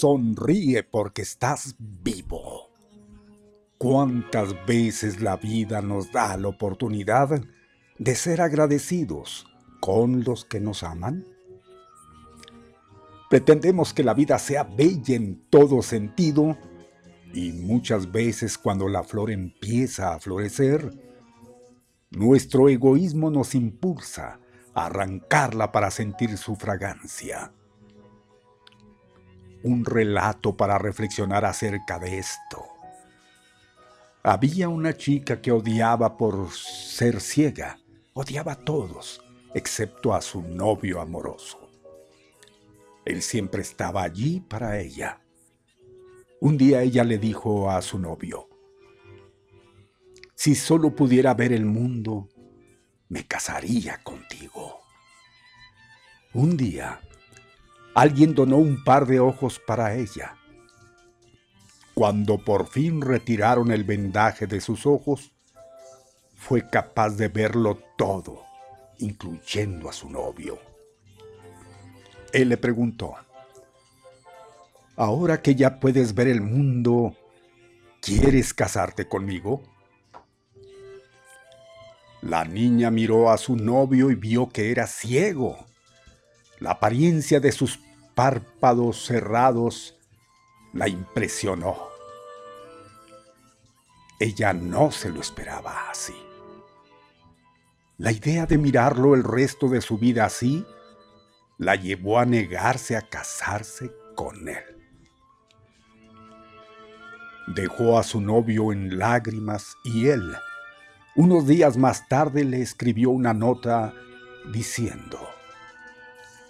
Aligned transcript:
Sonríe 0.00 0.82
porque 0.82 1.20
estás 1.20 1.76
vivo. 1.78 2.70
¿Cuántas 3.76 4.54
veces 4.64 5.20
la 5.20 5.36
vida 5.36 5.82
nos 5.82 6.10
da 6.10 6.38
la 6.38 6.48
oportunidad 6.48 7.42
de 7.98 8.14
ser 8.14 8.40
agradecidos 8.40 9.44
con 9.78 10.24
los 10.24 10.46
que 10.46 10.58
nos 10.58 10.84
aman? 10.84 11.26
Pretendemos 13.28 13.92
que 13.92 14.02
la 14.02 14.14
vida 14.14 14.38
sea 14.38 14.64
bella 14.64 15.16
en 15.16 15.44
todo 15.50 15.82
sentido 15.82 16.56
y 17.34 17.52
muchas 17.52 18.10
veces 18.10 18.56
cuando 18.56 18.88
la 18.88 19.04
flor 19.04 19.30
empieza 19.30 20.14
a 20.14 20.18
florecer, 20.18 20.94
nuestro 22.08 22.70
egoísmo 22.70 23.30
nos 23.30 23.54
impulsa 23.54 24.40
a 24.72 24.86
arrancarla 24.86 25.70
para 25.72 25.90
sentir 25.90 26.38
su 26.38 26.56
fragancia. 26.56 27.52
Un 29.62 29.84
relato 29.84 30.56
para 30.56 30.78
reflexionar 30.78 31.44
acerca 31.44 31.98
de 31.98 32.18
esto. 32.18 32.64
Había 34.22 34.68
una 34.68 34.96
chica 34.96 35.40
que 35.40 35.52
odiaba 35.52 36.16
por 36.16 36.50
ser 36.50 37.20
ciega, 37.20 37.78
odiaba 38.12 38.52
a 38.52 38.64
todos, 38.64 39.22
excepto 39.54 40.14
a 40.14 40.20
su 40.20 40.42
novio 40.42 41.00
amoroso. 41.00 41.70
Él 43.04 43.22
siempre 43.22 43.62
estaba 43.62 44.02
allí 44.02 44.40
para 44.40 44.78
ella. 44.78 45.20
Un 46.40 46.56
día 46.56 46.82
ella 46.82 47.04
le 47.04 47.18
dijo 47.18 47.70
a 47.70 47.82
su 47.82 47.98
novio, 47.98 48.48
si 50.34 50.54
solo 50.54 50.94
pudiera 50.94 51.34
ver 51.34 51.52
el 51.52 51.66
mundo, 51.66 52.28
me 53.10 53.26
casaría 53.26 54.02
contigo. 54.02 54.80
Un 56.32 56.56
día, 56.56 57.00
alguien 57.94 58.34
donó 58.34 58.56
un 58.56 58.82
par 58.84 59.06
de 59.06 59.20
ojos 59.20 59.60
para 59.66 59.94
ella. 59.94 60.36
Cuando 61.94 62.38
por 62.38 62.66
fin 62.66 63.00
retiraron 63.02 63.70
el 63.70 63.84
vendaje 63.84 64.46
de 64.46 64.60
sus 64.60 64.86
ojos, 64.86 65.32
fue 66.36 66.68
capaz 66.68 67.10
de 67.10 67.28
verlo 67.28 67.78
todo, 67.98 68.42
incluyendo 68.98 69.88
a 69.88 69.92
su 69.92 70.08
novio. 70.08 70.58
Él 72.32 72.48
le 72.48 72.56
preguntó, 72.56 73.14
Ahora 74.96 75.40
que 75.40 75.54
ya 75.54 75.80
puedes 75.80 76.14
ver 76.14 76.28
el 76.28 76.42
mundo, 76.42 77.16
¿quieres 78.00 78.52
casarte 78.52 79.08
conmigo? 79.08 79.62
La 82.22 82.44
niña 82.44 82.90
miró 82.90 83.30
a 83.30 83.38
su 83.38 83.56
novio 83.56 84.10
y 84.10 84.14
vio 84.14 84.50
que 84.50 84.70
era 84.70 84.86
ciego. 84.86 85.69
La 86.60 86.72
apariencia 86.72 87.40
de 87.40 87.52
sus 87.52 87.80
párpados 88.14 89.06
cerrados 89.06 89.96
la 90.74 90.88
impresionó. 90.88 91.76
Ella 94.18 94.52
no 94.52 94.90
se 94.90 95.08
lo 95.08 95.20
esperaba 95.20 95.90
así. 95.90 96.14
La 97.96 98.12
idea 98.12 98.44
de 98.44 98.58
mirarlo 98.58 99.14
el 99.14 99.24
resto 99.24 99.68
de 99.68 99.80
su 99.80 99.96
vida 99.96 100.26
así 100.26 100.66
la 101.56 101.76
llevó 101.76 102.18
a 102.18 102.26
negarse 102.26 102.96
a 102.96 103.02
casarse 103.02 103.90
con 104.14 104.46
él. 104.48 104.64
Dejó 107.48 107.98
a 107.98 108.02
su 108.02 108.20
novio 108.20 108.72
en 108.72 108.98
lágrimas 108.98 109.76
y 109.82 110.08
él, 110.08 110.34
unos 111.16 111.46
días 111.46 111.76
más 111.76 112.06
tarde, 112.08 112.44
le 112.44 112.60
escribió 112.60 113.10
una 113.10 113.34
nota 113.34 113.94
diciendo, 114.52 115.18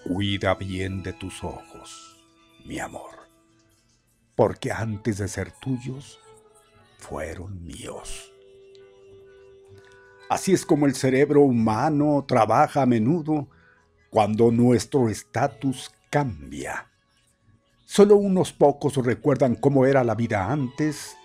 Cuida 0.05 0.55
bien 0.55 1.03
de 1.03 1.13
tus 1.13 1.45
ojos, 1.45 2.17
mi 2.65 2.79
amor, 2.79 3.29
porque 4.35 4.73
antes 4.73 5.19
de 5.19 5.29
ser 5.29 5.53
tuyos, 5.53 6.19
fueron 6.99 7.65
míos. 7.65 8.33
Así 10.31 10.53
es 10.53 10.65
como 10.65 10.87
el 10.87 10.95
cerebro 10.95 11.43
humano 11.43 12.25
trabaja 12.27 12.83
a 12.83 12.87
menudo 12.87 13.49
cuando 14.11 14.51
nuestro 14.51 15.09
estatus 15.09 15.91
cambia. 16.09 16.89
Solo 17.85 18.17
unos 18.17 18.53
pocos 18.53 18.97
recuerdan 18.97 19.55
cómo 19.55 19.85
era 19.85 20.03
la 20.03 20.15
vida 20.15 20.51
antes 20.51 21.17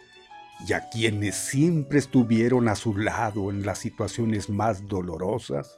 y 0.67 0.73
a 0.73 0.89
quienes 0.89 1.35
siempre 1.35 1.99
estuvieron 1.99 2.67
a 2.67 2.75
su 2.75 2.97
lado 2.97 3.51
en 3.51 3.65
las 3.65 3.77
situaciones 3.79 4.49
más 4.49 4.87
dolorosas. 4.87 5.77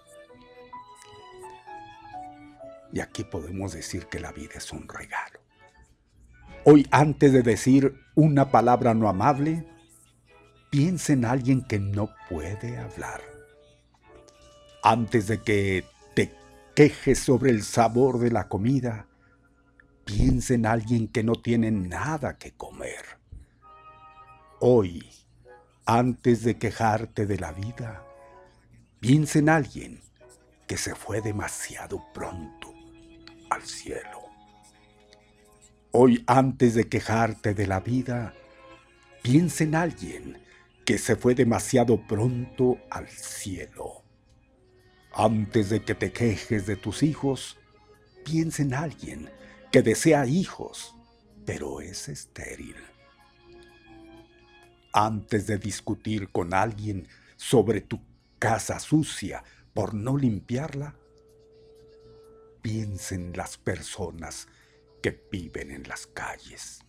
Y 2.91 3.00
aquí 3.00 3.24
podemos 3.24 3.74
decir 3.74 4.08
que 4.08 4.20
la 4.20 4.32
vida 4.32 4.53
es 4.56 4.72
un 4.72 4.88
regalo. 4.88 5.39
Hoy 6.63 6.88
antes 6.91 7.32
de 7.32 7.44
decir 7.44 7.96
una 8.15 8.51
palabra 8.51 8.94
no 8.94 9.08
amable, 9.08 9.67
piensa 10.70 11.13
en 11.13 11.25
alguien 11.25 11.62
que 11.62 11.79
no 11.79 12.10
puede 12.29 12.77
hablar. 12.77 13.22
Antes 14.84 15.27
de 15.27 15.41
que 15.41 15.86
te 16.13 16.34
quejes 16.75 17.20
sobre 17.20 17.51
el 17.51 17.63
sabor 17.63 18.20
de 18.20 18.32
la 18.32 18.48
comida, 18.48 19.08
piensa 20.03 20.53
en 20.53 20.65
alguien 20.65 21.08
que 21.08 21.24
no 21.24 21.36
tiene 21.36 21.72
nada 21.72 22.38
que 22.38 22.53
comer. 22.53 23.06
Hoy, 24.60 25.10
antes 25.86 26.44
de 26.44 26.58
quejarte 26.58 27.25
de 27.25 27.38
la 27.38 27.51
vida, 27.51 28.03
piensa 29.00 29.39
en 29.39 29.50
alguien 29.50 30.01
que 30.67 30.77
se 30.77 30.96
fue 30.96 31.22
demasiado 31.22 32.03
pronto 32.13 32.66
al 33.50 33.63
cielo. 33.63 34.27
Hoy, 35.92 36.24
antes 36.27 36.75
de 36.75 36.88
quejarte 36.88 37.54
de 37.54 37.68
la 37.68 37.80
vida, 37.80 38.34
piensa 39.24 39.63
en 39.63 39.75
alguien 39.75 40.39
que 40.86 40.98
se 40.98 41.16
fue 41.16 41.36
demasiado 41.36 42.06
pronto 42.08 42.77
al 42.89 43.08
cielo. 43.08 44.04
Antes 45.13 45.70
de 45.70 45.84
que 45.84 45.96
te 45.96 46.12
quejes 46.12 46.66
de 46.66 46.75
tus 46.75 47.04
hijos, 47.04 47.58
piensa 48.24 48.62
en 48.62 48.74
alguien 48.74 49.30
que 49.72 49.82
desea 49.82 50.25
hijos, 50.25 50.94
pero 51.46 51.82
es 51.82 52.08
estéril. 52.10 52.75
Antes 54.94 55.48
de 55.48 55.58
discutir 55.58 56.30
con 56.30 56.54
alguien 56.54 57.08
sobre 57.36 57.82
tu 57.82 58.00
casa 58.39 58.80
sucia 58.80 59.44
por 59.74 59.94
no 59.94 60.18
limpiarla, 60.18 60.96
piensa 62.67 63.15
en 63.15 63.31
las 63.31 63.55
personas 63.57 64.50
que 65.01 65.17
viven 65.31 65.71
en 65.71 65.88
las 65.88 66.05
calles 66.05 66.81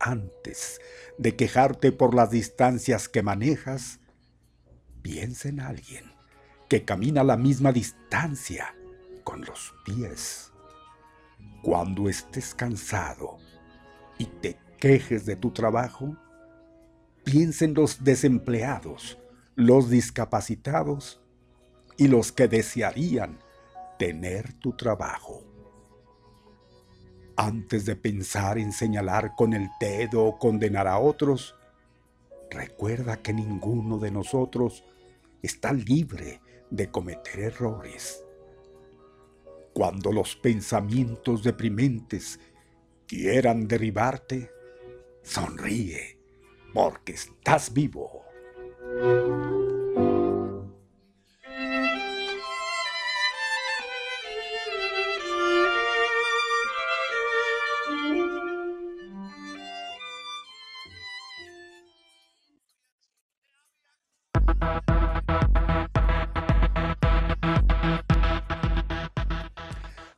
antes 0.00 0.80
de 1.18 1.36
quejarte 1.36 1.92
por 1.92 2.16
las 2.16 2.32
distancias 2.32 3.08
que 3.08 3.22
manejas, 3.22 4.00
piensa 5.02 5.48
en 5.48 5.60
alguien 5.60 6.10
que 6.68 6.84
camina 6.84 7.22
la 7.22 7.36
misma 7.36 7.70
distancia 7.70 8.74
con 9.22 9.44
los 9.44 9.72
pies. 9.84 10.50
Cuando 11.62 12.08
estés 12.08 12.56
cansado 12.56 13.38
y 14.18 14.24
te 14.26 14.58
quejes 14.80 15.26
de 15.26 15.36
tu 15.36 15.52
trabajo, 15.52 16.16
piensa 17.22 17.66
en 17.66 17.74
los 17.74 18.02
desempleados, 18.02 19.16
los 19.54 19.90
discapacitados 19.90 21.20
y 21.96 22.08
los 22.08 22.32
que 22.32 22.48
desearían 22.48 23.43
tener 23.98 24.52
tu 24.54 24.76
trabajo. 24.76 25.42
Antes 27.36 27.84
de 27.84 27.96
pensar 27.96 28.58
en 28.58 28.72
señalar 28.72 29.34
con 29.36 29.54
el 29.54 29.68
dedo 29.80 30.24
o 30.24 30.38
condenar 30.38 30.86
a 30.86 30.98
otros, 30.98 31.54
recuerda 32.50 33.16
que 33.16 33.32
ninguno 33.32 33.98
de 33.98 34.10
nosotros 34.10 34.84
está 35.42 35.72
libre 35.72 36.40
de 36.70 36.90
cometer 36.90 37.40
errores. 37.40 38.24
Cuando 39.72 40.12
los 40.12 40.36
pensamientos 40.36 41.42
deprimentes 41.42 42.38
quieran 43.06 43.66
derribarte, 43.66 44.50
sonríe 45.22 46.18
porque 46.72 47.12
estás 47.12 47.72
vivo. 47.72 48.24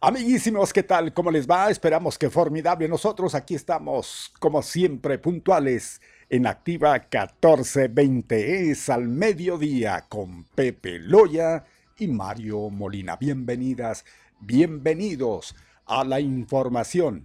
Amiguísimos, 0.06 0.72
¿qué 0.72 0.84
tal? 0.84 1.12
¿Cómo 1.12 1.32
les 1.32 1.50
va? 1.50 1.68
Esperamos 1.68 2.16
que 2.16 2.30
formidable. 2.30 2.86
Nosotros 2.86 3.34
aquí 3.34 3.56
estamos, 3.56 4.32
como 4.38 4.62
siempre, 4.62 5.18
puntuales 5.18 6.00
en 6.30 6.46
Activa 6.46 6.92
1420. 6.92 8.70
Es 8.70 8.88
al 8.88 9.08
mediodía 9.08 10.04
con 10.08 10.44
Pepe 10.54 11.00
Loya 11.00 11.64
y 11.98 12.06
Mario 12.06 12.70
Molina. 12.70 13.16
Bienvenidas, 13.16 14.04
bienvenidos 14.38 15.56
a 15.86 16.04
la 16.04 16.20
información 16.20 17.24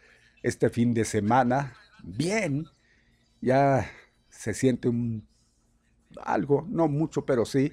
este 0.42 0.70
fin 0.70 0.94
de 0.94 1.04
semana 1.04 1.76
bien. 2.02 2.66
Ya 3.40 3.90
se 4.30 4.54
siente 4.54 4.88
un 4.88 5.26
algo, 6.20 6.66
no 6.68 6.88
mucho, 6.88 7.24
pero 7.24 7.44
sí, 7.44 7.72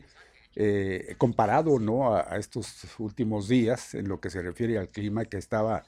eh, 0.55 1.15
comparado 1.17 1.79
¿no? 1.79 2.15
A, 2.15 2.37
estos 2.37 2.85
últimos 2.99 3.47
días 3.47 3.93
en 3.95 4.07
lo 4.07 4.19
que 4.19 4.29
se 4.29 4.41
refiere 4.41 4.77
al 4.77 4.89
clima 4.89 5.25
que 5.25 5.37
estaba 5.37 5.83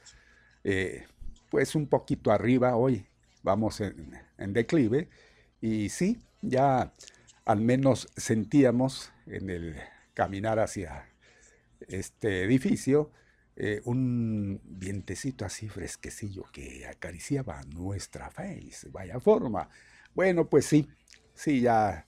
eh, 0.64 1.06
pues 1.50 1.76
un 1.76 1.88
poquito 1.88 2.32
arriba 2.32 2.76
hoy, 2.76 3.06
vamos 3.44 3.82
en, 3.82 4.54
declive, 4.54 5.10
y 5.60 5.90
sí, 5.90 6.22
ya 6.42 6.94
al 7.46 7.62
menos 7.62 8.08
sentíamos 8.16 9.12
en 9.26 9.50
el 9.50 9.76
caminar 10.14 10.60
hacia 10.60 11.10
este 11.88 12.44
edificio 12.44 13.12
eh, 13.56 13.82
un 13.86 14.62
vientecito 14.64 15.46
así 15.46 15.68
fresquecillo 15.68 16.46
que 16.52 16.86
acariciaba 16.88 17.62
nuestra 17.64 18.32
face, 18.32 18.90
vaya 18.90 19.20
forma. 19.20 19.70
Bueno, 20.16 20.48
pues 20.50 20.66
sí, 20.66 20.88
sí, 21.34 21.62
ya 21.62 22.08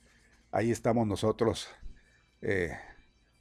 ahí 0.51 0.71
estamos 0.71 1.05
nosotros 1.05 1.67
eh, 2.41 2.71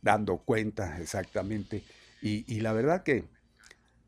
dando 0.01 0.39
cuenta 0.39 0.99
exactamente. 1.01 1.85
Y, 2.21 2.61
la 2.61 2.73
verdad 2.73 3.03
que, 3.03 3.25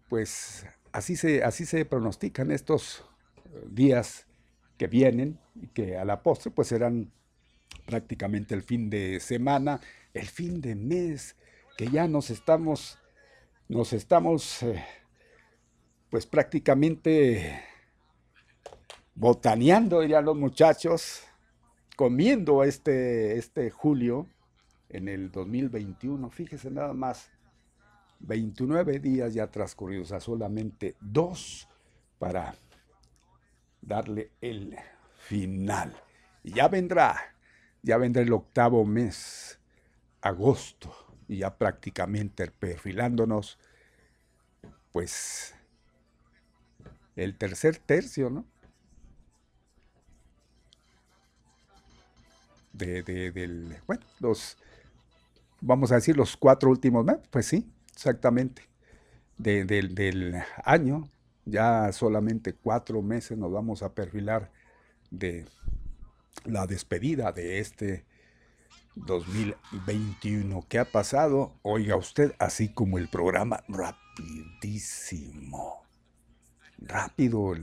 pues 0.09 0.67
así 0.93 1.17
se, 1.17 1.43
así 1.43 1.67
se 1.67 1.85
pronostican 1.85 2.53
estos 2.53 3.05
eh, 3.47 3.67
días 3.71 4.27
que 4.77 4.87
vienen 4.87 5.41
y 5.55 5.67
que 5.69 5.97
a 5.97 6.05
la 6.05 6.23
postre 6.23 6.53
pues 6.53 6.69
serán 6.69 7.11
prácticamente 7.85 8.55
el 8.55 8.63
fin 8.63 8.91
de 8.91 9.21
semana, 9.21 9.81
el 10.13 10.27
fin 10.27 10.61
de 10.61 10.75
mes, 10.75 11.37
que 11.77 11.89
ya 11.89 12.07
nos 12.09 12.31
estamos, 12.31 12.99
nos 13.69 13.93
estamos 13.93 14.63
eh, 14.63 14.85
pues 16.11 16.27
prácticamente 16.27 17.61
botaneando, 19.15 20.03
ya 20.05 20.21
los 20.21 20.37
muchachos, 20.37 21.23
comiendo 21.97 22.65
este, 22.65 23.39
este 23.39 23.71
julio 23.71 24.29
en 24.89 25.09
el 25.09 25.31
2021, 25.31 26.31
fíjese 26.31 26.71
nada 26.71 26.93
más, 26.93 27.31
29 28.21 29.01
días 29.01 29.35
ya 29.35 29.51
transcurridos, 29.51 30.13
a 30.13 30.21
solamente 30.21 30.97
dos 31.01 31.69
para 32.19 32.55
darle 33.81 34.31
el 34.41 34.77
final. 35.19 35.95
Ya 36.43 36.69
vendrá, 36.69 37.34
ya 37.85 37.99
vendrá 37.99 38.23
el 38.23 38.33
octavo 38.33 38.85
mes, 38.87 39.59
agosto, 40.23 40.91
y 41.29 41.39
ya 41.39 41.57
prácticamente 41.57 42.51
perfilándonos, 42.51 43.59
pues, 44.91 45.55
el 47.15 47.37
tercer 47.37 47.77
tercio, 47.77 48.31
¿no? 48.31 48.47
De, 52.73 53.03
de, 53.03 53.31
del, 53.31 53.77
bueno, 53.87 54.03
los, 54.19 54.57
vamos 55.61 55.93
a 55.93 55.97
decir, 55.97 56.17
los 56.17 56.37
cuatro 56.37 56.71
últimos 56.71 57.05
meses, 57.05 57.23
pues 57.31 57.47
sí, 57.47 57.71
exactamente, 57.95 58.63
del 59.37 60.43
año. 60.65 61.09
Ya 61.45 61.93
solamente 61.93 62.55
cuatro 62.55 63.03
meses 63.03 63.37
nos 63.37 63.53
vamos 63.53 63.83
a 63.83 63.95
perfilar 63.95 64.51
de 65.11 65.45
la 66.45 66.67
despedida 66.67 67.33
de 67.33 67.61
este 67.61 68.05
2021. 68.97 70.67
¿Qué 70.69 70.79
ha 70.79 70.85
pasado? 70.85 71.59
Oiga 71.63 71.97
usted, 71.97 72.35
así 72.39 72.69
como 72.69 72.99
el 72.99 73.09
programa, 73.09 73.65
rapidísimo. 73.69 75.83
rápido, 76.79 77.55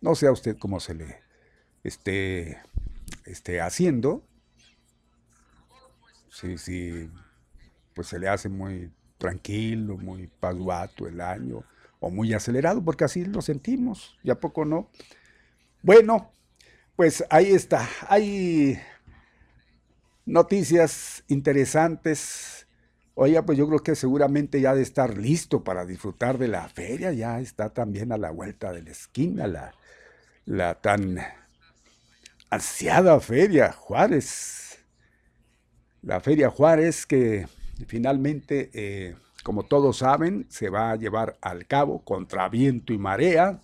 no 0.00 0.14
sé 0.14 0.26
a 0.26 0.32
usted 0.32 0.56
cómo 0.58 0.80
se 0.80 0.94
le 0.94 1.22
esté, 1.82 2.58
esté 3.24 3.60
haciendo, 3.60 4.26
si, 6.30 6.58
si 6.58 7.10
pues 7.94 8.08
se 8.08 8.18
le 8.18 8.28
hace 8.28 8.48
muy 8.48 8.92
tranquilo, 9.18 9.96
muy 9.96 10.26
paduato 10.26 11.06
el 11.06 11.20
año, 11.20 11.64
o 12.00 12.10
muy 12.10 12.34
acelerado, 12.34 12.84
porque 12.84 13.04
así 13.04 13.24
lo 13.24 13.40
sentimos, 13.40 14.18
¿y 14.22 14.30
a 14.30 14.40
poco 14.40 14.64
no? 14.64 14.90
Bueno, 15.82 16.33
pues 16.96 17.24
ahí 17.30 17.52
está, 17.52 17.88
hay 18.08 18.78
noticias 20.26 21.24
interesantes. 21.28 22.66
Oiga, 23.14 23.44
pues 23.44 23.58
yo 23.58 23.68
creo 23.68 23.80
que 23.80 23.94
seguramente 23.94 24.60
ya 24.60 24.74
de 24.74 24.82
estar 24.82 25.16
listo 25.16 25.62
para 25.62 25.86
disfrutar 25.86 26.38
de 26.38 26.48
la 26.48 26.68
feria, 26.68 27.12
ya 27.12 27.40
está 27.40 27.70
también 27.70 28.12
a 28.12 28.18
la 28.18 28.30
vuelta 28.30 28.72
de 28.72 28.82
la 28.82 28.90
esquina 28.90 29.46
la, 29.46 29.74
la 30.46 30.80
tan 30.80 31.18
ansiada 32.50 33.18
feria 33.20 33.72
Juárez. 33.72 34.78
La 36.02 36.20
feria 36.20 36.50
Juárez 36.50 37.06
que 37.06 37.46
finalmente, 37.86 38.70
eh, 38.74 39.16
como 39.42 39.64
todos 39.64 39.98
saben, 39.98 40.46
se 40.50 40.68
va 40.68 40.90
a 40.90 40.96
llevar 40.96 41.36
al 41.40 41.66
cabo 41.66 42.04
contra 42.04 42.48
viento 42.48 42.92
y 42.92 42.98
marea. 42.98 43.60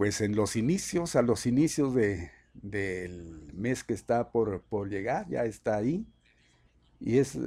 Pues 0.00 0.22
en 0.22 0.34
los 0.34 0.56
inicios, 0.56 1.14
a 1.14 1.20
los 1.20 1.44
inicios 1.44 1.94
de, 1.94 2.30
del 2.54 3.52
mes 3.52 3.84
que 3.84 3.92
está 3.92 4.32
por, 4.32 4.62
por 4.62 4.88
llegar, 4.88 5.28
ya 5.28 5.44
está 5.44 5.76
ahí. 5.76 6.06
Y 6.98 7.18
es, 7.18 7.38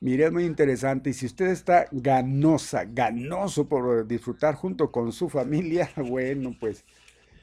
mire, 0.00 0.32
muy 0.32 0.46
interesante. 0.46 1.10
Y 1.10 1.12
si 1.12 1.26
usted 1.26 1.46
está 1.46 1.86
ganosa, 1.92 2.86
ganoso 2.86 3.68
por 3.68 4.04
disfrutar 4.04 4.56
junto 4.56 4.90
con 4.90 5.12
su 5.12 5.28
familia, 5.28 5.88
bueno, 5.96 6.56
pues 6.58 6.84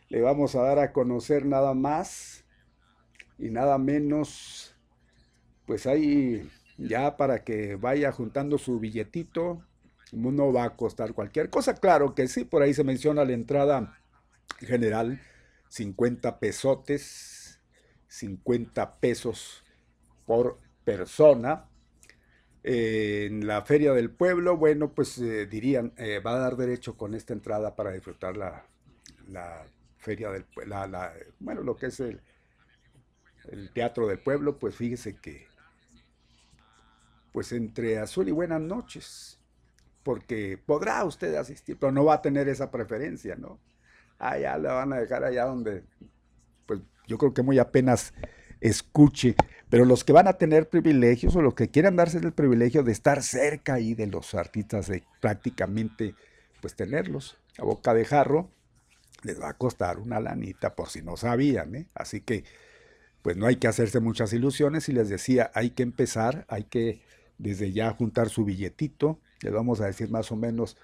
le 0.10 0.20
vamos 0.20 0.54
a 0.56 0.64
dar 0.64 0.80
a 0.80 0.92
conocer 0.92 1.46
nada 1.46 1.74
más 1.74 2.44
y 3.40 3.50
nada 3.50 3.78
menos 3.78 4.76
pues 5.66 5.88
ahí 5.88 6.50
ya 6.78 7.16
para 7.16 7.46
que 7.46 7.78
vaya 7.78 8.12
juntando 8.12 8.58
su 8.58 8.78
billetito, 8.78 9.64
no 10.14 10.54
va 10.54 10.64
a 10.64 10.76
costar 10.76 11.14
cualquier 11.14 11.50
cosa. 11.50 11.76
Claro 11.76 12.16
que 12.16 12.28
sí, 12.28 12.46
por 12.46 12.62
ahí 12.62 12.74
se 12.74 12.84
menciona 12.84 13.26
la 13.26 13.34
entrada 13.34 14.00
general, 14.60 15.22
50 15.70 16.40
pesotes, 16.40 17.60
50 18.08 19.00
pesos 19.00 19.64
por 20.26 20.60
persona. 20.84 21.66
Eh, 22.64 23.28
en 23.28 23.48
la 23.48 23.62
feria 23.64 23.94
del 23.94 24.10
pueblo, 24.10 24.58
bueno, 24.58 24.94
pues 24.94 25.18
eh, 25.20 25.46
dirían, 25.46 25.94
eh, 25.98 26.20
va 26.20 26.36
a 26.36 26.40
dar 26.40 26.58
derecho 26.58 26.98
con 26.98 27.14
esta 27.14 27.34
entrada 27.34 27.76
para 27.76 27.92
disfrutar 27.92 28.36
la, 28.36 28.66
feria 29.98 30.32
del 30.32 30.44
pueblo, 30.44 30.76
bueno, 31.40 31.62
lo 31.62 31.76
que 31.76 31.88
es 31.88 32.00
el, 32.00 32.22
el 33.50 33.72
teatro 33.72 34.08
del 34.08 34.20
pueblo, 34.20 34.58
pues 34.58 34.76
fíjese 34.76 35.16
que 35.16 35.48
pues 37.38 37.52
entre 37.52 38.00
azul 38.00 38.28
y 38.28 38.32
buenas 38.32 38.62
noches, 38.62 39.37
porque 40.08 40.58
podrá 40.58 41.04
usted 41.04 41.36
asistir, 41.36 41.76
pero 41.78 41.92
no 41.92 42.06
va 42.06 42.14
a 42.14 42.22
tener 42.22 42.48
esa 42.48 42.72
preferencia, 42.72 43.36
¿no? 43.36 43.60
Allá 44.20 44.58
la 44.58 44.72
van 44.72 44.94
a 44.94 45.00
dejar 45.00 45.26
allá 45.26 45.44
donde, 45.44 45.84
pues 46.66 46.80
yo 47.08 47.18
creo 47.18 47.34
que 47.34 47.42
muy 47.42 47.60
apenas 47.60 48.14
escuche, 48.62 49.36
pero 49.70 49.84
los 49.84 50.06
que 50.06 50.14
van 50.14 50.30
a 50.30 50.38
tener 50.38 50.70
privilegios 50.70 51.36
o 51.36 51.42
los 51.42 51.56
que 51.56 51.68
quieran 51.68 51.98
darse 51.98 52.20
el 52.20 52.32
privilegio 52.32 52.84
de 52.84 52.94
estar 52.94 53.22
cerca 53.22 53.74
ahí 53.74 53.96
de 53.96 54.08
los 54.08 54.34
artistas, 54.34 54.88
de 54.88 55.04
prácticamente, 55.20 56.16
pues 56.62 56.74
tenerlos 56.74 57.38
a 57.58 57.66
boca 57.66 57.94
de 57.94 58.06
jarro, 58.06 58.50
les 59.24 59.42
va 59.42 59.50
a 59.50 59.58
costar 59.58 60.00
una 60.00 60.22
lanita 60.22 60.74
por 60.74 60.88
si 60.88 61.02
no 61.02 61.18
sabían, 61.18 61.76
¿eh? 61.76 61.90
Así 61.94 62.22
que, 62.22 62.46
pues 63.24 63.36
no 63.36 63.46
hay 63.46 63.58
que 63.58 63.68
hacerse 63.68 64.00
muchas 64.00 64.32
ilusiones 64.32 64.88
y 64.88 64.94
les 64.94 65.10
decía, 65.10 65.52
hay 65.54 65.72
que 65.72 65.84
empezar, 65.84 66.46
hay 66.48 66.64
que 66.64 67.02
desde 67.38 67.74
ya 67.74 67.92
juntar 67.92 68.30
su 68.30 68.46
billetito, 68.46 69.20
les 69.42 69.54
vamos 69.54 69.82
a 69.82 69.86
decir 69.86 70.10
más 70.10 70.32
o 70.32 70.36
menos 70.36 70.78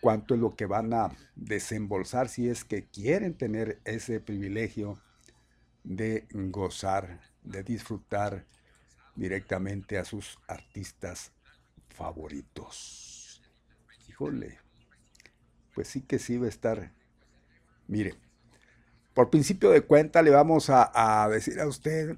cuánto 0.00 0.34
es 0.34 0.40
lo 0.40 0.54
que 0.54 0.66
van 0.66 0.92
a 0.92 1.10
desembolsar 1.34 2.28
si 2.28 2.48
es 2.48 2.64
que 2.64 2.86
quieren 2.86 3.34
tener 3.34 3.80
ese 3.84 4.20
privilegio 4.20 5.00
de 5.84 6.26
gozar, 6.32 7.20
de 7.42 7.62
disfrutar 7.62 8.44
directamente 9.16 9.98
a 9.98 10.04
sus 10.04 10.38
artistas 10.46 11.32
favoritos. 11.88 13.42
Híjole, 14.08 14.58
pues 15.74 15.88
sí 15.88 16.02
que 16.02 16.18
sí 16.18 16.38
va 16.38 16.46
a 16.46 16.50
estar. 16.50 16.92
Mire, 17.86 18.14
por 19.14 19.30
principio 19.30 19.70
de 19.70 19.82
cuenta 19.82 20.22
le 20.22 20.30
vamos 20.30 20.70
a, 20.70 21.24
a 21.24 21.28
decir 21.28 21.60
a 21.60 21.66
usted 21.66 22.16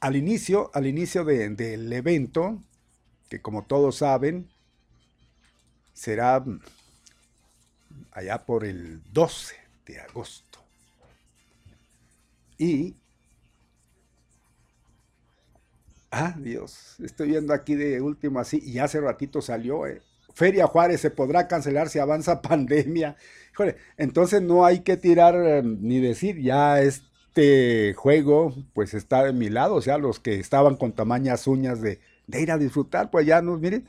al 0.00 0.16
inicio, 0.16 0.70
al 0.74 0.86
inicio 0.86 1.24
del 1.24 1.92
evento, 1.92 2.62
que 3.32 3.40
como 3.40 3.62
todos 3.64 3.96
saben, 3.96 4.46
será 5.94 6.44
allá 8.10 8.44
por 8.44 8.62
el 8.62 9.00
12 9.10 9.54
de 9.86 10.00
agosto. 10.00 10.58
Y, 12.58 12.94
ah, 16.10 16.34
Dios, 16.38 16.96
estoy 17.02 17.30
viendo 17.30 17.54
aquí 17.54 17.74
de 17.74 18.02
último 18.02 18.38
así, 18.38 18.60
y 18.62 18.78
hace 18.78 19.00
ratito 19.00 19.40
salió, 19.40 19.86
eh, 19.86 20.02
Feria 20.34 20.66
Juárez 20.66 21.00
se 21.00 21.10
podrá 21.10 21.48
cancelar 21.48 21.88
si 21.88 22.00
avanza 22.00 22.42
pandemia. 22.42 23.16
entonces 23.96 24.42
no 24.42 24.66
hay 24.66 24.80
que 24.80 24.98
tirar 24.98 25.34
eh, 25.36 25.62
ni 25.62 26.00
decir, 26.00 26.38
ya 26.38 26.82
es 26.82 27.04
este 27.34 27.94
juego 27.94 28.54
pues 28.74 28.92
está 28.92 29.24
de 29.24 29.32
mi 29.32 29.48
lado, 29.48 29.76
o 29.76 29.80
sea, 29.80 29.96
los 29.96 30.20
que 30.20 30.38
estaban 30.38 30.76
con 30.76 30.92
tamañas 30.92 31.46
uñas 31.46 31.80
de, 31.80 31.98
ir 32.40 32.50
a 32.50 32.58
disfrutar, 32.58 33.10
pues 33.10 33.26
ya 33.26 33.42
no, 33.42 33.56
miren, 33.58 33.86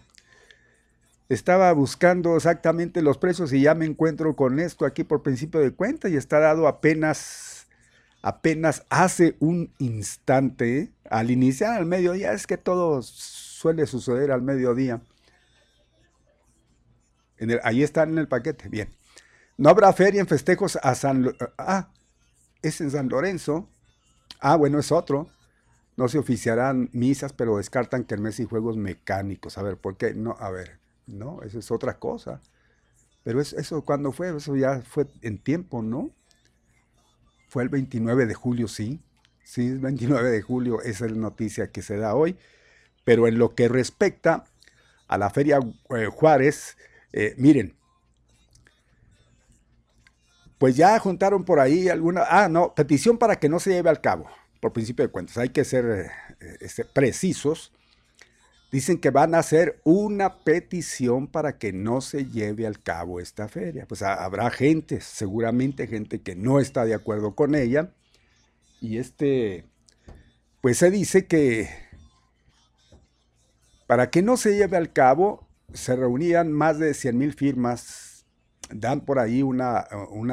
estaba 1.29 1.71
buscando 1.71 2.35
exactamente 2.35 3.01
los 3.01 3.17
precios 3.17 3.53
y 3.53 3.61
ya 3.61 3.75
me 3.75 3.85
encuentro 3.85 4.35
con 4.35 4.59
esto 4.59 4.85
aquí 4.85 5.03
por 5.03 5.23
principio 5.23 5.59
de 5.59 5.71
cuenta 5.71 6.09
y 6.09 6.15
está 6.15 6.39
dado 6.39 6.67
apenas, 6.67 7.67
apenas 8.21 8.85
hace 8.89 9.35
un 9.39 9.73
instante, 9.79 10.91
al 11.09 11.31
iniciar 11.31 11.73
al 11.73 11.85
mediodía, 11.85 12.33
es 12.33 12.45
que 12.47 12.57
todo 12.57 13.01
suele 13.01 13.87
suceder 13.87 14.31
al 14.31 14.41
mediodía. 14.41 15.01
En 17.37 17.59
ahí 17.63 17.83
está 17.83 18.03
en 18.03 18.17
el 18.17 18.27
paquete, 18.27 18.69
bien. 18.69 18.89
No 19.57 19.69
habrá 19.69 19.91
feria 19.93 20.21
en 20.21 20.27
festejos 20.27 20.77
a 20.81 20.95
San... 20.95 21.35
Ah, 21.57 21.89
es 22.61 22.81
en 22.81 22.91
San 22.91 23.09
Lorenzo. 23.09 23.69
Ah, 24.39 24.55
bueno, 24.55 24.79
es 24.79 24.91
otro. 24.91 25.29
No 25.95 26.07
se 26.07 26.17
oficiarán 26.17 26.89
misas, 26.91 27.33
pero 27.33 27.57
descartan 27.57 28.03
que 28.03 28.17
mes 28.17 28.39
y 28.39 28.45
juegos 28.45 28.77
mecánicos. 28.77 29.57
A 29.57 29.63
ver, 29.63 29.77
¿por 29.77 29.97
qué? 29.97 30.13
No, 30.13 30.35
a 30.39 30.49
ver, 30.49 30.79
no, 31.05 31.41
eso 31.43 31.59
es 31.59 31.69
otra 31.71 31.99
cosa. 31.99 32.41
Pero 33.23 33.39
eso, 33.39 33.83
cuando 33.83 34.11
fue? 34.11 34.35
Eso 34.35 34.55
ya 34.55 34.81
fue 34.81 35.07
en 35.21 35.37
tiempo, 35.37 35.81
¿no? 35.81 36.09
Fue 37.47 37.63
el 37.63 37.69
29 37.69 38.25
de 38.25 38.33
julio, 38.33 38.67
sí. 38.67 38.99
Sí, 39.43 39.67
el 39.67 39.79
29 39.79 40.31
de 40.31 40.41
julio, 40.41 40.81
esa 40.81 41.05
es 41.05 41.11
la 41.11 41.17
noticia 41.17 41.71
que 41.71 41.81
se 41.81 41.97
da 41.97 42.15
hoy. 42.15 42.37
Pero 43.03 43.27
en 43.27 43.37
lo 43.37 43.53
que 43.55 43.67
respecta 43.67 44.45
a 45.07 45.17
la 45.17 45.29
Feria 45.29 45.59
eh, 45.95 46.07
Juárez, 46.07 46.77
eh, 47.11 47.35
miren, 47.37 47.75
pues 50.57 50.75
ya 50.75 50.97
juntaron 50.99 51.43
por 51.43 51.59
ahí 51.59 51.89
alguna, 51.89 52.23
ah, 52.27 52.47
no, 52.49 52.73
petición 52.73 53.17
para 53.17 53.35
que 53.35 53.49
no 53.49 53.59
se 53.59 53.71
lleve 53.71 53.89
al 53.89 53.99
cabo, 54.01 54.27
por 54.63 54.71
principio 54.71 55.03
de 55.03 55.11
cuentas, 55.11 55.37
hay 55.37 55.49
que 55.49 55.65
ser 55.65 56.09
eh, 56.39 56.57
este, 56.61 56.85
precisos. 56.85 57.73
Dicen 58.71 58.97
que 58.97 59.09
van 59.09 59.35
a 59.35 59.39
hacer 59.39 59.81
una 59.83 60.39
petición 60.45 61.27
para 61.27 61.57
que 61.57 61.73
no 61.73 61.99
se 61.99 62.27
lleve 62.27 62.65
al 62.65 62.81
cabo 62.81 63.19
esta 63.19 63.49
feria. 63.49 63.85
Pues 63.85 64.01
habrá 64.03 64.49
gente, 64.51 65.01
seguramente 65.01 65.85
gente 65.85 66.21
que 66.21 66.37
no 66.37 66.61
está 66.61 66.85
de 66.85 66.93
acuerdo 66.93 67.35
con 67.35 67.55
ella. 67.55 67.93
Y 68.79 68.99
este, 68.99 69.65
pues 70.61 70.77
se 70.77 70.89
dice 70.91 71.27
que 71.27 71.67
para 73.85 74.09
que 74.11 74.21
no 74.21 74.37
se 74.37 74.55
lleve 74.55 74.77
al 74.77 74.93
cabo, 74.93 75.49
se 75.73 75.93
reunían 75.97 76.53
más 76.53 76.79
de 76.79 76.93
100 76.93 77.17
mil 77.17 77.33
firmas 77.33 78.13
dan 78.73 79.01
por 79.01 79.19
ahí 79.19 79.41
una, 79.41 79.85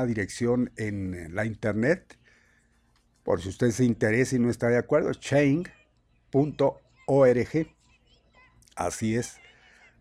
dirección 0.07 0.71
en 0.77 1.35
la 1.35 1.47
internet, 1.47 2.17
por 3.25 3.41
si 3.41 3.49
usted 3.49 3.71
se 3.71 3.85
interesa 3.85 4.37
y 4.37 4.39
no 4.39 4.51
está 4.51 4.69
de 4.69 4.79
acuerdo, 4.79 5.13
change.org. 5.15 5.69
Así 8.77 9.17
es. 9.17 9.37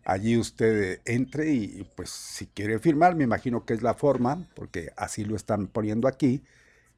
Allí 0.04 0.38
usted 0.38 1.00
entre 1.04 1.52
y, 1.52 1.88
pues 1.96 2.10
si 2.10 2.46
quiere 2.46 2.78
firmar, 2.78 3.14
me 3.14 3.24
imagino 3.24 3.64
que 3.64 3.74
es 3.74 3.82
la 3.82 3.94
forma, 3.94 4.48
porque 4.54 4.92
así 4.96 5.24
lo 5.24 5.36
están 5.36 5.66
poniendo 5.68 6.08
aquí, 6.08 6.42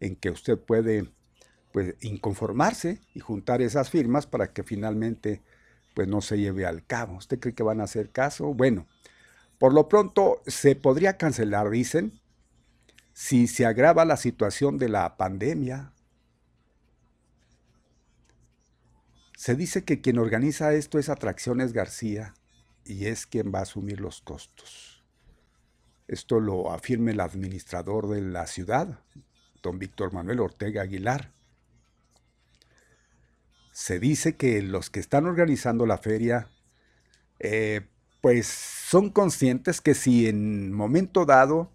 en 0.00 0.16
que 0.16 0.30
usted 0.30 0.58
puede 0.58 1.10
pues 1.72 1.94
inconformarse 2.00 3.00
y 3.14 3.20
juntar 3.20 3.62
esas 3.62 3.90
firmas 3.90 4.26
para 4.26 4.52
que 4.52 4.62
finalmente 4.62 5.42
pues 5.94 6.08
no 6.08 6.20
se 6.20 6.38
lleve 6.38 6.66
al 6.66 6.84
cabo. 6.86 7.16
¿Usted 7.16 7.38
cree 7.40 7.54
que 7.54 7.62
van 7.62 7.80
a 7.80 7.84
hacer 7.84 8.10
caso? 8.10 8.54
Bueno, 8.54 8.86
Por 9.58 9.72
lo 9.74 9.88
pronto, 9.88 10.42
se 10.46 10.74
podría 10.74 11.16
cancelar, 11.16 11.70
dicen, 11.70 12.20
si 13.12 13.46
se 13.46 13.64
agrava 13.64 14.04
la 14.04 14.16
situación 14.16 14.76
de 14.76 14.88
la 14.88 15.16
pandemia. 15.16 15.92
Se 19.42 19.56
dice 19.56 19.82
que 19.82 20.00
quien 20.00 20.20
organiza 20.20 20.72
esto 20.72 21.00
es 21.00 21.08
Atracciones 21.08 21.72
García 21.72 22.32
y 22.84 23.06
es 23.06 23.26
quien 23.26 23.52
va 23.52 23.58
a 23.58 23.62
asumir 23.62 24.00
los 24.00 24.20
costos. 24.20 25.02
Esto 26.06 26.38
lo 26.38 26.70
afirma 26.70 27.10
el 27.10 27.18
administrador 27.18 28.08
de 28.08 28.20
la 28.20 28.46
ciudad, 28.46 29.00
don 29.60 29.80
Víctor 29.80 30.12
Manuel 30.12 30.38
Ortega 30.38 30.82
Aguilar. 30.82 31.32
Se 33.72 33.98
dice 33.98 34.36
que 34.36 34.62
los 34.62 34.90
que 34.90 35.00
están 35.00 35.26
organizando 35.26 35.86
la 35.86 35.98
feria, 35.98 36.48
eh, 37.40 37.88
pues 38.20 38.46
son 38.46 39.10
conscientes 39.10 39.80
que 39.80 39.94
si 39.94 40.28
en 40.28 40.72
momento 40.72 41.24
dado 41.24 41.72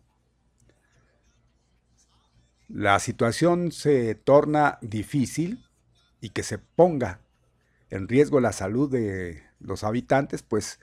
la 2.69 2.97
situación 2.99 3.73
se 3.73 4.15
torna 4.15 4.80
difícil 4.82 5.65
y 6.21 6.30
que 6.30 6.43
se 6.43 6.60
ponga 6.60 7.27
en 7.89 8.08
riesgo 8.08 8.39
la 8.39 8.52
salud 8.52 8.89
de 8.91 9.43
los 9.60 9.84
habitantes, 9.84 10.43
pues 10.43 10.80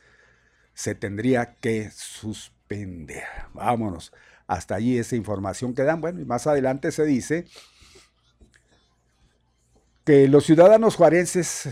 se 0.74 0.94
tendría 0.94 1.56
que 1.56 1.90
suspender. 1.90 3.24
Vámonos. 3.52 4.12
Hasta 4.46 4.74
allí 4.74 4.98
esa 4.98 5.16
información 5.16 5.74
que 5.74 5.84
dan. 5.84 6.00
Bueno, 6.00 6.20
y 6.20 6.24
más 6.24 6.46
adelante 6.46 6.92
se 6.92 7.04
dice 7.04 7.46
que 10.04 10.28
los 10.28 10.44
ciudadanos 10.44 10.96
juarenses 10.96 11.70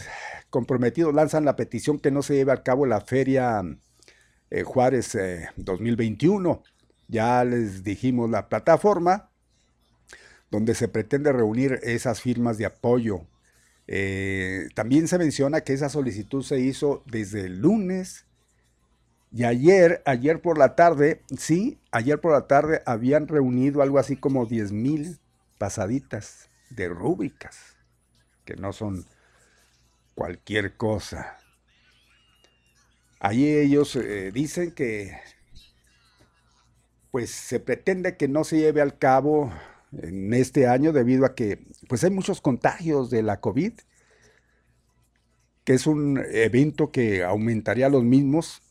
comprometidos 0.49 1.15
lanzan 1.15 1.45
la 1.45 1.57
petición 1.57 1.99
que 1.99 2.11
no 2.11 2.23
se 2.23 2.35
lleve 2.35 2.53
a 2.53 2.63
cabo 2.63 2.87
la 2.87 3.01
feria 3.01 3.63
eh, 4.51 4.63
Juárez 4.63 5.17
2021. 5.57 6.51
Eh, 6.51 6.71
ya 7.09 7.45
les 7.45 7.85
dijimos 7.85 8.31
la 8.31 8.49
plataforma 8.49 9.29
donde 10.51 10.75
se 10.75 10.89
pretende 10.89 11.33
reunir 11.33 11.81
esas 11.83 12.21
firmas 12.21 12.59
de 12.59 12.67
apoyo. 12.67 13.27
Eh, 13.89 14.69
también 14.75 15.09
se 15.09 15.19
menciona 15.19 15.63
que 15.63 15.73
esa 15.73 15.89
solicitud 15.89 16.43
se 16.43 16.61
hizo 16.61 17.03
desde 17.07 17.47
el 17.47 17.61
lunes 17.61 18.27
y 19.35 19.45
ayer, 19.45 20.03
ayer 20.05 20.43
por 20.43 20.59
la 20.59 20.75
tarde, 20.77 21.23
sí, 21.39 21.81
ayer 21.91 22.21
por 22.21 22.33
la 22.33 22.47
tarde 22.47 22.83
habían 22.85 23.29
reunido 23.29 23.81
algo 23.81 23.99
así 23.99 24.15
como 24.15 24.45
10 24.45 24.73
mil 24.73 25.19
pasaditas 25.57 26.51
de 26.69 26.91
rúbricas, 26.91 27.77
que 28.45 28.57
no 28.57 28.75
son 28.75 29.07
cualquier 30.15 30.77
cosa. 30.77 31.39
Ahí 33.21 33.47
ellos 33.47 33.97
eh, 33.97 34.33
dicen 34.33 34.73
que 34.73 35.17
pues 37.11 37.31
se 37.31 37.59
pretende 37.59 38.17
que 38.17 38.29
no 38.29 38.45
se 38.45 38.59
lleve 38.59 38.83
al 38.83 38.99
cabo 38.99 39.51
en 39.99 40.33
este 40.33 40.67
año 40.67 40.93
debido 40.93 41.27
a 41.27 41.35
que 41.35 41.65
pues 41.89 42.03
hay 42.05 42.11
muchos 42.11 42.41
contagios 42.41 43.11
de 43.11 43.23
la 43.23 43.41
COVID, 43.41 43.73
que 45.65 45.75
es 45.75 45.87
un 45.87 46.19
evento 46.33 46.91
que 46.91 47.23
aumentaría 47.23 47.89
los 47.89 48.05
mismos 48.05 48.63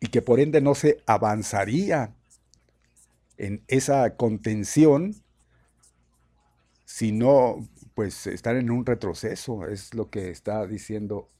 y 0.00 0.08
que 0.08 0.22
por 0.22 0.40
ende 0.40 0.60
no 0.60 0.74
se 0.74 1.02
avanzaría 1.06 2.14
en 3.36 3.64
esa 3.68 4.16
contención, 4.16 5.14
sino 6.84 7.68
pues 7.94 8.26
estar 8.26 8.56
en 8.56 8.70
un 8.70 8.84
retroceso, 8.84 9.66
es 9.66 9.94
lo 9.94 10.10
que 10.10 10.30
está 10.30 10.66
diciendo 10.66 11.30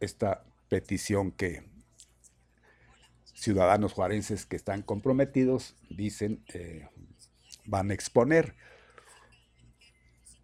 esta 0.00 0.44
petición 0.68 1.32
que 1.32 1.62
ciudadanos 3.34 3.92
juarenses 3.92 4.46
que 4.46 4.56
están 4.56 4.82
comprometidos 4.82 5.76
dicen 5.90 6.44
eh, 6.54 6.88
van 7.64 7.90
a 7.90 7.94
exponer. 7.94 8.54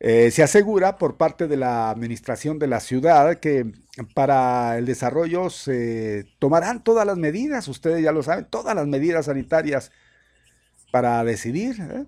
Eh, 0.01 0.31
se 0.31 0.45
asegura 0.45 0.97
por 0.97 1.17
parte 1.17 1.49
de 1.49 1.57
la 1.57 1.91
administración 1.91 2.59
de 2.61 2.69
la 2.69 2.79
ciudad 2.79 3.41
que 3.41 3.73
para 4.15 4.79
el 4.79 4.87
desarrollo 4.87 5.51
se 5.51 6.25
tomarán 6.39 6.85
todas 6.85 7.05
las 7.05 7.17
medidas, 7.17 7.67
ustedes 7.67 8.03
ya 8.03 8.13
lo 8.13 8.23
saben, 8.23 8.47
todas 8.49 8.77
las 8.77 8.87
medidas 8.87 9.27
sanitarias 9.27 9.91
para 10.93 11.25
decidir. 11.25 11.81
¿eh? 11.81 12.07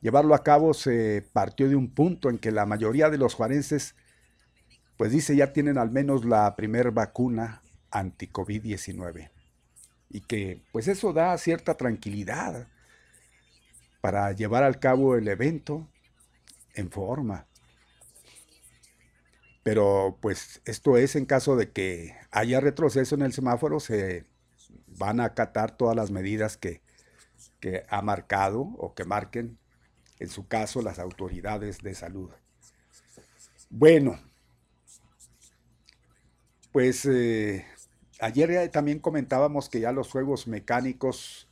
Llevarlo 0.00 0.34
a 0.34 0.42
cabo 0.42 0.72
se 0.72 1.22
partió 1.34 1.68
de 1.68 1.76
un 1.76 1.90
punto 1.90 2.30
en 2.30 2.38
que 2.38 2.50
la 2.52 2.64
mayoría 2.64 3.10
de 3.10 3.18
los 3.18 3.34
juarenses, 3.34 3.94
pues 4.96 5.12
dice, 5.12 5.36
ya 5.36 5.52
tienen 5.52 5.76
al 5.76 5.90
menos 5.90 6.24
la 6.24 6.56
primer 6.56 6.90
vacuna 6.90 7.62
anti-COVID-19. 7.90 9.30
Y 10.08 10.22
que 10.22 10.62
pues 10.72 10.88
eso 10.88 11.12
da 11.12 11.36
cierta 11.36 11.76
tranquilidad 11.76 12.66
para 14.00 14.32
llevar 14.32 14.62
al 14.62 14.78
cabo 14.78 15.16
el 15.16 15.28
evento 15.28 15.88
en 16.74 16.90
forma. 16.90 17.46
Pero 19.62 20.18
pues 20.20 20.62
esto 20.64 20.96
es 20.96 21.16
en 21.16 21.26
caso 21.26 21.56
de 21.56 21.70
que 21.70 22.16
haya 22.30 22.60
retroceso 22.60 23.14
en 23.14 23.22
el 23.22 23.32
semáforo, 23.32 23.78
se 23.78 24.24
van 24.86 25.20
a 25.20 25.26
acatar 25.26 25.76
todas 25.76 25.96
las 25.96 26.10
medidas 26.10 26.56
que, 26.56 26.82
ha 27.88 28.00
marcado 28.00 28.62
o 28.78 28.94
que 28.94 29.04
marquen, 29.04 29.58
en 30.18 30.28
su 30.28 30.48
caso, 30.48 30.80
las 30.80 30.98
autoridades 30.98 31.78
de 31.78 31.94
salud. 31.94 32.30
Bueno, 33.68 34.18
pues 36.72 37.04
eh, 37.04 37.66
ayer 38.18 38.70
también 38.70 38.98
comentábamos 38.98 39.68
que 39.68 39.80
ya 39.80 39.92
los 39.92 40.10
juegos 40.10 40.46
mecánicos 40.46 41.49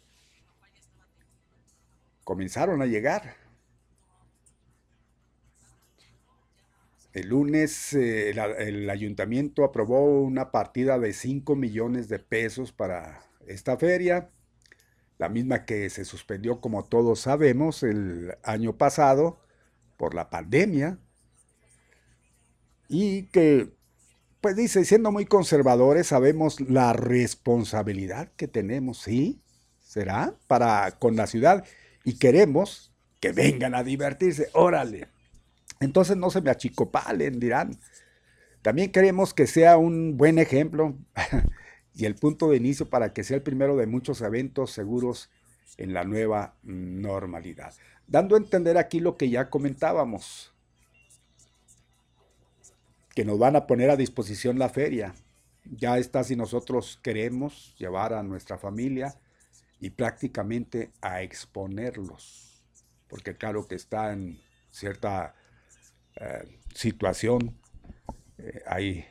comenzaron 2.29 2.83
a 2.83 2.85
llegar. 2.85 3.37
El 7.15 7.29
lunes 7.29 7.95
eh, 7.95 8.29
el, 8.33 8.91
ayuntamiento 8.91 9.65
aprobó 9.65 10.21
una 10.21 10.51
partida 10.51 10.99
de 10.99 11.15
5 11.15 11.57
millones 11.57 12.11
de 12.11 12.19
pesos 12.19 12.71
para 12.71 13.23
esta 13.47 13.79
feria, 13.79 14.29
la 15.17 15.31
misma 15.31 15.65
que 15.65 15.89
se 15.89 16.05
suspendió, 16.05 16.61
como 16.61 16.85
todos 16.85 17.21
sabemos, 17.21 17.83
el 17.83 18.37
año 18.43 18.77
pasado 18.77 19.41
por 19.97 20.13
la 20.13 20.29
pandemia, 20.29 20.99
y 22.91 23.29
que, 23.29 23.73
pues 24.43 24.55
dice, 24.55 24.85
siendo 24.85 25.13
muy 25.13 25.25
conservadores, 25.25 26.09
sabemos 26.09 26.61
la 26.61 26.93
responsabilidad 26.93 28.31
que 28.37 28.49
tenemos, 28.49 28.99
¿sí? 28.99 29.41
¿Será? 29.81 30.35
Para 30.47 30.99
con 30.99 31.17
la 31.17 31.27
ciudad, 31.27 31.65
y 32.09 32.19
queremos 32.19 32.93
que 33.21 33.33
vengan 33.33 33.75
a 33.75 33.83
divertirse, 33.83 34.49
órale 34.53 35.09
entonces 35.81 36.17
no 36.17 36.31
se 36.31 36.41
me 36.41 36.51
achicopalen, 36.51 37.39
dirán. 37.39 37.79
También 38.63 38.91
queremos 38.91 39.35
que 39.35 39.47
sea 39.47 39.77
un 39.77 40.17
buen 40.17 40.39
ejemplo 40.39 40.97
y 41.95 42.05
el 42.05 42.17
punto 42.17 42.51
de 42.51 42.57
inicio 42.57 42.91
para 42.91 43.13
que 43.13 43.25
sea 43.25 43.37
el 43.37 43.43
primero 43.43 43.77
de 43.77 43.87
muchos 43.87 44.21
eventos 44.21 44.73
seguros 44.73 45.31
en 45.77 45.95
la 45.95 46.05
nueva 46.05 46.57
normalidad. 46.63 47.75
Dando 48.07 48.35
a 48.35 48.39
entender 48.39 48.79
aquí 48.79 49.01
lo 49.01 49.17
que 49.17 49.31
ya 49.31 49.51
comentábamos, 49.51 50.53
que 53.15 53.25
nos 53.25 53.39
van 53.39 53.57
a 53.57 53.67
poner 53.67 53.91
a 53.91 53.97
disposición 53.97 54.59
la 54.59 54.69
feria. 54.69 55.15
Ya 55.65 55.99
está 55.99 56.25
si 56.25 56.35
nosotros 56.35 56.99
queremos 57.03 57.75
llevar 57.79 58.15
a 58.15 58.23
nuestra 58.23 58.59
familia 58.59 59.15
y 59.81 59.91
prácticamente 59.91 60.91
a 61.01 61.23
exponerlos, 61.23 62.63
porque 63.09 63.37
claro 63.37 63.67
que 63.67 63.77
está 63.77 64.13
en 64.13 64.41
cierta 64.71 65.35
eh, 66.17 66.59
situación. 66.75 67.57
Eh, 68.39 68.63
hay, 68.67 69.05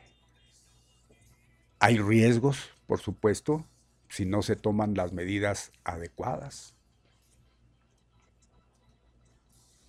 hay 1.78 1.98
riesgos, 1.98 2.70
por 2.86 3.00
supuesto, 3.00 3.64
si 4.08 4.24
no 4.24 4.42
se 4.42 4.56
toman 4.56 4.94
las 4.94 5.12
medidas 5.12 5.72
adecuadas. 5.84 6.74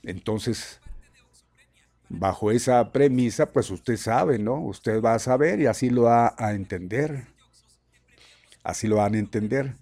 Entonces, 0.04 0.80
bajo 2.08 2.52
esa 2.52 2.92
premisa, 2.92 3.52
pues 3.52 3.70
usted 3.70 3.98
sabe, 3.98 4.40
¿no? 4.40 4.56
Usted 4.56 5.02
va 5.02 5.14
a 5.14 5.20
saber 5.20 5.60
y 5.60 5.68
así 5.68 5.90
lo 5.90 6.04
va 6.04 6.34
a 6.38 6.54
entender. 6.54 7.28
Así 8.64 8.88
lo 8.88 8.98
van 8.98 9.16
a 9.16 9.20
entender. 9.20 9.76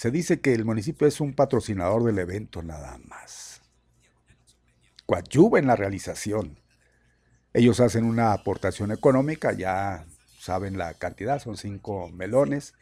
Se 0.00 0.10
dice 0.10 0.40
que 0.40 0.54
el 0.54 0.64
municipio 0.64 1.06
es 1.06 1.20
un 1.20 1.34
patrocinador 1.34 2.04
del 2.04 2.18
evento 2.20 2.62
nada 2.62 2.96
más 3.06 3.60
coadyuva 5.04 5.58
en 5.58 5.66
la 5.66 5.76
realización. 5.76 6.58
Ellos 7.52 7.80
hacen 7.80 8.06
una 8.06 8.32
aportación 8.32 8.92
económica, 8.92 9.52
ya 9.52 10.06
saben 10.38 10.78
la 10.78 10.94
cantidad, 10.94 11.38
son 11.38 11.58
cinco 11.58 12.08
melones, 12.08 12.72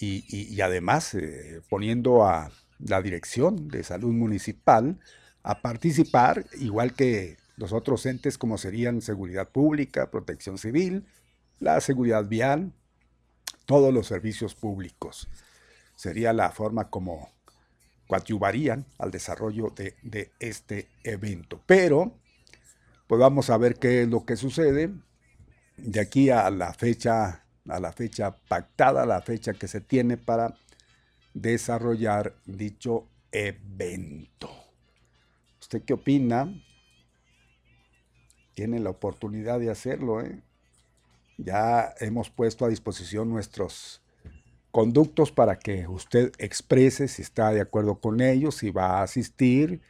y, 0.00 0.60
además 0.60 1.14
eh, 1.14 1.60
poniendo 1.70 2.26
a 2.26 2.50
la 2.80 3.00
dirección 3.00 3.68
de 3.68 3.84
salud 3.84 4.12
municipal 4.12 4.98
a 5.44 5.62
participar, 5.62 6.46
igual 6.58 6.94
que 6.94 7.36
los 7.56 7.72
otros 7.72 8.06
entes 8.06 8.38
como 8.38 8.58
serían 8.58 9.02
seguridad 9.02 9.50
pública, 9.50 10.10
protección 10.10 10.58
civil, 10.58 11.06
la 11.60 11.80
seguridad 11.80 12.24
vial, 12.24 12.72
todos 13.66 13.94
los 13.94 14.08
servicios 14.08 14.56
públicos. 14.56 15.28
Sería 15.98 16.32
la 16.32 16.52
forma 16.52 16.90
como 16.90 17.28
coadyuvarían 18.06 18.86
al 18.98 19.10
desarrollo 19.10 19.74
de, 19.74 20.30
este 20.38 20.86
evento. 21.02 21.60
Pero, 21.66 22.12
pues 23.08 23.20
vamos 23.20 23.50
a 23.50 23.58
ver 23.58 23.80
qué 23.80 24.02
es 24.02 24.08
lo 24.08 24.24
que 24.24 24.36
sucede 24.36 24.92
de 25.76 25.98
aquí 25.98 26.30
a 26.30 26.48
la 26.50 26.72
fecha, 26.72 27.44
a 27.68 27.80
la 27.80 27.90
fecha 27.90 28.36
pactada, 28.46 29.06
la 29.06 29.22
fecha 29.22 29.54
que 29.54 29.66
se 29.66 29.80
tiene 29.80 30.16
para 30.16 30.56
desarrollar 31.34 32.36
dicho 32.46 33.08
evento. 33.32 34.50
¿Usted 35.60 35.82
qué 35.82 35.94
opina? 35.94 36.48
Tiene 38.54 38.78
la 38.78 38.90
oportunidad 38.90 39.58
de 39.58 39.72
hacerlo, 39.72 40.20
¿eh? 40.20 40.44
Ya 41.38 41.92
hemos 41.98 42.30
puesto 42.30 42.64
a 42.64 42.68
disposición 42.68 43.28
nuestros 43.28 44.00
conductos 44.70 45.32
para 45.32 45.58
que 45.58 45.86
usted 45.88 46.32
exprese 46.38 47.08
si 47.08 47.22
está 47.22 47.52
de 47.52 47.60
acuerdo 47.60 48.00
con 48.00 48.20
ellos, 48.20 48.56
si 48.56 48.70
va 48.70 48.98
a 48.98 49.02
asistir, 49.02 49.80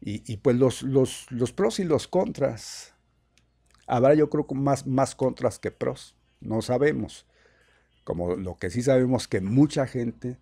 y, 0.00 0.36
pues 0.36 0.56
los, 0.56 0.82
los, 0.82 1.26
los, 1.30 1.52
pros 1.52 1.80
y 1.80 1.84
los 1.84 2.06
contras. 2.06 2.94
Habrá 3.88 4.14
yo 4.14 4.30
creo 4.30 4.46
más, 4.54 4.86
más 4.86 5.16
contras 5.16 5.58
que 5.58 5.72
pros, 5.72 6.14
no 6.40 6.62
sabemos. 6.62 7.26
Como 8.04 8.36
lo 8.36 8.56
que 8.56 8.70
sí 8.70 8.82
sabemos 8.82 9.26
que 9.26 9.40
mucha 9.40 9.86
gente 9.86 10.38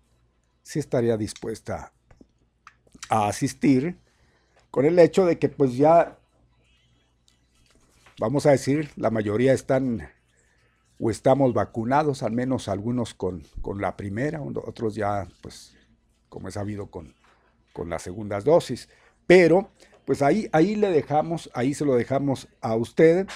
sí 0.61 0.77
estaría 0.77 1.17
dispuesta 1.17 1.91
a 3.09 3.27
asistir 3.27 3.97
con 4.69 4.85
el 4.85 4.99
hecho 4.99 5.25
de 5.25 5.39
que 5.39 5.49
pues 5.49 5.75
ya, 5.75 6.19
vamos 8.19 8.45
a 8.45 8.51
decir, 8.51 8.91
la 8.95 9.09
mayoría 9.09 9.53
están 9.53 10.07
o 10.99 11.11
estamos 11.11 11.53
vacunados, 11.53 12.23
al 12.23 12.31
menos 12.31 12.67
algunos 12.67 13.13
con, 13.13 13.43
con 13.61 13.81
la 13.81 13.95
primera, 13.95 14.41
otros 14.41 14.95
ya, 14.95 15.27
pues, 15.41 15.75
como 16.29 16.47
es 16.47 16.55
sabido, 16.55 16.87
con, 16.87 17.13
con 17.73 17.89
las 17.89 18.01
segundas 18.01 18.43
dosis. 18.43 18.89
Pero, 19.27 19.69
pues 20.05 20.21
ahí, 20.21 20.49
ahí 20.51 20.75
le 20.75 20.89
dejamos, 20.89 21.49
ahí 21.53 21.73
se 21.73 21.85
lo 21.85 21.95
dejamos 21.95 22.47
a 22.61 22.75
usted. 22.75 23.27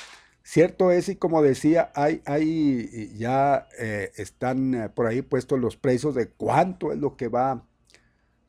Cierto 0.44 0.90
es, 0.90 1.08
y 1.10 1.16
como 1.16 1.44
decía, 1.44 1.92
hay, 1.94 2.22
hay 2.26 3.16
ya 3.16 3.68
eh, 3.78 4.12
están 4.16 4.74
eh, 4.74 4.90
por 4.90 5.06
ahí 5.06 5.22
puestos 5.22 5.60
los 5.60 5.78
precios 5.78 6.16
de 6.16 6.30
cuánto 6.30 6.92
es 6.92 6.98
lo 6.98 7.16
que 7.16 7.28
va 7.28 7.64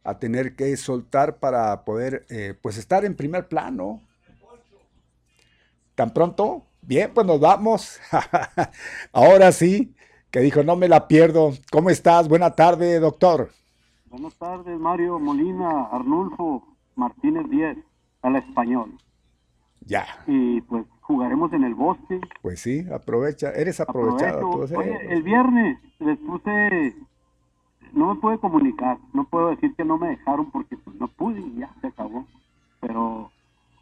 a 0.03 0.19
tener 0.19 0.57
que 0.57 0.75
soltar 0.79 1.39
para 1.39 1.85
poder, 1.85 2.25
eh, 2.31 2.55
pues, 2.61 2.79
estar 2.79 3.05
en 3.05 3.15
primer 3.15 3.49
plano. 3.49 4.01
¿Tan 5.95 6.15
pronto? 6.15 6.67
Bien, 6.85 7.13
pues 7.15 7.27
nos 7.27 7.39
vamos. 7.39 8.01
Ahora 9.13 9.53
sí, 9.53 9.95
que 10.33 10.41
dijo, 10.41 10.65
no 10.65 10.75
me 10.75 10.89
la 10.89 11.07
pierdo. 11.07 11.53
¿Cómo 11.71 11.91
estás? 11.91 12.29
Buena 12.29 12.57
tarde, 12.57 12.99
doctor. 12.99 13.51
Buenas 14.07 14.35
tardes, 14.35 14.79
Mario 14.79 15.19
Molina, 15.21 15.85
Arnulfo, 15.93 16.67
Martínez 16.97 17.49
Díez, 17.49 17.79
al 18.23 18.37
español. 18.37 18.99
Ya. 19.87 20.05
Y 20.27 20.61
pues 20.63 20.85
jugaremos 21.03 21.53
en 21.53 21.65
el 21.65 21.75
bosque. 21.75 22.21
Pues 22.43 22.61
sí, 22.61 22.85
aprovecha, 22.93 23.53
eres 23.53 23.81
aprovechado. 23.81 24.51
Oye, 24.51 24.99
el 25.09 25.23
viernes 25.23 25.79
les 26.01 26.19
puse, 26.19 26.97
no 27.93 28.13
me 28.15 28.21
pude 28.21 28.39
comunicar, 28.39 28.99
no 29.13 29.25
puedo 29.25 29.51
decir 29.51 29.75
que 29.77 29.85
no 29.85 29.99
me 29.99 30.09
dejaron 30.09 30.51
porque 30.51 30.77
pues, 30.77 30.97
no 30.97 31.07
pude 31.09 31.41
y 31.41 31.61
ya 31.61 31.73
se 31.81 31.87
acabó. 31.87 32.27
Pero 32.81 33.31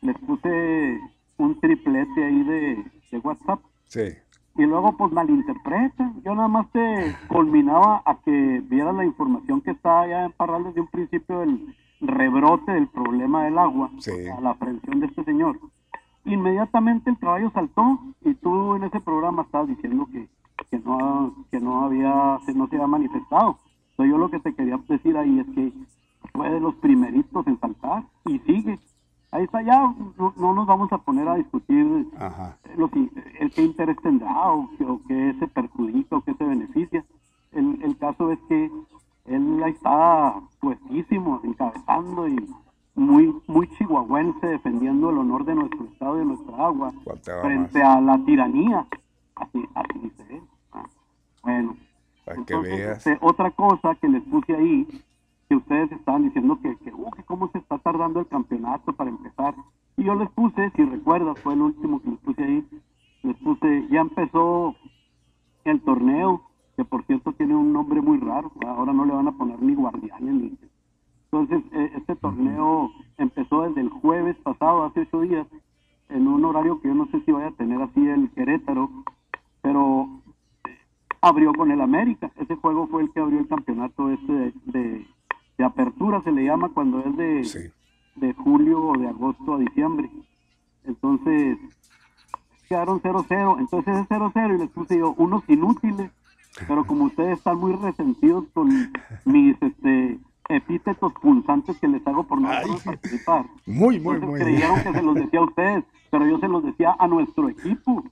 les 0.02 0.18
puse 0.18 1.00
un 1.40 1.58
triplete 1.58 2.24
ahí 2.24 2.42
de, 2.44 2.84
WhatsApp. 3.22 3.60
Sí. 3.86 4.12
Y 4.56 4.62
luego 4.62 4.96
pues 4.96 5.12
malinterpreta. 5.12 6.12
Yo 6.24 6.34
nada 6.34 6.48
más 6.48 6.70
te 6.70 7.16
culminaba 7.28 8.02
a 8.04 8.20
que 8.20 8.62
vieras 8.64 8.94
la 8.94 9.04
información 9.04 9.60
que 9.60 9.72
está 9.72 10.02
allá 10.02 10.24
en 10.26 10.32
Parral 10.32 10.64
desde 10.64 10.80
un 10.80 10.86
principio 10.88 11.40
del 11.40 11.74
rebrote 12.00 12.72
del 12.72 12.88
problema 12.88 13.44
del 13.44 13.58
agua, 13.58 13.90
a 14.36 14.40
la 14.40 14.50
aprehensión 14.50 15.00
de 15.00 15.06
este 15.06 15.24
señor. 15.24 15.58
Inmediatamente 16.24 17.10
el 17.10 17.18
caballo 17.18 17.50
saltó 17.52 17.98
y 18.22 18.34
tú 18.34 18.76
en 18.76 18.84
ese 18.84 19.00
programa 19.00 19.42
estabas 19.42 19.68
diciendo 19.68 20.06
que, 20.12 20.28
que 20.70 20.78
no 20.78 21.34
que 21.50 21.60
no 21.60 21.84
había 21.84 22.38
no 22.54 22.66
se 22.68 22.76
había 22.76 22.86
manifestado. 22.86 23.58
Entonces 23.92 24.12
yo 24.12 24.18
lo 24.18 24.30
que 24.30 24.40
te 24.40 24.54
quería 24.54 24.78
decir 24.88 25.16
ahí 25.16 25.40
es 25.40 25.46
que 25.54 25.72
fue 26.32 26.50
de 26.50 26.60
los 26.60 26.74
primeritos 26.76 27.46
en 27.46 27.58
saltar 27.58 28.04
y 28.26 28.38
sigue 28.40 28.78
ahí 29.32 29.44
está 29.44 29.62
ya, 29.62 29.94
no, 30.18 30.54
nos 30.54 30.66
vamos 30.66 30.92
a 30.92 30.98
poner 30.98 31.28
a 31.28 31.36
discutir 31.36 32.06
Lo 32.76 32.88
que, 32.88 33.08
el 33.38 33.50
qué 33.52 33.62
interés 33.62 33.96
tendrá 34.02 34.52
o, 34.52 34.68
qué 35.06 35.34
se 35.38 35.46
perjudica 35.48 36.16
o 36.16 36.22
qué 36.22 36.34
se 36.34 36.44
beneficia. 36.44 37.04
El, 37.52 37.82
el 37.82 37.96
caso 37.96 38.30
es 38.30 38.38
que 38.48 38.70
él 39.26 39.62
ahí 39.62 39.72
está 39.72 40.34
puestísimo, 40.60 41.40
encabezando 41.44 42.28
y 42.28 42.48
muy 42.94 43.34
muy 43.46 43.68
chihuahuense 43.76 44.46
defendiendo 44.46 45.10
el 45.10 45.18
honor 45.18 45.44
de 45.44 45.54
nuestro 45.54 45.84
estado 45.84 46.16
y 46.16 46.18
de 46.20 46.24
nuestra 46.26 46.56
agua 46.56 46.92
frente 47.42 47.82
a 47.82 48.00
la 48.00 48.18
tiranía. 48.24 48.86
Así, 49.36 49.64
así 49.74 49.98
dice 50.00 50.42
ah, 50.72 50.84
bueno. 51.42 51.76
Este, 52.26 53.18
otra 53.20 53.50
cosa 53.50 53.94
que 53.96 54.08
les 54.08 54.22
puse 54.24 54.54
ahí 54.54 54.86
que 55.50 55.56
ustedes 55.56 55.90
estaban 55.90 56.22
diciendo 56.22 56.60
que, 56.62 56.76
que, 56.76 56.94
uh, 56.94 57.10
cómo 57.26 57.50
se 57.50 57.58
está 57.58 57.76
tardando 57.78 58.20
el 58.20 58.28
campeonato 58.28 58.92
para 58.92 59.10
empezar. 59.10 59.52
Y 59.96 60.04
yo 60.04 60.14
les 60.14 60.30
puse, 60.30 60.70
si 60.76 60.84
recuerdas, 60.84 61.40
fue 61.40 61.54
el 61.54 61.62
último 61.62 62.00
que 62.00 62.10
les 62.10 62.20
puse 62.20 62.44
ahí, 62.44 62.64
les 63.24 63.36
puse, 63.38 63.88
ya 63.90 64.02
empezó 64.02 64.76
el 65.64 65.80
torneo, 65.80 66.40
que 66.76 66.84
por 66.84 67.04
cierto 67.04 67.32
tiene 67.32 67.56
un 67.56 67.72
nombre 67.72 68.00
muy 68.00 68.18
raro, 68.18 68.52
ahora 68.64 68.92
no 68.92 69.04
le 69.04 69.12
van 69.12 69.26
a 69.26 69.32
poner 69.32 69.60
ni 69.60 69.74
guardianes 69.74 70.34
ni... 70.34 70.56
Entonces, 71.32 71.64
eh, 71.72 71.92
este 71.96 72.14
torneo 72.14 72.92
empezó 73.18 73.62
desde 73.62 73.80
el 73.80 73.88
jueves 73.88 74.36
pasado, 74.44 74.84
hace 74.84 75.00
ocho 75.00 75.22
días, 75.22 75.48
en 76.10 76.28
un 76.28 76.44
horario 76.44 76.80
que 76.80 76.86
yo 76.86 76.94
no 76.94 77.06
sé 77.06 77.22
si 77.22 77.32
vaya 77.32 77.48
a 77.48 77.56
tener 77.56 77.82
así 77.82 78.06
el 78.06 78.30
Querétaro, 78.30 78.88
pero 79.62 80.08
abrió 81.20 81.52
con 81.54 81.72
el 81.72 81.80
América. 81.80 82.30
Ese 82.36 82.54
juego 82.54 82.86
fue 82.86 83.02
el 83.02 83.12
que 83.12 83.18
abrió 83.18 83.40
el 83.40 83.48
campeonato 83.48 84.10
este 84.10 84.32
de 84.32 84.52
de 84.66 85.06
apertura 85.62 86.20
se 86.22 86.32
le 86.32 86.44
llama 86.44 86.70
cuando 86.70 87.00
es 87.00 87.16
de, 87.16 87.72
de 88.16 88.34
julio 88.34 88.82
o 88.82 88.98
de 88.98 89.08
agosto 89.08 89.54
a 89.54 89.58
diciembre. 89.58 90.10
Entonces, 90.84 91.58
quedaron 92.68 93.02
0-0. 93.02 93.58
Entonces 93.58 93.96
es 93.96 94.08
0-0 94.08 94.54
y 94.54 94.58
les 94.58 94.70
puse 94.70 94.98
yo 94.98 95.12
unos 95.18 95.42
inútiles. 95.48 96.10
Pero 96.66 96.84
como 96.84 97.04
ustedes 97.04 97.38
están 97.38 97.58
muy 97.58 97.72
resentidos 97.74 98.44
con 98.52 98.68
mis 99.24 99.56
este, 99.62 100.18
epítetos 100.48 101.12
punzantes 101.14 101.78
que 101.78 101.88
les 101.88 102.04
hago 102.06 102.24
por 102.24 102.40
no 102.40 102.48
participar. 102.84 103.46
Muy, 103.66 104.00
muy, 104.00 104.18
muy. 104.18 104.40
Creyeron 104.40 104.82
que 104.82 104.92
se 104.92 105.02
los 105.02 105.14
decía 105.14 105.40
a 105.40 105.44
ustedes, 105.44 105.84
pero 106.10 106.26
yo 106.26 106.38
se 106.38 106.48
los 106.48 106.64
decía 106.64 106.96
a 106.98 107.06
nuestro 107.06 107.48
equipo. 107.48 108.04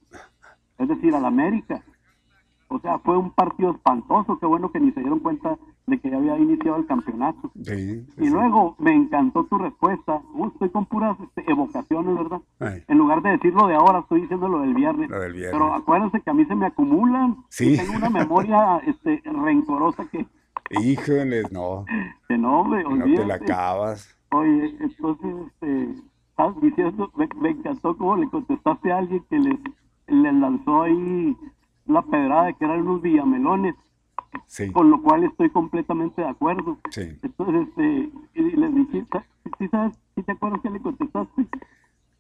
Es 0.78 0.88
decir, 0.88 1.14
al 1.14 1.24
América. 1.24 1.82
O 2.70 2.78
sea, 2.80 2.98
fue 2.98 3.16
un 3.16 3.30
partido 3.30 3.70
espantoso. 3.72 4.38
Qué 4.38 4.46
bueno 4.46 4.70
que 4.70 4.78
ni 4.78 4.92
se 4.92 5.00
dieron 5.00 5.20
cuenta 5.20 5.56
de 5.86 5.98
que 5.98 6.10
ya 6.10 6.18
había 6.18 6.38
iniciado 6.38 6.76
el 6.76 6.86
campeonato. 6.86 7.50
y 7.54 8.28
luego 8.28 8.76
me 8.78 8.94
encantó 8.94 9.44
tu 9.44 9.56
respuesta. 9.58 10.20
Uh, 10.34 10.48
estoy 10.48 10.68
con 10.68 10.84
puras 10.84 11.16
este, 11.20 11.50
evocaciones, 11.50 12.14
¿verdad? 12.14 12.40
En 12.86 12.98
lugar 12.98 13.22
de 13.22 13.30
decirlo 13.30 13.66
de 13.66 13.74
ahora, 13.74 14.00
estoy 14.00 14.22
diciendo 14.22 14.48
lo 14.48 14.60
del 14.60 14.74
viernes. 14.74 15.08
Pero 15.10 15.74
acuérdense 15.74 16.20
que 16.20 16.30
a 16.30 16.34
mí 16.34 16.44
se 16.44 16.54
me 16.54 16.66
acumulan. 16.66 17.38
Sí. 17.48 17.76
Tengo 17.76 17.96
una 17.96 18.10
memoria 18.10 18.78
este, 18.86 19.22
rencorosa 19.24 20.06
que... 20.10 20.26
Híjoles, 20.70 21.50
no. 21.50 21.86
Que 22.28 22.36
no, 22.36 22.60
hombre, 22.60 22.84
No 22.84 23.04
te 23.04 23.24
la 23.24 23.36
acabas. 23.36 24.14
Oye, 24.30 24.76
entonces, 24.80 25.34
este, 25.46 25.94
¿estás 26.30 26.60
diciendo? 26.60 27.10
Me, 27.16 27.50
encantó 27.50 27.96
cómo 27.96 28.16
le 28.16 28.28
contestaste 28.28 28.92
a 28.92 28.98
alguien 28.98 29.24
que 29.30 29.38
les, 29.38 29.58
les 30.08 30.34
lanzó 30.34 30.82
ahí 30.82 31.34
la 31.88 32.02
pedrada 32.02 32.46
de 32.46 32.54
que 32.54 32.64
eran 32.64 32.80
unos 32.82 33.02
villamelones. 33.02 33.74
Con 34.72 34.90
lo 34.90 35.02
cual 35.02 35.24
estoy 35.24 35.50
completamente 35.50 36.22
de 36.22 36.28
acuerdo. 36.28 36.78
Entonces, 36.96 37.68
este, 37.68 38.10
y 38.34 38.42
les 38.42 38.74
dije, 38.74 39.06
¿sí, 39.58 39.68
sabes, 39.68 39.94
¿sí 40.14 40.22
te 40.22 40.32
acuerdas 40.32 40.60
que 40.62 40.70
le 40.70 40.80
contestaste? 40.80 41.46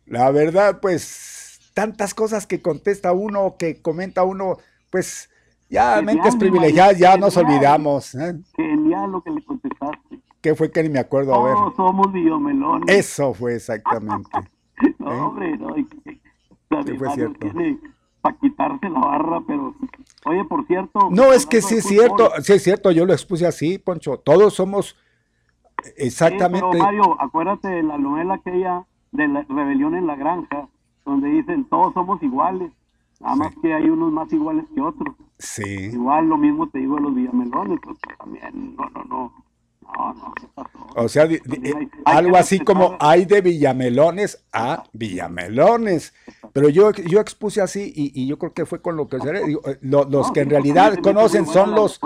La 0.06 0.30
verdad, 0.30 0.80
pues, 0.80 1.70
tantas 1.74 2.14
cosas 2.14 2.46
que 2.46 2.62
contesta 2.62 3.12
uno, 3.12 3.56
que 3.58 3.80
comenta 3.82 4.24
uno, 4.24 4.56
pues, 4.90 5.30
ya 5.68 6.00
mentes 6.02 6.36
privilegiadas, 6.36 6.98
ya 6.98 7.16
nos 7.16 7.36
olvidamos. 7.36 8.14
¿eh? 8.14 8.40
Genial 8.56 9.12
lo 9.12 9.22
que 9.22 9.30
le 9.30 9.42
contestaste. 9.44 10.20
¿Qué 10.40 10.54
fue 10.54 10.70
que 10.70 10.82
ni 10.82 10.88
me 10.88 11.00
acuerdo? 11.00 11.34
a 11.34 11.44
ver. 11.44 11.76
somos 11.76 12.12
villamelones. 12.12 12.88
Eso 12.88 13.34
fue 13.34 13.56
exactamente. 13.56 14.30
no, 14.98 15.12
¿Eh? 15.12 15.20
hombre, 15.20 15.58
no. 15.58 15.74
Sí, 15.76 16.92
fue 16.96 17.10
cierto 17.10 17.46
para 18.20 18.36
quitarse 18.36 18.88
la 18.88 19.00
barra, 19.00 19.40
pero 19.46 19.74
oye, 20.26 20.44
por 20.44 20.66
cierto. 20.66 21.08
No, 21.10 21.32
es 21.32 21.46
que 21.46 21.62
sí 21.62 21.76
es 21.76 21.84
cierto, 21.84 22.30
sí 22.42 22.52
es 22.54 22.62
cierto, 22.62 22.90
yo 22.90 23.06
lo 23.06 23.12
expuse 23.12 23.46
así, 23.46 23.78
Poncho, 23.78 24.18
todos 24.18 24.54
somos 24.54 24.96
exactamente. 25.96 26.66
pero 26.70 26.84
Mario, 26.84 27.20
acuérdate 27.20 27.68
de 27.68 27.82
la 27.82 27.98
novela 27.98 28.34
aquella 28.34 28.84
de 29.12 29.28
la 29.28 29.42
rebelión 29.48 29.94
en 29.94 30.06
la 30.06 30.16
granja, 30.16 30.68
donde 31.04 31.28
dicen 31.28 31.64
todos 31.64 31.94
somos 31.94 32.22
iguales. 32.22 32.72
Nada 33.20 33.34
más 33.34 33.54
que 33.60 33.74
hay 33.74 33.90
unos 33.90 34.12
más 34.12 34.32
iguales 34.32 34.64
que 34.74 34.80
otros. 34.80 35.14
Sí. 35.38 35.90
Igual 35.92 36.28
lo 36.28 36.36
mismo 36.36 36.68
te 36.68 36.78
digo 36.78 36.96
de 36.96 37.02
los 37.02 37.14
villamelones, 37.14 37.80
pues 37.82 37.98
también, 38.18 38.76
no, 38.76 38.88
no, 38.90 39.04
no. 39.04 39.32
No, 39.96 40.14
no, 40.14 40.34
O 40.96 41.08
sea, 41.08 41.28
algo 42.04 42.36
así 42.36 42.60
como 42.60 42.96
hay 43.00 43.24
de 43.24 43.40
Villamelones 43.40 44.44
a 44.52 44.84
Villamelones. 44.92 46.14
Pero 46.52 46.68
yo, 46.68 46.92
yo 46.92 47.20
expuse 47.20 47.60
así 47.60 47.92
y, 47.94 48.26
yo 48.26 48.38
creo 48.38 48.52
que 48.52 48.66
fue 48.66 48.80
con 48.80 48.96
lo 48.96 49.08
que 49.08 49.18
digo, 49.46 49.62
eh, 49.66 49.78
los 49.80 50.30
que 50.32 50.40
en 50.40 50.50
realidad 50.50 50.98
conocen 51.02 51.46
son 51.46 51.74
los 51.74 52.00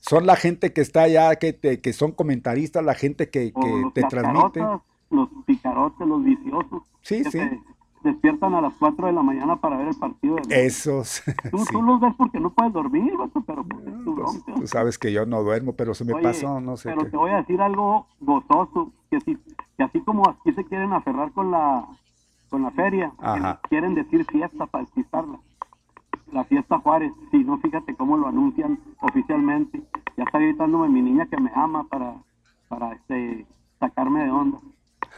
son 0.00 0.26
la 0.26 0.36
gente 0.36 0.72
que 0.72 0.80
está 0.80 1.02
allá, 1.02 1.36
que, 1.36 1.56
que 1.58 1.92
son 1.92 2.12
comentaristas, 2.12 2.84
la 2.84 2.94
gente 2.94 3.30
que, 3.30 3.52
te 3.94 4.02
transmite. 4.04 4.60
Los 5.10 5.28
picarotes, 5.44 6.06
los 6.06 6.22
viciosos. 6.22 6.82
Sí, 7.02 7.24
sí 7.24 7.40
despiertan 8.02 8.54
a 8.54 8.60
las 8.60 8.74
4 8.78 9.06
de 9.06 9.12
la 9.12 9.22
mañana 9.22 9.56
para 9.56 9.76
ver 9.76 9.88
el 9.88 9.96
partido. 9.96 10.36
De 10.46 10.66
Esos. 10.66 11.22
Tú, 11.50 11.82
los 11.82 12.00
ves 12.00 12.14
porque 12.16 12.40
no 12.40 12.50
puedes 12.50 12.72
dormir, 12.72 13.12
pero 13.46 13.64
pues, 13.64 13.84
pues, 14.04 14.44
tú, 14.44 14.66
sabes 14.66 14.98
que 14.98 15.12
yo 15.12 15.26
no 15.26 15.42
duermo, 15.42 15.74
pero 15.74 15.94
se 15.94 16.04
me 16.04 16.14
pasó, 16.20 16.60
no 16.60 16.76
sé. 16.76 16.90
Pero 16.90 17.10
te 17.10 17.16
voy 17.16 17.30
a 17.30 17.36
decir 17.36 17.60
algo 17.60 18.06
gozoso, 18.20 18.92
que, 19.10 19.20
si, 19.20 19.36
que 19.76 19.82
así 19.82 20.00
como 20.00 20.28
aquí 20.28 20.52
se 20.52 20.64
quieren 20.64 20.92
aferrar 20.92 21.32
con 21.32 21.50
la 21.50 21.86
con 22.50 22.62
la 22.62 22.72
feria, 22.72 23.12
quieren 23.68 23.94
decir 23.94 24.26
fiesta 24.26 24.66
para 24.66 24.84
excitarla. 24.84 25.38
La 26.32 26.44
fiesta 26.44 26.78
Juárez, 26.78 27.12
si 27.30 27.38
no, 27.38 27.58
fíjate 27.58 27.94
cómo 27.94 28.16
lo 28.16 28.26
anuncian 28.26 28.78
oficialmente. 29.00 29.80
Ya 30.16 30.24
está 30.24 30.38
gritándome 30.38 30.88
mi 30.88 31.00
niña 31.00 31.26
que 31.26 31.40
me 31.40 31.50
ama 31.54 31.84
para, 31.84 32.14
para 32.68 32.92
este, 32.92 33.46
sacarme 33.78 34.24
de 34.24 34.30
onda. 34.30 34.58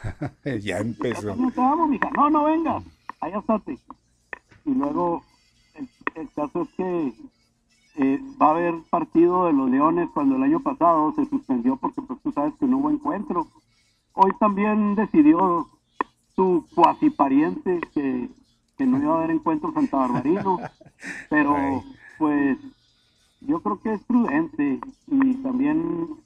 ya 0.61 0.79
empezó. 0.79 1.35
No, 1.37 2.31
no 2.31 2.45
venga, 2.45 2.83
allá 3.21 3.39
estate. 3.39 3.79
Y 4.65 4.75
luego, 4.75 5.23
el, 6.15 6.29
caso 6.35 6.63
es 6.63 6.69
que 6.77 7.13
eh, 7.97 8.21
va 8.41 8.49
a 8.49 8.51
haber 8.51 8.75
partido 8.91 9.47
de 9.47 9.53
los 9.53 9.71
Leones 9.71 10.09
cuando 10.15 10.37
el 10.37 10.43
año 10.43 10.61
pasado 10.61 11.13
se 11.15 11.27
suspendió 11.27 11.77
porque 11.77 12.01
pues 12.03 12.21
tú 12.23 12.33
sabes 12.33 12.55
que 12.59 12.67
no 12.67 12.79
hubo 12.79 12.91
encuentro. 12.91 13.49
Hoy 14.15 14.31
también 14.39 14.95
decidió 14.95 15.69
su 16.37 16.67
cuasi 16.75 17.11
pariente 17.11 17.81
que, 17.95 18.29
que 18.79 18.87
no 18.87 18.99
iba 18.99 19.15
a 19.15 19.19
haber 19.19 19.31
encuentro 19.31 19.73
Santa 19.73 19.99
Barbarino, 19.99 20.59
pero 21.31 21.83
pues 22.19 22.59
yo 23.41 23.61
creo 23.61 23.81
que 23.81 23.95
es 23.95 24.05
prudente 24.05 24.81
y 25.09 25.35
también 25.37 26.22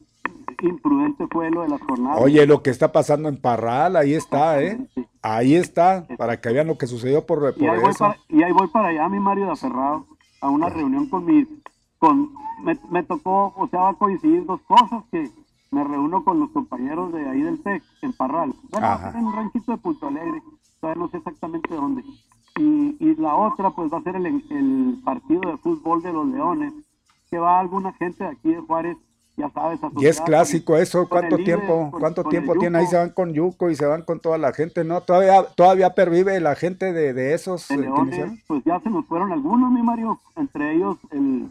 imprudente 0.63 1.27
fue 1.31 1.51
lo 1.51 1.63
de 1.63 1.69
las 1.69 1.81
jornadas. 1.83 2.21
Oye, 2.21 2.47
lo 2.47 2.63
que 2.63 2.71
está 2.71 2.93
pasando 2.93 3.29
en 3.29 3.41
Parral, 3.41 3.97
ahí 3.97 4.15
está, 4.15 4.63
¿eh? 4.63 4.79
Ahí 5.23 5.55
está, 5.55 6.07
para 6.17 6.41
que 6.41 6.53
vean 6.53 6.67
lo 6.67 6.79
que 6.79 6.87
sucedió 6.87 7.27
por, 7.27 7.55
por 7.55 7.63
y 7.63 7.67
ahí 7.67 7.79
eso. 7.79 7.85
Voy 7.85 7.95
para, 7.95 8.17
y 8.29 8.43
ahí 8.43 8.53
voy 8.53 8.69
para 8.69 8.89
allá, 8.89 9.09
mi 9.09 9.21
Mario 9.21 9.47
de 9.47 9.53
Aferrado, 9.53 10.07
a 10.41 10.51
una 10.51 10.69
reunión 10.69 11.09
con 11.09 11.25
mi... 11.25 11.47
Con, 11.99 12.35
me, 12.91 13.03
tocó, 13.03 13.55
o 13.57 13.69
sea, 13.69 13.81
va 13.81 13.89
a 13.91 13.95
coincidir 13.95 14.45
dos 14.45 14.61
cosas, 14.63 15.05
que 15.11 15.31
me 15.71 15.85
reúno 15.85 16.25
con 16.25 16.41
los 16.41 16.51
compañeros 16.51 17.13
de 17.13 17.29
ahí 17.29 17.43
del 17.43 17.63
TEC, 17.63 17.83
en 18.03 18.13
Parral. 18.13 18.55
Bueno, 18.71 19.01
en 19.15 19.25
un 19.25 19.33
ranchito 19.33 19.73
de 19.73 19.79
Punto 19.79 20.09
Alegre, 20.09 20.43
todavía 20.81 21.03
no 21.03 21.09
sé 21.11 21.19
exactamente 21.19 21.75
dónde. 21.75 22.03
Y, 22.59 22.97
y 23.01 23.15
la 23.17 23.35
otra, 23.35 23.71
pues 23.71 23.93
va 23.93 23.99
a 23.99 24.03
ser 24.03 24.17
el, 24.17 24.27
el 24.27 25.01
partido 25.05 25.51
de 25.51 25.57
fútbol 25.59 26.03
de 26.03 26.13
los 26.13 26.27
Leones, 26.27 26.73
que 27.31 27.39
va 27.39 27.59
alguna 27.59 27.93
gente 27.95 28.25
de 28.25 28.31
aquí 28.31 28.51
de 28.51 28.61
Juárez 28.61 28.97
ya 29.37 29.51
sabes. 29.51 29.81
Y 29.99 30.07
es 30.07 30.21
clásico 30.21 30.77
eso, 30.77 31.09
¿cuánto 31.09 31.37
tiempo, 31.37 31.91
cuánto 31.99 32.25
tiempo 32.25 32.55
tiene? 32.55 32.79
Ahí 32.79 32.87
se 32.87 32.97
van 32.97 33.11
con 33.11 33.35
Yuco 33.35 33.71
y 33.71 33.77
se 33.77 33.87
van 33.87 34.03
con 34.03 34.21
toda 34.21 34.39
la 34.39 34.53
gente, 34.53 34.83
¿no? 34.85 35.03
Todavía 35.03 35.43
todavía 35.55 35.95
pervive 35.95 36.41
la 36.41 36.55
gente 36.55 36.93
de, 36.93 37.13
de 37.13 37.35
esos. 37.35 37.71
Eh, 37.71 37.77
pues 38.47 38.63
ya 38.65 38.81
se 38.81 38.91
nos 38.91 39.05
fueron 39.07 39.33
algunos, 39.33 39.71
mi 39.71 39.83
Mario, 39.83 40.21
entre 40.37 40.75
ellos 40.75 40.97
el 41.11 41.49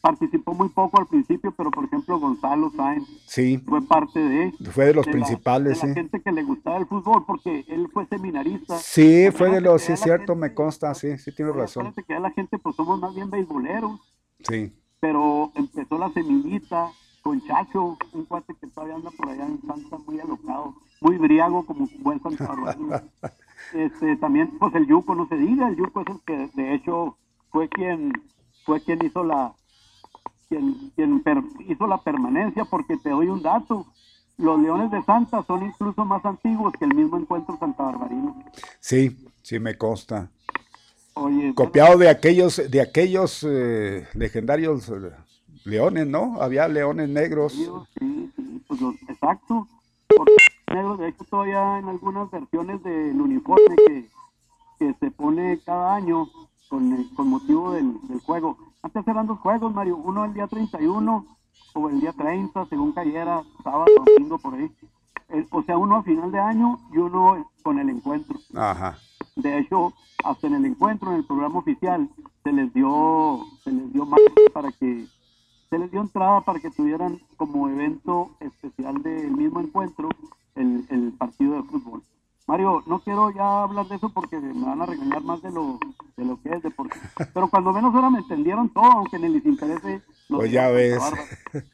participó 0.00 0.54
muy 0.54 0.68
poco 0.68 1.00
al 1.00 1.06
principio, 1.08 1.52
pero 1.56 1.72
por 1.72 1.84
ejemplo 1.84 2.20
Gonzalo 2.20 2.70
Sainz 2.76 3.08
sí. 3.26 3.58
fue 3.66 3.82
parte 3.82 4.20
de 4.20 4.52
fue 4.70 4.84
de 4.84 4.94
los 4.94 5.04
principales, 5.04 5.82
la, 5.82 5.94
gente 5.94 6.22
que 6.22 6.30
le 6.30 6.44
gustaba 6.44 6.76
el 6.76 6.86
fútbol 6.86 7.24
porque 7.26 7.64
él 7.66 7.88
fue 7.92 8.06
seminarista. 8.06 8.78
Sí, 8.78 9.28
fue 9.32 9.50
de 9.50 9.60
los, 9.60 9.82
sí 9.82 9.92
es 9.92 10.00
cierto, 10.00 10.36
me 10.36 10.54
consta, 10.54 10.94
sí, 10.94 11.18
sí 11.18 11.32
tiene 11.32 11.50
razón. 11.50 11.92
que 11.92 12.04
ya 12.08 12.20
la 12.20 12.30
gente 12.30 12.56
pues 12.56 12.76
somos 12.76 13.00
más 13.00 13.16
bien 13.16 13.30
beisboleros. 13.30 13.98
Sí 14.48 14.72
pero 15.06 15.52
empezó 15.54 15.98
la 15.98 16.10
semillita 16.10 16.90
con 17.22 17.40
Chacho, 17.46 17.96
un 18.12 18.24
cuate 18.24 18.54
que 18.60 18.66
todavía 18.66 18.96
anda 18.96 19.12
por 19.12 19.28
allá 19.28 19.46
en 19.46 19.60
Santa, 19.64 19.98
muy 19.98 20.18
alocado, 20.18 20.74
muy 21.00 21.16
briago 21.16 21.64
como 21.64 21.88
buen 22.00 22.20
Santa 22.20 22.48
Bárbara. 22.48 23.04
este, 23.72 24.16
también, 24.16 24.58
pues 24.58 24.74
el 24.74 24.88
Yuco, 24.88 25.14
no 25.14 25.28
se 25.28 25.36
diga, 25.36 25.68
el 25.68 25.76
Yuco 25.76 26.00
es 26.00 26.08
el 26.08 26.20
que 26.26 26.50
de 26.60 26.74
hecho 26.74 27.16
fue 27.52 27.68
quien 27.68 28.14
fue 28.64 28.80
quien 28.80 29.04
hizo 29.04 29.22
la 29.22 29.54
quien, 30.48 30.90
quien 30.96 31.22
hizo 31.68 31.86
la 31.86 31.98
permanencia, 31.98 32.64
porque 32.64 32.96
te 32.96 33.10
doy 33.10 33.28
un 33.28 33.42
dato, 33.42 33.86
los 34.38 34.60
Leones 34.60 34.90
de 34.90 35.04
Santa 35.04 35.44
son 35.46 35.66
incluso 35.66 36.04
más 36.04 36.24
antiguos 36.24 36.72
que 36.76 36.84
el 36.84 36.96
mismo 36.96 37.16
encuentro 37.16 37.56
Santa 37.60 37.84
Barbarino. 37.84 38.42
Sí, 38.80 39.24
sí 39.42 39.60
me 39.60 39.78
consta. 39.78 40.30
Copiado 41.54 41.96
de 41.96 42.10
aquellos, 42.10 42.60
de 42.70 42.82
aquellos 42.82 43.42
eh, 43.48 44.06
legendarios 44.12 44.90
eh, 44.90 45.10
leones, 45.64 46.06
¿no? 46.06 46.36
Había 46.42 46.68
leones 46.68 47.08
negros. 47.08 47.54
Sí, 47.54 48.30
sí, 48.36 48.62
pues 48.68 48.80
exacto. 49.08 49.66
negros, 50.70 50.98
de 50.98 51.08
hecho, 51.08 51.24
todavía 51.24 51.78
en 51.78 51.88
algunas 51.88 52.30
versiones 52.30 52.82
del 52.82 53.18
uniforme 53.18 53.76
que, 53.86 54.08
que 54.78 54.94
se 55.00 55.10
pone 55.10 55.58
cada 55.64 55.94
año 55.94 56.28
con, 56.68 57.04
con 57.14 57.28
motivo 57.28 57.72
del, 57.72 57.94
del, 58.08 58.20
juego. 58.20 58.58
Antes 58.82 59.08
eran 59.08 59.26
dos 59.26 59.38
juegos, 59.38 59.72
Mario. 59.72 59.96
Uno 59.96 60.26
el 60.26 60.34
día 60.34 60.46
31 60.46 61.26
o 61.72 61.88
el 61.88 61.98
día 61.98 62.12
30, 62.12 62.66
según 62.66 62.92
cayera, 62.92 63.42
sábado, 63.64 63.86
domingo, 64.04 64.36
por 64.38 64.52
ahí. 64.52 64.70
o 65.50 65.62
sea, 65.62 65.78
uno 65.78 65.96
a 65.96 66.02
final 66.02 66.30
de 66.30 66.38
año 66.38 66.78
y 66.92 66.98
uno 66.98 67.50
con 67.62 67.78
el 67.78 67.88
encuentro. 67.88 68.38
Ajá. 68.54 68.98
De 69.36 69.58
hecho, 69.58 69.92
hasta 70.24 70.46
en 70.46 70.54
el 70.54 70.64
encuentro, 70.64 71.10
en 71.10 71.18
el 71.18 71.24
programa 71.24 71.58
oficial, 71.58 72.08
se 72.42 72.52
les 72.52 72.72
dio, 72.72 73.44
se 73.62 73.70
les 73.70 73.92
dio 73.92 74.06
más 74.06 74.20
para 74.52 74.72
que, 74.72 75.06
se 75.70 75.78
les 75.78 75.90
dio 75.90 76.00
entrada 76.00 76.40
para 76.40 76.58
que 76.58 76.70
tuvieran 76.70 77.20
como 77.36 77.68
evento 77.68 78.30
especial 78.40 79.02
del 79.02 79.30
mismo 79.30 79.60
encuentro 79.60 80.08
el, 80.54 80.86
el 80.90 81.12
partido 81.12 81.54
de 81.54 81.62
fútbol. 81.64 82.02
Mario, 82.46 82.84
no 82.86 83.00
quiero 83.00 83.30
ya 83.30 83.64
hablar 83.64 83.88
de 83.88 83.96
eso 83.96 84.08
porque 84.08 84.38
me 84.38 84.64
van 84.64 84.80
a 84.80 84.86
regañar 84.86 85.22
más 85.22 85.42
de 85.42 85.50
lo, 85.50 85.80
de 86.16 86.24
lo 86.24 86.40
que 86.40 86.50
es 86.50 86.62
deporte. 86.62 86.96
Pero 87.34 87.48
cuando 87.48 87.72
menos 87.72 87.92
ahora 87.92 88.08
me 88.08 88.20
entendieron 88.20 88.68
todo, 88.68 88.84
aunque 88.84 89.18
ni 89.18 89.28
les 89.28 89.44
interese. 89.44 90.00
pues 90.28 90.52
ya 90.52 90.68
ves. 90.68 91.02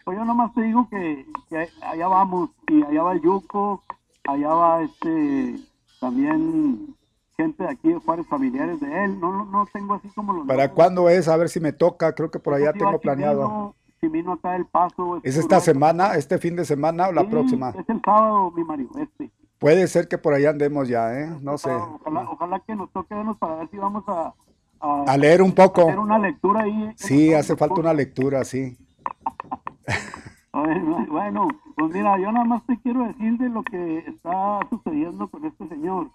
Pues 0.05 0.17
yo 0.17 0.25
nomás 0.25 0.55
te 0.55 0.63
digo 0.63 0.89
que, 0.89 1.27
que, 1.51 1.69
allá 1.83 2.09
vamos, 2.09 2.51
y 2.69 2.83
allá 2.83 3.03
va 3.03 3.13
el 3.13 3.21
Yuco, 3.21 3.83
allá 4.25 4.49
va 4.49 4.83
este 4.83 5.61
también 6.01 6.97
gente 7.37 7.65
de 7.65 7.71
aquí 7.71 7.89
de 7.89 7.99
Juárez, 7.99 8.27
familiares 8.27 8.81
de 8.81 9.05
él, 9.05 9.21
no, 9.21 9.45
no 9.45 9.67
tengo 9.73 9.95
así 9.95 10.09
como 10.11 10.33
los... 10.33 10.47
¿Para 10.47 10.71
cuándo 10.73 11.09
es? 11.09 11.29
A 11.29 11.37
ver 11.37 11.49
si 11.49 11.61
me 11.61 11.73
toca, 11.73 12.15
creo 12.15 12.31
que 12.31 12.39
por 12.39 12.55
allá 12.55 12.73
tengo 12.73 12.99
planeado. 13.01 13.75
Si 14.01 14.09
vino 14.09 14.33
acá 14.33 14.57
el 14.57 14.67
paso. 14.67 15.21
¿Es 15.23 15.37
esta 15.37 15.61
semana, 15.61 16.15
este 16.15 16.39
fin 16.39 16.57
de 16.57 16.65
semana 16.65 17.09
o 17.09 17.13
la 17.13 17.29
próxima? 17.29 17.71
Es 17.71 17.89
el 17.89 18.01
sábado, 18.05 18.51
mi 18.51 18.65
Mario, 18.65 18.89
este. 19.01 19.31
Puede 19.59 19.87
ser 19.87 20.09
que 20.09 20.19
por 20.19 20.35
allá 20.35 20.51
andemos 20.51 20.89
ya, 20.89 21.17
¿eh? 21.17 21.37
No 21.41 21.57
sé. 21.57 21.71
Ojalá, 21.71 22.29
ojalá 22.29 22.61
que 22.67 22.75
nos 22.75 22.91
toque 22.91 23.15
vernos 23.15 23.39
para 23.39 23.57
ver 23.57 23.69
si 23.71 23.77
vamos 23.77 24.03
a... 24.09 24.35
A, 24.81 25.17
leer 25.17 25.41
un 25.41 25.53
poco. 25.53 25.83
hacer 25.83 26.01
una 26.01 26.19
lectura 26.19 26.63
ahí. 26.63 26.93
Sí, 26.97 27.33
hace 27.33 27.55
falta 27.55 27.81
una 27.81 27.95
lectura, 27.95 28.45
sí. 28.45 28.77
bueno, 31.09 31.47
pues 31.77 31.95
mira, 31.95 32.19
yo 32.19 32.33
nada 32.33 32.45
más 32.45 32.67
te 32.67 32.77
quiero 32.81 33.05
decir 33.05 33.39
de 33.39 33.49
lo 33.49 33.63
que 33.63 33.99
está 33.99 34.59
sucediendo 34.69 35.29
con 35.29 35.45
este 35.45 35.69
señor 35.69 36.11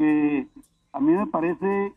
que 0.00 0.48
a 0.94 1.00
mí 1.00 1.12
me 1.12 1.26
parece 1.26 1.92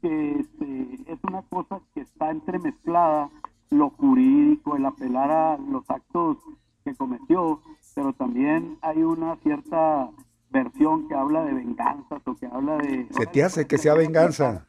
que 0.00 0.38
este, 0.38 1.12
es 1.12 1.18
una 1.24 1.42
cosa 1.42 1.80
que 1.92 2.02
está 2.02 2.30
entremezclada 2.30 3.28
lo 3.70 3.90
jurídico, 3.90 4.76
el 4.76 4.86
apelar 4.86 5.32
a 5.32 5.58
los 5.58 5.90
actos 5.90 6.38
que 6.84 6.94
cometió, 6.94 7.60
pero 7.96 8.12
también 8.12 8.78
hay 8.80 9.02
una 9.02 9.34
cierta 9.42 10.08
versión 10.50 11.08
que 11.08 11.16
habla 11.16 11.42
de 11.42 11.52
venganzas 11.52 12.22
o 12.24 12.36
que 12.36 12.46
habla 12.46 12.76
de... 12.76 13.08
¿Se 13.10 13.26
te 13.26 13.42
hace 13.42 13.66
que 13.66 13.78
sea 13.78 13.94
venganza? 13.94 14.68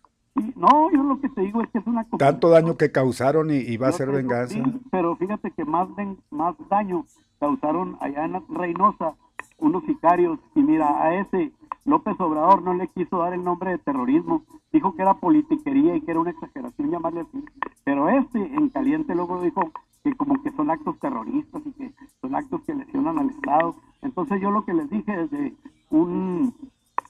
no, 0.55 0.91
yo 0.91 1.03
lo 1.03 1.19
que 1.19 1.29
te 1.29 1.41
digo 1.41 1.61
es 1.61 1.69
que 1.69 1.77
es 1.77 1.85
una... 1.85 2.07
Tanto 2.17 2.49
daño 2.49 2.75
que 2.75 2.91
causaron 2.91 3.51
y, 3.51 3.77
va 3.77 3.89
a 3.89 3.91
ser 3.91 4.09
venganza. 4.09 4.57
pero 4.89 5.15
fíjate 5.15 5.51
que 5.51 5.63
más, 5.63 5.89
más 6.31 6.55
daño 6.69 7.05
causaron 7.39 7.97
allá 7.99 8.25
en 8.25 8.41
Reynosa 8.49 9.13
unos 9.57 9.83
sicarios 9.85 10.39
y 10.55 10.61
mira, 10.61 11.03
a 11.03 11.15
ese 11.15 11.51
López 11.85 12.19
Obrador 12.19 12.61
no 12.61 12.73
le 12.73 12.87
quiso 12.87 13.17
dar 13.17 13.33
el 13.33 13.43
nombre 13.43 13.71
de 13.71 13.77
terrorismo, 13.79 14.43
dijo 14.71 14.95
que 14.95 15.01
era 15.01 15.15
politiquería 15.15 15.95
y 15.95 16.01
que 16.01 16.11
era 16.11 16.19
una 16.19 16.31
exageración 16.31 16.91
llamarle 16.91 17.21
así, 17.21 17.43
pero 17.83 18.09
este 18.09 18.39
en 18.39 18.69
caliente 18.69 19.15
luego 19.15 19.41
dijo 19.41 19.71
que 20.03 20.13
como 20.15 20.41
que 20.41 20.51
son 20.51 20.69
actos 20.69 20.99
terroristas 20.99 21.61
y 21.65 21.71
que 21.73 21.93
son 22.21 22.35
actos 22.35 22.61
que 22.61 22.73
lesionan 22.73 23.19
al 23.19 23.29
Estado. 23.29 23.75
Entonces 24.01 24.41
yo 24.41 24.51
lo 24.51 24.65
que 24.65 24.73
les 24.73 24.89
dije 24.89 25.15
desde 25.15 25.53
un, 25.89 26.53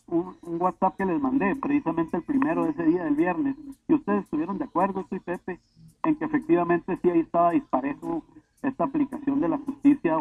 un, 0.07 0.35
WhatsApp 0.43 0.97
que 0.97 1.05
les 1.05 1.21
mandé, 1.21 1.55
precisamente 1.55 2.17
el 2.17 2.23
primero 2.23 2.63
de 2.63 2.71
ese 2.71 2.83
día 2.83 3.03
del 3.03 3.15
viernes, 3.15 3.55
y 3.87 3.93
ustedes 3.93 4.23
estuvieron 4.23 4.57
de 4.57 4.65
acuerdo, 4.65 5.01
estoy 5.01 5.19
Pepe, 5.19 5.59
en 6.03 6.15
que 6.15 6.25
efectivamente 6.25 6.97
sí 7.01 7.09
ahí 7.09 7.19
estaba 7.19 7.51
disparejo 7.51 8.23
esta 8.61 8.85
aplicación 8.85 9.39
de 9.39 9.49
la 9.49 9.57
justicia 9.57 10.17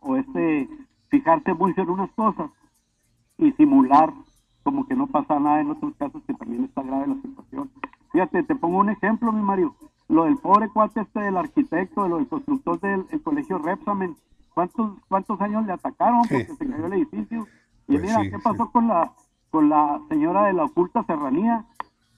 o 0.00 0.16
este 0.16 0.68
fijarse 1.10 1.52
mucho 1.54 1.82
en 1.82 1.90
unas 1.90 2.10
cosas 2.12 2.50
y 3.38 3.52
simular 3.52 4.12
como 4.62 4.86
que 4.86 4.94
no 4.94 5.06
pasa 5.06 5.38
nada 5.38 5.60
en 5.60 5.70
otros 5.70 5.94
casos 5.96 6.22
que 6.26 6.34
también 6.34 6.64
está 6.64 6.82
grave 6.82 7.08
la 7.08 7.20
situación. 7.20 7.70
Fíjate, 8.12 8.42
te 8.42 8.54
pongo 8.54 8.78
un 8.78 8.90
ejemplo, 8.90 9.32
mi 9.32 9.42
Mario. 9.42 9.74
Lo 10.08 10.24
del 10.24 10.36
pobre 10.38 10.68
cuate 10.68 11.00
este 11.00 11.20
del 11.20 11.36
arquitecto, 11.36 12.02
de 12.02 12.08
lo 12.08 12.16
del 12.16 12.28
constructor 12.28 12.80
del 12.80 13.06
colegio 13.22 13.58
Repsamen. 13.58 14.16
¿Cuántos, 14.54 14.98
¿Cuántos 15.08 15.40
años 15.40 15.64
le 15.66 15.72
atacaron 15.72 16.22
porque 16.22 16.46
se 16.46 16.68
cayó 16.68 16.86
el 16.86 16.92
edificio? 16.94 17.46
Y 17.86 17.96
pues 17.96 18.02
mira, 18.02 18.22
¿qué 18.22 18.38
pasó 18.42 18.70
con 18.70 18.88
la 18.88 19.12
con 19.50 19.68
la 19.68 20.00
señora 20.08 20.44
de 20.44 20.52
la 20.52 20.64
oculta 20.64 21.04
serranía? 21.04 21.64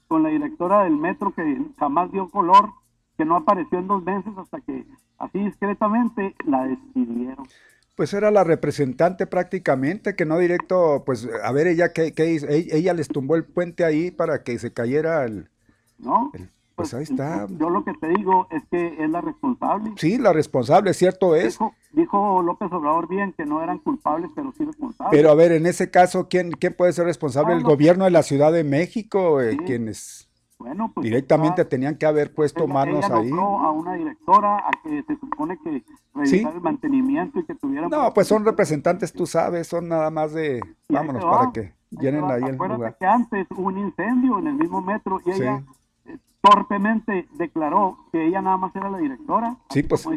Con 0.09 0.23
la 0.23 0.31
directora 0.31 0.85
del 0.85 0.97
metro 0.97 1.33
que 1.33 1.63
jamás 1.79 2.11
dio 2.11 2.29
color, 2.29 2.71
que 3.17 3.25
no 3.25 3.37
apareció 3.37 3.79
en 3.79 3.87
dos 3.87 4.03
meses 4.03 4.37
hasta 4.37 4.61
que 4.61 4.87
así 5.19 5.39
discretamente 5.39 6.35
la 6.45 6.65
despidieron. 6.65 7.47
Pues 7.95 8.15
era 8.15 8.31
la 8.31 8.43
representante 8.43 9.27
prácticamente, 9.27 10.17
que 10.17 10.25
no 10.25 10.39
directo, 10.39 11.03
pues 11.05 11.29
a 11.45 11.53
ver 11.53 11.67
ella 11.67 11.93
qué, 11.93 12.13
hizo, 12.31 12.47
ella 12.49 12.95
les 12.95 13.09
tumbó 13.09 13.37
el 13.37 13.45
puente 13.45 13.85
ahí 13.85 14.11
para 14.11 14.43
que 14.43 14.59
se 14.59 14.73
cayera 14.73 15.25
el... 15.25 15.51
No, 15.99 16.31
pues, 16.33 16.91
pues, 16.91 16.95
ahí 16.95 17.03
está. 17.05 17.47
Yo, 17.51 17.69
lo 17.69 17.85
que 17.85 17.93
te 17.95 18.09
digo 18.09 18.49
es 18.51 18.63
que 18.71 19.05
es 19.05 19.11
la 19.11 19.21
responsable. 19.21 19.93
Sí, 19.97 20.19
la 20.19 20.33
responsable, 20.33 20.95
cierto 20.95 21.37
es. 21.37 21.59
Dijo, 21.93 22.43
López 22.43 22.73
Obrador 22.73 23.09
bien 23.09 23.35
que 23.35 23.45
no 23.45 23.63
eran 23.63 23.79
culpables, 23.79 24.31
pero 24.35 24.53
sí 24.57 24.65
responsables. 24.65 25.11
Pero 25.11 25.31
a 25.31 25.35
ver, 25.35 25.53
en 25.53 25.67
ese 25.67 25.91
caso, 25.91 26.29
¿quién, 26.29 26.51
quién 26.53 26.75
puede 26.75 26.93
ser 26.93 27.05
responsable? 27.05 27.55
el 27.55 27.63
gobierno 27.63 28.05
de 28.05 28.11
la 28.11 28.23
Ciudad 28.23 28.53
de 28.53 28.65
México, 28.65 29.41
eh, 29.41 29.57
quienes... 29.67 30.29
Bueno, 30.63 30.93
pues 30.95 31.05
directamente 31.05 31.65
tenían 31.65 31.97
que 31.97 32.07
haber 32.07 32.33
puesto 32.33 32.69
manos 32.69 33.05
ahí. 33.11 33.31
a 33.31 33.71
una 33.71 33.95
directora 33.95 34.59
a 34.59 34.71
que 34.85 35.03
se 35.03 35.17
supone 35.17 35.59
que 35.59 35.83
revisar 36.15 36.55
el 36.55 36.61
mantenimiento 36.61 37.41
y 37.41 37.45
que 37.45 37.57
tuvieran. 37.57 37.91
No, 37.91 38.15
pues 38.15 38.29
son 38.29 38.45
representantes, 38.45 39.13
tú 39.13 39.27
sabes, 39.27 39.67
son 39.67 39.89
nada 39.89 40.11
más 40.11 40.33
de. 40.33 40.61
vámonos 40.89 41.25
para 41.25 41.51
que 41.53 41.75
llenen 41.91 42.25
ahí, 42.31 42.45
el 42.45 42.57
lugar. 42.57 42.97
que 42.97 43.07
antes 43.07 43.47
hubo 43.51 43.67
un 43.67 43.79
incendio 43.79 44.39
en 44.39 44.47
el 44.47 44.55
mismo 44.55 44.81
metro 44.81 45.21
y 45.27 45.33
ella 45.33 45.65
eh, 46.07 46.19
torpemente 46.41 47.27
declaró 47.33 47.99
que 48.13 48.25
ella 48.25 48.41
nada 48.41 48.57
más 48.57 48.75
era 48.77 48.89
la 48.89 48.99
directora. 48.99 49.57
Sí, 49.71 49.83
pues, 49.83 50.09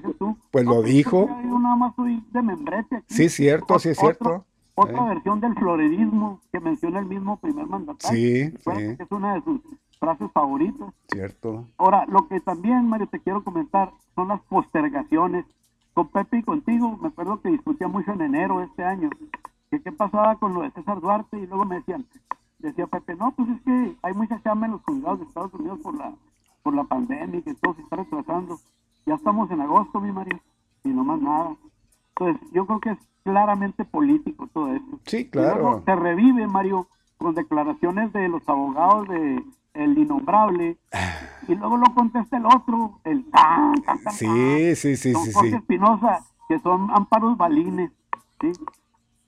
pues 0.51 0.63
lo 0.63 0.83
dijo. 0.83 1.27
Yo 1.27 1.59
nada 1.59 1.75
más 1.75 1.95
soy 1.95 2.23
de 2.31 2.41
membrete 2.43 2.97
aquí. 2.97 3.05
Sí, 3.07 3.29
cierto, 3.29 3.79
sí 3.79 3.89
es 3.89 3.97
cierto. 3.97 4.45
Otra 4.77 5.05
versión 5.05 5.39
del 5.39 5.55
floredismo 5.55 6.41
que 6.51 6.59
menciona 6.59 6.99
el 6.99 7.05
mismo 7.05 7.37
primer 7.37 7.65
mandatario. 7.65 8.15
Sí, 8.15 8.51
sí. 8.51 8.97
es 8.99 9.11
una 9.11 9.35
de 9.35 9.41
sus 9.41 9.61
frases 9.99 10.31
favoritas. 10.31 10.93
Cierto. 11.09 11.65
Ahora, 11.77 12.05
lo 12.07 12.27
que 12.27 12.39
también, 12.39 12.87
Mario, 12.87 13.07
te 13.07 13.19
quiero 13.19 13.43
comentar 13.43 13.91
son 14.15 14.29
las 14.29 14.41
postergaciones. 14.43 15.45
Con 15.93 16.09
Pepe 16.09 16.39
y 16.39 16.43
contigo, 16.43 16.97
me 17.01 17.07
acuerdo 17.07 17.41
que 17.41 17.49
discutía 17.49 17.87
mucho 17.87 18.11
en 18.11 18.21
enero 18.21 18.59
de 18.59 18.65
este 18.65 18.83
año, 18.83 19.09
que 19.71 19.81
qué 19.81 19.91
pasaba 19.93 20.35
con 20.35 20.53
lo 20.53 20.61
de 20.61 20.71
César 20.71 20.99
Duarte, 20.99 21.37
y 21.37 21.47
luego 21.47 21.63
me 21.63 21.75
decían, 21.75 22.05
decía 22.59 22.87
Pepe, 22.87 23.15
no, 23.15 23.31
pues 23.31 23.47
es 23.49 23.61
que 23.61 23.95
hay 24.01 24.13
mucha 24.13 24.41
chamba 24.41 24.65
en 24.65 24.73
los 24.73 24.81
juzgados 24.83 25.19
de 25.19 25.25
Estados 25.25 25.53
Unidos 25.53 25.79
por 25.81 25.95
la, 25.95 26.13
por 26.63 26.73
la 26.73 26.83
pandemia 26.83 27.39
y 27.39 27.43
que 27.43 27.53
todo 27.55 27.75
se 27.75 27.81
está 27.81 27.95
retrasando. 27.95 28.59
Ya 29.05 29.15
estamos 29.15 29.49
en 29.51 29.61
agosto, 29.61 30.01
mi 30.01 30.11
Mario, 30.11 30.39
y 30.83 30.89
no 30.89 31.05
más 31.05 31.21
nada. 31.21 31.55
Entonces, 32.09 32.49
yo 32.51 32.65
creo 32.65 32.79
que 32.79 32.89
es 32.91 32.99
claramente 33.23 33.85
político 33.85 34.47
todo 34.53 34.73
esto. 34.73 34.99
Sí, 35.05 35.29
claro. 35.29 35.81
se 35.85 35.95
revive, 35.95 36.47
Mario, 36.47 36.87
con 37.17 37.35
declaraciones 37.35 38.11
de 38.13 38.27
los 38.27 38.47
abogados 38.49 39.07
de 39.07 39.43
el 39.75 39.97
innombrable, 39.97 40.77
y 41.47 41.55
luego 41.55 41.77
lo 41.77 41.93
contesta 41.93 42.37
el 42.37 42.45
otro, 42.45 42.99
el 43.03 43.29
tan, 43.29 43.73
tan, 43.83 44.03
tan, 44.03 44.13
Sí, 44.13 44.75
sí, 44.75 44.95
sí, 44.95 45.13
sí, 45.13 45.31
sí. 45.31 45.47
Espinosa, 45.47 46.25
que 46.47 46.59
son 46.59 46.89
amparos 46.91 47.37
balines, 47.37 47.91
¿sí? 48.41 48.51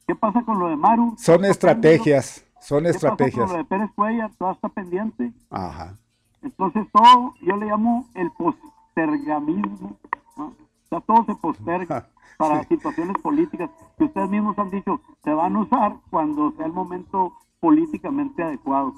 ¿Qué 0.07 0.15
pasa 0.15 0.41
con 0.43 0.59
lo 0.59 0.69
de 0.69 0.77
Maru? 0.77 1.15
Son 1.17 1.43
estrategias, 1.45 2.45
son 2.61 2.83
¿Qué 2.83 2.91
estrategias. 2.91 3.35
Pasa 3.35 3.47
con 3.47 3.57
lo 3.57 3.63
de 3.63 3.69
Pérez 3.69 3.91
Cuellar, 3.93 4.31
todo 4.37 4.51
está 4.51 4.69
pendiente. 4.69 5.33
Ajá. 5.49 5.97
Entonces 6.41 6.87
todo, 6.93 7.33
yo 7.41 7.57
le 7.57 7.65
llamo 7.65 8.07
el 8.15 8.31
postergamismo, 8.31 9.97
¿no? 10.37 10.45
O 10.45 10.89
sea, 10.89 11.01
todo 11.01 11.25
se 11.25 11.35
posterga 11.35 12.07
para 12.37 12.63
situaciones 12.65 13.17
políticas 13.21 13.69
que 13.97 14.05
ustedes 14.05 14.29
mismos 14.29 14.57
han 14.59 14.69
dicho, 14.69 15.01
se 15.23 15.33
van 15.33 15.55
a 15.55 15.59
usar 15.59 15.97
cuando 16.09 16.51
sea 16.55 16.67
el 16.67 16.71
momento 16.71 17.33
políticamente 17.59 18.43
adecuado. 18.43 18.93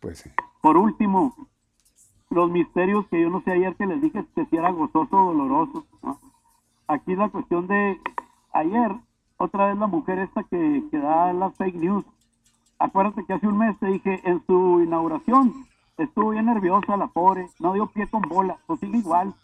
Pues 0.00 0.18
sí. 0.18 0.30
Por 0.60 0.76
último, 0.76 1.34
los 2.30 2.50
misterios 2.50 3.06
que 3.08 3.20
yo 3.20 3.30
no 3.30 3.40
sé 3.42 3.52
ayer 3.52 3.74
que 3.76 3.86
les 3.86 4.00
dije 4.00 4.24
que 4.34 4.46
si 4.46 4.56
era 4.56 4.70
gozoso 4.70 5.16
o 5.16 5.32
doloroso. 5.32 5.86
Aquí 6.86 7.14
la 7.14 7.28
cuestión 7.28 7.66
de 7.66 8.00
ayer, 8.52 8.92
otra 9.36 9.68
vez 9.68 9.78
la 9.78 9.86
mujer 9.86 10.18
esta 10.18 10.42
que, 10.44 10.84
que 10.90 10.98
da 10.98 11.32
las 11.32 11.54
fake 11.56 11.76
news. 11.76 12.04
Acuérdate 12.78 13.24
que 13.24 13.32
hace 13.32 13.46
un 13.46 13.58
mes 13.58 13.78
te 13.78 13.86
dije 13.86 14.20
en 14.24 14.44
su 14.46 14.80
inauguración 14.80 15.66
estuvo 16.02 16.30
bien 16.30 16.46
nerviosa 16.46 16.96
la 16.96 17.08
pobre, 17.08 17.48
no 17.58 17.72
dio 17.72 17.86
pie 17.86 18.06
con 18.06 18.22
bola, 18.22 18.58
pues 18.66 18.80
sigue 18.80 18.98
igual. 18.98 19.34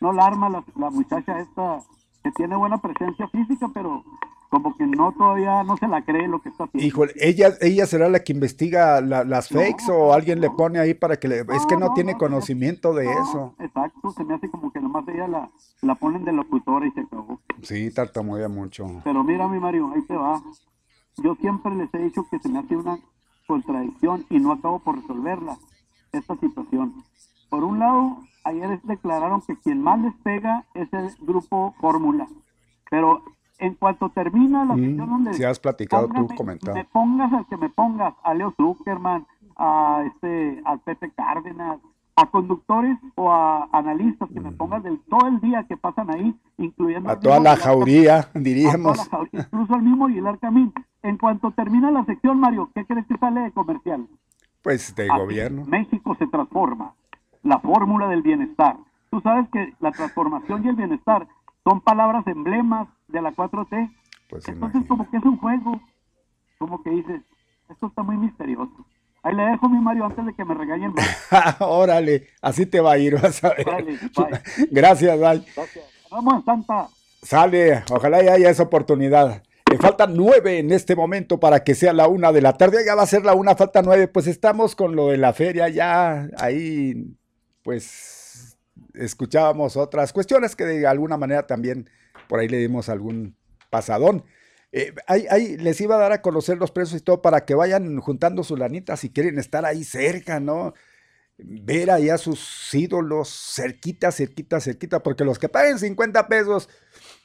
No 0.00 0.12
la 0.12 0.26
arma 0.26 0.48
la, 0.48 0.64
la 0.76 0.90
muchacha 0.90 1.38
esta 1.40 1.80
que 2.22 2.30
tiene 2.32 2.56
buena 2.56 2.78
presencia 2.78 3.28
física, 3.28 3.68
pero 3.72 4.02
como 4.50 4.76
que 4.76 4.84
no 4.84 5.12
todavía 5.12 5.62
no 5.62 5.76
se 5.76 5.86
la 5.86 6.02
cree 6.02 6.26
lo 6.26 6.42
que 6.42 6.48
está 6.48 6.64
haciendo. 6.64 6.84
Híjole, 6.86 7.12
ella, 7.16 7.54
ella 7.60 7.86
será 7.86 8.08
la 8.08 8.24
que 8.24 8.32
investiga 8.32 9.00
las 9.00 9.48
fakes 9.48 9.90
o 9.90 10.12
alguien 10.12 10.40
le 10.40 10.50
pone 10.50 10.80
ahí 10.80 10.92
para 10.92 11.18
que 11.18 11.28
le... 11.28 11.40
es 11.40 11.66
que 11.68 11.76
no, 11.76 11.94
tiene 11.94 12.18
conocimiento 12.18 12.92
de 12.92 13.06
eso. 13.10 13.54
Exacto, 13.60 14.10
se 14.10 14.24
me 14.24 14.34
hace 14.34 14.50
como 14.50 14.72
que 14.72 14.80
nomás 14.80 15.06
ella 15.06 15.28
la, 15.28 15.50
la 15.82 15.94
ponen 15.94 16.24
de 16.24 16.32
locutora 16.32 16.84
y 16.84 16.90
se 16.90 17.00
acabó. 17.00 17.40
Sí, 17.62 17.92
tartamudea 17.92 18.48
mucho. 18.48 18.86
Pero 19.04 19.22
mira 19.22 19.46
mi 19.46 19.60
Mario, 19.60 19.92
ahí 19.94 20.02
te 20.02 20.16
va. 20.16 20.42
Yo 21.18 21.36
siempre 21.36 21.72
les 21.76 21.92
he 21.94 21.98
dicho 21.98 22.26
que 22.28 22.40
se 22.40 22.48
me 22.48 22.58
hace 22.58 22.74
una 22.74 22.98
contradicción 23.46 24.26
y 24.30 24.40
no 24.40 24.52
acabo 24.52 24.80
por 24.80 24.96
resolverla, 24.96 25.58
esta 26.12 26.36
situación. 26.36 26.94
Por 27.50 27.62
un 27.62 27.78
lado, 27.78 28.18
ayer 28.42 28.80
declararon 28.82 29.42
que 29.42 29.56
quien 29.56 29.80
más 29.80 30.00
les 30.00 30.14
pega 30.24 30.64
es 30.74 30.92
el 30.92 31.10
grupo 31.20 31.74
Fórmula, 31.80 32.26
pero 32.90 33.22
cuanto 33.74 34.08
termina 34.10 34.64
la 34.64 34.74
sesión 34.74 34.96
donde 35.10 35.34
si 35.34 35.44
has 35.44 35.58
platicado 35.60 36.08
tú 36.08 36.28
comentado. 36.34 36.76
me 36.76 36.84
pongas 36.84 37.32
al 37.32 37.46
que 37.46 37.56
me 37.56 37.68
pongas 37.68 38.14
a 38.22 38.34
Leo 38.34 38.54
Zuckerman 38.56 39.26
a 39.56 40.04
este 40.06 40.60
al 40.64 40.80
Pepe 40.80 41.10
Cárdenas 41.10 41.78
a 42.16 42.26
conductores 42.26 42.98
o 43.14 43.30
a 43.30 43.68
analistas 43.72 44.28
que 44.32 44.40
me 44.40 44.52
pongas 44.52 44.82
del 44.82 44.98
todo 45.08 45.28
el 45.28 45.40
día 45.40 45.64
que 45.68 45.76
pasan 45.76 46.10
ahí 46.10 46.34
incluyendo 46.58 47.10
a 47.10 47.18
toda 47.18 47.40
la 47.40 47.56
jauría 47.56 48.28
diríamos. 48.34 49.08
incluso 49.32 49.74
al 49.74 49.82
mismo 49.82 50.06
Aguilar 50.06 50.38
Camín 50.38 50.72
en 51.02 51.16
cuanto 51.18 51.50
termina 51.52 51.90
la 51.90 52.04
sección 52.04 52.40
Mario 52.40 52.70
¿qué 52.74 52.84
crees 52.84 53.06
que 53.06 53.16
sale 53.18 53.40
de 53.40 53.52
comercial? 53.52 54.06
pues 54.62 54.94
de 54.94 55.08
gobierno. 55.08 55.64
México 55.66 56.14
se 56.18 56.26
transforma. 56.26 56.94
La 57.42 57.58
fórmula 57.60 58.08
del 58.08 58.22
bienestar. 58.22 58.76
Tú 59.10 59.20
sabes 59.22 59.48
que 59.50 59.74
la 59.80 59.90
transformación 59.92 60.64
y 60.64 60.68
el 60.68 60.76
bienestar 60.76 61.26
son 61.64 61.80
palabras 61.80 62.26
emblemas 62.26 62.88
de 63.08 63.22
la 63.22 63.32
4T. 63.32 63.94
Pues 64.28 64.48
Entonces 64.48 64.82
como 64.86 65.10
que 65.10 65.16
es 65.16 65.24
un 65.24 65.36
juego, 65.38 65.80
como 66.58 66.82
que 66.82 66.90
dices, 66.90 67.22
esto 67.68 67.86
está 67.88 68.02
muy 68.02 68.16
misterioso. 68.16 68.86
Ahí 69.22 69.34
le 69.34 69.42
dejo 69.42 69.68
mi 69.68 69.80
Mario 69.80 70.06
antes 70.06 70.24
de 70.24 70.34
que 70.34 70.44
me 70.44 70.54
regañen 70.54 70.94
Órale, 71.60 72.28
así 72.40 72.64
te 72.64 72.80
va 72.80 72.92
a 72.92 72.98
ir, 72.98 73.20
vas 73.20 73.42
a 73.44 73.50
ver. 73.50 73.66
Gracias, 74.70 75.18
bye. 75.18 75.44
Gracias. 75.54 75.84
Vamos, 76.10 76.44
Santa. 76.44 76.88
Sale, 77.22 77.84
ojalá 77.90 78.22
ya 78.22 78.32
haya 78.32 78.50
esa 78.50 78.62
oportunidad. 78.62 79.42
Le 79.70 79.76
faltan 79.76 80.16
nueve 80.16 80.58
en 80.58 80.72
este 80.72 80.96
momento 80.96 81.38
para 81.38 81.62
que 81.62 81.74
sea 81.74 81.92
la 81.92 82.08
una 82.08 82.32
de 82.32 82.40
la 82.40 82.54
tarde. 82.54 82.78
Ya 82.84 82.94
va 82.94 83.02
a 83.02 83.06
ser 83.06 83.24
la 83.24 83.34
una, 83.34 83.54
falta 83.54 83.82
nueve. 83.82 84.08
Pues 84.08 84.26
estamos 84.26 84.74
con 84.74 84.96
lo 84.96 85.08
de 85.08 85.18
la 85.18 85.32
feria 85.32 85.68
ya 85.68 86.28
ahí, 86.38 87.14
pues 87.62 88.19
escuchábamos 88.94 89.76
otras 89.76 90.12
cuestiones 90.12 90.56
que 90.56 90.64
de 90.64 90.86
alguna 90.86 91.16
manera 91.16 91.46
también 91.46 91.88
por 92.28 92.40
ahí 92.40 92.48
le 92.48 92.58
dimos 92.58 92.88
algún 92.88 93.36
pasadón. 93.70 94.24
Eh, 94.72 94.94
ahí, 95.06 95.56
les 95.56 95.80
iba 95.80 95.96
a 95.96 95.98
dar 95.98 96.12
a 96.12 96.22
conocer 96.22 96.58
los 96.58 96.70
precios 96.70 97.00
y 97.00 97.04
todo 97.04 97.22
para 97.22 97.44
que 97.44 97.54
vayan 97.54 97.98
juntando 97.98 98.44
su 98.44 98.56
lanita 98.56 98.96
si 98.96 99.10
quieren 99.10 99.38
estar 99.38 99.64
ahí 99.64 99.82
cerca, 99.82 100.38
¿no? 100.38 100.74
Ver 101.38 101.90
ahí 101.90 102.08
a 102.08 102.18
sus 102.18 102.72
ídolos 102.72 103.28
cerquita, 103.54 104.12
cerquita, 104.12 104.60
cerquita, 104.60 105.02
porque 105.02 105.24
los 105.24 105.38
que 105.38 105.48
paguen 105.48 105.78
50 105.78 106.28
pesos, 106.28 106.68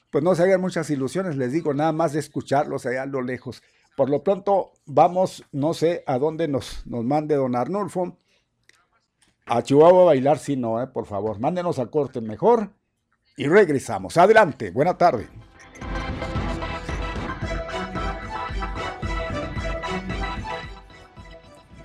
pues 0.09 0.23
no 0.23 0.33
se 0.33 0.43
hagan 0.43 0.61
muchas 0.61 0.89
ilusiones, 0.89 1.35
les 1.35 1.51
digo, 1.51 1.73
nada 1.73 1.91
más 1.91 2.13
de 2.13 2.19
escucharlos 2.19 2.85
allá 2.85 3.03
a 3.03 3.07
lo 3.07 3.21
lejos. 3.21 3.61
Por 3.95 4.09
lo 4.09 4.23
pronto, 4.23 4.73
vamos, 4.85 5.43
no 5.51 5.73
sé 5.73 6.03
a 6.07 6.17
dónde 6.17 6.47
nos, 6.47 6.85
nos 6.87 7.03
mande 7.03 7.35
don 7.35 7.55
Arnulfo. 7.55 8.17
A 9.47 9.61
Chihuahua 9.61 10.01
a 10.01 10.05
bailar, 10.05 10.39
sí, 10.39 10.55
no, 10.55 10.81
eh, 10.81 10.87
por 10.87 11.05
favor, 11.05 11.39
mándenos 11.39 11.77
a 11.77 11.85
corte 11.85 12.19
mejor 12.19 12.71
y 13.37 13.45
regresamos. 13.45 14.17
Adelante, 14.17 14.71
buena 14.71 14.97
tarde. 14.97 15.27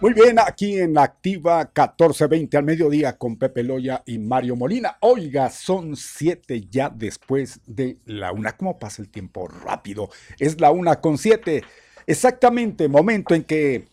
Muy 0.01 0.15
bien, 0.15 0.39
aquí 0.39 0.79
en 0.79 0.97
Activa 0.97 1.59
1420 1.59 2.57
al 2.57 2.65
mediodía 2.65 3.19
con 3.19 3.37
Pepe 3.37 3.63
Loya 3.63 4.03
y 4.07 4.19
Mario 4.19 4.57
Molina. 4.57 4.97
Oiga, 5.01 5.51
son 5.51 5.97
siete 5.97 6.67
ya 6.71 6.89
después 6.89 7.61
de 7.67 7.99
la 8.07 8.33
una. 8.33 8.57
¿Cómo 8.57 8.79
pasa 8.79 9.03
el 9.03 9.11
tiempo 9.11 9.47
rápido? 9.47 10.09
Es 10.39 10.59
la 10.63 10.71
una 10.71 11.03
con 11.03 11.19
siete. 11.19 11.63
Exactamente, 12.07 12.89
momento 12.89 13.35
en 13.35 13.45
que 13.45 13.89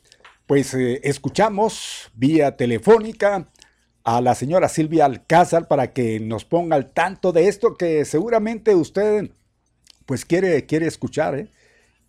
pues 0.46 0.74
eh, 0.74 1.02
escuchamos 1.04 2.10
vía 2.16 2.56
telefónica 2.56 3.46
a 4.08 4.22
la 4.22 4.36
señora 4.36 4.70
Silvia 4.70 5.04
Alcázar 5.04 5.68
para 5.68 5.92
que 5.92 6.22
nos 6.22 6.46
ponga 6.46 6.78
al 6.78 6.94
tanto 6.94 7.34
de 7.34 7.50
esto 7.50 7.76
que 7.76 8.06
seguramente 8.06 8.74
usted 8.74 9.32
pues 10.06 10.24
quiere, 10.24 10.66
quiere 10.66 10.88
escuchar, 10.88 11.36
¿eh? 11.36 11.52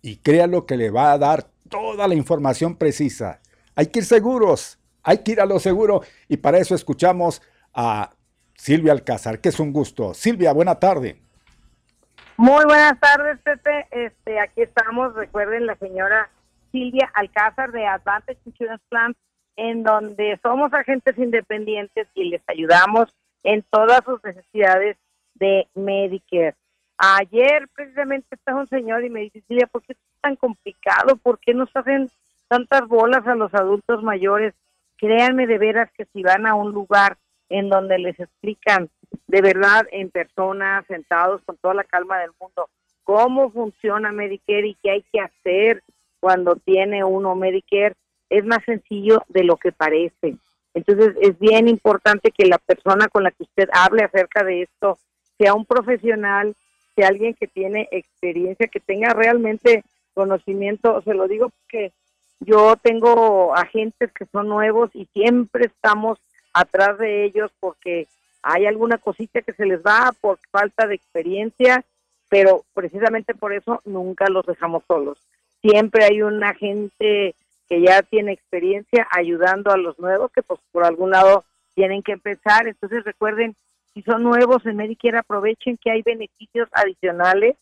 Y 0.01 0.15
créalo 0.15 0.65
que 0.65 0.77
le 0.77 0.91
va 0.91 1.11
a 1.11 1.17
dar 1.17 1.47
toda 1.67 2.07
la 2.07 2.15
información 2.15 2.77
precisa. 2.77 3.41
Hay 3.75 3.87
que 3.87 3.99
ir 3.99 4.05
seguros, 4.05 4.79
hay 5.03 5.17
que 5.17 5.33
ir 5.33 5.41
a 5.41 5.45
lo 5.45 5.59
seguro 5.59 6.01
y 6.29 6.37
para 6.37 6.59
eso 6.59 6.73
escuchamos 6.73 7.41
a 7.73 8.11
Silvia 8.55 8.93
Alcázar, 8.93 9.41
que 9.41 9.49
es 9.49 9.59
un 9.59 9.73
gusto. 9.73 10.13
Silvia, 10.13 10.53
buena 10.53 10.75
tarde. 10.79 11.19
Muy 12.37 12.63
buenas 12.63 12.97
tardes, 13.01 13.39
Pepe. 13.39 13.87
Este, 13.91 14.39
aquí 14.39 14.61
estamos, 14.61 15.15
recuerden 15.15 15.65
la 15.65 15.75
señora 15.75 16.29
Silvia 16.71 17.11
Alcázar 17.13 17.73
de 17.73 17.85
Advantage 17.85 18.39
Insurance 18.45 18.85
Plan, 18.87 19.13
en 19.59 19.83
donde 19.83 20.39
somos 20.41 20.73
agentes 20.73 21.17
independientes 21.17 22.07
y 22.13 22.29
les 22.29 22.41
ayudamos 22.47 23.13
en 23.43 23.63
todas 23.69 24.03
sus 24.05 24.23
necesidades 24.23 24.97
de 25.35 25.67
Medicare. 25.75 26.55
Ayer 26.97 27.67
precisamente 27.73 28.27
estaba 28.31 28.61
un 28.61 28.67
señor 28.67 29.03
y 29.05 29.09
me 29.09 29.21
dice, 29.21 29.41
Silvia, 29.47 29.67
¿por 29.67 29.83
qué 29.83 29.93
es 29.93 29.99
tan 30.21 30.35
complicado? 30.35 31.15
¿Por 31.15 31.39
qué 31.39 31.53
nos 31.53 31.69
hacen 31.75 32.09
tantas 32.49 32.87
bolas 32.87 33.25
a 33.27 33.35
los 33.35 33.53
adultos 33.53 34.03
mayores. 34.03 34.53
Créanme 34.97 35.47
de 35.47 35.57
veras 35.57 35.89
que 35.93 36.05
si 36.11 36.23
van 36.23 36.45
a 36.45 36.55
un 36.55 36.73
lugar 36.73 37.17
en 37.47 37.69
donde 37.69 37.97
les 37.99 38.19
explican 38.19 38.89
de 39.27 39.41
verdad 39.41 39.87
en 39.91 40.09
persona, 40.09 40.83
sentados 40.87 41.41
con 41.45 41.55
toda 41.57 41.75
la 41.75 41.83
calma 41.83 42.19
del 42.19 42.31
mundo, 42.39 42.69
cómo 43.03 43.49
funciona 43.51 44.11
Medicare 44.11 44.67
y 44.67 44.77
qué 44.83 44.91
hay 44.91 45.05
que 45.13 45.21
hacer 45.21 45.83
cuando 46.19 46.57
tiene 46.57 47.03
uno 47.03 47.35
Medicare, 47.35 47.95
es 48.29 48.45
más 48.45 48.63
sencillo 48.65 49.23
de 49.27 49.43
lo 49.43 49.57
que 49.57 49.71
parece. 49.71 50.35
Entonces 50.73 51.15
es 51.21 51.37
bien 51.39 51.67
importante 51.67 52.31
que 52.31 52.45
la 52.45 52.57
persona 52.57 53.07
con 53.07 53.23
la 53.23 53.31
que 53.31 53.43
usted 53.43 53.69
hable 53.73 54.03
acerca 54.03 54.43
de 54.43 54.63
esto 54.63 54.97
sea 55.37 55.53
un 55.53 55.65
profesional, 55.65 56.55
sea 56.95 57.07
alguien 57.07 57.33
que 57.33 57.47
tiene 57.47 57.87
experiencia, 57.91 58.67
que 58.67 58.79
tenga 58.79 59.13
realmente 59.13 59.83
conocimiento. 60.13 61.01
Se 61.01 61.13
lo 61.13 61.27
digo 61.27 61.49
porque 61.49 61.91
yo 62.39 62.75
tengo 62.81 63.55
agentes 63.55 64.11
que 64.13 64.25
son 64.25 64.47
nuevos 64.47 64.89
y 64.93 65.05
siempre 65.13 65.65
estamos 65.65 66.19
atrás 66.53 66.97
de 66.97 67.25
ellos 67.25 67.51
porque 67.59 68.07
hay 68.41 68.65
alguna 68.65 68.97
cosita 68.97 69.41
que 69.41 69.53
se 69.53 69.65
les 69.65 69.81
va 69.81 70.13
por 70.21 70.39
falta 70.51 70.87
de 70.87 70.95
experiencia, 70.95 71.83
pero 72.29 72.63
precisamente 72.73 73.33
por 73.33 73.53
eso 73.53 73.81
nunca 73.85 74.29
los 74.29 74.45
dejamos 74.45 74.83
solos. 74.87 75.17
Siempre 75.61 76.05
hay 76.05 76.21
un 76.21 76.43
agente 76.43 77.35
que 77.69 77.81
ya 77.81 78.01
tiene 78.01 78.31
experiencia 78.31 79.07
ayudando 79.11 79.71
a 79.71 79.77
los 79.77 79.97
nuevos 79.99 80.31
que 80.31 80.41
pues 80.41 80.59
por 80.71 80.83
algún 80.83 81.11
lado 81.11 81.45
tienen 81.75 82.01
que 82.01 82.13
empezar. 82.13 82.67
Entonces 82.67 83.03
recuerden, 83.03 83.55
si 83.93 84.01
son 84.01 84.23
nuevos 84.23 84.65
en 84.65 84.75
Medicare 84.75 85.19
aprovechen 85.19 85.77
que 85.77 85.91
hay 85.91 86.01
beneficios 86.01 86.67
adicionales 86.73 87.55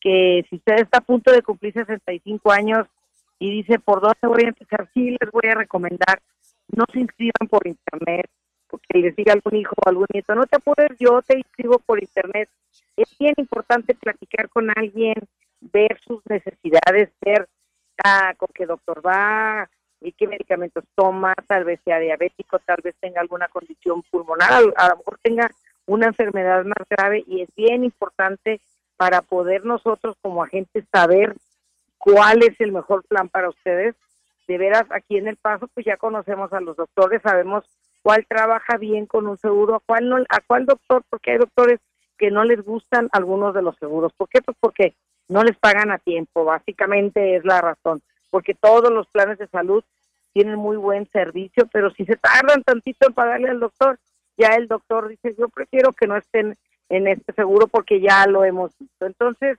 que 0.00 0.44
si 0.48 0.56
usted 0.56 0.80
está 0.80 0.98
a 0.98 1.02
punto 1.02 1.32
de 1.32 1.42
cumplir 1.42 1.72
65 1.72 2.52
años 2.52 2.86
y 3.38 3.50
dice, 3.50 3.78
¿por 3.78 4.00
dónde 4.00 4.16
voy 4.22 4.44
a 4.44 4.48
empezar? 4.48 4.88
Sí, 4.94 5.16
les 5.20 5.30
voy 5.30 5.50
a 5.50 5.54
recomendar, 5.54 6.20
no 6.68 6.84
se 6.92 7.00
inscriban 7.00 7.48
por 7.48 7.66
internet, 7.66 8.26
porque 8.68 8.98
les 8.98 9.16
diga 9.16 9.32
algún 9.32 9.56
hijo 9.56 9.74
o 9.76 9.88
algún 9.88 10.06
nieto, 10.12 10.34
no 10.34 10.46
te 10.46 10.56
apures, 10.56 10.96
yo 10.98 11.20
te 11.22 11.38
inscribo 11.38 11.78
por 11.80 12.00
internet. 12.00 12.48
Es 12.96 13.16
bien 13.18 13.34
importante 13.36 13.94
platicar 13.94 14.48
con 14.48 14.70
alguien, 14.76 15.14
ver 15.60 15.98
sus 16.06 16.24
necesidades, 16.26 17.10
ver 17.20 17.48
con 18.36 18.48
qué 18.54 18.66
doctor 18.66 19.04
va 19.04 19.68
y 20.00 20.12
qué 20.12 20.28
medicamentos 20.28 20.84
toma, 20.94 21.34
tal 21.46 21.64
vez 21.64 21.80
sea 21.84 21.98
diabético, 21.98 22.58
tal 22.60 22.78
vez 22.82 22.94
tenga 23.00 23.20
alguna 23.20 23.48
condición 23.48 24.02
pulmonar, 24.10 24.62
a 24.76 24.88
lo 24.88 24.96
mejor 24.96 25.18
tenga 25.22 25.50
una 25.86 26.06
enfermedad 26.06 26.64
más 26.64 26.86
grave 26.88 27.24
y 27.26 27.42
es 27.42 27.48
bien 27.56 27.82
importante 27.82 28.60
para 28.96 29.22
poder 29.22 29.64
nosotros 29.64 30.16
como 30.22 30.42
agentes 30.42 30.84
saber 30.92 31.34
cuál 31.98 32.42
es 32.42 32.60
el 32.60 32.72
mejor 32.72 33.04
plan 33.04 33.28
para 33.28 33.48
ustedes. 33.48 33.94
De 34.46 34.56
veras, 34.56 34.84
aquí 34.90 35.18
en 35.18 35.28
El 35.28 35.36
Paso, 35.36 35.68
pues 35.74 35.84
ya 35.84 35.96
conocemos 35.96 36.52
a 36.52 36.60
los 36.60 36.76
doctores, 36.76 37.20
sabemos 37.22 37.64
cuál 38.02 38.24
trabaja 38.26 38.78
bien 38.78 39.04
con 39.06 39.26
un 39.26 39.36
seguro, 39.36 39.74
a 39.76 39.80
cuál, 39.80 40.08
no, 40.08 40.16
a 40.16 40.40
cuál 40.46 40.64
doctor, 40.64 41.02
porque 41.10 41.32
hay 41.32 41.38
doctores 41.38 41.80
que 42.16 42.30
no 42.30 42.44
les 42.44 42.64
gustan 42.64 43.08
algunos 43.12 43.54
de 43.54 43.62
los 43.62 43.76
seguros. 43.76 44.12
¿Por 44.16 44.28
qué? 44.28 44.40
Pues 44.40 44.56
porque 44.58 44.94
no 45.28 45.42
les 45.44 45.56
pagan 45.56 45.90
a 45.90 45.98
tiempo, 45.98 46.44
básicamente 46.44 47.36
es 47.36 47.44
la 47.44 47.60
razón. 47.60 48.02
Porque 48.30 48.54
todos 48.54 48.90
los 48.90 49.06
planes 49.08 49.38
de 49.38 49.46
salud 49.46 49.84
tienen 50.32 50.56
muy 50.56 50.76
buen 50.76 51.08
servicio, 51.10 51.68
pero 51.72 51.90
si 51.90 52.04
se 52.04 52.16
tardan 52.16 52.62
tantito 52.62 53.06
en 53.06 53.14
pagarle 53.14 53.48
al 53.48 53.60
doctor, 53.60 53.98
ya 54.36 54.54
el 54.54 54.68
doctor 54.68 55.08
dice, 55.08 55.34
yo 55.38 55.48
prefiero 55.48 55.92
que 55.92 56.06
no 56.06 56.16
estén 56.16 56.56
en 56.88 57.06
este 57.08 57.32
seguro 57.32 57.66
porque 57.66 58.00
ya 58.00 58.26
lo 58.26 58.44
hemos 58.44 58.70
visto. 58.78 59.06
Entonces, 59.06 59.58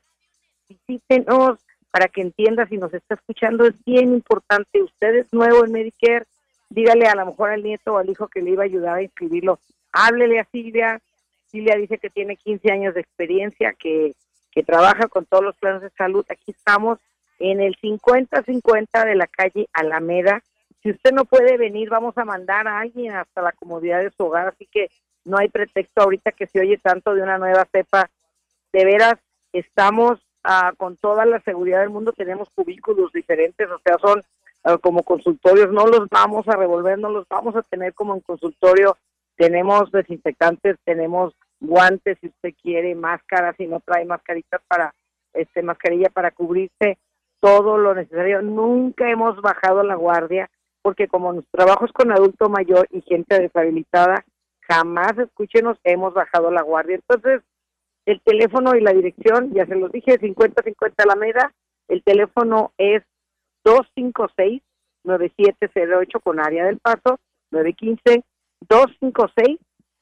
visítenos, 0.68 1.60
para 1.92 2.08
que 2.08 2.22
entienda 2.22 2.68
si 2.68 2.78
nos 2.78 2.94
está 2.94 3.16
escuchando, 3.16 3.66
es 3.66 3.84
bien 3.84 4.14
importante. 4.14 4.82
Usted 4.82 5.16
es 5.16 5.34
nuevo 5.34 5.66
en 5.66 5.72
Medicare, 5.72 6.26
dígale 6.70 7.08
a 7.08 7.16
lo 7.16 7.28
mejor 7.28 7.52
al 7.52 7.64
nieto 7.64 7.94
o 7.94 7.98
al 7.98 8.10
hijo 8.10 8.28
que 8.28 8.42
le 8.42 8.52
iba 8.52 8.64
a 8.64 8.66
ayudar 8.66 8.98
a 8.98 9.04
inscribirlo. 9.04 9.60
Háblele 9.92 10.40
a 10.40 10.46
Silvia. 10.46 11.02
Silvia 11.48 11.76
dice 11.76 11.98
que 11.98 12.12
tiene 12.12 12.36
15 12.36 12.72
años 12.72 12.94
de 12.94 13.02
experiencia, 13.02 13.74
que, 13.74 14.14
que 14.52 14.64
trabaja 14.64 15.08
con 15.08 15.26
todos 15.26 15.44
los 15.44 15.56
planes 15.58 15.82
de 15.82 15.90
salud. 15.92 16.26
Aquí 16.30 16.52
estamos 16.52 17.00
en 17.40 17.62
el 17.62 17.76
50-50 17.78 19.06
de 19.06 19.16
la 19.16 19.28
calle 19.28 19.70
Alameda. 19.74 20.42
Si 20.82 20.92
usted 20.92 21.12
no 21.12 21.26
puede 21.26 21.58
venir, 21.58 21.90
vamos 21.90 22.18
a 22.18 22.26
mandar 22.26 22.68
a 22.68 22.80
alguien 22.80 23.14
hasta 23.14 23.42
la 23.42 23.52
comodidad 23.52 24.02
de 24.02 24.12
su 24.12 24.26
hogar. 24.26 24.48
Así 24.48 24.68
que 24.72 24.90
no 25.26 25.38
hay 25.38 25.50
pretexto 25.50 26.02
ahorita 26.02 26.32
que 26.32 26.48
se 26.48 26.60
oye 26.60 26.78
tanto 26.78 27.14
de 27.14 27.22
una 27.22 27.38
nueva 27.38 27.66
cepa. 27.72 28.10
De 28.72 28.86
veras, 28.86 29.16
estamos 29.54 30.20
con 30.78 30.98
toda 30.98 31.26
la 31.26 31.40
seguridad 31.42 31.82
del 31.82 31.90
mundo, 31.90 32.14
tenemos 32.14 32.50
cubículos 32.56 33.12
diferentes, 33.12 33.70
o 33.70 33.80
sea, 33.80 33.98
son 34.00 34.24
ah, 34.64 34.78
como 34.78 35.04
consultorios, 35.04 35.72
no 35.72 35.86
los 35.86 36.08
vamos 36.10 36.48
a 36.48 36.56
revolver, 36.56 36.98
no 36.98 37.10
los 37.10 37.28
vamos 37.28 37.56
a 37.56 37.62
tener 37.64 37.94
como 37.94 38.16
en 38.16 38.22
consultorio, 38.22 38.98
tenemos 39.36 39.92
desinfectantes, 39.92 40.78
tenemos 40.84 41.34
guantes 41.60 42.18
si 42.22 42.28
usted 42.28 42.54
quiere, 42.62 42.96
máscaras 42.96 43.56
si 43.58 43.68
no 43.68 43.82
trae 43.82 44.06
mascaritas 44.06 44.62
para, 44.68 44.94
este, 45.34 45.62
mascarilla 45.62 46.10
para 46.10 46.32
cubrirse, 46.32 46.98
todo 47.40 47.78
lo 47.78 47.94
necesario, 47.96 48.42
nunca 48.42 49.10
hemos 49.10 49.42
bajado 49.42 49.84
la 49.84 49.96
guardia, 49.96 50.50
porque 50.82 51.08
como 51.08 51.32
nuestro 51.34 51.64
trabajo 51.64 51.88
con 51.94 52.12
adulto 52.12 52.50
mayor 52.50 52.88
y 52.92 53.02
gente 53.02 53.40
deshabilitada, 53.40 54.26
jamás, 54.62 55.18
escúchenos, 55.18 55.78
hemos 55.84 56.14
bajado 56.14 56.52
la 56.52 56.62
guardia. 56.62 56.96
Entonces, 56.96 57.42
el 58.06 58.22
teléfono 58.22 58.76
y 58.76 58.82
la 58.82 58.94
dirección, 58.94 59.52
ya 59.54 59.66
se 59.66 59.76
los 59.76 59.92
dije, 59.92 60.18
5050 60.20 61.04
Alameda. 61.04 61.54
El 61.88 62.04
teléfono 62.04 62.72
es 62.78 63.04
256-9708 63.66 66.22
con 66.24 66.40
área 66.40 66.66
del 66.66 66.78
paso, 66.80 67.20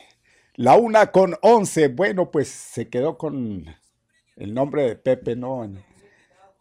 La 0.55 0.75
una 0.75 1.07
con 1.07 1.35
once. 1.41 1.87
Bueno, 1.87 2.29
pues 2.29 2.49
se 2.49 2.89
quedó 2.89 3.17
con 3.17 3.65
el 4.35 4.53
nombre 4.53 4.83
de 4.83 4.95
Pepe, 4.95 5.35
no. 5.35 5.67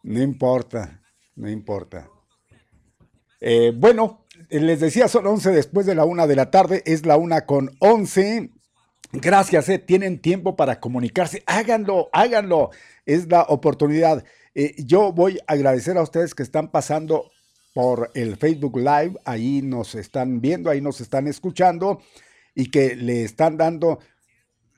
No 0.03 0.21
importa, 0.21 1.01
no 1.35 1.49
importa. 1.49 2.09
Eh, 3.39 3.73
bueno, 3.75 4.25
les 4.49 4.79
decía, 4.79 5.07
son 5.07 5.27
once 5.27 5.51
después 5.51 5.85
de 5.85 5.95
la 5.95 6.05
una 6.05 6.27
de 6.27 6.35
la 6.35 6.51
tarde. 6.51 6.83
Es 6.85 7.05
la 7.05 7.17
una 7.17 7.45
con 7.45 7.75
once. 7.79 8.51
Gracias, 9.11 9.69
eh. 9.69 9.79
tienen 9.79 10.19
tiempo 10.19 10.55
para 10.55 10.79
comunicarse. 10.79 11.43
Háganlo, 11.45 12.09
háganlo. 12.13 12.71
Es 13.05 13.29
la 13.29 13.43
oportunidad. 13.43 14.23
Eh, 14.55 14.75
yo 14.85 15.11
voy 15.11 15.39
a 15.47 15.53
agradecer 15.53 15.97
a 15.97 16.03
ustedes 16.03 16.35
que 16.35 16.43
están 16.43 16.71
pasando 16.71 17.31
por 17.73 18.11
el 18.13 18.37
Facebook 18.37 18.77
Live, 18.77 19.15
ahí 19.25 19.61
nos 19.63 19.95
están 19.95 20.41
viendo, 20.41 20.69
ahí 20.69 20.79
nos 20.79 21.01
están 21.01 21.27
escuchando. 21.27 22.01
y 22.55 22.69
que 22.69 22.95
le 22.95 23.23
están 23.23 23.57
dando 23.57 23.97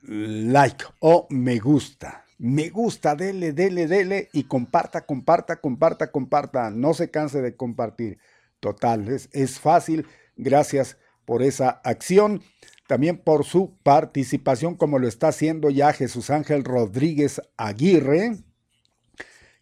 like 0.02 0.84
o 1.00 1.26
me 1.28 1.58
gusta. 1.58 2.25
Me 2.38 2.68
gusta, 2.68 3.14
dele, 3.14 3.52
dele, 3.52 3.86
dele 3.86 4.28
y 4.32 4.44
comparta, 4.44 5.06
comparta, 5.06 5.60
comparta, 5.60 6.10
comparta. 6.10 6.70
No 6.70 6.94
se 6.94 7.10
canse 7.10 7.40
de 7.40 7.56
compartir. 7.56 8.18
Total, 8.60 9.08
es, 9.08 9.28
es 9.32 9.58
fácil. 9.58 10.06
Gracias 10.36 10.98
por 11.24 11.42
esa 11.42 11.80
acción. 11.84 12.42
También 12.86 13.18
por 13.18 13.44
su 13.44 13.76
participación, 13.82 14.76
como 14.76 14.98
lo 14.98 15.08
está 15.08 15.28
haciendo 15.28 15.70
ya 15.70 15.92
Jesús 15.92 16.30
Ángel 16.30 16.62
Rodríguez 16.62 17.40
Aguirre, 17.56 18.36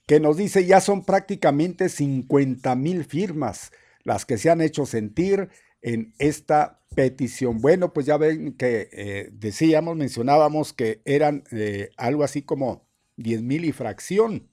que 0.07 0.21
nos 0.21 0.37
dice 0.37 0.67
ya 0.67 0.81
son 0.81 1.05
prácticamente 1.05 1.89
50 1.89 2.75
mil 2.77 3.05
firmas 3.05 3.73
las 4.03 4.27
que 4.27 4.37
se 4.37 4.51
han 4.51 4.61
hecho 4.61 4.85
sentir 4.85 5.49
en 5.85 6.15
esta 6.19 6.81
petición. 6.97 7.61
Bueno, 7.61 7.93
pues 7.93 8.07
ya 8.07 8.17
ven 8.17 8.55
que 8.55 8.89
eh, 8.91 9.29
decíamos, 9.33 9.97
mencionábamos 9.97 10.73
que 10.73 11.03
eran 11.05 11.45
eh, 11.53 11.91
algo 11.99 12.25
así 12.25 12.43
como 12.43 12.89
10 13.17 13.43
mil 13.43 13.65
y 13.65 13.73
fracción 13.73 14.49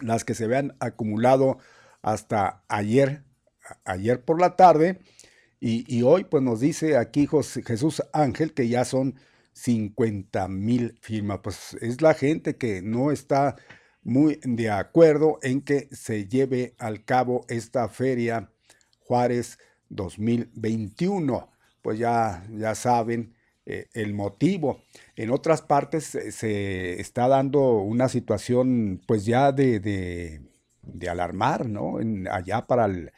las 0.00 0.24
que 0.24 0.34
se 0.34 0.44
habían 0.44 0.76
acumulado 0.78 1.58
hasta 2.02 2.62
ayer, 2.68 3.24
ayer 3.84 4.24
por 4.24 4.40
la 4.40 4.54
tarde. 4.56 5.00
Y, 5.62 6.02
hoy 6.02 6.24
pues 6.24 6.42
nos 6.42 6.60
dice 6.60 6.96
aquí 6.96 7.28
Jesús 7.66 8.02
Ángel 8.14 8.54
que 8.54 8.68
ya 8.68 8.86
son 8.86 9.16
50 9.52 10.48
mil 10.48 10.98
firmas. 11.02 11.40
Pues 11.42 11.76
es 11.82 12.00
la 12.00 12.14
gente 12.14 12.56
que 12.56 12.80
no 12.80 13.10
está 13.10 13.56
muy 14.02 14.40
de 14.44 14.70
acuerdo 14.70 15.38
en 15.42 15.60
que 15.60 15.88
se 15.92 16.26
lleve 16.28 16.74
al 16.78 17.04
cabo 17.04 17.44
esta 17.48 17.88
feria 17.88 18.50
Juárez 19.00 19.58
2021. 19.90 21.50
Pues 21.82 21.98
ya, 21.98 22.46
ya 22.50 22.74
saben 22.74 23.34
eh, 23.66 23.88
el 23.92 24.14
motivo. 24.14 24.82
En 25.16 25.30
otras 25.30 25.62
partes 25.62 26.04
se 26.04 27.00
está 27.00 27.28
dando 27.28 27.78
una 27.78 28.08
situación 28.08 29.02
pues 29.06 29.24
ya 29.26 29.52
de, 29.52 29.80
de, 29.80 31.08
alarmar, 31.08 31.68
¿no? 31.68 31.98
Allá 32.30 32.66
para 32.66 32.86
el, 32.86 33.12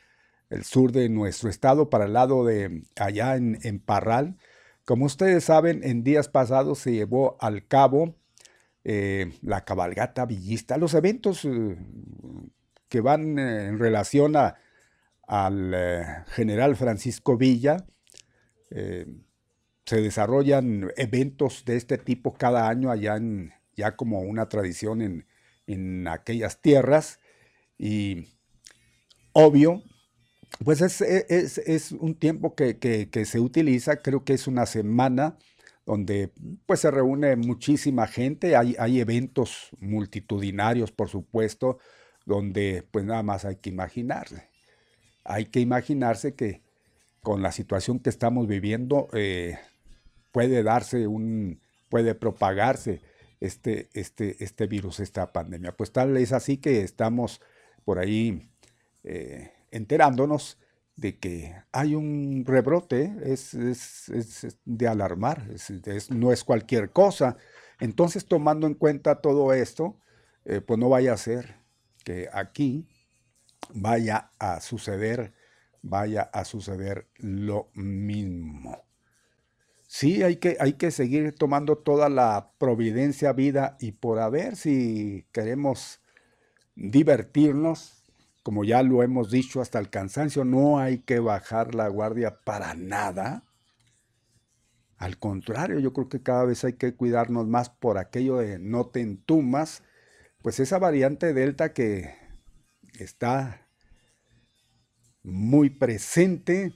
sur 0.65 0.93
de 0.93 1.09
nuestro 1.09 1.49
estado, 1.49 1.89
para 1.89 2.05
el 2.05 2.13
lado 2.13 2.45
de 2.45 2.83
allá 2.97 3.37
en, 3.37 3.59
en 3.63 3.79
Parral. 3.79 4.37
Como 4.85 5.07
ustedes 5.07 5.45
saben, 5.45 5.83
en 5.85 6.05
días 6.05 6.29
pasados 6.29 6.81
se 6.81 6.93
llevó 6.93 7.37
al 7.41 7.67
cabo 7.67 8.17
eh, 8.85 9.33
la 9.43 9.65
cabalgata 9.65 10.27
villista, 10.27 10.77
los 10.77 10.95
eventos 10.95 11.45
eh, 11.45 11.77
que 12.89 13.01
van 13.01 13.39
en 13.39 13.79
relación 13.79 14.35
a, 14.37 14.57
al 15.33 15.73
eh, 15.75 16.05
general 16.27 16.77
Francisco 16.77 17.39
Villa. 17.39 17.87
Eh, 18.71 19.07
se 19.87 20.03
desarrollan 20.03 20.91
eventos 20.99 21.65
de 21.65 21.77
este 21.77 21.97
tipo 21.97 22.35
cada 22.35 22.69
año 22.69 22.91
allá 22.91 23.17
en, 23.17 23.51
ya 23.75 23.97
como 23.97 24.21
una 24.21 24.51
tradición 24.51 25.25
en, 25.67 26.07
aquellas 26.07 26.61
tierras. 26.61 27.19
Y 27.79 28.29
obvio, 29.33 29.83
pues 30.63 30.83
es, 30.83 31.93
un 31.93 32.15
tiempo 32.15 32.55
que, 32.55 33.25
se 33.25 33.41
utiliza, 33.41 34.03
creo 34.03 34.25
que 34.25 34.35
es 34.35 34.47
una 34.47 34.67
semana 34.67 35.39
donde 35.87 36.31
pues 36.67 36.81
se 36.81 36.91
reúne 36.91 37.37
muchísima 37.37 38.07
gente, 38.07 38.55
hay, 38.55 38.77
hay 38.79 39.01
eventos 39.01 39.71
multitudinarios 39.81 40.93
por 40.93 41.09
supuesto, 41.09 41.79
donde 42.27 42.87
pues 42.91 43.07
nada 43.07 43.23
más 43.23 43.47
hay 43.47 43.57
que 43.57 43.71
imaginarse 43.71 44.52
hay 45.25 45.47
que 45.47 45.61
imaginarse 45.61 46.35
que 46.35 46.63
con 47.23 47.43
la 47.43 47.53
situación 47.53 48.01
que 48.01 48.11
estamos 48.11 48.49
viviendo 48.49 49.09
eh, 49.13 49.59
puede 50.33 50.63
darse 50.63 51.07
un, 51.07 51.61
puede 51.89 52.15
propagarse 52.15 53.01
este, 53.41 53.89
este, 53.93 54.43
este 54.43 54.67
virus, 54.67 55.01
esta 55.01 55.33
pandemia. 55.33 55.73
Pues 55.73 55.93
tal 55.93 56.17
es 56.17 56.33
así 56.33 56.57
que 56.57 56.83
estamos 56.83 57.41
por 57.85 57.99
ahí 57.99 58.49
eh, 59.05 59.53
enterándonos 59.71 60.59
de 60.97 61.19
que 61.19 61.55
hay 61.73 61.95
un 61.95 62.45
rebrote, 62.47 63.15
es, 63.25 63.57
de 64.65 64.89
alarmar, 64.89 65.49
no 66.11 66.33
es 66.33 66.45
cualquier 66.45 66.91
cosa. 66.91 67.37
Entonces, 67.81 68.27
tomando 68.27 68.67
en 68.67 68.75
cuenta 68.75 69.21
todo 69.21 69.53
esto, 69.53 69.97
eh, 70.45 70.61
pues 70.61 70.79
no 70.79 70.89
vaya 70.89 71.13
a 71.13 71.17
ser 71.17 71.57
que 72.05 72.29
aquí 72.33 72.87
vaya 73.73 74.31
a 74.39 74.61
suceder, 74.61 75.33
vaya 75.83 76.23
a 76.23 76.45
suceder 76.45 77.09
lo 77.17 77.71
mismo. 77.75 78.85
Sí, 79.87 80.23
hay 80.23 80.37
que, 80.37 80.57
hay 80.59 80.75
que 80.75 80.91
seguir 80.91 81.35
tomando 81.35 81.77
toda 81.77 82.09
la 82.09 82.53
providencia, 82.59 83.33
vida 83.33 83.77
y 83.79 83.93
por 83.93 84.21
a 84.21 84.31
ver 84.31 84.57
si 84.57 85.27
queremos 85.33 86.01
divertirnos, 86.75 88.03
como 88.43 88.65
ya 88.65 88.83
lo 88.83 89.03
hemos 89.03 89.31
dicho 89.31 89.61
hasta 89.61 89.79
el 89.79 89.91
cansancio, 89.91 90.45
no 90.45 90.79
hay 90.79 91.01
que 91.01 91.21
bajar 91.21 91.75
la 91.75 91.89
guardia 91.89 92.39
para 92.43 92.75
nada. 92.75 93.45
Al 94.97 95.19
contrario, 95.19 95.79
yo 95.79 95.93
creo 95.93 96.09
que 96.09 96.23
cada 96.23 96.45
vez 96.45 96.65
hay 96.65 96.75
que 96.75 96.95
cuidarnos 96.95 97.47
más 97.47 97.69
por 97.69 97.99
aquello 97.99 98.37
de 98.39 98.59
no 98.59 98.87
te 98.87 99.01
entumas, 99.01 99.83
pues 100.41 100.59
esa 100.59 100.79
variante 100.79 101.35
delta 101.35 101.73
que 101.73 102.22
está 102.99 103.67
muy 105.23 105.71
presente, 105.71 106.73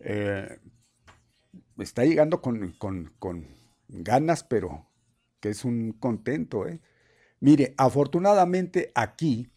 eh, 0.00 0.58
está 1.78 2.04
llegando 2.04 2.40
con, 2.40 2.74
ganas, 3.88 4.44
pero 4.44 4.86
que 5.40 5.50
es 5.50 5.64
un 5.64 5.92
contento. 5.92 6.66
¿eh? 6.66 6.80
Mire, 7.40 7.74
afortunadamente 7.76 8.92
aquí, 8.94 9.50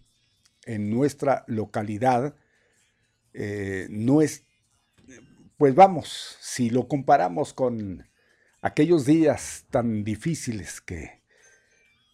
en 0.66 0.90
nuestra 0.90 1.46
localidad, 1.48 2.36
eh, 3.34 3.88
no 3.90 4.22
es, 4.22 4.44
pues 5.58 5.74
vamos, 5.74 6.38
si 6.42 6.70
lo 6.70 6.88
comparamos 6.88 7.54
con 7.54 8.08
aquellos 8.62 9.06
días 9.06 9.66
tan 9.70 10.04
difíciles 10.04 10.82
que 10.82 11.19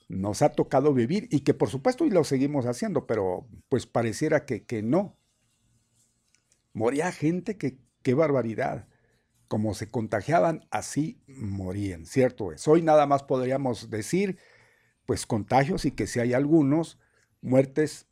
nos 0.08 0.41
ha 0.41 0.49
tocado 0.49 0.93
vivir 0.93 1.28
y 1.32 1.41
que 1.41 1.53
por 1.53 1.70
supuesto 1.70 2.06
y 2.06 2.10
lo 2.10 2.24
seguimos 2.24 2.66
haciendo, 2.66 3.08
pero 3.08 3.47
pues 3.70 3.86
pareciera 3.86 4.45
que, 4.45 4.66
que 4.66 4.84
no. 4.84 5.18
Moría 6.74 7.12
gente 7.12 7.58
que, 7.58 7.80
qué 8.03 8.14
barbaridad. 8.14 8.88
Como 9.47 9.76
se 9.76 9.89
contagiaban, 9.89 10.66
así 10.72 11.22
morían, 11.28 12.06
¿cierto 12.06 12.51
es? 12.51 12.68
Hoy 12.68 12.82
nada 12.82 13.06
más 13.06 13.24
podríamos 13.24 13.91
decir, 13.91 14.39
pues 15.06 15.26
contagios 15.28 15.86
y 15.86 15.91
que 15.91 16.08
si 16.08 16.20
hay 16.20 16.34
algunos, 16.34 16.99
muertes, 17.41 18.08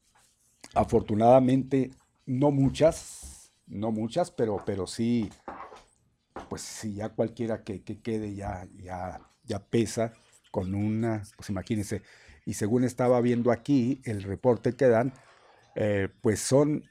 afortunadamente 0.76 1.90
no 2.28 2.52
muchas, 2.52 3.52
no 3.66 3.92
muchas, 3.92 4.30
pero, 4.30 4.64
pero 4.64 4.86
sí, 4.86 5.32
pues 6.50 6.62
sí, 6.62 6.94
ya 6.94 7.10
cualquiera 7.10 7.64
que, 7.64 7.84
que 7.84 8.00
quede 8.00 8.36
ya, 8.36 8.68
ya, 8.76 9.20
ya 9.44 9.60
pesa 9.66 10.14
con 10.54 10.76
una, 10.76 11.24
pues 11.36 11.50
imagínense, 11.50 12.04
y 12.46 12.54
según 12.54 12.84
estaba 12.84 13.20
viendo 13.22 13.52
aquí 13.52 14.04
el 14.06 14.22
reporte 14.22 14.74
que 14.74 14.88
dan, 14.88 15.12
eh, 15.74 16.10
pues 16.22 16.42
son 16.42 16.84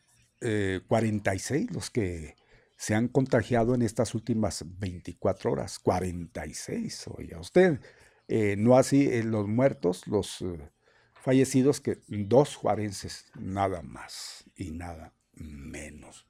46 0.88 1.62
eh, 1.62 1.72
los 1.72 1.88
que 1.88 2.34
se 2.76 2.96
han 2.96 3.06
contagiado 3.06 3.76
en 3.76 3.82
estas 3.82 4.16
últimas 4.16 4.64
24 4.80 5.52
horas. 5.52 5.78
46, 5.78 7.04
oiga 7.16 7.38
usted. 7.38 7.78
Eh, 8.26 8.56
no 8.58 8.76
así 8.76 9.22
los 9.22 9.46
muertos, 9.46 10.08
los 10.08 10.44
fallecidos, 11.14 11.80
que 11.80 12.00
dos 12.08 12.56
juarenses, 12.56 13.26
nada 13.38 13.82
más 13.82 14.42
y 14.56 14.72
nada 14.72 15.14
menos. 15.34 16.26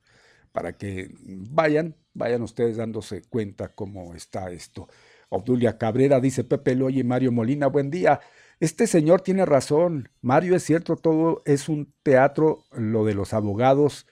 Para 0.52 0.76
que 0.76 1.08
vayan, 1.22 1.96
vayan 2.12 2.42
ustedes 2.42 2.76
dándose 2.76 3.22
cuenta 3.22 3.74
cómo 3.74 4.14
está 4.14 4.50
esto. 4.50 4.86
Obdulia 5.32 5.78
Cabrera 5.78 6.20
dice 6.20 6.44
Pepe 6.44 6.74
Loy 6.74 7.00
y 7.00 7.04
Mario 7.04 7.32
Molina, 7.32 7.66
buen 7.66 7.90
día. 7.90 8.20
Este 8.60 8.86
señor 8.86 9.22
tiene 9.22 9.46
razón. 9.46 10.10
Mario, 10.20 10.54
es 10.54 10.62
cierto, 10.62 10.96
todo 10.96 11.42
es 11.46 11.70
un 11.70 11.90
teatro, 12.02 12.64
lo 12.70 13.06
de 13.06 13.14
los 13.14 13.32
abogados 13.32 14.06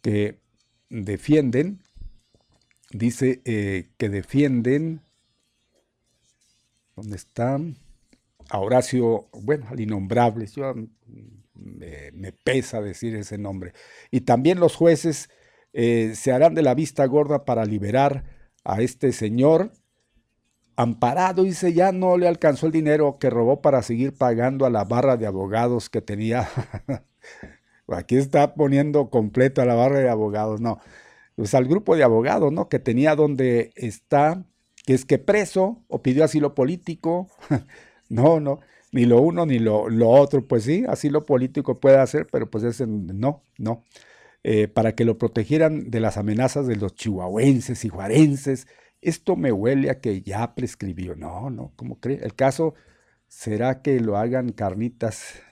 que 0.00 0.40
defienden, 0.90 1.82
dice 2.92 3.42
eh, 3.46 3.90
que 3.96 4.08
defienden, 4.08 5.00
¿dónde 6.94 7.16
están? 7.16 7.76
Horacio, 8.52 9.28
bueno, 9.32 9.66
al 9.68 9.80
innombrable, 9.80 10.46
yo, 10.46 10.72
me, 11.54 12.32
pesa 12.44 12.80
decir 12.80 13.16
ese 13.16 13.38
nombre. 13.38 13.72
Y 14.12 14.20
también 14.20 14.60
los 14.60 14.76
jueces 14.76 15.30
eh, 15.72 16.12
se 16.14 16.30
harán 16.30 16.54
de 16.54 16.62
la 16.62 16.76
vista 16.76 17.04
gorda 17.06 17.44
para 17.44 17.64
liberar 17.64 18.22
a 18.62 18.80
este 18.82 19.10
señor 19.10 19.72
amparado, 20.78 21.42
dice, 21.42 21.72
ya 21.72 21.90
no 21.90 22.16
le 22.16 22.28
alcanzó 22.28 22.66
el 22.66 22.72
dinero 22.72 23.18
que 23.18 23.30
robó 23.30 23.60
para 23.60 23.82
seguir 23.82 24.14
pagando 24.16 24.64
a 24.64 24.70
la 24.70 24.84
barra 24.84 25.16
de 25.16 25.26
abogados 25.26 25.90
que 25.90 26.00
tenía. 26.00 26.48
Aquí 27.88 28.16
está 28.16 28.54
poniendo 28.54 29.10
completa 29.10 29.64
la 29.64 29.74
barra 29.74 29.98
de 29.98 30.08
abogados, 30.08 30.60
no. 30.60 30.78
pues 31.34 31.52
al 31.54 31.64
grupo 31.66 31.96
de 31.96 32.04
abogados, 32.04 32.52
¿no? 32.52 32.68
Que 32.68 32.78
tenía 32.78 33.16
donde 33.16 33.72
está, 33.74 34.44
que 34.86 34.94
es 34.94 35.04
que 35.04 35.18
preso 35.18 35.82
o 35.88 36.00
pidió 36.00 36.22
asilo 36.22 36.54
político. 36.54 37.28
no, 38.08 38.38
no, 38.38 38.60
ni 38.92 39.04
lo 39.04 39.20
uno 39.20 39.46
ni 39.46 39.58
lo, 39.58 39.88
lo, 39.88 40.10
otro, 40.10 40.46
pues 40.46 40.62
sí, 40.62 40.84
asilo 40.88 41.26
político 41.26 41.80
puede 41.80 41.98
hacer, 41.98 42.28
pero 42.30 42.48
pues 42.48 42.62
ese 42.62 42.86
no, 42.86 43.42
no. 43.58 43.82
Eh, 44.44 44.68
para 44.68 44.94
que 44.94 45.04
lo 45.04 45.18
protegieran 45.18 45.90
de 45.90 45.98
las 45.98 46.16
amenazas 46.18 46.68
de 46.68 46.76
los 46.76 46.94
chihuahuenses 46.94 47.84
y 47.84 47.88
juarenses. 47.88 48.68
Esto 49.00 49.36
me 49.36 49.52
huele 49.52 49.90
a 49.90 50.00
que 50.00 50.22
ya 50.22 50.54
prescribió. 50.54 51.14
No, 51.16 51.50
no, 51.50 51.72
¿cómo 51.76 52.00
cree? 52.00 52.20
El 52.22 52.34
caso 52.34 52.74
será 53.28 53.82
que 53.82 54.00
lo 54.00 54.16
hagan 54.16 54.52
carnitas 54.52 55.42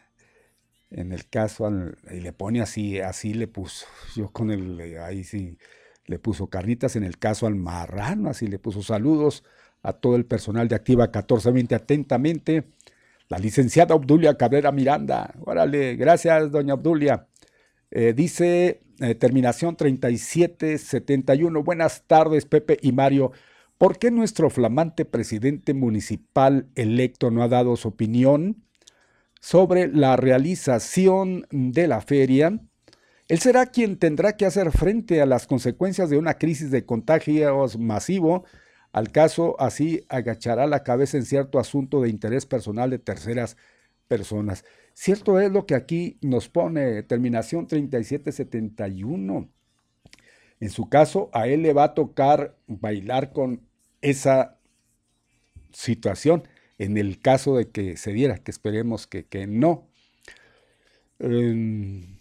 en 0.91 1.13
el 1.13 1.29
caso, 1.29 1.69
y 2.11 2.21
le 2.21 2.33
pone 2.33 2.61
así, 2.61 3.01
así 3.01 3.35
le 3.35 3.49
puso, 3.49 3.87
yo 4.15 4.31
con 4.31 4.51
el, 4.51 4.99
ahí 5.01 5.25
sí, 5.25 5.59
le 6.07 6.19
puso 6.19 6.49
carnitas 6.49 6.97
en 6.97 7.05
el 7.05 7.19
caso 7.19 7.47
al 7.47 7.57
marrano, 7.57 8.31
así 8.31 8.47
le 8.47 8.59
puso 8.59 8.83
saludos 8.83 9.45
a 9.83 9.93
todo 9.93 10.17
el 10.17 10.27
personal 10.27 10.69
de 10.69 10.77
Activa 10.77 11.05
1420 11.05 11.75
atentamente. 11.75 12.65
La 13.29 13.39
licenciada 13.39 13.95
Obdulia 13.97 14.37
Cabrera 14.37 14.71
Miranda, 14.71 15.35
órale, 15.45 15.97
gracias 15.97 16.53
doña 16.53 16.75
Obdulia. 16.75 17.27
Eh, 17.91 18.13
dice 18.15 18.83
eh, 19.01 19.15
terminación 19.15 19.77
3771, 19.77 21.63
buenas 21.63 22.05
tardes 22.07 22.47
Pepe 22.47 22.79
y 22.83 22.93
Mario. 22.93 23.33
¿Por 23.79 23.99
qué 23.99 24.11
nuestro 24.11 24.51
flamante 24.51 25.05
presidente 25.05 25.75
municipal 25.75 26.69
electo 26.75 27.31
no 27.31 27.43
ha 27.43 27.49
dado 27.49 27.77
su 27.77 27.89
opinión 27.89 28.67
sobre 29.41 29.87
la 29.87 30.17
realización 30.17 31.47
de 31.51 31.87
la 31.87 32.01
feria, 32.01 32.59
él 33.29 33.39
será 33.39 33.67
quien 33.67 33.97
tendrá 33.97 34.37
que 34.37 34.47
hacer 34.47 34.71
frente 34.73 35.21
a 35.21 35.27
las 35.27 35.47
consecuencias 35.47 36.11
de 36.11 36.19
una 36.19 36.35
crisis 36.35 36.71
de 36.71 36.85
contagios 36.85 37.79
masivo. 37.79 38.45
Al 38.93 39.13
caso, 39.13 39.57
así 39.61 40.05
agachará 40.09 40.67
la 40.67 40.83
cabeza 40.83 41.17
en 41.17 41.25
cierto 41.25 41.59
asunto 41.59 42.01
de 42.01 42.09
interés 42.09 42.47
personal 42.47 42.91
de 42.91 42.99
terceras 42.99 43.57
personas. 44.09 44.65
Cierto 44.99 45.39
es 45.39 45.53
lo 45.53 45.67
que 45.67 45.75
aquí 45.75 46.17
nos 46.23 46.49
pone 46.49 47.03
terminación 47.03 47.67
3771. 47.67 49.51
En 50.59 50.71
su 50.71 50.89
caso, 50.89 51.29
a 51.35 51.49
él 51.49 51.61
le 51.63 51.75
va 51.75 51.85
a 51.85 51.95
tocar 51.95 52.57
bailar 52.67 53.35
con 53.35 53.61
esa 54.01 54.59
situación 55.71 56.49
en 56.79 56.97
el 56.97 57.21
caso 57.21 57.57
de 57.59 57.69
que 57.69 57.99
se 57.99 58.15
diera, 58.15 58.39
que 58.39 58.51
esperemos 58.51 59.07
que, 59.07 59.47
no. 59.47 59.87
Em, 61.19 62.19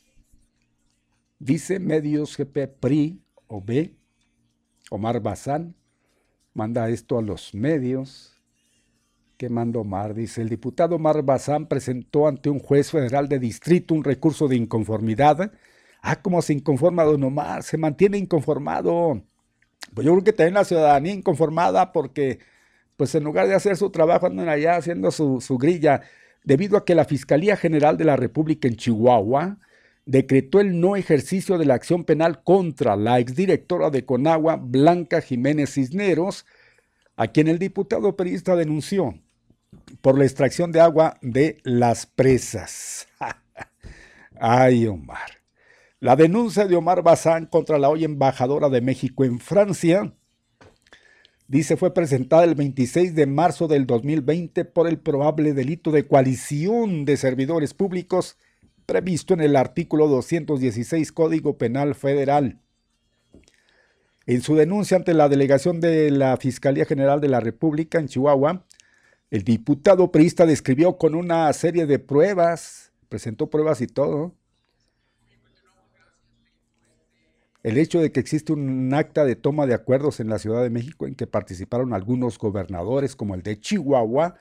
dice 1.39 1.80
Medios 1.80 2.36
GP 2.36 2.67
PRI 2.67 3.21
o 3.47 3.61
B, 3.61 3.95
Omar 4.89 5.21
Bazán, 5.21 5.76
manda 6.53 6.89
esto 6.89 7.17
a 7.17 7.21
los 7.21 7.53
medios. 7.53 8.34
¿Qué 9.38 9.49
manda 9.49 9.79
Omar? 9.79 10.13
Dice, 10.13 10.41
el 10.41 10.47
diputado 10.47 10.95
Omar 10.95 11.21
Bazán 11.23 11.67
presentó 11.67 12.27
ante 12.27 12.49
un 12.49 12.59
juez 12.59 12.91
federal 12.91 13.27
de 13.27 13.38
distrito 13.38 13.93
un 13.93 14.05
recurso 14.05 14.47
de 14.47 14.55
inconformidad. 14.55 15.51
Ah, 16.01 16.21
¿cómo 16.21 16.41
se 16.41 16.53
inconforma 16.53 17.03
don 17.03 17.21
Omar? 17.23 17.63
Se 17.63 17.77
mantiene 17.77 18.17
inconformado. 18.17 19.21
Pues 19.93 20.05
yo 20.05 20.13
creo 20.13 20.23
que 20.23 20.31
también 20.31 20.53
la 20.53 20.63
ciudadanía 20.63 21.13
inconformada 21.13 21.91
porque 21.91 22.39
pues 22.95 23.13
en 23.13 23.25
lugar 23.25 23.47
de 23.49 23.55
hacer 23.55 23.75
su 23.75 23.89
trabajo 23.89 24.25
andan 24.25 24.47
allá 24.47 24.77
haciendo 24.77 25.11
su, 25.11 25.57
grilla, 25.59 26.01
debido 26.45 26.77
a 26.77 26.86
que 26.86 26.95
la 26.95 27.03
Fiscalía 27.03 27.57
General 27.57 27.97
de 27.97 28.05
la 28.05 28.15
República 28.15 28.69
en 28.69 28.77
Chihuahua 28.77 29.57
decretó 30.05 30.61
el 30.61 30.79
no 30.79 30.95
ejercicio 30.95 31.57
de 31.57 31.65
la 31.65 31.73
acción 31.73 32.05
penal 32.05 32.41
contra 32.43 32.95
la 32.95 33.19
exdirectora 33.19 33.89
de 33.89 34.05
Conagua, 34.05 34.55
Blanca 34.55 35.19
Jiménez 35.19 35.73
Cisneros, 35.73 36.45
a 37.17 37.27
quien 37.27 37.49
el 37.49 37.59
diputado 37.59 38.15
periodista 38.15 38.55
denunció 38.55 39.15
por 40.06 40.20
la 40.20 40.26
extracción 40.26 40.72
de 40.72 40.82
agua 40.82 41.18
de 41.24 41.58
las 41.64 42.06
presas. 42.06 43.08
Ay, 44.39 44.86
Omar. 44.86 45.41
La 45.99 46.16
denuncia 46.16 46.68
de 46.68 46.76
Omar 46.76 47.01
Bazán 47.01 47.47
contra 47.47 47.80
la 47.80 47.89
hoy 47.89 48.03
embajadora 48.03 48.70
de 48.70 48.82
México 48.82 49.24
en 49.24 49.39
Francia 49.39 50.14
Dice 51.47 51.76
fue 51.76 51.91
presentada 51.91 52.43
el 52.43 52.53
26 52.53 53.16
de 53.16 53.26
marzo 53.26 53.68
del 53.68 53.88
2020 53.88 54.66
por 54.66 54.88
el 54.88 54.99
probable 54.99 55.53
delito 55.53 55.91
de 55.91 56.08
coalición 56.08 57.06
de 57.06 57.18
servidores 57.18 57.74
públicos 57.74 58.38
previsto 58.86 59.34
en 59.34 59.41
el 59.41 59.56
artículo 59.56 60.08
216 60.08 61.12
Código 61.14 61.58
Penal 61.58 61.95
Federal. 61.95 62.60
En 64.28 64.43
su 64.43 64.56
denuncia 64.56 64.97
ante 64.97 65.16
la 65.16 65.30
delegación 65.30 65.82
de 65.82 66.12
la 66.12 66.38
Fiscalía 66.38 66.86
General 66.86 67.20
de 67.22 67.30
la 67.30 67.39
República 67.39 67.97
en 67.97 68.08
Chihuahua, 68.08 68.66
el 69.32 69.43
diputado 69.43 70.11
priista 70.11 70.45
describió 70.45 70.97
con 70.97 71.15
una 71.15 71.51
serie 71.53 71.86
de 71.86 71.99
pruebas, 71.99 72.91
presentó 73.09 73.49
pruebas 73.49 73.82
y 73.82 73.88
todo, 73.88 74.34
el 77.63 77.80
hecho 77.80 77.99
de 77.99 78.11
que 78.11 78.19
existe 78.19 78.53
un 78.53 78.93
acta 78.93 79.26
de 79.26 79.36
toma 79.36 79.65
de 79.65 79.73
acuerdos 79.73 80.19
en 80.19 80.30
la 80.30 80.38
Ciudad 80.38 80.61
de 80.61 80.69
México 80.69 81.07
en 81.07 81.15
que 81.15 81.26
participaron 81.26 81.93
algunos 81.93 82.38
gobernadores 82.38 83.15
como 83.15 83.34
el 83.34 83.41
de 83.41 83.59
Chihuahua 83.59 84.36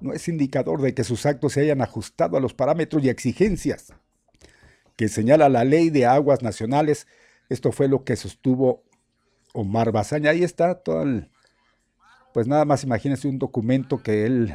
no 0.00 0.12
es 0.12 0.28
indicador 0.28 0.82
de 0.82 0.92
que 0.94 1.04
sus 1.04 1.26
actos 1.26 1.52
se 1.52 1.60
hayan 1.60 1.80
ajustado 1.80 2.36
a 2.36 2.40
los 2.40 2.54
parámetros 2.54 3.04
y 3.04 3.08
exigencias 3.08 3.94
que 4.96 5.08
señala 5.08 5.48
la 5.48 5.64
ley 5.64 5.90
de 5.90 6.06
aguas 6.06 6.42
nacionales. 6.42 7.06
Esto 7.48 7.70
fue 7.70 7.86
lo 7.86 8.04
que 8.04 8.16
sostuvo 8.16 8.82
Omar 9.52 9.92
Bazaña. 9.92 10.30
Ahí 10.30 10.42
está 10.42 10.74
todo 10.74 11.02
el, 11.02 11.30
pues 12.36 12.46
nada 12.46 12.66
más 12.66 12.84
imagínense 12.84 13.28
un 13.28 13.38
documento 13.38 14.02
que 14.02 14.26
él 14.26 14.54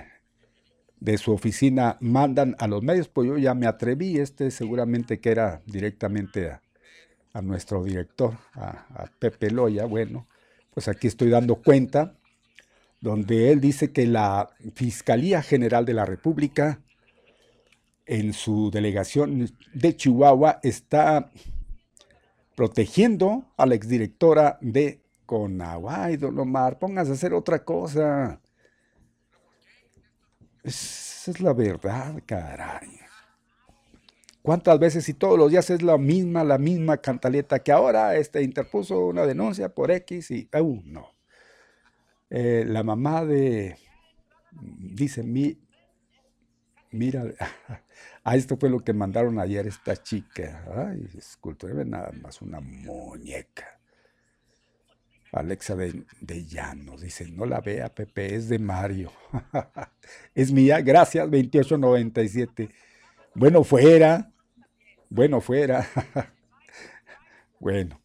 de 0.99 1.17
su 1.17 1.31
oficina 1.33 1.97
mandan 1.99 2.55
a 2.59 2.67
los 2.67 2.83
medios, 2.83 3.07
pues 3.07 3.27
yo 3.27 3.39
ya 3.39 3.55
me 3.55 3.65
atreví, 3.65 4.19
este 4.19 4.51
seguramente 4.51 5.19
que 5.19 5.31
era 5.31 5.63
directamente 5.65 6.59
a, 7.33 7.41
nuestro 7.41 7.83
director, 7.83 8.37
a, 8.53 9.09
Pepe 9.17 9.49
Loya, 9.49 9.85
bueno, 9.85 10.27
pues 10.71 10.87
aquí 10.87 11.07
estoy 11.07 11.31
dando 11.31 11.55
cuenta, 11.55 12.13
donde 12.99 13.51
él 13.51 13.59
dice 13.59 13.91
que 13.91 14.05
la 14.05 14.51
Fiscalía 14.75 15.41
General 15.41 15.83
de 15.83 15.95
la 15.95 16.05
República, 16.05 16.81
en 18.05 18.33
su 18.33 18.69
delegación 18.69 19.49
de 19.73 19.95
Chihuahua, 19.95 20.59
está 20.61 21.31
protegiendo 22.55 23.51
a 23.57 23.65
la 23.65 23.73
exdirectora 23.73 24.59
de 24.61 25.00
Conagua. 25.31 26.03
Ay, 26.03 26.17
don 26.17 26.37
Omar, 26.37 26.77
póngase 26.77 27.11
a 27.11 27.13
hacer 27.13 27.33
otra 27.33 27.63
cosa. 27.63 28.41
Esa 30.61 31.31
es 31.31 31.39
la 31.39 31.53
verdad, 31.53 32.21
caray. 32.25 32.99
¿Cuántas 34.41 34.77
veces 34.77 35.07
y 35.07 35.13
todos 35.13 35.39
los 35.39 35.49
días 35.49 35.69
es 35.69 35.83
la 35.83 35.97
misma, 35.97 36.43
la 36.43 36.57
misma 36.57 36.97
cantaleta 36.97 37.59
que 37.59 37.71
ahora 37.71 38.17
este, 38.17 38.43
interpuso 38.43 39.05
una 39.05 39.25
denuncia 39.25 39.73
por 39.73 39.89
X 39.91 40.31
y, 40.31 40.49
uh, 40.53 40.81
no. 40.83 41.07
Eh, 42.29 42.65
la 42.67 42.83
mamá 42.83 43.23
de, 43.23 43.77
dice, 44.51 45.23
mi, 45.23 45.57
mira, 46.91 47.23
a 48.25 48.35
esto 48.35 48.57
fue 48.57 48.69
lo 48.69 48.81
que 48.81 48.91
mandaron 48.91 49.39
ayer 49.39 49.65
esta 49.65 49.95
chica. 49.95 50.65
Ay, 50.75 51.07
disculpe, 51.13 51.67
nada 51.85 52.11
más 52.21 52.41
una 52.41 52.59
muñeca. 52.59 53.80
Alexa 55.31 55.75
de, 55.75 56.03
de, 56.19 56.45
Llanos 56.45 57.01
dice, 57.01 57.25
no 57.29 57.45
la 57.45 57.61
vea, 57.61 57.93
Pepe, 57.93 58.35
es 58.35 58.49
de 58.49 58.59
Mario. 58.59 59.11
es 60.35 60.51
mía, 60.51 60.81
gracias, 60.81 61.23
2897. 61.25 62.69
Bueno, 63.33 63.63
fuera, 63.63 64.29
bueno, 65.09 65.39
fuera. 65.39 65.87
bueno, 67.59 68.01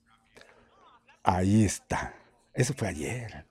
ahí 1.24 1.64
está. 1.64 2.14
Eso 2.54 2.74
fue 2.74 2.88
ayer. 2.88 3.44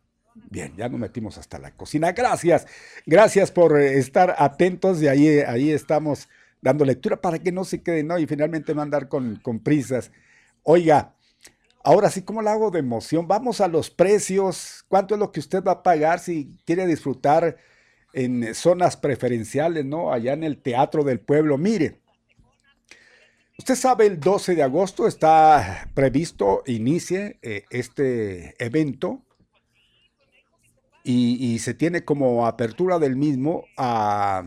Bien, 0.50 0.74
ya 0.78 0.88
nos 0.88 1.00
metimos 1.00 1.38
hasta 1.38 1.60
la 1.60 1.72
cocina. 1.72 2.14
Gracias, 2.14 2.68
gracias 3.06 3.52
por 3.52 3.80
estar 3.80 4.36
atentos 4.38 5.02
y 5.02 5.08
ahí, 5.08 5.28
ahí 5.40 5.72
estamos 5.72 6.30
dando 6.62 6.86
lectura 6.86 7.22
para 7.22 7.40
que 7.40 7.52
no 7.52 7.64
se 7.64 7.82
queden, 7.82 8.08
¿no? 8.08 8.18
Y 8.20 8.26
finalmente 8.26 8.74
no 8.74 8.82
andar 8.82 9.08
con, 9.08 9.36
con 9.38 9.60
prisas. 9.60 10.12
Oiga, 10.64 11.15
ahora 11.86 12.10
sí, 12.10 12.24
¿cómo 12.24 12.42
lo 12.42 12.50
hago 12.50 12.72
de 12.72 12.80
emoción? 12.80 13.28
Vamos 13.28 13.62
a 13.62 13.68
los 13.68 13.90
precios. 13.90 14.84
¿Cuánto 14.90 15.14
es 15.14 15.20
lo 15.20 15.32
que 15.32 15.40
usted 15.40 15.64
va 15.64 15.72
a 15.72 15.84
pagar 15.84 16.20
si 16.20 16.58
quiere 16.66 16.86
disfrutar 16.86 17.56
en 18.12 18.54
zonas 18.54 18.98
preferenciales, 18.98 19.86
¿no? 19.86 20.12
Allá 20.12 20.34
en 20.34 20.44
el 20.44 20.62
Teatro 20.62 21.04
del 21.04 21.20
Pueblo. 21.20 21.58
Mire, 21.58 22.02
Usted 23.58 23.76
sabe, 23.76 24.06
el 24.06 24.20
12 24.20 24.56
de 24.56 24.64
agosto 24.64 25.08
está 25.08 25.90
previsto 25.94 26.62
inicie 26.66 27.40
eh, 27.42 27.64
este 27.70 28.54
evento 28.64 29.22
y, 31.06 31.60
se 31.60 31.76
tiene 31.76 32.04
como 32.04 32.48
apertura 32.48 32.98
del 32.98 33.16
mismo 33.16 33.66
a 33.78 34.46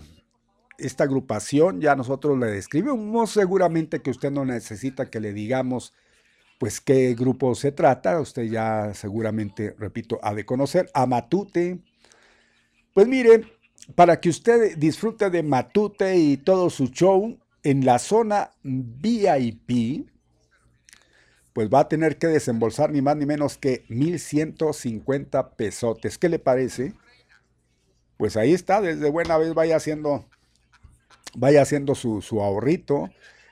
esta 0.77 1.05
agrupación. 1.05 1.81
Ya 1.81 1.95
nosotros 1.95 2.37
le 2.37 2.47
describimos 2.47 3.31
seguramente 3.31 4.03
que 4.03 4.11
usted 4.11 4.33
no 4.33 4.45
necesita 4.45 5.09
que 5.09 5.21
le 5.21 5.33
digamos 5.33 5.95
pues 6.59 6.81
qué 6.81 7.15
grupo 7.15 7.55
se 7.55 7.71
trata, 7.73 8.21
usted 8.21 8.43
ya 8.43 8.93
seguramente, 8.93 9.75
repito, 9.79 10.19
ha 10.23 10.35
de 10.35 10.45
conocer, 10.45 10.91
a 10.93 11.07
Matute. 11.07 11.79
Pues 12.93 13.07
mire, 13.07 13.45
para 13.95 14.21
que 14.21 14.29
usted 14.29 14.77
disfrute 14.77 15.31
de 15.31 15.45
Matute 15.45 16.17
y 16.17 16.37
todo 16.37 16.69
su 16.69 16.89
show 16.89 17.39
en 17.63 17.85
la 17.85 18.01
zona 18.01 18.51
VIP, 18.63 20.09
pues 21.53 21.69
va 21.69 21.81
a 21.81 21.89
tener 21.89 22.19
que 22.19 22.27
desembolsar 22.27 22.91
ni 22.91 23.03
más 23.03 23.17
ni 23.17 23.27
menos 23.27 23.57
que 23.57 23.85
1.150 23.89 25.55
pesotes. 25.57 26.19
¿Qué 26.19 26.29
le 26.29 26.39
parece? 26.39 26.95
Pues 28.17 28.37
ahí 28.37 28.53
está, 28.53 28.81
desde 28.81 29.11
buena 29.11 29.39
vez 29.39 29.55
vaya 29.55 29.77
haciendo, 29.77 30.29
vaya 31.37 31.63
haciendo 31.63 31.95
su, 31.95 32.21
ahorrito. 32.41 33.11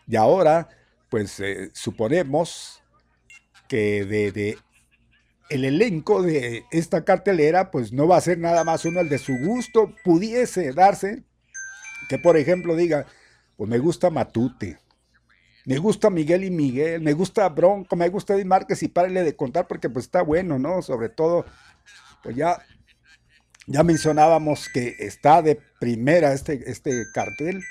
Y 0.09 0.16
ahora, 0.16 0.68
pues 1.09 1.38
eh, 1.40 1.70
suponemos 1.72 2.82
que 3.68 4.04
de, 4.04 4.58
el 5.48 5.64
elenco 5.64 6.22
de 6.22 6.64
esta 6.70 7.04
cartelera, 7.04 7.70
pues 7.70 7.92
no 7.92 8.08
va 8.08 8.16
a 8.16 8.22
ser 8.22 8.38
nada 8.38 8.64
más 8.64 8.84
uno 8.84 9.00
el 9.00 9.08
de 9.08 9.18
su 9.18 9.36
gusto. 9.38 9.94
Pudiese 10.04 10.72
darse 10.72 11.22
que, 12.08 12.18
por 12.18 12.36
ejemplo, 12.36 12.76
diga, 12.76 13.06
pues 13.56 13.68
me 13.68 13.78
gusta 13.78 14.10
Matute, 14.10 14.78
me 15.66 15.78
gusta 15.78 16.10
Miguel 16.10 16.44
y 16.44 16.50
Miguel, 16.50 17.00
me 17.00 17.12
gusta 17.12 17.48
Bronco, 17.48 17.96
me 17.96 18.08
gusta 18.08 18.34
Eddie 18.34 18.44
Márquez 18.44 18.82
y 18.84 18.88
párele 18.88 19.24
de 19.24 19.34
contar 19.34 19.66
porque 19.66 19.90
pues 19.90 20.04
está 20.04 20.22
bueno, 20.22 20.58
¿no? 20.58 20.80
Sobre 20.80 21.08
todo, 21.08 21.44
pues 22.22 22.36
ya, 22.36 22.58
ya 23.66 23.82
mencionábamos 23.82 24.68
que 24.68 24.94
está 25.00 25.42
de 25.42 25.60
primera 25.80 26.32
este, 26.32 26.70
este 26.70 27.06
cartel. 27.12 27.62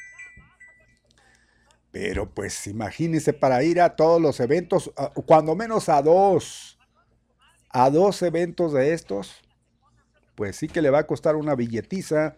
Pero 1.96 2.30
pues 2.30 2.68
imagínense 2.68 3.32
para 3.32 3.64
ir 3.64 3.80
a 3.80 3.96
todos 3.96 4.22
los 4.22 4.42
eventos, 4.42 4.92
cuando 5.26 5.56
menos 5.56 5.88
a 5.88 6.02
dos, 6.02 6.78
a 7.70 7.90
dos 7.90 8.22
eventos 8.22 8.74
de 8.74 8.92
estos, 8.92 9.38
pues 10.36 10.58
sí 10.58 10.68
que 10.68 10.82
le 10.82 10.90
va 10.90 11.00
a 11.00 11.08
costar 11.08 11.38
una 11.38 11.56
billetiza. 11.56 12.36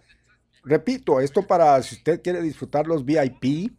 Repito, 0.63 1.19
esto 1.21 1.41
para 1.41 1.81
si 1.81 1.95
usted 1.95 2.21
quiere 2.21 2.43
disfrutar 2.43 2.85
los 2.85 3.03
VIP 3.03 3.73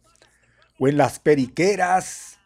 o 0.77 0.89
en 0.89 0.97
las 0.97 1.17
periqueras. 1.17 2.41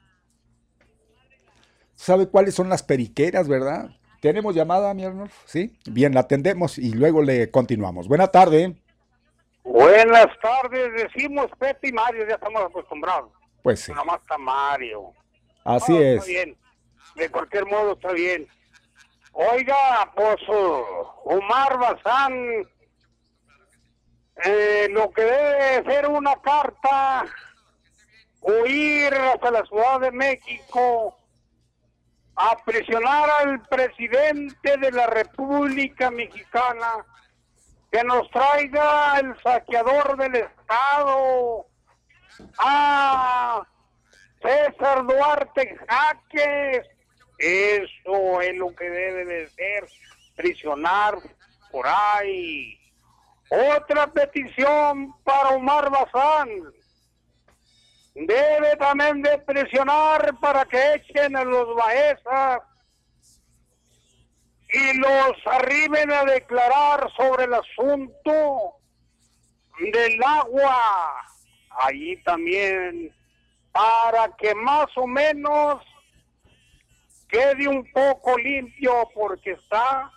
¿Sabe 1.96 2.28
cuáles 2.28 2.54
son 2.54 2.70
las 2.70 2.84
periqueras, 2.84 3.48
verdad? 3.48 3.90
¿Tenemos 4.22 4.54
llamada, 4.54 4.94
mi? 4.94 5.06
Sí. 5.46 5.76
Bien, 5.90 6.14
la 6.14 6.20
atendemos 6.20 6.78
y 6.78 6.94
luego 6.94 7.24
le 7.24 7.50
continuamos. 7.50 8.08
Buena 8.08 8.28
tarde. 8.28 8.76
Buenas 9.64 10.28
tardes, 10.42 10.94
decimos 10.94 11.48
Pepe 11.58 11.90
y 11.90 11.94
Mario, 11.94 12.28
ya 12.28 12.36
estamos 12.36 12.64
acostumbrados. 12.64 13.32
Pues 13.62 13.80
sí. 13.82 13.92
Nada 13.92 14.04
más 14.04 14.22
está 14.22 14.38
Mario. 14.38 15.14
Así 15.64 15.96
es. 15.96 16.18
Está 16.18 16.28
bien, 16.28 16.58
de 17.16 17.30
cualquier 17.30 17.66
modo 17.66 17.94
está 17.94 18.12
bien. 18.12 18.48
Oiga, 19.32 20.12
pues 20.16 20.38
Omar 21.24 21.78
Bazán, 21.80 22.68
eh, 24.44 24.88
lo 24.92 25.10
que 25.12 25.24
debe 25.24 25.92
ser 25.92 26.08
una 26.08 26.36
carta, 26.42 27.26
o 28.42 28.66
ir 28.66 29.14
hasta 29.14 29.50
la 29.52 29.66
Ciudad 29.66 30.02
de 30.02 30.12
México 30.12 31.18
a 32.36 32.58
presionar 32.66 33.30
al 33.30 33.62
presidente 33.62 34.78
de 34.78 34.92
la 34.92 35.08
República 35.08 36.12
Mexicana 36.12 37.06
que 37.94 38.04
nos 38.04 38.28
traiga 38.32 39.20
el 39.20 39.40
saqueador 39.44 40.18
del 40.18 40.36
Estado, 40.36 41.68
a 42.58 43.62
César 44.42 45.06
Duarte 45.06 45.78
Jaques. 45.88 46.88
Eso 47.38 48.42
es 48.42 48.56
lo 48.56 48.76
que 48.76 48.90
debe 48.90 49.26
de 49.26 49.50
ser, 49.50 49.88
prisionar 50.36 51.18
por 51.72 51.86
ahí. 51.88 52.80
Otra 53.50 54.08
petición 54.08 55.14
para 55.24 55.50
Omar 55.50 55.92
Bazán. 55.92 56.50
Debe 58.16 58.76
también 58.78 59.22
de 59.22 59.38
presionar 59.38 60.34
para 60.42 60.66
que 60.66 60.96
echen 60.96 61.36
a 61.36 61.44
los 61.44 61.76
Baezas 61.76 62.62
y 64.74 64.98
los 64.98 65.38
arriben 65.46 66.12
a 66.12 66.26
declarar 66.26 67.08
sobre 67.16 67.46
el 67.46 67.54
asunto 67.54 68.78
del 69.80 70.24
agua. 70.24 71.26
Allí 71.70 72.18
también, 72.24 73.16
para 73.72 74.36
que 74.36 74.56
más 74.56 74.88
o 74.96 75.06
menos 75.06 75.84
quede 77.30 77.68
un 77.68 77.90
poco 77.92 78.36
limpio 78.38 79.10
porque 79.14 79.52
está 79.52 80.12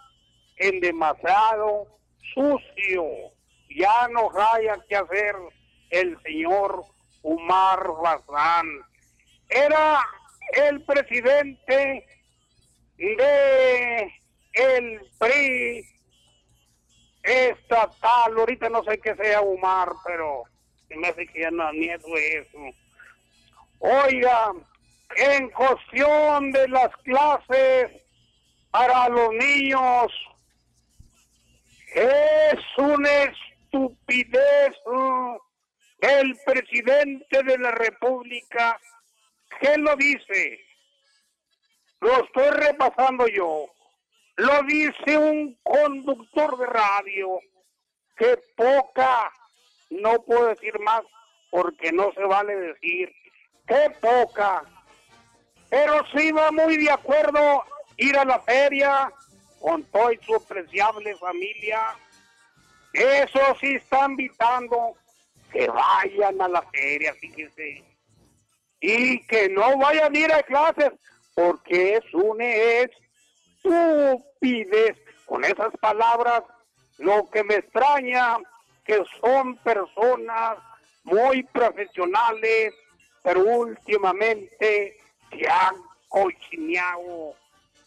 en 0.57 0.80
demasiado 0.80 1.86
sucio. 2.34 3.04
Ya 3.68 4.09
no 4.09 4.30
haya 4.54 4.76
que 4.88 4.96
hacer 4.96 5.36
el 5.90 6.18
señor 6.22 6.82
Umar 7.22 7.86
Bazán. 8.02 8.66
Era 9.50 10.00
el 10.54 10.82
presidente 10.82 12.07
de 12.96 14.12
el 14.57 15.00
PRI 15.18 15.86
estatal, 17.22 18.36
ahorita 18.36 18.68
no 18.68 18.82
sé 18.84 18.98
qué 18.98 19.14
sea 19.16 19.40
Umar, 19.40 19.90
pero 20.04 20.44
me 20.90 21.09
hace 21.09 21.26
que 21.26 21.40
ya 21.40 21.50
no 21.50 21.70
ni 21.72 21.88
eso. 21.88 22.07
Oiga, 23.78 24.52
en 25.16 25.50
cuestión 25.50 26.52
de 26.52 26.68
las 26.68 26.96
clases 26.98 27.90
para 28.70 29.09
los 29.09 29.32
niños, 29.34 30.12
es 31.94 32.61
una 32.78 33.11
estupidez 33.24 34.74
el 36.00 36.36
presidente 36.44 37.42
de 37.42 37.59
la 37.59 37.70
República. 37.72 38.78
¿Qué 39.61 39.76
lo 39.78 39.96
dice? 39.96 40.61
Lo 42.00 42.24
estoy 42.24 42.50
repasando 42.50 43.26
yo. 43.28 43.66
Lo 44.37 44.62
dice 44.64 45.18
un 45.18 45.59
conductor 45.62 46.59
de 46.59 46.66
radio. 46.66 47.41
Que 48.16 48.39
poca, 48.57 49.30
no 49.91 50.22
puedo 50.22 50.49
decir 50.49 50.78
más 50.80 51.03
porque 51.51 51.93
no 51.93 52.12
se 52.12 52.24
vale 52.24 52.55
decir. 52.57 53.12
Qué 53.66 53.91
poca. 54.01 54.62
Pero 55.68 56.03
sí 56.14 56.32
va 56.32 56.51
muy 56.51 56.76
de 56.76 56.91
acuerdo 56.91 57.62
ir 57.97 58.16
a 58.16 58.24
la 58.24 58.41
feria 58.41 59.12
con 59.61 59.82
toda 59.84 60.12
su 60.24 60.34
apreciable 60.34 61.16
familia. 61.16 61.95
Eso 62.93 63.41
sí 63.61 63.74
están 63.74 64.12
invitando 64.12 64.95
que 65.53 65.66
vayan 65.68 66.41
a 66.41 66.49
la 66.49 66.62
feria, 66.62 67.14
fíjense. 67.14 67.84
Y 68.80 69.20
que 69.26 69.49
no 69.49 69.76
vayan 69.78 70.14
a 70.14 70.18
ir 70.18 70.32
a 70.32 70.43
clases 70.43 70.93
porque 71.34 71.97
es 71.97 72.91
una 73.66 74.12
estupidez. 74.12 74.96
Con 75.26 75.44
esas 75.44 75.76
palabras, 75.80 76.42
lo 76.98 77.28
que 77.30 77.42
me 77.44 77.56
extraña 77.56 78.38
que 78.84 79.02
son 79.20 79.56
personas 79.58 80.58
muy 81.04 81.42
profesionales, 81.42 82.72
pero 83.22 83.40
últimamente 83.40 84.96
se 85.30 85.48
han 85.48 85.74
cochineado 86.08 87.34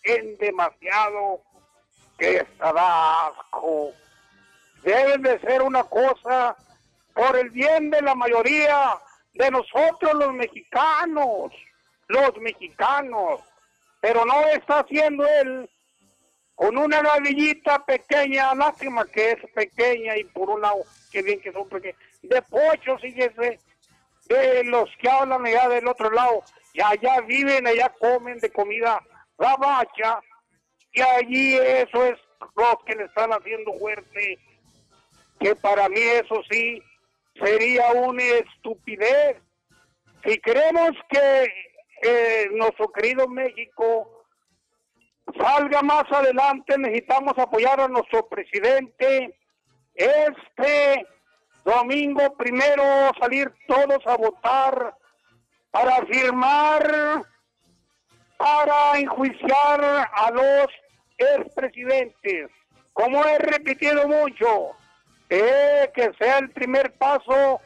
en 0.03 0.37
demasiado 0.37 1.41
que 2.17 2.37
está 2.37 3.27
asco. 3.29 3.91
Deben 4.83 5.21
de 5.21 5.39
ser 5.39 5.61
una 5.61 5.83
cosa 5.85 6.57
por 7.13 7.37
el 7.37 7.49
bien 7.51 7.89
de 7.89 8.01
la 8.01 8.15
mayoría 8.15 8.97
de 9.33 9.51
nosotros 9.51 10.13
los 10.13 10.33
mexicanos 10.33 11.53
los 12.09 12.35
mexicanos, 12.41 13.41
pero 13.99 14.25
no 14.25 14.47
está 14.47 14.79
haciendo 14.79 15.25
él 15.25 15.69
con 16.55 16.77
una 16.77 17.01
ladillita 17.01 17.85
pequeña, 17.85 18.53
lástima 18.53 19.05
que 19.05 19.31
es 19.31 19.51
pequeña 19.53 20.17
y 20.17 20.25
por 20.25 20.49
un 20.49 20.61
lado, 20.61 20.83
que 21.11 21.21
bien 21.21 21.39
que 21.39 21.53
son 21.53 21.67
pequeños, 21.69 21.97
de 22.21 22.41
pocho, 22.41 22.97
fíjese, 22.97 23.59
de 24.27 24.63
los 24.65 24.89
que 24.97 25.09
hablan 25.09 25.45
allá 25.45 25.69
del 25.69 25.87
otro 25.87 26.11
lado, 26.11 26.43
y 26.73 26.81
allá 26.81 27.21
viven, 27.21 27.65
allá 27.65 27.93
comen 27.99 28.37
de 28.39 28.51
comida 28.51 29.01
la 29.37 29.55
bacha, 29.55 30.19
y 30.91 31.01
allí 31.01 31.55
eso 31.55 32.05
es 32.05 32.19
lo 32.55 32.81
que 32.85 32.95
le 32.95 33.05
están 33.05 33.31
haciendo 33.31 33.73
fuerte, 33.79 34.37
que 35.39 35.55
para 35.55 35.87
mí 35.87 35.99
eso 35.99 36.41
sí 36.51 36.83
sería 37.35 37.91
una 37.93 38.23
estupidez. 38.23 39.37
Si 40.25 40.37
queremos 40.39 40.91
que 41.09 41.68
eh, 42.01 42.47
nuestro 42.51 42.91
querido 42.91 43.27
México 43.27 44.25
salga 45.37 45.81
más 45.81 46.03
adelante, 46.11 46.77
necesitamos 46.77 47.37
apoyar 47.37 47.79
a 47.81 47.87
nuestro 47.87 48.27
presidente. 48.27 49.35
Este 49.93 51.05
domingo 51.65 52.33
primero 52.35 53.11
salir 53.19 53.51
todos 53.67 54.05
a 54.05 54.17
votar 54.17 54.95
para 55.71 56.05
firmar 56.05 57.23
para 58.37 58.97
enjuiciar 58.97 60.09
a 60.13 60.31
los 60.31 60.67
expresidentes. 61.17 62.49
Como 62.93 63.23
he 63.25 63.37
repetido 63.37 64.07
mucho, 64.07 64.71
eh, 65.29 65.91
que 65.93 66.11
sea 66.17 66.39
el 66.39 66.49
primer 66.51 66.93
paso 66.97 67.59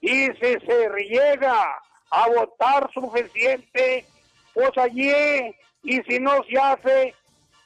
y 0.00 0.26
si 0.26 0.60
se 0.66 0.88
llega 1.08 1.82
a 2.10 2.28
votar 2.28 2.90
suficiente, 2.92 4.06
pues 4.54 4.70
allí, 4.76 5.54
y 5.82 6.02
si 6.02 6.18
no 6.20 6.42
se 6.44 6.58
hace, 6.58 7.14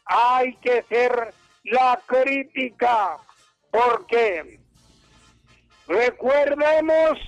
hay 0.05 0.55
que 0.57 0.78
hacer 0.78 1.32
la 1.64 2.01
crítica, 2.07 3.18
porque 3.70 4.59
recuerdemos 5.86 7.18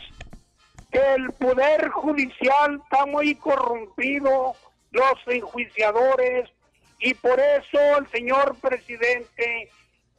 que 0.90 1.14
el 1.14 1.32
poder 1.32 1.88
judicial 1.90 2.80
está 2.82 3.06
muy 3.06 3.34
corrompido, 3.34 4.54
los 4.90 5.14
enjuiciadores, 5.26 6.50
y 7.00 7.14
por 7.14 7.38
eso 7.38 7.98
el 7.98 8.08
señor 8.10 8.56
presidente 8.60 9.68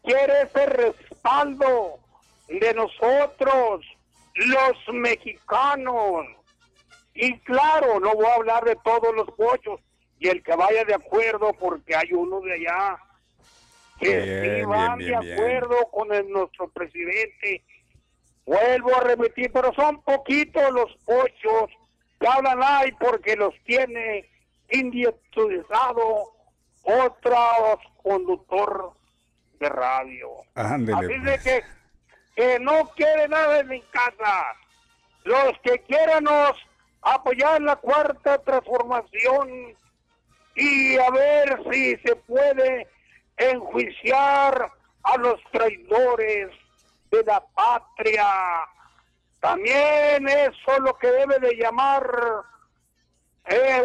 quiere 0.03 0.43
ese 0.43 0.65
respaldo 0.65 1.99
de 2.47 2.73
nosotros, 2.73 3.85
los 4.35 4.93
mexicanos. 4.93 6.25
Y 7.15 7.39
claro, 7.39 7.99
no 7.99 8.13
voy 8.13 8.25
a 8.25 8.35
hablar 8.35 8.63
de 8.65 8.75
todos 8.83 9.15
los 9.15 9.31
pochos, 9.31 9.79
y 10.19 10.27
el 10.27 10.43
que 10.43 10.55
vaya 10.55 10.83
de 10.83 10.93
acuerdo, 10.93 11.53
porque 11.53 11.95
hay 11.95 12.11
uno 12.11 12.41
de 12.41 12.53
allá 12.53 12.97
que 13.99 14.59
sí 14.59 14.65
van 14.65 14.99
de 14.99 15.15
acuerdo 15.15 15.89
con 15.91 16.09
nuestro 16.29 16.69
presidente. 16.69 17.63
Vuelvo 18.45 18.95
a 18.95 19.01
repetir, 19.01 19.51
pero 19.51 19.73
son 19.73 20.01
poquitos 20.01 20.71
los 20.71 20.93
pochos 21.05 21.71
que 22.19 22.27
hablan 22.27 22.59
ahí 22.61 22.91
porque 22.99 23.35
los 23.35 23.53
tiene 23.63 24.29
indietizado 24.69 26.33
otro 26.83 27.79
conductor 28.03 28.91
de 29.59 29.69
radio. 29.69 30.29
Así 30.53 30.83
de 30.83 31.21
pues. 31.23 31.43
que, 31.43 31.63
que 32.35 32.59
no 32.59 32.89
quiere 32.95 33.27
nada 33.27 33.59
en 33.59 33.69
mi 33.69 33.81
casa. 33.81 34.55
Los 35.23 35.57
que 35.63 35.79
quieran 35.79 36.27
apoyar 37.05 37.61
la 37.61 37.75
cuarta 37.75 38.39
transformación 38.39 39.75
y 40.55 40.97
a 40.97 41.09
ver 41.11 41.61
si 41.71 41.95
se 41.97 42.15
puede 42.15 42.87
enjuiciar 43.37 44.71
a 45.03 45.17
los 45.17 45.39
traidores 45.51 46.49
de 47.11 47.23
la 47.23 47.39
patria. 47.53 48.25
También 49.39 50.27
eso 50.27 50.79
lo 50.79 50.97
que 50.97 51.07
debe 51.07 51.39
de 51.39 51.55
llamar 51.55 52.43
eh, 53.45 53.83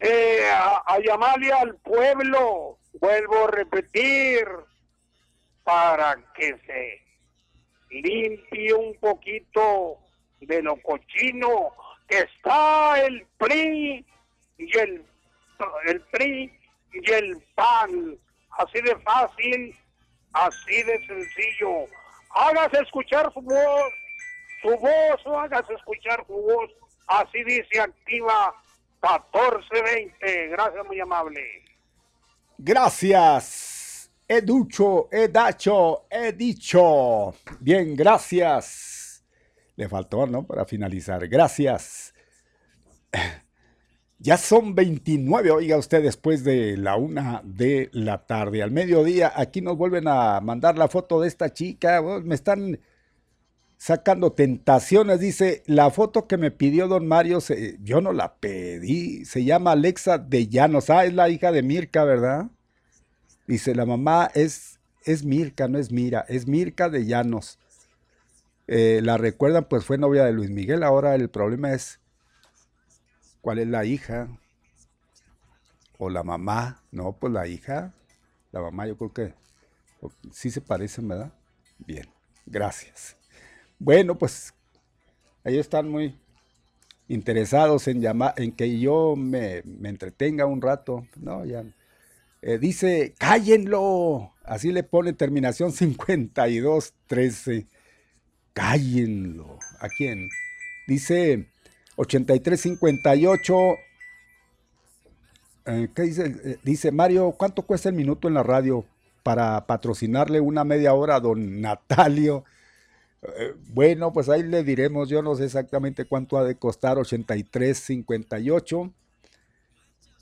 eh, 0.00 0.50
a, 0.52 0.98
llamarle 1.00 1.50
al 1.50 1.76
pueblo, 1.76 2.78
vuelvo 3.00 3.46
a 3.46 3.50
repetir, 3.50 4.46
para 5.64 6.16
que 6.34 6.58
se 6.66 7.02
limpie 7.90 8.74
un 8.74 8.94
poquito 9.00 9.98
de 10.40 10.62
lo 10.62 10.76
cochino 10.82 11.72
que 12.08 12.18
está 12.18 13.00
el 13.04 13.26
PRI 13.38 14.04
y 14.58 14.78
el, 14.78 15.04
el 15.86 16.00
PRI 16.12 16.52
y 16.92 17.12
el 17.12 17.42
PAN. 17.54 18.18
Así 18.58 18.80
de 18.80 18.96
fácil, 19.00 19.76
así 20.32 20.82
de 20.82 21.06
sencillo. 21.06 21.86
Hágase 22.34 22.80
escuchar 22.80 23.32
su 23.32 23.40
voz, 23.40 23.92
su 24.62 24.76
voz, 24.76 25.26
o 25.26 25.38
hágase 25.38 25.74
escuchar 25.74 26.24
su 26.26 26.34
voz. 26.34 26.70
Así 27.06 27.44
dice 27.44 27.80
activa 27.80 28.54
1420. 29.02 30.48
Gracias, 30.48 30.86
muy 30.86 31.00
amable. 31.00 31.40
Gracias. 32.58 34.10
He 34.26 34.42
ducho, 34.42 35.08
he 35.10 35.28
dacho, 35.28 36.04
he 36.10 36.32
dicho. 36.32 37.34
Bien, 37.60 37.96
gracias. 37.96 38.97
Le 39.78 39.88
faltó, 39.88 40.26
¿no? 40.26 40.44
Para 40.44 40.66
finalizar. 40.66 41.26
Gracias. 41.28 42.12
Ya 44.20 44.36
son 44.36 44.74
29, 44.74 45.52
oiga 45.52 45.76
usted, 45.76 46.02
después 46.02 46.42
de 46.42 46.76
la 46.76 46.96
una 46.96 47.40
de 47.44 47.88
la 47.92 48.26
tarde. 48.26 48.64
Al 48.64 48.72
mediodía, 48.72 49.32
aquí 49.32 49.60
nos 49.60 49.76
vuelven 49.76 50.08
a 50.08 50.40
mandar 50.40 50.76
la 50.76 50.88
foto 50.88 51.20
de 51.20 51.28
esta 51.28 51.52
chica. 51.52 52.02
Me 52.24 52.34
están 52.34 52.80
sacando 53.76 54.32
tentaciones. 54.32 55.20
Dice, 55.20 55.62
la 55.66 55.90
foto 55.90 56.26
que 56.26 56.36
me 56.36 56.50
pidió 56.50 56.88
don 56.88 57.06
Mario, 57.06 57.38
yo 57.80 58.00
no 58.00 58.12
la 58.12 58.34
pedí. 58.34 59.24
Se 59.24 59.44
llama 59.44 59.70
Alexa 59.70 60.18
de 60.18 60.48
Llanos. 60.48 60.90
Ah, 60.90 61.04
es 61.04 61.14
la 61.14 61.28
hija 61.28 61.52
de 61.52 61.62
Mirka, 61.62 62.02
¿verdad? 62.02 62.50
Dice, 63.46 63.72
la 63.72 63.86
mamá 63.86 64.32
es, 64.34 64.80
es 65.04 65.24
Mirka, 65.24 65.68
no 65.68 65.78
es 65.78 65.92
Mira, 65.92 66.24
es 66.28 66.48
Mirka 66.48 66.88
de 66.88 67.06
Llanos. 67.06 67.60
Eh, 68.70 69.00
la 69.02 69.16
recuerdan, 69.16 69.64
pues 69.64 69.86
fue 69.86 69.96
novia 69.96 70.24
de 70.24 70.32
Luis 70.32 70.50
Miguel. 70.50 70.82
Ahora 70.82 71.14
el 71.14 71.30
problema 71.30 71.72
es, 71.72 72.00
¿cuál 73.40 73.58
es 73.58 73.66
la 73.66 73.86
hija? 73.86 74.28
¿O 75.96 76.10
la 76.10 76.22
mamá? 76.22 76.82
No, 76.92 77.16
pues 77.18 77.32
la 77.32 77.46
hija. 77.46 77.94
La 78.52 78.60
mamá 78.60 78.86
yo 78.86 78.98
creo 78.98 79.12
que 79.14 79.34
sí 80.30 80.50
se 80.50 80.60
parecen, 80.60 81.08
¿verdad? 81.08 81.32
Bien, 81.78 82.06
gracias. 82.44 83.16
Bueno, 83.78 84.18
pues 84.18 84.52
ellos 85.44 85.60
están 85.60 85.88
muy 85.88 86.14
interesados 87.08 87.88
en 87.88 88.02
llamar, 88.02 88.34
en 88.36 88.52
que 88.52 88.78
yo 88.78 89.16
me, 89.16 89.62
entretenga 89.84 90.44
un 90.44 90.60
rato. 90.60 91.06
No, 91.16 91.46
ya. 91.46 91.64
Eh, 92.42 92.58
dice, 92.58 93.14
cállenlo. 93.18 94.34
Así 94.44 94.72
le 94.72 94.82
pone 94.82 95.14
terminación 95.14 95.72
5213. 95.72 97.66
Cállenlo. 98.58 99.58
¿A 99.78 99.88
quién? 99.88 100.28
Dice 100.88 101.46
8358. 101.94 103.54
Eh, 105.66 105.88
¿Qué 105.94 106.02
dice? 106.02 106.36
Eh, 106.44 106.58
dice 106.64 106.90
Mario, 106.90 107.30
¿cuánto 107.38 107.62
cuesta 107.62 107.88
el 107.88 107.94
minuto 107.94 108.26
en 108.26 108.34
la 108.34 108.42
radio 108.42 108.84
para 109.22 109.64
patrocinarle 109.64 110.40
una 110.40 110.64
media 110.64 110.92
hora 110.92 111.14
a 111.14 111.20
don 111.20 111.60
Natalio? 111.60 112.44
Eh, 113.22 113.54
bueno, 113.68 114.12
pues 114.12 114.28
ahí 114.28 114.42
le 114.42 114.64
diremos, 114.64 115.08
yo 115.08 115.22
no 115.22 115.36
sé 115.36 115.44
exactamente 115.44 116.04
cuánto 116.04 116.36
ha 116.36 116.42
de 116.42 116.56
costar, 116.56 116.96
83.58. 116.96 118.92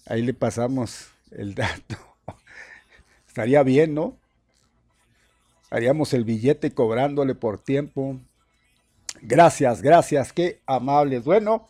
Ahí 0.09 0.21
le 0.21 0.35
pasamos 0.35 1.09
el 1.31 1.55
dato. 1.55 1.97
Estaría 3.29 3.63
bien, 3.63 3.95
¿no? 3.95 4.19
Haríamos 5.77 6.15
el 6.15 6.25
billete 6.25 6.73
cobrándole 6.73 7.35
por 7.35 7.63
tiempo. 7.63 8.19
Gracias, 9.21 9.83
gracias, 9.83 10.33
qué 10.33 10.63
amables. 10.65 11.25
Bueno, 11.25 11.69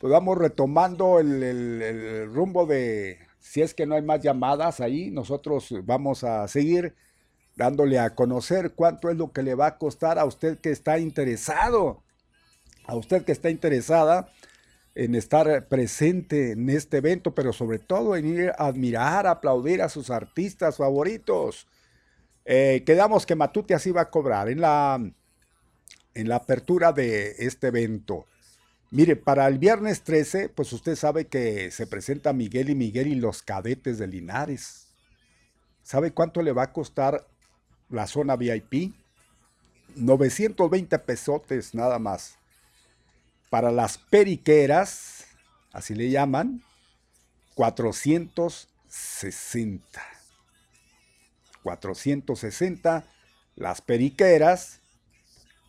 pues 0.00 0.10
vamos 0.10 0.36
retomando 0.36 1.20
el, 1.20 1.40
el 1.40 2.34
rumbo 2.34 2.66
de, 2.66 3.20
si 3.38 3.62
es 3.62 3.72
que 3.72 3.86
no 3.86 3.94
hay 3.94 4.02
más 4.02 4.20
llamadas 4.20 4.80
ahí, 4.80 5.12
nosotros 5.12 5.72
vamos 5.84 6.24
a 6.24 6.48
seguir 6.48 6.96
dándole 7.54 8.00
a 8.00 8.16
conocer 8.16 8.72
cuánto 8.72 9.10
es 9.10 9.16
lo 9.16 9.30
que 9.30 9.44
le 9.44 9.54
va 9.54 9.66
a 9.66 9.78
costar 9.78 10.18
a 10.18 10.24
usted 10.24 10.58
que 10.58 10.70
está 10.70 10.98
interesado, 10.98 12.02
a 12.84 12.96
usted 12.96 13.24
que 13.24 13.30
está 13.30 13.48
interesada 13.48 14.32
en 14.96 15.14
estar 15.14 15.68
presente 15.68 16.50
en 16.50 16.68
este 16.68 16.96
evento, 16.96 17.32
pero 17.32 17.52
sobre 17.52 17.78
todo 17.78 18.16
en 18.16 18.26
ir 18.26 18.50
a 18.58 18.66
admirar, 18.66 19.28
aplaudir 19.28 19.82
a 19.82 19.88
sus 19.88 20.10
artistas 20.10 20.78
favoritos. 20.78 21.68
Eh, 22.44 22.82
quedamos 22.84 23.26
que 23.26 23.36
Matute 23.36 23.74
así 23.74 23.90
va 23.90 24.02
a 24.02 24.10
cobrar 24.10 24.48
en 24.48 24.60
la, 24.60 25.00
en 26.14 26.28
la 26.28 26.36
apertura 26.36 26.92
de 26.92 27.36
este 27.38 27.68
evento. 27.68 28.26
Mire, 28.90 29.16
para 29.16 29.46
el 29.46 29.58
viernes 29.58 30.02
13, 30.02 30.48
pues 30.48 30.72
usted 30.72 30.96
sabe 30.96 31.26
que 31.26 31.70
se 31.70 31.86
presenta 31.86 32.32
Miguel 32.32 32.70
y 32.70 32.74
Miguel 32.74 33.06
y 33.06 33.14
los 33.14 33.42
cadetes 33.42 33.98
de 33.98 34.08
Linares. 34.08 34.88
¿Sabe 35.82 36.12
cuánto 36.12 36.42
le 36.42 36.52
va 36.52 36.64
a 36.64 36.72
costar 36.72 37.26
la 37.90 38.06
zona 38.06 38.36
VIP. 38.36 38.94
920 39.96 40.98
pesotes 41.00 41.74
nada 41.74 41.98
más. 41.98 42.36
Para 43.50 43.70
las 43.72 43.98
periqueras, 43.98 45.26
así 45.72 45.94
le 45.94 46.08
llaman, 46.10 46.62
460. 47.56 50.09
460 51.62 53.04
las 53.56 53.80
periqueras 53.80 54.80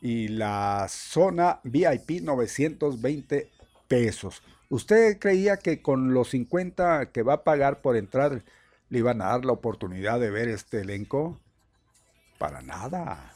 y 0.01 0.29
la 0.29 0.87
zona 0.89 1.59
VIP 1.63 2.21
920 2.21 3.49
pesos. 3.87 4.41
¿Usted 4.69 5.19
creía 5.19 5.57
que 5.57 5.81
con 5.81 6.13
los 6.13 6.29
50 6.29 7.11
que 7.11 7.23
va 7.23 7.33
a 7.33 7.43
pagar 7.43 7.81
por 7.81 7.97
entrar 7.97 8.43
le 8.89 8.99
iban 8.99 9.21
a 9.21 9.25
dar 9.25 9.45
la 9.45 9.51
oportunidad 9.51 10.19
de 10.19 10.31
ver 10.31 10.47
este 10.47 10.81
elenco? 10.81 11.37
Para 12.37 12.61
nada. 12.61 13.35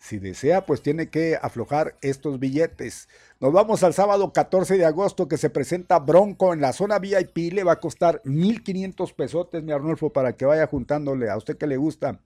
Si 0.00 0.18
desea, 0.18 0.64
pues 0.64 0.80
tiene 0.80 1.10
que 1.10 1.38
aflojar 1.40 1.94
estos 2.00 2.40
billetes. 2.40 3.06
Nos 3.38 3.52
vamos 3.52 3.82
al 3.82 3.92
sábado 3.92 4.32
14 4.32 4.78
de 4.78 4.86
agosto 4.86 5.28
que 5.28 5.36
se 5.36 5.50
presenta 5.50 5.98
Bronco 5.98 6.54
en 6.54 6.62
la 6.62 6.72
zona 6.72 6.98
VIP. 6.98 7.52
Le 7.52 7.64
va 7.64 7.72
a 7.72 7.80
costar 7.80 8.22
1.500 8.24 9.14
pesotes, 9.14 9.62
mi 9.62 9.72
Arnulfo, 9.72 10.10
para 10.10 10.32
que 10.32 10.46
vaya 10.46 10.66
juntándole 10.66 11.28
a 11.28 11.36
usted 11.36 11.58
que 11.58 11.66
le 11.66 11.76
gusta. 11.76 12.18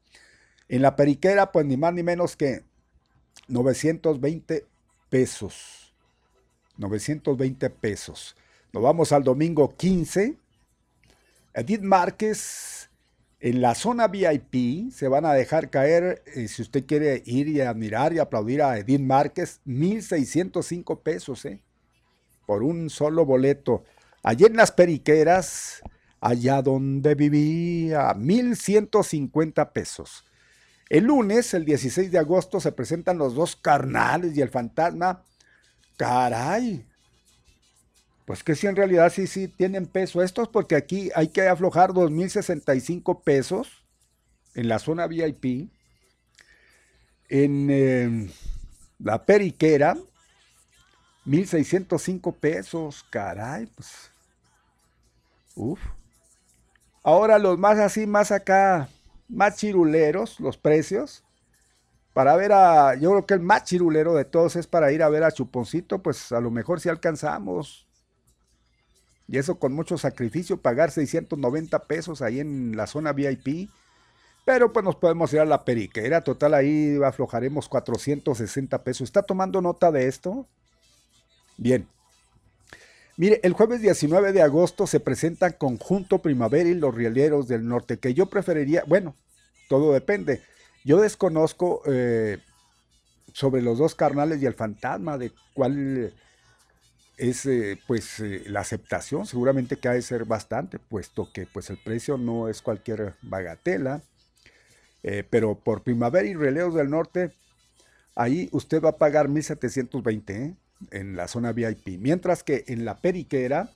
En 0.68 0.82
la 0.82 0.94
periquera, 0.94 1.50
pues 1.50 1.66
ni 1.66 1.76
más 1.76 1.92
ni 1.92 2.04
menos 2.04 2.36
que 2.36 2.62
920 3.48 4.66
pesos. 5.10 5.92
920 6.76 7.70
pesos. 7.70 8.36
Nos 8.72 8.84
vamos 8.84 9.10
al 9.10 9.24
domingo 9.24 9.74
15. 9.76 10.36
Edith 11.54 11.82
Márquez 11.82 12.88
en 13.44 13.60
la 13.60 13.74
zona 13.74 14.08
VIP 14.08 14.90
se 14.90 15.06
van 15.06 15.26
a 15.26 15.34
dejar 15.34 15.68
caer, 15.68 16.22
eh, 16.34 16.48
si 16.48 16.62
usted 16.62 16.86
quiere 16.86 17.22
ir 17.26 17.46
y 17.48 17.60
admirar 17.60 18.14
y 18.14 18.18
aplaudir 18.18 18.62
a 18.62 18.78
Edith 18.78 19.02
Márquez, 19.02 19.60
1.605 19.66 21.02
pesos, 21.02 21.44
¿eh? 21.44 21.60
Por 22.46 22.62
un 22.62 22.88
solo 22.88 23.26
boleto. 23.26 23.84
Allí 24.22 24.46
en 24.46 24.56
las 24.56 24.72
periqueras, 24.72 25.82
allá 26.22 26.62
donde 26.62 27.14
vivía, 27.14 28.14
1.150 28.14 29.72
pesos. 29.72 30.24
El 30.88 31.04
lunes, 31.04 31.52
el 31.52 31.66
16 31.66 32.10
de 32.10 32.18
agosto, 32.18 32.60
se 32.60 32.72
presentan 32.72 33.18
los 33.18 33.34
dos 33.34 33.56
carnales 33.56 34.34
y 34.34 34.40
el 34.40 34.48
fantasma. 34.48 35.22
Caray, 35.98 36.86
pues 38.24 38.42
que 38.42 38.54
si 38.54 38.66
en 38.66 38.76
realidad 38.76 39.12
sí, 39.12 39.26
sí 39.26 39.48
tienen 39.48 39.86
peso 39.86 40.22
estos, 40.22 40.48
porque 40.48 40.76
aquí 40.76 41.10
hay 41.14 41.28
que 41.28 41.46
aflojar 41.46 41.90
2.065 41.90 43.22
pesos 43.22 43.84
en 44.54 44.68
la 44.68 44.78
zona 44.78 45.06
VIP. 45.06 45.70
En 47.28 47.70
em, 47.70 48.30
la 48.98 49.24
periquera, 49.26 49.96
1.605 51.26 52.34
pesos, 52.34 53.04
caray, 53.10 53.66
pues. 53.66 54.10
Uf. 55.54 55.80
Ahora 57.02 57.38
los 57.38 57.58
más 57.58 57.78
así, 57.78 58.06
más 58.06 58.32
acá, 58.32 58.88
más 59.28 59.56
chiruleros, 59.56 60.40
los 60.40 60.56
precios. 60.56 61.22
Para 62.14 62.36
ver 62.36 62.52
a, 62.52 62.94
yo 62.94 63.10
creo 63.10 63.26
que 63.26 63.34
el 63.34 63.40
más 63.40 63.64
chirulero 63.64 64.14
de 64.14 64.24
todos 64.24 64.56
es 64.56 64.66
para 64.66 64.92
ir 64.92 65.02
a 65.02 65.08
ver 65.08 65.24
a 65.24 65.32
Chuponcito, 65.32 66.00
pues 66.02 66.32
a 66.32 66.40
lo 66.40 66.50
mejor 66.50 66.80
si 66.80 66.88
alcanzamos 66.88 67.83
y 69.26 69.38
eso 69.38 69.58
con 69.58 69.72
mucho 69.72 69.96
sacrificio, 69.98 70.58
pagar 70.58 70.90
690 70.90 71.84
pesos 71.84 72.22
ahí 72.22 72.40
en 72.40 72.76
la 72.76 72.86
zona 72.86 73.12
VIP. 73.12 73.70
Pero 74.44 74.72
pues 74.72 74.84
nos 74.84 74.96
podemos 74.96 75.32
ir 75.32 75.40
a 75.40 75.46
la 75.46 75.64
periquera, 75.64 76.20
total 76.22 76.52
ahí 76.52 76.98
aflojaremos 77.02 77.68
460 77.68 78.84
pesos. 78.84 79.08
¿Está 79.08 79.22
tomando 79.22 79.62
nota 79.62 79.90
de 79.90 80.06
esto? 80.06 80.46
Bien. 81.56 81.88
Mire, 83.16 83.40
el 83.42 83.52
jueves 83.52 83.80
19 83.80 84.32
de 84.32 84.42
agosto 84.42 84.86
se 84.86 85.00
presentan 85.00 85.54
Conjunto 85.56 86.18
Primavera 86.18 86.68
y 86.68 86.74
los 86.74 86.94
Rieleros 86.94 87.48
del 87.48 87.66
Norte, 87.66 87.98
que 87.98 88.12
yo 88.12 88.26
preferiría, 88.26 88.84
bueno, 88.86 89.14
todo 89.68 89.92
depende. 89.92 90.42
Yo 90.84 91.00
desconozco 91.00 91.82
eh, 91.86 92.38
sobre 93.32 93.62
los 93.62 93.78
dos 93.78 93.94
carnales 93.94 94.42
y 94.42 94.46
el 94.46 94.54
fantasma 94.54 95.16
de 95.16 95.32
cuál 95.54 96.12
es 97.16 97.46
eh, 97.46 97.80
pues 97.86 98.20
eh, 98.20 98.42
la 98.46 98.60
aceptación 98.60 99.26
seguramente 99.26 99.76
que 99.76 99.88
ha 99.88 99.92
de 99.92 100.02
ser 100.02 100.24
bastante, 100.24 100.78
puesto 100.78 101.30
que 101.32 101.46
pues 101.46 101.70
el 101.70 101.78
precio 101.78 102.18
no 102.18 102.48
es 102.48 102.62
cualquier 102.62 103.14
bagatela, 103.22 104.02
eh, 105.02 105.24
pero 105.28 105.58
por 105.58 105.82
Primavera 105.82 106.26
y 106.26 106.34
Releos 106.34 106.74
del 106.74 106.90
Norte, 106.90 107.32
ahí 108.14 108.48
usted 108.52 108.82
va 108.82 108.90
a 108.90 108.98
pagar 108.98 109.28
1720 109.28 110.54
en 110.90 111.16
la 111.16 111.28
zona 111.28 111.52
VIP, 111.52 111.98
mientras 112.00 112.42
que 112.42 112.64
en 112.66 112.84
la 112.84 113.00
periquera, 113.00 113.70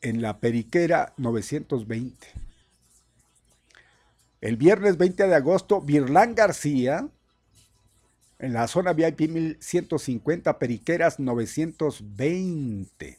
en 0.00 0.22
la 0.22 0.38
periquera 0.38 1.12
920. 1.16 2.26
El 4.40 4.56
viernes 4.56 4.96
20 4.96 5.26
de 5.26 5.34
agosto, 5.34 5.80
Virlán 5.80 6.34
García, 6.34 7.08
en 8.38 8.52
la 8.52 8.68
zona 8.68 8.92
VIP 8.92 9.28
1150, 9.28 10.58
Periqueras 10.58 11.18
920. 11.18 13.18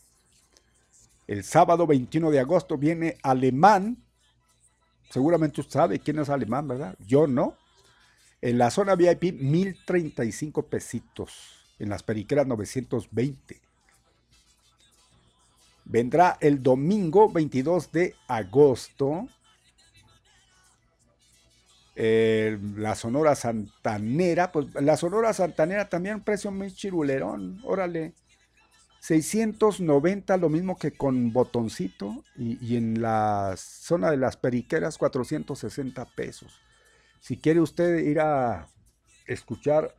El 1.27 1.43
sábado 1.43 1.85
21 1.85 2.31
de 2.31 2.39
agosto 2.39 2.77
viene 2.77 3.17
Alemán. 3.21 3.97
Seguramente 5.09 5.61
usted 5.61 5.73
sabe 5.73 5.99
quién 5.99 6.19
es 6.19 6.29
Alemán, 6.29 6.67
¿verdad? 6.67 6.95
Yo 7.05 7.27
no. 7.27 7.55
En 8.41 8.57
la 8.57 8.71
zona 8.71 8.95
VIP 8.95 9.33
1035 9.33 10.67
pesitos. 10.67 11.65
En 11.79 11.89
las 11.89 12.03
Periqueras 12.03 12.47
920. 12.47 13.59
Vendrá 15.85 16.37
el 16.39 16.63
domingo 16.63 17.29
22 17.29 17.91
de 17.91 18.15
agosto 18.27 19.27
eh, 22.01 22.57
la 22.77 22.95
Sonora 22.95 23.35
Santanera, 23.35 24.53
pues 24.53 24.67
la 24.76 24.95
Sonora 24.95 25.34
Santanera 25.34 25.89
también 25.89 26.21
precio 26.21 26.49
muy 26.49 26.71
chirulerón, 26.71 27.59
órale. 27.65 28.13
690, 29.01 30.38
lo 30.38 30.47
mismo 30.47 30.77
que 30.77 30.93
con 30.93 31.34
botoncito, 31.34 32.23
y, 32.38 32.77
en 32.77 33.01
la 33.01 33.53
zona 33.57 34.11
de 34.11 34.17
las 34.17 34.38
periqueras, 34.38 34.97
460 34.97 36.05
pesos. 36.15 36.61
Si 37.19 37.35
quiere 37.35 37.59
usted 37.59 37.97
ir 37.97 38.21
a 38.21 38.69
escuchar 39.27 39.93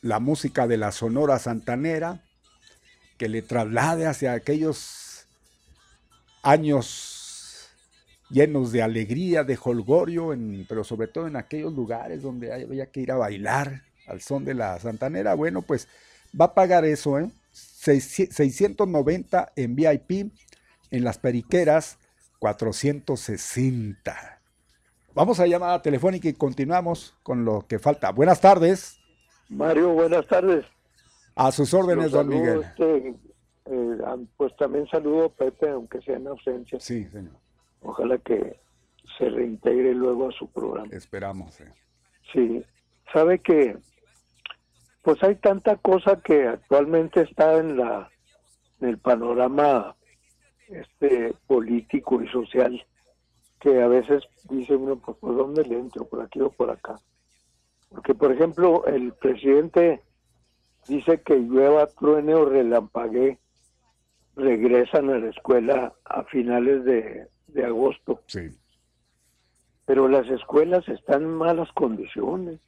la 0.00 0.18
música 0.18 0.66
de 0.66 0.78
la 0.78 0.90
Sonora 0.90 1.38
Santanera, 1.38 2.24
que 3.18 3.28
le 3.28 3.42
traslade 3.42 4.08
hacia 4.08 4.32
aquellos 4.32 5.28
años 6.42 7.09
llenos 8.30 8.72
de 8.72 8.82
alegría, 8.82 9.44
de 9.44 9.58
holgorio, 9.62 10.34
pero 10.68 10.84
sobre 10.84 11.08
todo 11.08 11.26
en 11.26 11.36
aquellos 11.36 11.74
lugares 11.74 12.22
donde 12.22 12.52
había 12.52 12.86
que 12.86 13.00
ir 13.00 13.12
a 13.12 13.16
bailar 13.16 13.82
al 14.06 14.20
son 14.20 14.44
de 14.44 14.54
la 14.54 14.78
santanera, 14.78 15.34
bueno, 15.34 15.62
pues 15.62 15.88
va 16.38 16.46
a 16.46 16.54
pagar 16.54 16.84
eso, 16.84 17.18
¿eh? 17.18 17.30
690 17.52 19.52
en 19.56 19.74
VIP, 19.74 20.32
en 20.90 21.04
las 21.04 21.18
periqueras 21.18 21.98
460. 22.38 24.40
Vamos 25.14 25.40
a 25.40 25.46
llamada 25.46 25.82
telefónica 25.82 26.28
y 26.28 26.34
continuamos 26.34 27.16
con 27.22 27.44
lo 27.44 27.66
que 27.66 27.78
falta. 27.78 28.12
Buenas 28.12 28.40
tardes. 28.40 28.98
Mario, 29.48 29.90
buenas 29.90 30.26
tardes. 30.26 30.64
A 31.34 31.50
sus 31.50 31.74
órdenes, 31.74 32.12
don 32.12 32.28
Miguel. 32.28 32.62
Este, 32.62 33.14
eh, 33.66 34.26
pues 34.36 34.54
también 34.56 34.86
saludo 34.88 35.26
a 35.26 35.28
Pepe, 35.30 35.70
aunque 35.70 36.00
sea 36.02 36.16
en 36.16 36.28
ausencia. 36.28 36.78
Sí, 36.80 37.04
señor. 37.06 37.39
Ojalá 37.82 38.18
que 38.18 38.60
se 39.18 39.28
reintegre 39.28 39.94
luego 39.94 40.28
a 40.28 40.32
su 40.32 40.50
programa. 40.50 40.88
Esperamos. 40.92 41.60
Eh. 41.60 41.72
Sí, 42.32 42.64
sabe 43.12 43.40
que 43.40 43.76
pues 45.02 45.22
hay 45.22 45.36
tanta 45.36 45.76
cosa 45.76 46.20
que 46.20 46.46
actualmente 46.46 47.22
está 47.22 47.58
en 47.58 47.76
la 47.76 48.10
en 48.80 48.88
el 48.88 48.98
panorama 48.98 49.96
este 50.68 51.34
político 51.46 52.22
y 52.22 52.28
social 52.28 52.86
que 53.58 53.82
a 53.82 53.88
veces 53.88 54.22
dice 54.48 54.76
uno 54.76 54.96
pues 54.96 55.16
por 55.18 55.36
dónde 55.36 55.64
le 55.64 55.78
entro 55.78 56.06
por 56.06 56.22
aquí 56.22 56.40
o 56.40 56.50
por 56.50 56.70
acá 56.70 57.00
porque 57.88 58.14
por 58.14 58.32
ejemplo 58.32 58.86
el 58.86 59.12
presidente 59.14 60.02
dice 60.86 61.22
que 61.22 61.36
llueva 61.36 61.86
truene 61.86 62.34
o 62.34 62.44
relampaguee 62.44 63.38
regresan 64.36 65.10
a 65.10 65.18
la 65.18 65.30
escuela 65.30 65.92
a 66.04 66.24
finales 66.24 66.84
de 66.84 67.26
de 67.52 67.64
agosto. 67.64 68.22
Sí. 68.26 68.50
Pero 69.86 70.08
las 70.08 70.28
escuelas 70.28 70.88
están 70.88 71.22
en 71.22 71.34
malas 71.34 71.70
condiciones. 71.72 72.60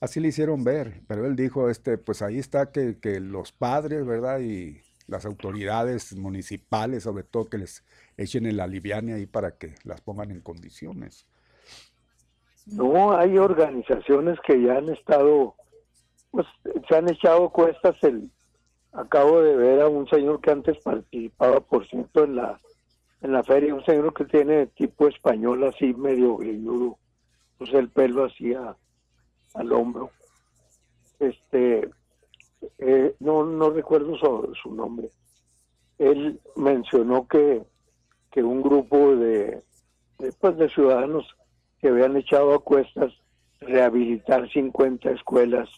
Así 0.00 0.20
le 0.20 0.28
hicieron 0.28 0.64
ver, 0.64 1.02
pero 1.06 1.26
él 1.26 1.36
dijo, 1.36 1.70
este, 1.70 1.96
pues 1.96 2.22
ahí 2.22 2.38
está 2.38 2.72
que, 2.72 2.98
que 2.98 3.20
los 3.20 3.52
padres, 3.52 4.04
¿verdad? 4.04 4.40
Y 4.40 4.80
las 5.06 5.24
autoridades 5.24 6.16
municipales, 6.16 7.04
sobre 7.04 7.24
todo, 7.24 7.48
que 7.48 7.58
les 7.58 7.84
echen 8.16 8.46
el 8.46 8.60
aliviane 8.60 9.14
ahí 9.14 9.26
para 9.26 9.56
que 9.56 9.74
las 9.84 10.00
pongan 10.00 10.30
en 10.30 10.40
condiciones. 10.40 11.26
No, 12.66 13.16
hay 13.16 13.38
organizaciones 13.38 14.38
que 14.46 14.60
ya 14.62 14.78
han 14.78 14.88
estado, 14.88 15.54
pues 16.30 16.46
se 16.88 16.96
han 16.96 17.08
echado 17.08 17.50
cuestas. 17.50 17.96
El, 18.02 18.30
acabo 18.92 19.42
de 19.42 19.56
ver 19.56 19.80
a 19.80 19.88
un 19.88 20.08
señor 20.08 20.40
que 20.40 20.50
antes 20.50 20.78
participaba, 20.82 21.60
por 21.60 21.86
cierto, 21.88 22.24
en 22.24 22.36
la 22.36 22.60
en 23.22 23.32
la 23.32 23.42
feria 23.44 23.74
un 23.74 23.84
señor 23.84 24.12
que 24.12 24.24
tiene 24.24 24.66
tipo 24.66 25.06
español 25.06 25.64
así 25.64 25.94
medio 25.94 26.36
greñudo, 26.36 26.98
pues 27.56 27.72
el 27.72 27.88
pelo 27.88 28.24
así 28.24 28.52
al 28.52 29.72
hombro. 29.72 30.10
Este, 31.20 31.88
eh, 32.78 33.14
no, 33.20 33.44
no 33.44 33.70
recuerdo 33.70 34.16
su, 34.16 34.74
nombre. 34.74 35.10
Él 35.98 36.40
mencionó 36.56 37.28
que, 37.28 37.62
que 38.32 38.42
un 38.42 38.60
grupo 38.60 39.14
de, 39.14 39.62
de, 40.18 40.32
pues, 40.40 40.56
de 40.56 40.68
ciudadanos 40.68 41.24
se 41.80 41.88
habían 41.88 42.16
echado 42.16 42.54
a 42.54 42.64
cuestas 42.64 43.12
rehabilitar 43.60 44.50
50 44.50 45.10
escuelas 45.12 45.68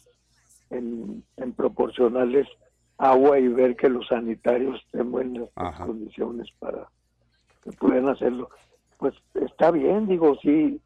en, 0.71 1.23
proporcionales 1.57 2.49
agua 2.97 3.39
y 3.39 3.49
ver 3.49 3.77
que 3.77 3.89
los 3.89 4.07
sanitarios 4.07 4.81
estén 4.87 5.03
en 5.03 5.13
buenas 5.13 5.51
condiciones 5.85 6.49
para 6.59 6.89
que 7.65 7.73
puedan 7.73 8.09
hacerlo. 8.09 8.51
Pues 8.99 9.15
está 9.35 9.71
bien, 9.71 10.07
digo, 10.07 10.37
sí, 10.43 10.81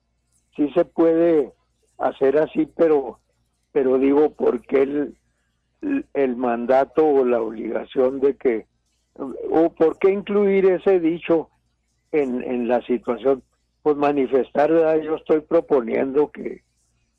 sí 0.56 0.70
se 0.70 0.84
puede 0.84 1.52
hacer 1.98 2.38
así, 2.38 2.66
pero, 2.76 3.18
pero 3.72 3.98
digo, 3.98 4.30
¿por 4.30 4.62
qué 4.62 4.82
el, 4.82 5.16
el 6.14 6.36
mandato 6.36 7.06
o 7.06 7.24
la 7.24 7.40
obligación 7.40 8.20
de 8.20 8.36
que, 8.36 8.66
o 9.14 9.72
por 9.74 9.98
qué 9.98 10.10
incluir 10.10 10.66
ese 10.66 11.00
dicho 11.00 11.50
en, 12.12 12.42
en 12.42 12.68
la 12.68 12.80
situación? 12.82 13.42
Pues 13.82 13.96
manifestar, 13.96 14.70
yo 15.02 15.16
estoy 15.16 15.40
proponiendo 15.40 16.30
que, 16.30 16.62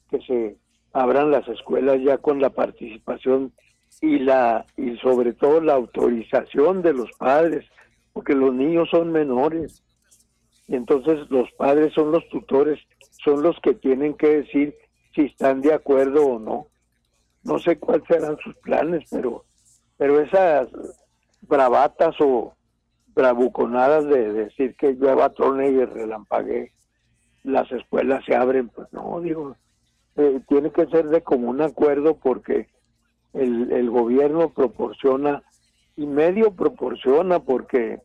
que 0.09 0.19
se 0.21 0.55
abran 0.93 1.31
las 1.31 1.47
escuelas 1.47 2.01
ya 2.01 2.17
con 2.17 2.41
la 2.41 2.49
participación 2.49 3.51
y 4.01 4.19
la 4.19 4.65
y 4.77 4.95
sobre 4.97 5.33
todo 5.33 5.61
la 5.61 5.73
autorización 5.73 6.81
de 6.81 6.93
los 6.93 7.11
padres, 7.17 7.65
porque 8.19 8.35
los 8.35 8.53
niños 8.53 8.89
son 8.89 9.13
menores. 9.13 9.81
Y 10.67 10.75
entonces 10.75 11.19
los 11.29 11.49
padres 11.53 11.93
son 11.93 12.11
los 12.11 12.27
tutores, 12.27 12.77
son 13.23 13.41
los 13.41 13.57
que 13.61 13.73
tienen 13.73 14.13
que 14.15 14.41
decir 14.41 14.75
si 15.15 15.21
están 15.21 15.61
de 15.61 15.73
acuerdo 15.73 16.25
o 16.25 16.37
no. 16.37 16.67
No 17.43 17.59
sé 17.59 17.79
cuáles 17.79 18.05
serán 18.09 18.37
sus 18.43 18.53
planes, 18.57 19.07
pero 19.09 19.45
pero 19.97 20.19
esas 20.19 20.67
bravatas 21.43 22.13
o 22.19 22.53
bravuconadas 23.15 24.03
de 24.03 24.33
decir 24.33 24.75
que 24.75 24.95
llueva 24.95 25.29
trone 25.29 25.69
y 25.69 25.85
relampague 25.85 26.73
las 27.43 27.71
escuelas 27.71 28.25
se 28.25 28.35
abren, 28.35 28.67
pues 28.67 28.91
no, 28.91 29.21
digo, 29.21 29.55
eh, 30.17 30.41
tiene 30.49 30.71
que 30.71 30.87
ser 30.87 31.07
de 31.07 31.23
común 31.23 31.61
acuerdo 31.61 32.17
porque 32.17 32.67
el, 33.31 33.71
el 33.71 33.89
gobierno 33.89 34.49
proporciona 34.49 35.41
y 35.99 36.05
medio 36.05 36.51
proporciona 36.51 37.39
porque 37.41 37.99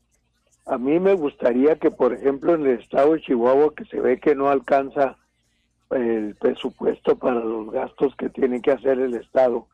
a 0.67 0.79
mí 0.79 0.99
me 0.99 1.15
gustaría 1.15 1.77
que, 1.77 1.91
por 1.91 2.13
ejemplo, 2.13 2.55
en 2.55 2.67
el 2.67 2.81
estado 2.81 3.13
de 3.13 3.21
Chihuahua, 3.21 3.75
que 3.75 3.85
se 3.85 4.01
ve 4.01 4.19
que 4.19 4.35
no 4.35 4.49
alcanza 4.49 5.19
el 5.91 6.35
presupuesto 6.37 7.17
para 7.19 7.41
los 7.41 7.71
gastos 7.71 8.15
que 8.17 8.31
tiene 8.31 8.61
que 8.61 8.73
hacer 8.73 8.99
el 8.99 9.15
estado, 9.15 9.69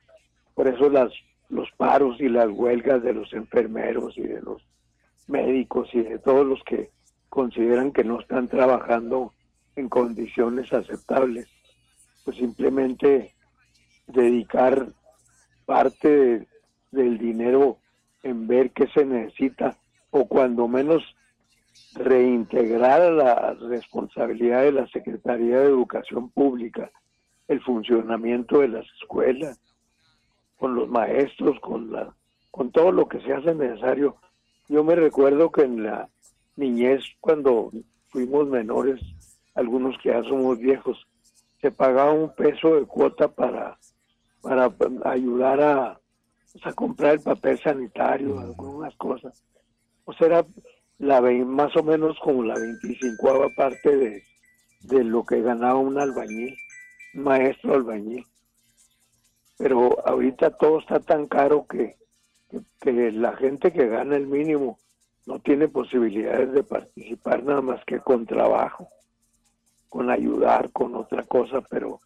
por 0.54 0.68
eso 0.68 0.88
las 0.88 1.12
los 1.50 1.68
paros 1.72 2.20
y 2.20 2.28
las 2.28 2.48
huelgas 2.48 3.02
de 3.02 3.12
los 3.12 3.32
enfermeros 3.32 4.16
y 4.16 4.22
de 4.22 4.40
los 4.40 4.62
médicos 5.26 5.88
y 5.92 6.02
de 6.02 6.18
todos 6.18 6.46
los 6.46 6.62
que 6.64 6.90
consideran 7.28 7.92
que 7.92 8.04
no 8.04 8.20
están 8.20 8.48
trabajando 8.48 9.32
en 9.76 9.88
condiciones 9.88 10.72
aceptables 10.72 11.48
pues 12.24 12.36
simplemente 12.36 13.34
dedicar 14.06 14.88
parte 15.66 16.46
del 16.90 17.18
dinero 17.18 17.78
en 18.22 18.46
ver 18.46 18.70
qué 18.70 18.86
se 18.88 19.04
necesita 19.04 19.76
o 20.10 20.26
cuando 20.26 20.68
menos 20.68 21.02
reintegrar 21.94 23.12
la 23.12 23.54
responsabilidad 23.54 24.62
de 24.62 24.72
la 24.72 24.86
Secretaría 24.88 25.58
de 25.58 25.66
Educación 25.66 26.30
Pública 26.30 26.90
el 27.48 27.60
funcionamiento 27.62 28.60
de 28.60 28.68
las 28.68 28.86
escuelas 29.00 29.58
con 30.56 30.74
los 30.74 30.88
maestros 30.88 31.58
con 31.60 31.92
la 31.92 32.14
con 32.50 32.70
todo 32.70 32.92
lo 32.92 33.08
que 33.08 33.20
se 33.20 33.32
hace 33.32 33.54
necesario 33.54 34.16
yo 34.68 34.84
me 34.84 34.94
recuerdo 34.94 35.50
que 35.50 35.62
en 35.62 35.82
la 35.84 36.08
niñez 36.56 37.02
cuando 37.20 37.70
fuimos 38.08 38.48
menores 38.48 39.00
algunos 39.54 39.96
que 39.98 40.10
ya 40.10 40.22
somos 40.24 40.58
viejos 40.58 41.06
se 41.60 41.70
pagaba 41.70 42.12
un 42.12 42.34
peso 42.34 42.76
de 42.76 42.86
cuota 42.86 43.28
para, 43.28 43.78
para 44.40 44.72
ayudar 45.04 45.60
a, 45.60 46.00
pues, 46.52 46.66
a 46.66 46.72
comprar 46.72 47.14
el 47.14 47.20
papel 47.20 47.58
sanitario, 47.58 48.38
algunas 48.38 48.94
cosas. 48.96 49.44
Sea, 50.12 50.26
era 50.26 50.46
la, 50.98 51.20
más 51.20 51.76
o 51.76 51.82
menos 51.82 52.18
como 52.20 52.42
la 52.44 52.58
25 52.58 53.52
parte 53.56 53.96
de, 53.96 54.22
de 54.82 55.04
lo 55.04 55.24
que 55.24 55.42
ganaba 55.42 55.78
un 55.78 55.98
albañil, 55.98 56.56
maestro 57.14 57.74
albañil. 57.74 58.24
Pero 59.58 60.06
ahorita 60.06 60.50
todo 60.56 60.80
está 60.80 61.00
tan 61.00 61.26
caro 61.26 61.66
que, 61.66 61.96
que 62.80 63.12
la 63.12 63.36
gente 63.36 63.72
que 63.72 63.88
gana 63.88 64.16
el 64.16 64.26
mínimo 64.26 64.78
no 65.26 65.38
tiene 65.40 65.68
posibilidades 65.68 66.52
de 66.52 66.62
participar 66.62 67.44
nada 67.44 67.60
más 67.60 67.84
que 67.84 68.00
con 68.00 68.26
trabajo 68.26 68.88
con 69.90 70.08
ayudar, 70.08 70.70
con 70.70 70.94
otra 70.94 71.24
cosa, 71.24 71.60
pero, 71.68 72.00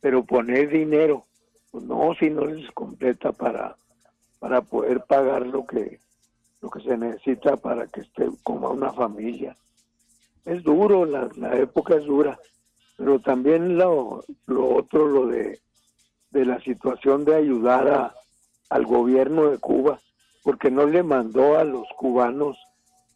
pero 0.00 0.24
poner 0.24 0.70
dinero, 0.70 1.26
pues 1.70 1.84
no, 1.84 2.12
si 2.18 2.30
no 2.30 2.46
les 2.46 2.68
completa 2.72 3.30
para, 3.30 3.76
para 4.40 4.62
poder 4.62 5.02
pagar 5.02 5.46
lo 5.46 5.66
que, 5.66 6.00
lo 6.60 6.70
que 6.70 6.80
se 6.80 6.96
necesita 6.96 7.56
para 7.56 7.86
que 7.86 8.00
esté 8.00 8.28
como 8.42 8.70
una 8.70 8.92
familia. 8.92 9.56
Es 10.44 10.62
duro, 10.62 11.04
la, 11.04 11.28
época 11.56 11.96
es 11.96 12.04
dura, 12.04 12.38
pero 12.96 13.18
también 13.18 13.76
lo, 13.76 14.24
lo 14.46 14.76
otro, 14.76 15.06
lo 15.06 15.26
de, 15.26 15.60
de 16.30 16.44
la 16.44 16.60
situación 16.60 17.24
de 17.24 17.34
ayudar 17.34 17.88
a, 17.88 18.14
al 18.70 18.86
gobierno 18.86 19.50
de 19.50 19.58
Cuba, 19.58 20.00
porque 20.42 20.70
no 20.70 20.86
le 20.86 21.02
mandó 21.02 21.58
a 21.58 21.64
los 21.64 21.86
cubanos 21.96 22.56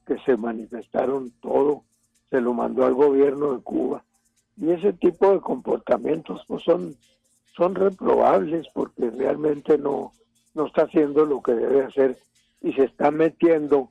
que 0.06 0.18
se 0.18 0.36
manifestaron 0.36 1.32
todo, 1.40 1.84
se 2.30 2.40
lo 2.40 2.52
mandó 2.52 2.84
al 2.84 2.94
gobierno 2.94 3.54
de 3.54 3.62
Cuba. 3.62 4.04
Y 4.56 4.70
ese 4.70 4.92
tipo 4.92 5.30
de 5.30 5.40
comportamientos 5.40 6.44
pues 6.46 6.62
son, 6.64 6.96
son 7.56 7.74
reprobables 7.74 8.66
porque 8.74 9.10
realmente 9.10 9.78
no, 9.78 10.12
no 10.54 10.66
está 10.66 10.82
haciendo 10.82 11.24
lo 11.24 11.40
que 11.40 11.52
debe 11.52 11.84
hacer 11.84 12.18
y 12.60 12.72
se 12.72 12.84
está 12.84 13.10
metiendo 13.10 13.88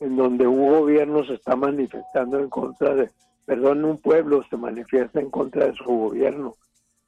en 0.00 0.16
donde 0.16 0.46
un 0.46 0.68
gobierno 0.68 1.24
se 1.24 1.34
está 1.34 1.56
manifestando 1.56 2.38
en 2.38 2.48
contra 2.48 2.94
de, 2.94 3.10
perdón, 3.44 3.84
un 3.84 3.98
pueblo 3.98 4.44
se 4.50 4.56
manifiesta 4.56 5.20
en 5.20 5.30
contra 5.30 5.66
de 5.66 5.74
su 5.74 5.84
gobierno. 5.84 6.56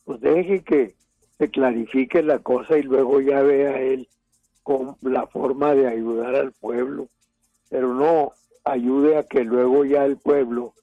Pues 0.05 0.20
deje 0.20 0.62
que 0.62 0.94
se 1.39 1.51
clarifique 1.51 2.22
la 2.22 2.39
cosa 2.39 2.78
y 2.78 2.82
luego 2.82 3.20
ya 3.20 3.43
vea 3.43 3.81
él 3.81 4.09
con 4.62 4.97
la 5.02 5.26
forma 5.26 5.74
de 5.74 5.89
ayudar 5.89 6.36
al 6.36 6.52
pueblo, 6.52 7.09
pero 7.68 7.93
no 7.94 8.32
ayude 8.64 9.18
a 9.18 9.24
que 9.24 9.44
luego 9.44 9.85
ya 9.85 10.05
el 10.05 10.16
pueblo 10.16 10.74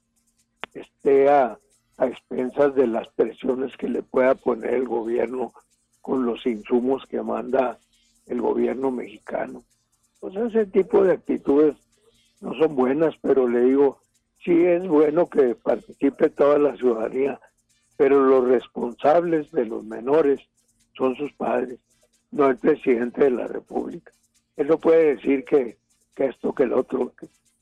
esté 0.74 1.28
a, 1.30 1.58
a 1.96 2.06
expensas 2.06 2.74
de 2.74 2.86
las 2.86 3.08
presiones 3.08 3.76
que 3.76 3.88
le 3.88 4.02
pueda 4.02 4.34
poner 4.34 4.74
el 4.74 4.86
gobierno 4.86 5.52
con 6.00 6.26
los 6.26 6.46
insumos 6.46 7.04
que 7.06 7.22
manda 7.22 7.78
el 8.26 8.40
gobierno 8.40 8.90
mexicano. 8.90 9.62
Pues 10.22 10.36
ese 10.36 10.66
tipo 10.66 11.02
de 11.02 11.14
actitudes 11.14 11.74
no 12.40 12.54
son 12.54 12.76
buenas, 12.76 13.12
pero 13.22 13.48
le 13.48 13.62
digo, 13.62 13.98
sí 14.44 14.52
es 14.52 14.86
bueno 14.86 15.28
que 15.28 15.56
participe 15.56 16.30
toda 16.30 16.60
la 16.60 16.76
ciudadanía, 16.76 17.40
pero 17.96 18.22
los 18.22 18.46
responsables 18.46 19.50
de 19.50 19.66
los 19.66 19.82
menores 19.82 20.38
son 20.96 21.16
sus 21.16 21.32
padres, 21.32 21.80
no 22.30 22.46
el 22.46 22.56
presidente 22.56 23.24
de 23.24 23.30
la 23.32 23.48
República. 23.48 24.12
Él 24.56 24.68
no 24.68 24.78
puede 24.78 25.16
decir 25.16 25.44
que, 25.44 25.76
esto, 26.14 26.54
que 26.54 26.62
el 26.62 26.74
otro. 26.74 27.12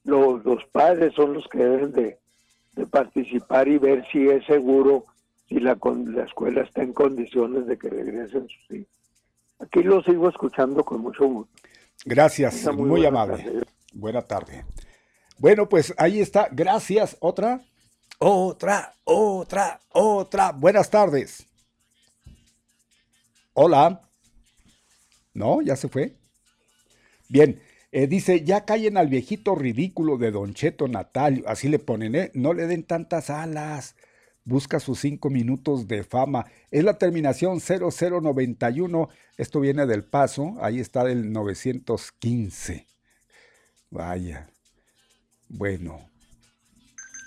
Los, 0.04 0.44
los 0.44 0.62
padres 0.66 1.14
son 1.14 1.32
los 1.32 1.48
que 1.48 1.64
deben 1.64 1.92
de, 1.92 2.18
de 2.72 2.86
participar 2.86 3.68
y 3.68 3.78
ver 3.78 4.06
si 4.12 4.28
es 4.28 4.44
seguro, 4.44 5.06
si 5.48 5.60
la, 5.60 5.78
la 6.08 6.24
escuela 6.24 6.60
está 6.60 6.82
en 6.82 6.92
condiciones 6.92 7.66
de 7.66 7.78
que 7.78 7.88
regresen 7.88 8.46
sus 8.48 8.70
hijos. 8.76 8.92
Aquí 9.60 9.82
lo 9.82 10.02
sigo 10.02 10.28
escuchando 10.28 10.84
con 10.84 11.00
mucho 11.00 11.24
gusto. 11.24 11.59
Gracias, 12.04 12.66
muy, 12.74 13.04
amable. 13.04 13.62
Buena 13.92 14.22
tarde. 14.22 14.64
Bueno, 15.38 15.68
pues 15.68 15.94
ahí 15.98 16.20
está. 16.20 16.48
Gracias. 16.50 17.16
¿Otra? 17.20 17.60
Otra, 18.18 18.94
otra, 19.04 19.80
otra. 19.90 20.52
Buenas 20.52 20.90
tardes. 20.90 21.46
Hola. 23.54 24.00
¿No? 25.34 25.62
¿Ya 25.62 25.76
se 25.76 25.88
fue? 25.88 26.16
Bien, 27.28 27.62
eh, 27.92 28.06
dice, 28.06 28.44
ya 28.44 28.64
callen 28.64 28.96
al 28.96 29.08
viejito 29.08 29.54
ridículo 29.54 30.16
de 30.16 30.30
Don 30.30 30.54
Cheto 30.54 30.88
Natalio. 30.88 31.44
Así 31.48 31.68
le 31.68 31.78
ponen, 31.78 32.14
¿eh? 32.14 32.30
No 32.34 32.52
le 32.54 32.66
den 32.66 32.84
tantas 32.84 33.30
alas. 33.30 33.94
Busca 34.50 34.80
sus 34.80 34.98
cinco 34.98 35.30
minutos 35.30 35.86
de 35.86 36.02
fama. 36.02 36.44
Es 36.72 36.82
la 36.82 36.98
terminación 36.98 37.60
0091. 37.60 39.08
Esto 39.36 39.60
viene 39.60 39.86
del 39.86 40.02
paso. 40.02 40.56
Ahí 40.60 40.80
está 40.80 41.04
del 41.04 41.32
915. 41.32 42.86
Vaya. 43.90 44.50
Bueno. 45.48 46.10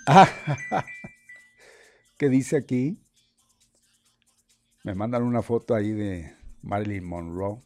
¿Qué 2.18 2.28
dice 2.28 2.58
aquí? 2.58 2.98
Me 4.82 4.94
mandan 4.94 5.22
una 5.22 5.40
foto 5.40 5.74
ahí 5.74 5.92
de 5.92 6.36
Marilyn 6.60 7.04
Monroe 7.04 7.62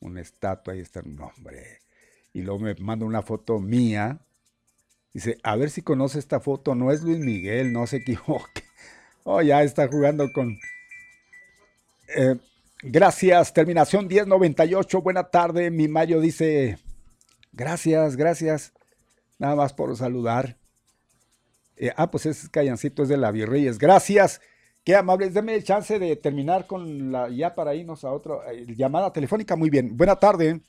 una 0.00 0.20
estatua, 0.20 0.74
ahí 0.74 0.80
está 0.80 1.00
el 1.00 1.16
nombre. 1.16 1.80
Y 2.32 2.42
luego 2.42 2.60
me 2.60 2.74
manda 2.74 3.06
una 3.06 3.22
foto 3.22 3.58
mía. 3.58 4.20
Dice, 5.18 5.36
a 5.42 5.56
ver 5.56 5.68
si 5.70 5.82
conoce 5.82 6.20
esta 6.20 6.38
foto, 6.38 6.76
no 6.76 6.92
es 6.92 7.02
Luis 7.02 7.18
Miguel, 7.18 7.72
no 7.72 7.88
se 7.88 7.96
equivoque. 8.04 8.62
Oh, 9.24 9.42
ya 9.42 9.64
está 9.64 9.88
jugando 9.88 10.32
con... 10.32 10.56
Eh, 12.16 12.36
gracias, 12.84 13.52
terminación 13.52 14.06
1098, 14.06 15.02
buena 15.02 15.24
tarde, 15.24 15.72
mi 15.72 15.88
Mayo 15.88 16.20
dice, 16.20 16.78
gracias, 17.50 18.14
gracias, 18.14 18.72
nada 19.40 19.56
más 19.56 19.72
por 19.72 19.96
saludar. 19.96 20.56
Eh, 21.76 21.90
ah, 21.96 22.12
pues 22.12 22.26
ese 22.26 22.48
callancito 22.48 23.02
es 23.02 23.08
de 23.08 23.16
la 23.16 23.32
Virreyes, 23.32 23.76
gracias. 23.76 24.40
Qué 24.84 24.94
amables, 24.94 25.34
denme 25.34 25.60
chance 25.64 25.98
de 25.98 26.14
terminar 26.14 26.68
con 26.68 27.10
la, 27.10 27.28
ya 27.28 27.56
para 27.56 27.74
irnos 27.74 28.04
a 28.04 28.12
otra 28.12 28.52
eh, 28.52 28.66
llamada 28.68 29.12
telefónica. 29.12 29.56
Muy 29.56 29.68
bien, 29.68 29.96
buena 29.96 30.14
tarde. 30.14 30.60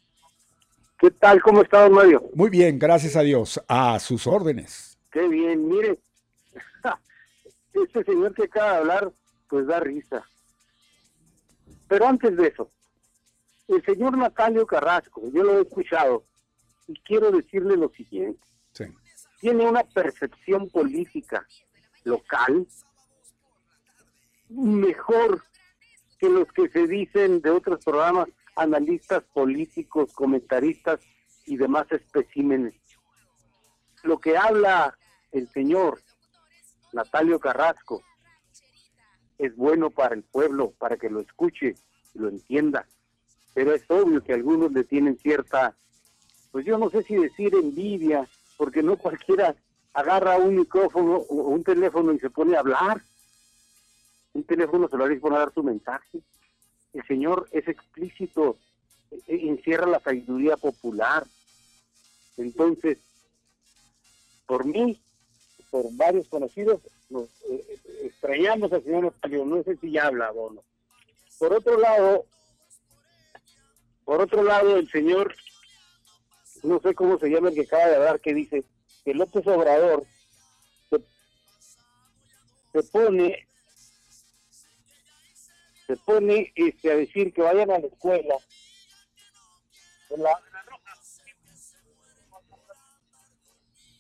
¿Qué 1.00 1.12
tal? 1.12 1.42
¿Cómo 1.42 1.62
está, 1.62 1.84
don 1.84 1.94
Mario? 1.94 2.30
Muy 2.34 2.50
bien, 2.50 2.78
gracias 2.78 3.16
a 3.16 3.22
Dios. 3.22 3.62
A 3.70 3.98
sus 4.00 4.28
órdenes. 4.28 5.00
Qué 5.10 5.28
bien, 5.30 5.68
mire. 5.68 6.00
Este 7.74 8.04
señor 8.04 8.34
que 8.34 8.44
acaba 8.44 8.74
de 8.74 8.78
hablar, 8.80 9.12
pues 9.48 9.66
da 9.66 9.80
risa. 9.80 10.26
Pero 11.88 12.06
antes 12.06 12.36
de 12.36 12.48
eso, 12.48 12.70
el 13.70 13.82
señor 13.86 14.18
Natalio 14.18 14.68
Carrasco, 14.68 15.22
yo 15.32 15.44
lo 15.44 15.60
he 15.60 15.62
escuchado, 15.62 16.26
y 16.88 16.94
quiero 17.02 17.32
decirle 17.32 17.78
lo 17.78 17.90
siguiente. 17.90 18.42
Sí. 18.74 18.84
Tiene 19.40 19.66
una 19.66 19.84
percepción 19.84 20.68
política 20.70 21.48
local 22.04 22.68
mejor 24.50 25.42
que 26.18 26.28
los 26.28 26.52
que 26.52 26.68
se 26.70 26.88
dicen 26.88 27.40
de 27.40 27.52
otros 27.52 27.84
programas 27.86 28.28
analistas 28.60 29.24
políticos, 29.34 30.12
comentaristas 30.14 31.00
y 31.46 31.58
demás 31.58 31.88
especímenes. 31.92 32.76
Lo 34.04 34.20
que 34.20 34.38
habla 34.38 34.98
el 35.32 35.50
señor 35.50 36.00
Natalio 36.94 37.40
Carrasco 37.40 38.02
es 39.38 39.56
bueno 39.56 39.90
para 39.90 40.16
el 40.16 40.24
pueblo, 40.24 40.74
para 40.78 40.98
que 40.98 41.10
lo 41.10 41.22
escuche 41.22 41.76
y 42.14 42.20
lo 42.20 42.30
entienda. 42.30 42.86
Pero 43.54 43.74
es 43.74 43.84
obvio 43.90 44.24
que 44.24 44.34
algunos 44.34 44.72
le 44.72 44.84
tienen 44.84 45.18
cierta, 45.18 45.76
pues 46.52 46.66
yo 46.66 46.78
no 46.78 46.90
sé 46.90 47.04
si 47.04 47.16
decir 47.16 47.56
envidia, 47.56 48.28
porque 48.58 48.84
no 48.84 48.98
cualquiera 48.98 49.56
agarra 49.94 50.38
un 50.38 50.56
micrófono 50.56 51.16
o 51.16 51.36
un 51.50 51.64
teléfono 51.64 52.14
y 52.14 52.20
se 52.20 52.30
pone 52.30 52.56
a 52.56 52.60
hablar. 52.60 53.02
Un 54.34 54.44
teléfono 54.44 54.88
se 54.88 54.98
lo 54.98 55.12
y 55.12 55.20
pone 55.20 55.38
a 55.38 55.40
dar 55.40 55.54
su 55.54 55.64
mensaje 55.64 56.22
el 56.94 57.06
Señor 57.08 57.48
es 57.52 57.68
explícito, 57.68 58.58
e, 59.12 59.22
e, 59.28 59.50
encierra 59.50 59.88
la 59.88 60.00
sabiduría 60.00 60.58
popular. 60.58 61.26
Entonces, 62.38 62.98
por 64.46 64.66
mí, 64.66 65.00
por 65.70 65.86
varios 65.96 66.28
conocidos, 66.28 66.82
nos 67.10 67.26
eh, 67.50 67.66
eh, 67.68 68.02
extrañamos 68.04 68.72
al 68.74 68.84
Señor 68.84 69.14
no 69.46 69.64
sé 69.64 69.78
si 69.78 69.92
ya 69.92 70.08
habla 70.08 70.32
o 70.32 70.52
no. 70.52 70.64
Por 71.38 71.54
otro 71.54 71.80
lado, 71.80 72.26
por 74.06 74.22
otro 74.22 74.44
lado, 74.44 74.78
el 74.78 74.90
Señor, 74.90 75.36
no 76.64 76.80
sé 76.80 76.96
cómo 76.96 77.20
se 77.20 77.30
llama 77.30 77.50
el 77.50 77.56
que 77.56 77.62
acaba 77.62 77.88
de 77.88 77.96
hablar, 77.96 78.20
que 78.20 78.34
dice 78.34 78.64
que 79.06 79.14
López 79.14 79.46
Obrador 79.48 80.06
se 82.72 82.84
pone 82.84 83.48
se 85.90 85.98
pone 85.98 86.54
este, 86.54 86.92
a 86.92 86.96
decir 86.98 87.34
que 87.34 87.42
vayan 87.42 87.72
a 87.72 87.80
la 87.80 87.88
escuela. 87.88 88.36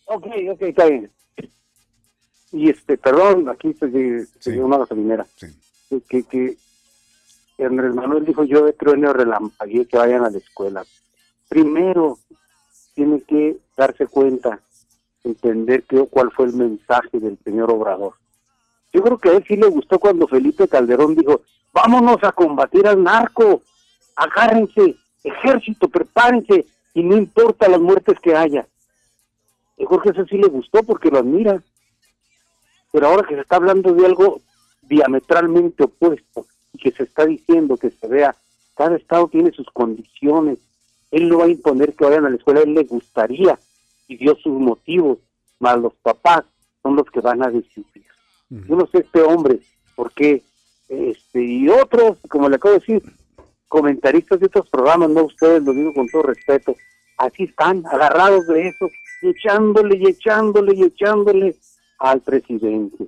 Ok, 0.05 0.27
ok, 0.51 0.61
está 0.61 0.85
bien. 0.85 1.11
Y 2.51 2.69
este, 2.69 2.95
perdón, 2.95 3.49
aquí 3.49 3.73
se, 3.73 4.27
se 4.39 4.51
dio 4.51 4.67
una 4.67 4.77
gasolinera. 4.77 5.25
Que, 6.07 6.23
que 6.23 6.57
Andrés 7.57 7.95
Manuel 7.95 8.23
dijo 8.23 8.43
yo 8.43 8.65
de 8.65 8.73
trueno 8.73 9.11
relampagué 9.11 9.87
que 9.87 9.97
vayan 9.97 10.23
a 10.23 10.29
la 10.29 10.37
escuela. 10.37 10.85
Primero 11.47 12.19
tiene 12.93 13.21
que 13.21 13.57
darse 13.75 14.05
cuenta, 14.05 14.61
entender 15.23 15.85
que, 15.85 16.05
cuál 16.05 16.29
fue 16.33 16.45
el 16.45 16.53
mensaje 16.53 17.19
del 17.19 17.39
señor 17.43 17.71
Obrador. 17.71 18.13
Yo 18.93 19.01
creo 19.01 19.17
que 19.17 19.29
a 19.29 19.37
él 19.37 19.43
sí 19.47 19.55
le 19.55 19.67
gustó 19.67 19.97
cuando 19.97 20.27
Felipe 20.27 20.67
Calderón 20.67 21.15
dijo, 21.15 21.41
vámonos 21.73 22.17
a 22.23 22.31
combatir 22.31 22.87
al 22.87 23.03
narco, 23.03 23.61
agárrense, 24.15 24.95
ejército, 25.23 25.87
prepárense, 25.87 26.65
y 26.93 27.03
no 27.03 27.17
importa 27.17 27.67
las 27.67 27.79
muertes 27.79 28.19
que 28.19 28.35
haya. 28.35 28.67
Creo 29.77 30.01
que 30.01 30.09
eso 30.09 30.25
sí 30.25 30.37
le 30.37 30.47
gustó 30.47 30.83
porque 30.83 31.09
lo 31.09 31.19
admira. 31.19 31.63
Pero 32.91 33.07
ahora 33.07 33.27
que 33.27 33.35
se 33.35 33.41
está 33.41 33.55
hablando 33.55 33.93
de 33.93 34.05
algo 34.05 34.41
diametralmente 34.81 35.83
opuesto 35.83 36.45
y 36.73 36.79
que 36.79 36.91
se 36.91 37.03
está 37.03 37.25
diciendo 37.25 37.77
que 37.77 37.91
se 37.91 38.07
vea, 38.07 38.35
cada 38.75 38.97
estado 38.97 39.27
tiene 39.27 39.51
sus 39.51 39.67
condiciones. 39.71 40.59
Él 41.11 41.29
no 41.29 41.39
va 41.39 41.45
a 41.45 41.49
imponer 41.49 41.93
que 41.95 42.05
vayan 42.05 42.25
a 42.25 42.29
la 42.29 42.35
escuela, 42.35 42.61
él 42.61 42.73
le 42.73 42.83
gustaría 42.83 43.57
y 44.07 44.17
dio 44.17 44.35
sus 44.35 44.59
motivos, 44.59 45.19
más 45.59 45.77
los 45.77 45.93
papás 45.95 46.43
son 46.81 46.95
los 46.95 47.05
que 47.09 47.21
van 47.21 47.43
a 47.43 47.49
decidir. 47.49 47.85
Yo 48.49 48.75
no 48.75 48.87
sé 48.87 48.99
este 48.99 49.21
hombre 49.21 49.59
por 49.95 50.11
qué 50.11 50.43
este, 50.89 51.43
y 51.43 51.69
otros, 51.69 52.17
como 52.27 52.49
le 52.49 52.55
acabo 52.55 52.73
de 52.73 52.79
decir, 52.79 53.03
comentaristas 53.67 54.39
de 54.39 54.47
otros 54.47 54.67
programas, 54.69 55.09
no 55.11 55.23
ustedes, 55.23 55.63
lo 55.63 55.71
digo 55.71 55.93
con 55.93 56.09
todo 56.09 56.23
respeto, 56.23 56.75
así 57.17 57.43
están, 57.43 57.85
agarrados 57.85 58.47
de 58.47 58.67
eso, 58.67 58.89
echándole 59.21 59.97
y 59.97 60.07
echándole 60.07 60.75
y 60.75 60.83
echándole 60.83 61.55
al 61.99 62.21
presidente. 62.21 63.05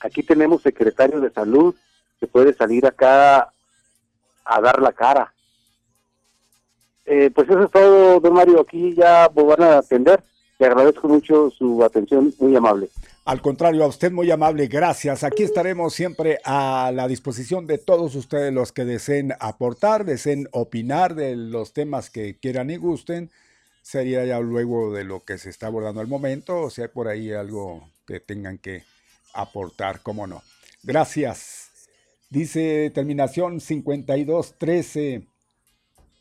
Aquí 0.00 0.22
tenemos 0.22 0.62
secretario 0.62 1.20
de 1.20 1.30
salud 1.30 1.74
que 2.20 2.26
puede 2.26 2.54
salir 2.54 2.86
acá 2.86 3.52
a 4.44 4.60
dar 4.60 4.80
la 4.80 4.92
cara. 4.92 5.32
Eh, 7.04 7.30
pues 7.34 7.48
eso 7.48 7.64
es 7.64 7.70
todo, 7.70 8.20
don 8.20 8.34
Mario, 8.34 8.60
aquí 8.60 8.94
ya 8.94 9.28
van 9.28 9.62
a 9.62 9.78
atender. 9.78 10.22
Le 10.58 10.66
agradezco 10.66 11.08
mucho 11.08 11.50
su 11.50 11.82
atención, 11.82 12.32
muy 12.38 12.54
amable. 12.54 12.88
Al 13.24 13.40
contrario, 13.40 13.84
a 13.84 13.86
usted 13.86 14.10
muy 14.10 14.28
amable, 14.32 14.66
gracias. 14.66 15.22
Aquí 15.22 15.44
estaremos 15.44 15.94
siempre 15.94 16.40
a 16.44 16.90
la 16.92 17.06
disposición 17.06 17.68
de 17.68 17.78
todos 17.78 18.16
ustedes 18.16 18.52
los 18.52 18.72
que 18.72 18.84
deseen 18.84 19.32
aportar, 19.38 20.04
deseen 20.04 20.48
opinar 20.50 21.14
de 21.14 21.36
los 21.36 21.72
temas 21.72 22.10
que 22.10 22.36
quieran 22.40 22.70
y 22.70 22.76
gusten. 22.76 23.30
Sería 23.80 24.24
ya 24.24 24.40
luego 24.40 24.92
de 24.92 25.04
lo 25.04 25.20
que 25.20 25.38
se 25.38 25.50
está 25.50 25.68
abordando 25.68 26.00
al 26.00 26.08
momento, 26.08 26.62
o 26.62 26.70
sea, 26.70 26.88
por 26.88 27.06
ahí 27.06 27.30
algo 27.32 27.88
que 28.08 28.18
tengan 28.18 28.58
que 28.58 28.82
aportar, 29.34 30.00
cómo 30.02 30.26
no. 30.26 30.42
Gracias. 30.82 31.70
Dice 32.28 32.90
terminación 32.92 33.60
5213. 33.60 35.28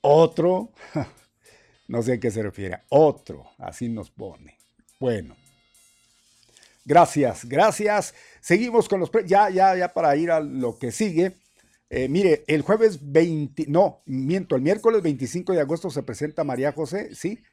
Otro, 0.01 0.69
no 1.87 2.03
sé 2.03 2.13
a 2.13 2.19
qué 2.19 2.29
se 2.29 2.43
refiere, 2.43 2.81
otro, 2.89 3.49
así 3.57 3.89
nos 3.89 4.11
pone. 4.11 4.59
Bueno. 4.99 5.40
Gracias, 6.85 7.45
gracias. 7.45 8.13
Seguimos 8.39 8.89
con 8.89 8.99
los... 8.99 9.11
Ya, 9.25 9.49
ya, 9.49 9.75
ya 9.75 9.93
para 9.93 10.15
ir 10.15 10.31
a 10.31 10.39
lo 10.39 10.77
que 10.77 10.91
sigue. 10.91 11.37
Eh, 11.89 12.07
mire, 12.07 12.43
el 12.47 12.61
jueves 12.61 12.99
20, 13.01 13.65
no, 13.67 14.01
miento, 14.05 14.55
el 14.55 14.61
miércoles 14.61 15.01
25 15.01 15.51
de 15.51 15.59
agosto 15.59 15.89
se 15.89 16.03
presenta 16.03 16.45
María 16.45 16.71
José, 16.71 17.13
¿sí? 17.13 17.43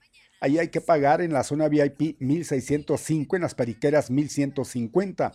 Ahí 0.41 0.59
hay 0.59 0.69
que 0.69 0.81
pagar 0.81 1.21
en 1.21 1.33
la 1.33 1.43
zona 1.43 1.69
VIP 1.69 2.21
1605, 2.21 3.35
en 3.35 3.43
las 3.43 3.57
periqueras 3.57 4.13
1150. 4.13 5.33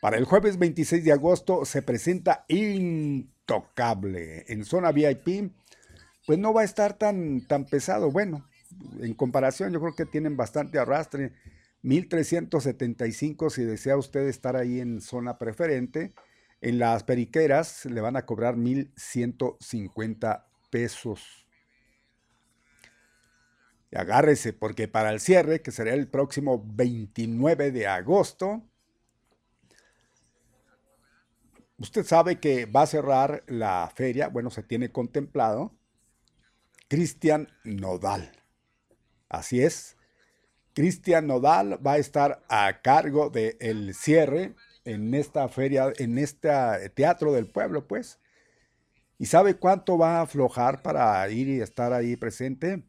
Para 0.00 0.16
el 0.16 0.24
jueves 0.24 0.58
26 0.58 1.04
de 1.04 1.12
agosto 1.12 1.66
se 1.66 1.82
presenta 1.82 2.46
Intocable. 2.48 4.44
En 4.48 4.64
zona 4.64 4.90
VIP, 4.92 5.52
pues 6.26 6.38
no 6.38 6.54
va 6.54 6.62
a 6.62 6.64
estar 6.64 6.96
tan, 6.96 7.46
tan 7.46 7.66
pesado. 7.66 8.10
Bueno, 8.10 8.48
en 9.00 9.12
comparación, 9.14 9.72
yo 9.72 9.80
creo 9.80 9.94
que 9.94 10.06
tienen 10.06 10.36
bastante 10.38 10.78
arrastre. 10.78 11.32
1375 11.82 13.50
si 13.50 13.64
desea 13.64 13.96
usted 13.96 14.28
estar 14.28 14.56
ahí 14.56 14.80
en 14.80 15.00
zona 15.00 15.38
preferente. 15.38 16.14
En 16.60 16.78
las 16.78 17.02
periqueras 17.02 17.84
le 17.86 18.00
van 18.00 18.16
a 18.16 18.24
cobrar 18.24 18.56
1150 18.56 20.46
pesos. 20.70 21.46
Y 23.90 23.98
agárrese 23.98 24.52
porque 24.52 24.88
para 24.88 25.10
el 25.10 25.20
cierre, 25.20 25.60
que 25.60 25.70
será 25.70 25.92
el 25.92 26.08
próximo 26.08 26.64
29 26.64 27.72
de 27.72 27.86
agosto, 27.88 28.62
usted 31.76 32.06
sabe 32.06 32.40
que 32.40 32.64
va 32.64 32.82
a 32.82 32.86
cerrar 32.86 33.44
la 33.48 33.90
feria, 33.94 34.28
bueno, 34.28 34.50
se 34.50 34.62
tiene 34.62 34.90
contemplado, 34.92 35.76
Cristian 36.88 37.48
Nodal. 37.64 38.32
Así 39.28 39.62
es, 39.62 39.96
Cristian 40.74 41.26
Nodal 41.26 41.78
va 41.84 41.92
a 41.92 41.98
estar 41.98 42.42
a 42.48 42.82
cargo 42.82 43.30
del 43.30 43.94
cierre 43.94 44.54
en 44.84 45.14
esta 45.14 45.48
feria, 45.48 45.92
en 45.98 46.18
este 46.18 46.50
teatro 46.94 47.32
del 47.32 47.46
pueblo, 47.46 47.86
pues. 47.86 48.18
¿Y 49.18 49.26
sabe 49.26 49.56
cuánto 49.56 49.96
va 49.98 50.18
a 50.18 50.22
aflojar 50.22 50.82
para 50.82 51.28
ir 51.30 51.48
y 51.48 51.60
estar 51.60 51.92
ahí 51.92 52.16
presente? 52.16 52.82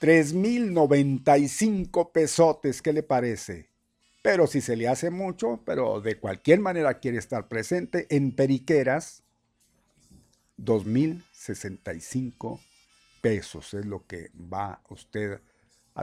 3.095 0.00 2.10
pesotes, 2.10 2.82
¿qué 2.82 2.92
le 2.92 3.04
parece? 3.04 3.70
Pero 4.22 4.48
si 4.48 4.60
se 4.60 4.74
le 4.74 4.88
hace 4.88 5.10
mucho, 5.10 5.62
pero 5.64 6.00
de 6.00 6.18
cualquier 6.18 6.58
manera 6.60 6.98
quiere 6.98 7.18
estar 7.18 7.46
presente 7.48 8.08
en 8.10 8.34
Periqueras, 8.34 9.22
2.065 10.58 12.58
pesos 13.20 13.74
es 13.74 13.86
lo 13.86 14.04
que 14.06 14.30
va 14.34 14.82
usted 14.88 15.34
a 15.34 15.51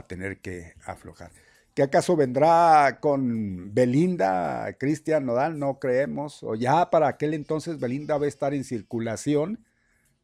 tener 0.06 0.38
que 0.40 0.74
aflojar. 0.84 1.30
¿Qué 1.74 1.84
acaso 1.84 2.16
vendrá 2.16 2.98
con 3.00 3.72
Belinda, 3.72 4.76
Cristian 4.78 5.24
Nodal? 5.24 5.58
No 5.58 5.78
creemos. 5.78 6.42
O 6.42 6.54
ya 6.54 6.90
para 6.90 7.08
aquel 7.08 7.32
entonces 7.32 7.78
Belinda 7.78 8.18
va 8.18 8.24
a 8.24 8.28
estar 8.28 8.54
en 8.54 8.64
circulación, 8.64 9.64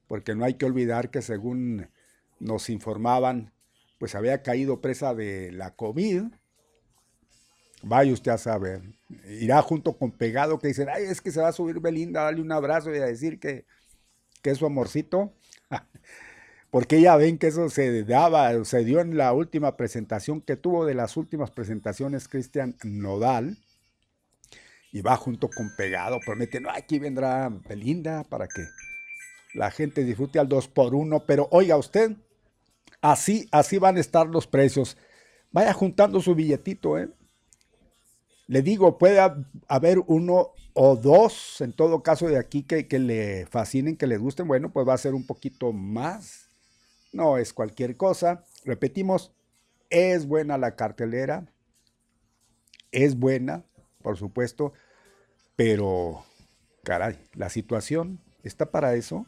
porque 0.08 0.34
no 0.34 0.44
hay 0.44 0.54
que 0.54 0.66
olvidar 0.66 1.10
que 1.10 1.22
según 1.22 1.88
nos 2.40 2.68
informaban, 2.68 3.52
pues 3.98 4.14
había 4.14 4.42
caído 4.42 4.80
presa 4.80 5.14
de 5.14 5.52
la 5.52 5.74
COVID. 5.74 6.24
Vaya 7.82 8.12
usted 8.12 8.32
a 8.32 8.38
saber. 8.38 8.82
Irá 9.28 9.62
junto 9.62 9.96
con 9.96 10.10
Pegado 10.10 10.58
que 10.58 10.68
dicen, 10.68 10.88
ay, 10.92 11.04
es 11.04 11.20
que 11.20 11.30
se 11.30 11.40
va 11.40 11.48
a 11.48 11.52
subir 11.52 11.78
Belinda, 11.80 12.24
darle 12.24 12.40
un 12.40 12.52
abrazo 12.52 12.92
y 12.92 12.98
a 12.98 13.06
decir 13.06 13.38
que, 13.38 13.64
que 14.42 14.50
es 14.50 14.58
su 14.58 14.66
amorcito. 14.66 15.32
porque 16.70 17.00
ya 17.00 17.16
ven 17.16 17.38
que 17.38 17.48
eso 17.48 17.68
se 17.70 18.04
daba, 18.04 18.64
se 18.64 18.84
dio 18.84 19.00
en 19.00 19.16
la 19.16 19.32
última 19.32 19.76
presentación 19.76 20.40
que 20.40 20.56
tuvo 20.56 20.84
de 20.84 20.94
las 20.94 21.16
últimas 21.16 21.50
presentaciones 21.50 22.28
Cristian 22.28 22.76
Nodal, 22.82 23.58
y 24.92 25.02
va 25.02 25.16
junto 25.16 25.50
con 25.50 25.70
Pegado, 25.76 26.18
promete, 26.24 26.60
no, 26.60 26.70
aquí 26.70 26.98
vendrá 26.98 27.48
Belinda 27.68 28.24
para 28.24 28.46
que 28.48 28.62
la 29.54 29.70
gente 29.70 30.04
disfrute 30.04 30.38
al 30.38 30.48
2 30.48 30.68
por 30.68 30.94
1 30.94 31.24
pero 31.26 31.48
oiga 31.50 31.76
usted, 31.76 32.16
así, 33.02 33.48
así 33.52 33.78
van 33.78 33.96
a 33.96 34.00
estar 34.00 34.26
los 34.26 34.46
precios. 34.46 34.96
Vaya 35.52 35.72
juntando 35.72 36.20
su 36.20 36.34
billetito, 36.34 36.98
¿eh? 36.98 37.10
Le 38.46 38.62
digo, 38.62 38.96
puede 38.96 39.20
haber 39.68 39.98
uno 40.06 40.52
o 40.72 40.96
dos, 40.96 41.60
en 41.60 41.72
todo 41.72 42.02
caso 42.02 42.28
de 42.28 42.38
aquí, 42.38 42.62
que, 42.62 42.86
que 42.86 42.98
le 42.98 43.46
fascinen, 43.46 43.96
que 43.96 44.06
les 44.06 44.20
gusten, 44.20 44.46
bueno, 44.46 44.72
pues 44.72 44.86
va 44.86 44.94
a 44.94 44.98
ser 44.98 45.14
un 45.14 45.26
poquito 45.26 45.72
más 45.72 46.45
no 47.12 47.38
es 47.38 47.52
cualquier 47.52 47.96
cosa. 47.96 48.44
Repetimos, 48.64 49.32
es 49.90 50.26
buena 50.26 50.58
la 50.58 50.76
cartelera, 50.76 51.46
es 52.92 53.18
buena, 53.18 53.64
por 54.02 54.16
supuesto, 54.16 54.72
pero, 55.56 56.24
caray, 56.84 57.18
la 57.34 57.48
situación 57.48 58.20
está 58.42 58.70
para 58.70 58.94
eso. 58.94 59.26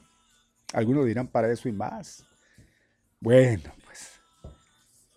Algunos 0.72 1.06
dirán 1.06 1.28
para 1.28 1.50
eso 1.50 1.68
y 1.68 1.72
más. 1.72 2.26
Bueno, 3.20 3.72
pues 3.84 4.20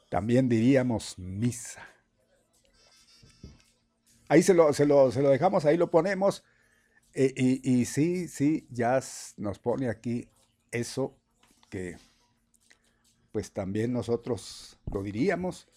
también 0.10 0.48
diríamos 0.48 1.18
misa. 1.20 1.88
Ahí 4.30 4.42
se 4.44 4.54
lo, 4.54 4.72
se 4.72 4.86
lo, 4.86 5.10
dejamos, 5.12 5.66
ahí 5.66 5.76
lo 5.76 5.92
ponemos. 5.92 6.44
Eh, 7.14 7.34
y, 7.36 7.80
y 7.82 7.86
sí, 7.86 8.30
sí, 8.30 8.66
ya 8.70 9.02
nos 9.36 9.60
pone 9.60 9.90
aquí 9.90 10.30
eso 10.72 11.18
que 11.70 11.98
pues 13.32 13.52
también 13.52 13.94
nosotros 13.94 14.78
lo 14.92 15.04
diríamos. 15.04 15.68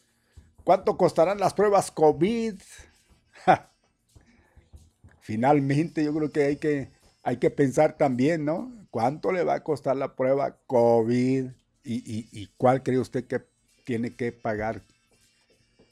¿Cuánto 0.65 0.97
costarán 0.97 1.39
las 1.39 1.55
pruebas 1.55 1.91
COVID? 1.91 2.55
Finalmente 5.21 6.05
yo 6.05 6.15
creo 6.15 6.33
que 6.33 6.45
hay, 6.45 6.57
que 6.57 6.91
hay 7.23 7.39
que 7.39 7.51
pensar 7.51 7.97
también, 7.97 8.45
¿no? 8.45 8.73
¿Cuánto 8.91 9.33
le 9.33 9.45
va 9.45 9.55
a 9.55 9.65
costar 9.65 9.97
la 9.97 10.15
prueba 10.15 10.57
COVID? 10.67 11.47
¿Y, 11.85 12.29
y 12.41 12.47
cuál 12.57 12.83
cree 12.83 12.99
usted 12.99 13.27
que 13.27 13.45
tiene 13.85 14.15
que 14.15 14.33
pagar? 14.33 14.83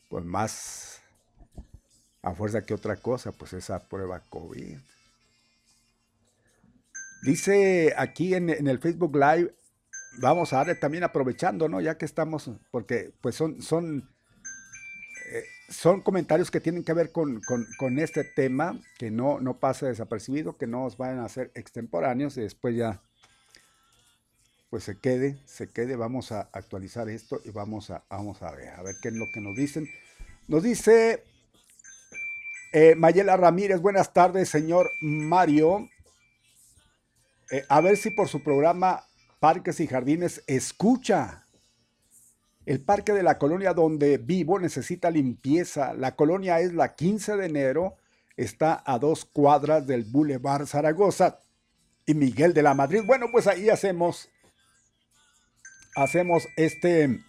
Pues 0.08 0.24
más 0.24 1.02
a 2.22 2.34
fuerza 2.34 2.62
que 2.62 2.74
otra 2.74 2.96
cosa, 2.96 3.32
pues 3.32 3.52
esa 3.52 3.88
prueba 3.88 4.20
COVID. 4.30 4.78
Dice 7.22 7.94
aquí 7.96 8.34
en, 8.34 8.50
en, 8.50 8.66
el 8.66 8.78
Facebook 8.78 9.14
Live 9.14 9.54
vamos 10.18 10.52
a 10.52 10.58
darle 10.58 10.74
también 10.74 11.04
aprovechando, 11.04 11.68
¿no? 11.68 11.80
Ya 11.80 11.96
que 11.96 12.04
estamos, 12.04 12.50
porque 12.70 13.12
pues 13.20 13.34
son, 13.34 13.62
son, 13.62 14.10
eh, 15.30 15.44
son 15.68 16.02
comentarios 16.02 16.50
que 16.50 16.60
tienen 16.60 16.84
que 16.84 16.92
ver 16.92 17.12
con, 17.12 17.40
este 17.98 18.24
tema, 18.24 18.78
que 18.98 19.10
no, 19.10 19.40
no 19.40 19.58
pase 19.58 19.86
desapercibido, 19.86 20.56
que 20.56 20.66
no 20.66 20.84
os 20.84 20.96
vayan 20.96 21.20
a 21.20 21.28
ser 21.28 21.50
extemporáneos 21.54 22.36
y 22.36 22.42
después 22.42 22.76
ya 22.76 23.00
pues 24.70 24.84
se 24.84 24.98
quede, 24.98 25.38
se 25.44 25.68
quede, 25.68 25.96
vamos 25.96 26.32
a 26.32 26.48
actualizar 26.52 27.10
esto 27.10 27.42
y 27.44 27.50
vamos 27.50 27.90
a, 27.90 28.04
vamos 28.08 28.40
a 28.42 28.52
ver, 28.52 28.70
a 28.70 28.82
ver 28.82 28.96
qué 29.02 29.08
es 29.08 29.14
lo 29.14 29.30
que 29.30 29.42
nos 29.42 29.54
dicen. 29.54 29.86
Nos 30.48 30.62
dice 30.62 31.22
eh, 32.72 32.94
Mayela 32.94 33.36
Ramírez, 33.36 33.82
buenas 33.82 34.14
tardes, 34.14 34.48
señor 34.48 34.90
Mario. 35.02 35.90
Eh, 37.50 37.66
a 37.68 37.82
ver 37.82 37.98
si 37.98 38.10
por 38.10 38.28
su 38.28 38.42
programa 38.42 39.04
Parques 39.42 39.80
y 39.80 39.88
Jardines 39.88 40.44
escucha. 40.46 41.42
El 42.64 42.80
parque 42.80 43.12
de 43.12 43.24
la 43.24 43.38
colonia 43.38 43.74
donde 43.74 44.16
vivo 44.18 44.60
necesita 44.60 45.10
limpieza. 45.10 45.94
La 45.94 46.14
colonia 46.14 46.60
es 46.60 46.72
la 46.72 46.94
15 46.94 47.36
de 47.36 47.46
enero, 47.46 47.96
está 48.36 48.84
a 48.86 49.00
dos 49.00 49.24
cuadras 49.24 49.84
del 49.84 50.04
Boulevard 50.04 50.68
Zaragoza 50.68 51.40
y 52.06 52.14
Miguel 52.14 52.54
de 52.54 52.62
la 52.62 52.74
Madrid. 52.74 53.02
Bueno, 53.04 53.26
pues 53.32 53.48
ahí 53.48 53.68
hacemos, 53.68 54.28
hacemos 55.96 56.46
este, 56.56 57.24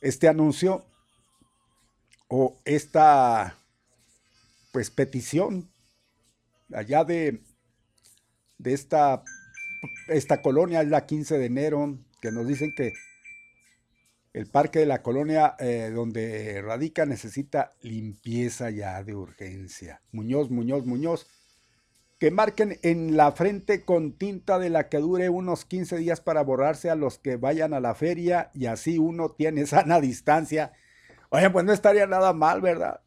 este 0.00 0.26
anuncio 0.26 0.84
o 2.26 2.56
esta, 2.64 3.56
pues 4.72 4.90
petición 4.90 5.70
allá 6.72 7.04
de, 7.04 7.40
de 8.58 8.72
esta 8.72 9.22
esta 10.08 10.42
colonia 10.42 10.82
es 10.82 10.88
la 10.88 11.06
15 11.06 11.38
de 11.38 11.46
enero, 11.46 11.98
que 12.20 12.32
nos 12.32 12.46
dicen 12.46 12.74
que 12.74 12.92
el 14.34 14.46
parque 14.46 14.80
de 14.80 14.86
la 14.86 15.00
colonia 15.00 15.54
eh, 15.60 15.92
donde 15.94 16.60
radica 16.60 17.06
necesita 17.06 17.70
limpieza 17.82 18.68
ya 18.70 19.02
de 19.04 19.14
urgencia. 19.14 20.02
Muñoz, 20.10 20.50
Muñoz, 20.50 20.84
Muñoz. 20.84 21.28
Que 22.18 22.32
marquen 22.32 22.78
en 22.82 23.16
la 23.16 23.30
frente 23.32 23.84
con 23.84 24.12
tinta 24.12 24.58
de 24.58 24.70
la 24.70 24.88
que 24.88 24.98
dure 24.98 25.28
unos 25.28 25.64
15 25.64 25.98
días 25.98 26.20
para 26.20 26.42
borrarse 26.42 26.90
a 26.90 26.96
los 26.96 27.18
que 27.18 27.36
vayan 27.36 27.74
a 27.74 27.80
la 27.80 27.94
feria 27.94 28.50
y 28.54 28.66
así 28.66 28.98
uno 28.98 29.30
tiene 29.30 29.66
sana 29.66 30.00
distancia. 30.00 30.72
Oye, 31.30 31.48
pues 31.50 31.64
no 31.64 31.72
estaría 31.72 32.06
nada 32.08 32.32
mal, 32.32 32.60
¿verdad? 32.60 33.02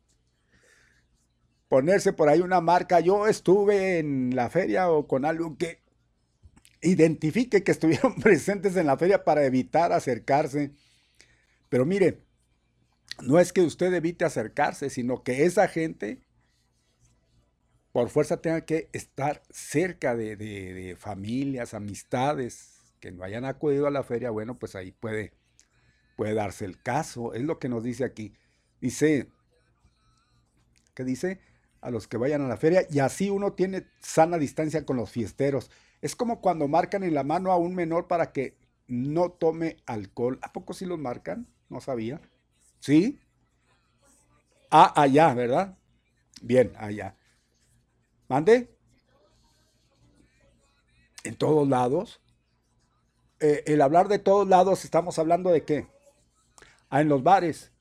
Ponerse 1.67 2.13
por 2.13 2.29
ahí 2.29 2.39
una 2.39 2.61
marca. 2.61 3.01
Yo 3.01 3.27
estuve 3.27 3.99
en 3.99 4.33
la 4.33 4.49
feria 4.49 4.89
o 4.89 5.07
con 5.07 5.25
algo 5.25 5.57
que 5.57 5.81
identifique 6.81 7.63
que 7.63 7.71
estuvieron 7.71 8.15
presentes 8.21 8.75
en 8.75 8.87
la 8.87 8.97
feria 8.97 9.23
para 9.23 9.45
evitar 9.45 9.91
acercarse. 9.91 10.71
Pero 11.69 11.85
mire, 11.85 12.21
no 13.21 13.39
es 13.39 13.51
que 13.51 13.61
usted 13.61 13.93
evite 13.93 14.25
acercarse, 14.25 14.89
sino 14.89 15.23
que 15.23 15.45
esa 15.45 15.67
gente 15.67 16.21
por 17.91 18.09
fuerza 18.09 18.41
tenga 18.41 18.61
que 18.61 18.89
estar 18.93 19.41
cerca 19.49 20.15
de, 20.15 20.95
familias, 20.99 21.73
amistades 21.73 22.75
que 22.99 23.11
no 23.11 23.23
hayan 23.23 23.43
acudido 23.43 23.87
a 23.87 23.91
la 23.91 24.03
feria. 24.03 24.29
Bueno, 24.29 24.59
pues 24.59 24.75
ahí 24.75 24.91
puede, 24.91 25.33
puede 26.15 26.35
darse 26.35 26.65
el 26.65 26.79
caso. 26.79 27.33
Es 27.33 27.41
lo 27.41 27.57
que 27.57 27.69
nos 27.69 27.83
dice 27.83 28.03
aquí. 28.03 28.33
Dice, 28.81 29.29
¿qué 30.93 31.03
dice? 31.03 31.39
A 31.81 31.89
los 31.89 32.07
que 32.07 32.17
vayan 32.17 32.43
a 32.43 32.47
la 32.47 32.57
feria 32.57 32.85
y 32.87 32.99
así 32.99 33.31
uno 33.31 33.53
tiene 33.53 33.87
sana 33.99 34.37
distancia 34.37 34.85
con 34.85 34.97
los 34.97 35.09
fiesteros. 35.09 35.71
Es 36.01 36.15
como 36.15 36.41
cuando 36.41 36.67
marcan 36.67 37.03
en 37.03 37.13
la 37.13 37.23
mano 37.23 37.51
a 37.51 37.57
un 37.57 37.73
menor 37.73 38.07
para 38.07 38.31
que 38.31 38.57
no 38.87 39.31
tome 39.31 39.77
alcohol. 39.85 40.39
¿A 40.41 40.53
poco 40.53 40.73
sí 40.73 40.85
los 40.85 40.99
marcan? 40.99 41.47
No 41.69 41.81
sabía. 41.81 42.21
¿Sí? 42.79 43.19
Ah, 44.69 44.93
allá, 44.95 45.33
¿verdad? 45.33 45.77
Bien, 46.41 46.73
allá. 46.77 47.15
¿Mande? 48.27 48.69
En 51.23 51.35
todos 51.35 51.67
lados. 51.67 52.21
Eh, 53.39 53.63
el 53.67 53.81
hablar 53.81 54.07
de 54.07 54.19
todos 54.19 54.47
lados, 54.47 54.85
estamos 54.85 55.19
hablando 55.19 55.51
de 55.51 55.63
qué? 55.63 55.87
Ah, 56.89 57.01
en 57.01 57.09
los 57.09 57.23
bares. 57.23 57.71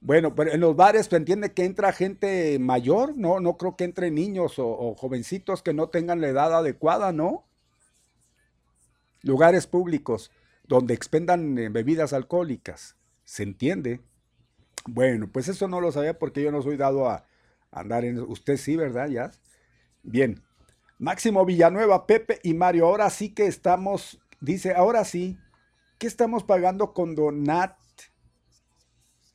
Bueno, 0.00 0.34
pero 0.34 0.50
en 0.52 0.60
los 0.60 0.74
bares 0.76 1.06
se 1.06 1.16
entiende 1.16 1.52
que 1.52 1.64
entra 1.64 1.92
gente 1.92 2.58
mayor, 2.58 3.16
no, 3.16 3.38
no 3.38 3.58
creo 3.58 3.76
que 3.76 3.84
entre 3.84 4.10
niños 4.10 4.54
o 4.56 4.94
jovencitos 4.94 5.62
que 5.62 5.74
no 5.74 5.90
tengan 5.90 6.22
la 6.22 6.28
edad 6.28 6.54
adecuada, 6.54 7.12
¿no? 7.12 7.49
Lugares 9.22 9.66
públicos 9.66 10.30
donde 10.64 10.94
expendan 10.94 11.58
eh, 11.58 11.68
bebidas 11.68 12.12
alcohólicas. 12.12 12.96
¿Se 13.24 13.42
entiende? 13.42 14.00
Bueno, 14.86 15.28
pues 15.30 15.48
eso 15.48 15.68
no 15.68 15.80
lo 15.80 15.92
sabía 15.92 16.18
porque 16.18 16.42
yo 16.42 16.52
no 16.52 16.62
soy 16.62 16.76
dado 16.76 17.08
a 17.08 17.24
andar 17.70 18.04
en... 18.04 18.18
Usted 18.18 18.56
sí, 18.56 18.76
¿verdad? 18.76 19.08
Ya. 19.08 19.30
Bien. 20.02 20.42
Máximo 20.98 21.44
Villanueva, 21.44 22.06
Pepe 22.06 22.40
y 22.42 22.54
Mario, 22.54 22.86
ahora 22.86 23.08
sí 23.08 23.30
que 23.30 23.46
estamos, 23.46 24.20
dice, 24.40 24.74
ahora 24.74 25.04
sí, 25.04 25.38
¿Qué 26.00 26.06
estamos 26.06 26.44
pagando 26.44 26.94
con 26.94 27.14
Donat 27.14 27.76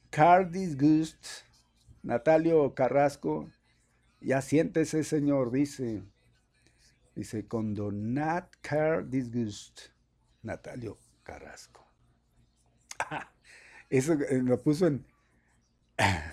Cardis 0.09 0.75
Gust? 0.75 1.23
Natalio 2.01 2.73
Carrasco. 2.73 3.47
Ya 4.19 4.41
siéntese, 4.41 5.03
señor, 5.03 5.51
dice. 5.51 6.01
Dice, 7.15 7.47
con 7.47 7.73
Donat 7.73 8.53
Car 8.61 9.07
Disgust. 9.07 9.81
Natalio 10.43 10.99
Carrasco. 11.23 11.85
eso 13.89 14.13
eh, 14.13 14.41
lo 14.43 14.61
puso 14.61 14.87
en. 14.87 15.05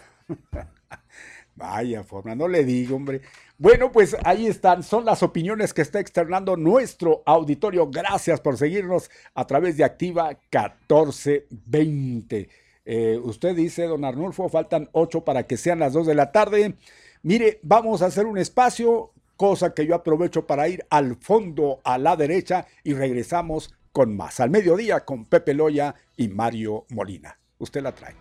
Vaya 1.55 2.03
forma, 2.03 2.35
no 2.35 2.49
le 2.49 2.65
digo, 2.65 2.97
hombre. 2.97 3.21
Bueno, 3.59 3.93
pues 3.93 4.17
ahí 4.25 4.47
están, 4.47 4.83
son 4.83 5.05
las 5.05 5.23
opiniones 5.23 5.75
que 5.75 5.83
está 5.83 6.01
externando 6.01 6.57
nuestro 6.57 7.23
auditorio. 7.27 7.91
Gracias 7.91 8.41
por 8.41 8.57
seguirnos 8.57 9.11
a 9.35 9.47
través 9.47 9.77
de 9.77 9.85
Activa 9.85 10.31
1420. 10.51 12.49
Eh, 12.85 13.21
usted 13.23 13.55
dice, 13.55 13.85
don 13.85 14.05
Arnulfo, 14.05 14.49
faltan 14.49 14.89
ocho 14.93 15.25
para 15.25 15.47
que 15.47 15.57
sean 15.57 15.79
las 15.79 15.93
dos 15.93 16.07
de 16.07 16.15
la 16.15 16.33
tarde. 16.33 16.75
Mire, 17.23 17.61
vamos 17.63 18.03
a 18.03 18.07
hacer 18.07 18.27
un 18.27 18.39
espacio, 18.39 19.13
cosa 19.43 19.75
que 19.75 19.85
yo 19.85 19.97
aprovecho 19.97 20.47
para 20.47 20.69
ir 20.69 20.87
al 20.89 21.17
fondo 21.17 21.81
a 21.83 21.99
la 21.99 22.15
derecha 22.15 22.65
y 22.85 22.95
regresamos 22.95 23.75
con 23.91 24.17
más 24.17 24.39
al 24.39 24.51
mediodía 24.51 25.01
con 25.01 25.25
Pepe 25.25 25.53
Loya 25.53 25.97
y 26.17 26.29
Mario 26.29 26.87
Molina. 26.91 27.37
Usted 27.59 27.83
la 27.83 27.93
trae. 27.93 28.15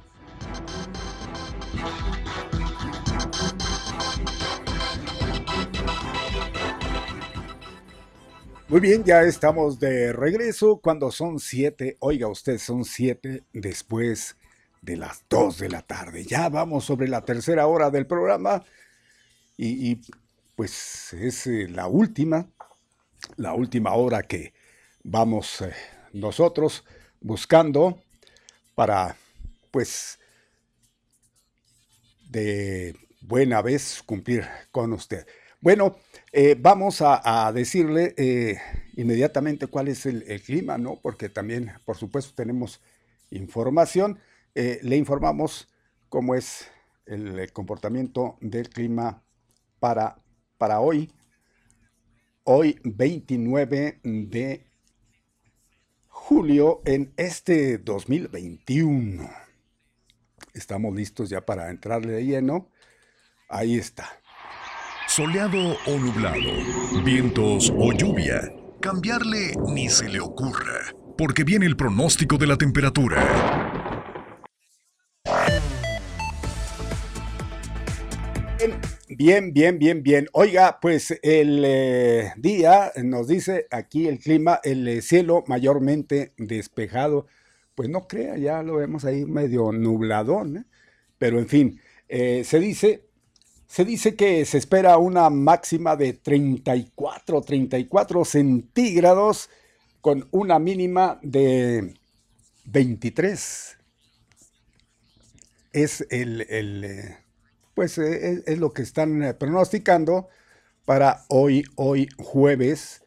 Muy 8.68 8.80
bien, 8.80 9.03
ya 9.03 9.22
estamos 9.22 9.80
de 9.80 10.14
regreso 10.14 10.77
cuando 10.77 11.11
son 11.11 11.38
siete, 11.38 11.98
oiga 11.99 12.30
usted, 12.30 12.57
son 12.57 12.84
siete 12.84 13.43
después 13.53 14.38
de 14.81 14.98
las 14.98 15.23
dos 15.30 15.60
de 15.60 15.69
la 15.69 15.84
tarde. 15.84 16.26
Ya 16.26 16.49
vamos 16.49 16.85
sobre 16.85 17.07
la 17.07 17.22
tercera 17.22 17.68
hora 17.68 17.91
del 17.91 18.07
programa 18.07 18.64
y, 19.56 20.02
pues 20.62 21.12
es 21.14 21.48
eh, 21.48 21.68
la 21.70 21.88
última, 21.88 22.48
la 23.36 23.56
última 23.56 23.96
hora 23.96 24.22
que 24.22 24.54
vamos 25.02 25.62
eh, 25.62 25.74
nosotros 26.14 26.86
buscando 27.20 28.00
para 28.76 29.18
pues 29.72 30.20
de 32.30 32.96
buena 33.22 33.64
vez 33.64 34.04
cumplir 34.06 34.48
con 34.70 34.94
usted. 34.94 35.26
Bueno, 35.62 35.98
eh, 36.32 36.56
vamos 36.60 37.02
a, 37.02 37.52
decirle 37.52 38.14
inmediatamente 38.96 39.66
cuál 39.66 39.88
es 39.88 40.06
el, 40.06 40.44
clima, 40.44 40.78
¿no? 40.78 41.00
Porque 41.02 41.28
también, 41.28 41.72
por 41.86 41.98
supuesto, 41.98 42.34
tenemos 42.36 42.82
información. 43.32 44.20
Le 44.54 44.96
informamos 44.96 45.70
cómo 46.08 46.36
es 46.36 46.68
el 47.08 47.52
comportamiento 47.52 48.38
del 48.42 48.70
clima 48.70 49.24
para, 49.80 50.22
para 50.62 50.80
hoy. 50.80 51.12
Hoy, 52.44 52.80
29 52.84 54.00
de 54.04 54.68
julio, 56.08 56.84
en 56.86 57.12
este 57.18 57.80
2021. 57.80 59.28
Estamos 60.54 60.96
listos 60.96 61.32
ya 61.32 61.42
para 61.42 61.72
entrarle 61.72 62.14
de 62.14 62.26
lleno. 62.26 62.70
Ahí 63.50 63.76
está. 63.76 64.08
Soleado 65.08 65.78
o 65.88 65.98
nublado, 65.98 67.04
vientos 67.04 67.74
o 67.76 67.92
lluvia, 67.92 68.54
cambiarle 68.82 69.54
ni 69.68 69.90
se 69.90 70.10
le 70.10 70.20
ocurra, 70.20 70.94
porque 71.18 71.44
viene 71.44 71.66
el 71.66 71.76
pronóstico 71.76 72.38
de 72.38 72.46
la 72.46 72.58
temperatura. 72.58 73.70
Bien, 79.23 79.53
bien, 79.53 79.77
bien, 79.77 80.02
bien. 80.02 80.27
Oiga, 80.34 80.80
pues 80.81 81.11
el 81.22 81.61
eh, 81.64 82.34
día 82.38 82.91
nos 83.03 83.27
dice 83.27 83.68
aquí 83.69 84.07
el 84.07 84.18
clima, 84.18 84.60
el 84.64 84.88
eh, 84.88 85.03
cielo 85.03 85.43
mayormente 85.45 86.34
despejado. 86.38 87.27
Pues 87.76 87.88
no 87.88 88.07
crea, 88.07 88.35
ya 88.38 88.64
lo 88.64 88.77
vemos 88.77 89.06
ahí 89.06 89.26
medio 89.26 89.72
nubladón, 89.73 90.57
¿eh? 90.57 90.65
pero 91.19 91.38
en 91.38 91.48
fin, 91.48 91.80
se 92.10 92.60
dice 92.60 93.06
se 93.68 93.85
dice 93.85 94.15
que 94.15 94.43
se 94.43 94.57
espera 94.57 94.98
una 94.98 95.30
máxima 95.30 95.95
de 95.95 96.14
34, 96.14 97.41
34 97.43 98.26
centígrados 98.26 99.52
con 100.02 100.27
una 100.31 100.57
mínima 100.57 101.19
de 101.22 101.93
23. 102.65 103.77
Es 105.73 106.07
el, 106.10 107.20
pues 107.82 107.98
eh, 107.98 108.44
es, 108.45 108.60
lo 108.60 108.74
que 108.74 108.84
están 108.84 109.24
eh, 109.24 109.34
pronosticando 109.34 110.28
para 110.86 111.26
hoy, 111.30 111.64
hoy 111.78 112.08
jueves. 112.20 113.02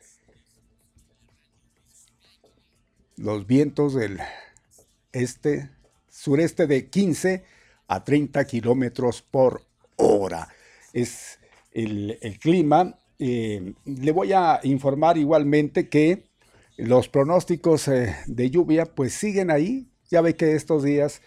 Los 3.14 3.46
vientos 3.46 3.94
del 3.94 4.18
este, 5.12 5.70
sureste 6.08 6.66
de 6.66 6.88
15 6.88 7.44
a 7.86 8.02
30 8.02 8.44
kilómetros 8.46 9.22
por 9.22 9.62
hora. 9.94 10.48
Es 10.92 11.38
el, 11.70 12.18
clima. 12.40 12.98
Eh, 13.20 13.74
le 13.84 14.10
voy 14.10 14.32
a 14.32 14.58
informar 14.64 15.18
igualmente 15.18 15.88
que 15.88 16.24
los 16.76 17.08
pronósticos 17.08 17.88
de 18.26 18.50
lluvia 18.50 18.86
pues 18.86 19.14
siguen 19.14 19.52
ahí. 19.52 19.88
Ya 20.10 20.20
ve 20.20 20.34
que 20.34 20.56
estos 20.56 20.82
días 20.82 21.22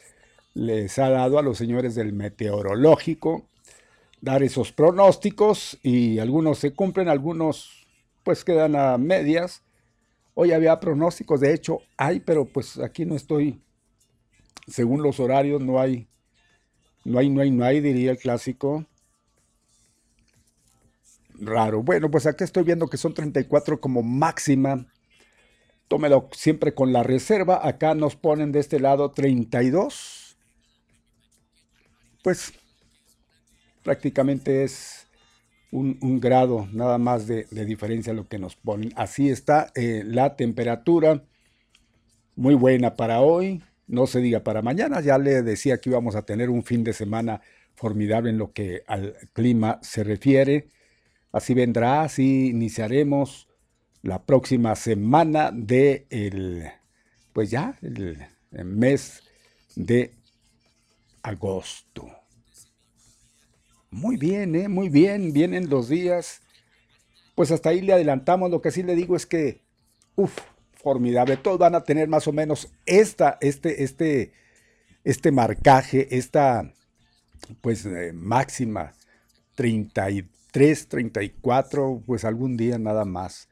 les 0.57 0.97
ha 0.99 1.09
dado 1.09 1.37
a 1.37 1.41
los 1.41 1.57
señores 1.57 1.95
del 1.95 2.13
meteorológico 2.13 3.47
dar 4.21 4.41
esos 4.41 4.71
pronósticos 4.71 5.77
y 5.83 6.17
algunos 6.17 6.57
se 6.57 6.73
cumplen, 6.73 7.07
algunos 7.07 7.85
pues 8.23 8.43
quedan 8.43 8.75
a 8.75 8.97
medias. 8.97 9.61
Hoy 10.33 10.51
había 10.51 10.79
pronósticos, 10.79 11.39
de 11.39 11.53
hecho 11.53 11.81
hay, 11.95 12.19
pero 12.19 12.45
pues 12.45 12.79
aquí 12.79 13.05
no 13.05 13.15
estoy, 13.15 13.61
según 14.67 15.03
los 15.03 15.19
horarios, 15.19 15.61
no 15.61 15.79
hay 15.79 16.07
no 17.07 17.19
hay, 17.19 17.29
no 17.29 17.41
hay, 17.41 17.51
no 17.51 17.63
hay, 17.63 17.79
diría 17.79 18.11
el 18.11 18.17
clásico. 18.17 18.85
Raro. 21.39 21.81
Bueno, 21.81 22.11
pues 22.11 22.25
aquí 22.25 22.43
estoy 22.43 22.63
viendo 22.63 22.87
que 22.87 22.97
son 22.97 23.13
34 23.13 23.79
como 23.79 24.03
máxima. 24.03 24.87
Tómelo 25.87 26.27
siempre 26.33 26.73
con 26.73 26.91
la 26.91 27.03
reserva. 27.03 27.65
Acá 27.65 27.95
nos 27.95 28.17
ponen 28.17 28.51
de 28.51 28.59
este 28.59 28.81
lado 28.81 29.11
32. 29.11 30.16
Pues 32.23 32.53
prácticamente 33.83 34.63
es 34.63 35.07
un, 35.71 36.19
grado 36.19 36.67
nada 36.71 36.97
más 36.97 37.27
de, 37.27 37.45
diferencia 37.65 38.13
lo 38.13 38.27
que 38.27 38.39
nos 38.39 38.55
ponen. 38.55 38.91
Así 38.95 39.29
está 39.29 39.71
eh, 39.75 40.03
la 40.05 40.35
temperatura. 40.35 41.23
Muy 42.35 42.55
buena 42.55 42.95
para 42.95 43.21
hoy 43.21 43.63
no 43.87 44.05
se 44.05 44.19
diga 44.19 44.43
para 44.43 44.61
mañana. 44.61 45.01
Ya 45.01 45.17
le 45.17 45.41
decía 45.41 45.77
que 45.79 45.89
íbamos 45.89 46.15
a 46.15 46.23
tener 46.23 46.49
un 46.49 46.63
fin 46.63 46.83
de 46.83 46.93
semana 46.93 47.41
formidable 47.75 48.29
en 48.29 48.37
lo 48.37 48.51
que 48.51 48.83
al 48.87 49.15
clima 49.33 49.79
se 49.81 50.03
refiere. 50.03 50.67
Así 51.31 51.53
vendrá, 51.53 52.01
así 52.01 52.47
iniciaremos 52.47 53.47
la 54.01 54.23
próxima 54.25 54.75
semana 54.75 55.51
de 55.53 56.07
el, 56.09 56.65
pues 57.33 57.51
ya, 57.51 57.77
el, 57.81 58.17
mes 58.63 59.23
de 59.75 60.16
agosto. 61.27 62.07
Muy 63.91 64.17
bien, 64.17 64.55
¿eh? 64.55 64.67
muy 64.67 64.89
bien, 64.89 65.33
vienen 65.33 65.69
los 65.69 65.89
días. 65.89 66.41
Pues 67.35 67.51
hasta 67.51 67.69
ahí 67.69 67.81
le 67.81 67.93
adelantamos. 67.93 68.49
Lo 68.49 68.61
que 68.61 68.71
sí 68.71 68.83
le 68.83 68.95
digo 68.95 69.15
es 69.15 69.25
que, 69.25 69.61
uff, 70.15 70.37
formidable. 70.73 71.37
Todos 71.37 71.59
van 71.59 71.75
a 71.75 71.83
tener 71.83 72.07
más 72.07 72.27
o 72.27 72.33
menos 72.33 72.71
esta, 72.85 73.37
este, 73.41 73.83
este, 73.83 74.33
este 75.03 75.31
marcaje, 75.31 76.15
esta 76.17 76.73
pues 77.61 77.85
eh, 77.85 78.11
máxima 78.13 78.93
33, 79.55 80.87
34, 80.87 82.03
pues 82.05 82.25
algún 82.25 82.57
día 82.57 82.77
nada 82.77 83.05
más. 83.05 83.49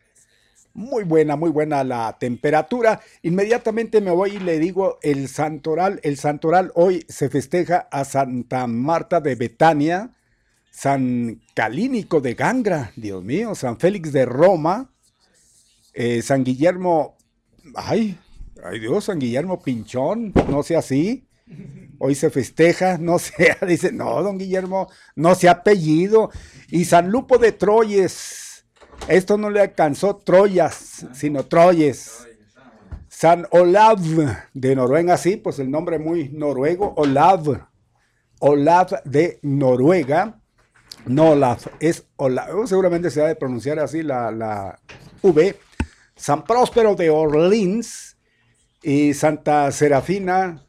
Muy 0.76 1.06
buena, 1.06 1.38
muy 1.38 1.52
buena 1.52 1.86
la 1.86 2.18
temperatura. 2.20 3.00
Inmediatamente 3.22 4.02
me 4.02 4.12
voy 4.12 4.32
y 4.32 4.40
le 4.40 4.60
digo 4.60 5.00
el 5.04 5.30
santoral. 5.30 6.02
El 6.04 6.18
santoral 6.18 6.74
hoy 6.76 7.06
se 7.08 7.30
festeja 7.30 7.88
a 7.90 8.04
Santa 8.04 8.68
Marta 8.68 9.22
de 9.22 9.36
Betania, 9.36 10.12
San 10.70 11.40
Calínico 11.54 12.20
de 12.20 12.34
Gangra, 12.34 12.92
Dios 12.98 13.24
mío, 13.24 13.56
San 13.56 13.80
Félix 13.80 14.12
de 14.12 14.26
Roma, 14.26 14.92
eh, 15.94 16.22
San 16.22 16.44
Guillermo, 16.44 17.16
ay, 17.76 18.20
ay 18.62 18.82
Dios, 18.82 19.06
San 19.06 19.20
Guillermo 19.20 19.62
Pinchón, 19.64 20.34
no 20.50 20.62
sea 20.62 20.80
así. 20.80 21.26
Hoy 22.00 22.16
se 22.16 22.30
festeja, 22.30 22.98
no 22.98 23.18
sea, 23.20 23.58
dice, 23.66 23.94
no, 23.94 24.22
don 24.22 24.38
Guillermo, 24.38 24.90
no 25.16 25.36
sea 25.36 25.52
apellido. 25.52 26.32
Y 26.70 26.84
San 26.84 27.12
Lupo 27.12 27.38
de 27.38 27.54
Troyes, 27.54 28.45
esto 29.08 29.38
no 29.38 29.50
le 29.50 29.62
alcanzó 29.62 30.16
Troyas, 30.18 31.06
sino 31.14 31.46
Troyes. 31.46 32.28
San 33.08 33.48
Olav 33.52 34.00
de 34.54 34.76
Noruega, 34.76 35.16
sí, 35.18 35.38
pues 35.38 35.60
el 35.60 35.72
nombre 35.72 36.00
muy 36.00 36.30
noruego, 36.30 36.94
Olav. 36.98 37.66
Olav 38.40 39.02
de 39.06 39.40
Noruega. 39.42 40.42
No 41.06 41.32
Olav, 41.32 41.60
es 41.80 42.06
Olav. 42.18 42.68
Seguramente 42.68 43.10
se 43.10 43.22
ha 43.24 43.28
de 43.28 43.36
pronunciar 43.36 43.80
así 43.80 44.04
la, 44.04 44.32
la 44.32 44.80
V. 45.22 45.56
San 46.16 46.44
Próspero 46.44 46.96
de 46.96 47.10
Orleans 47.10 48.18
y 48.82 49.14
Santa 49.14 49.72
Serafina 49.72 50.66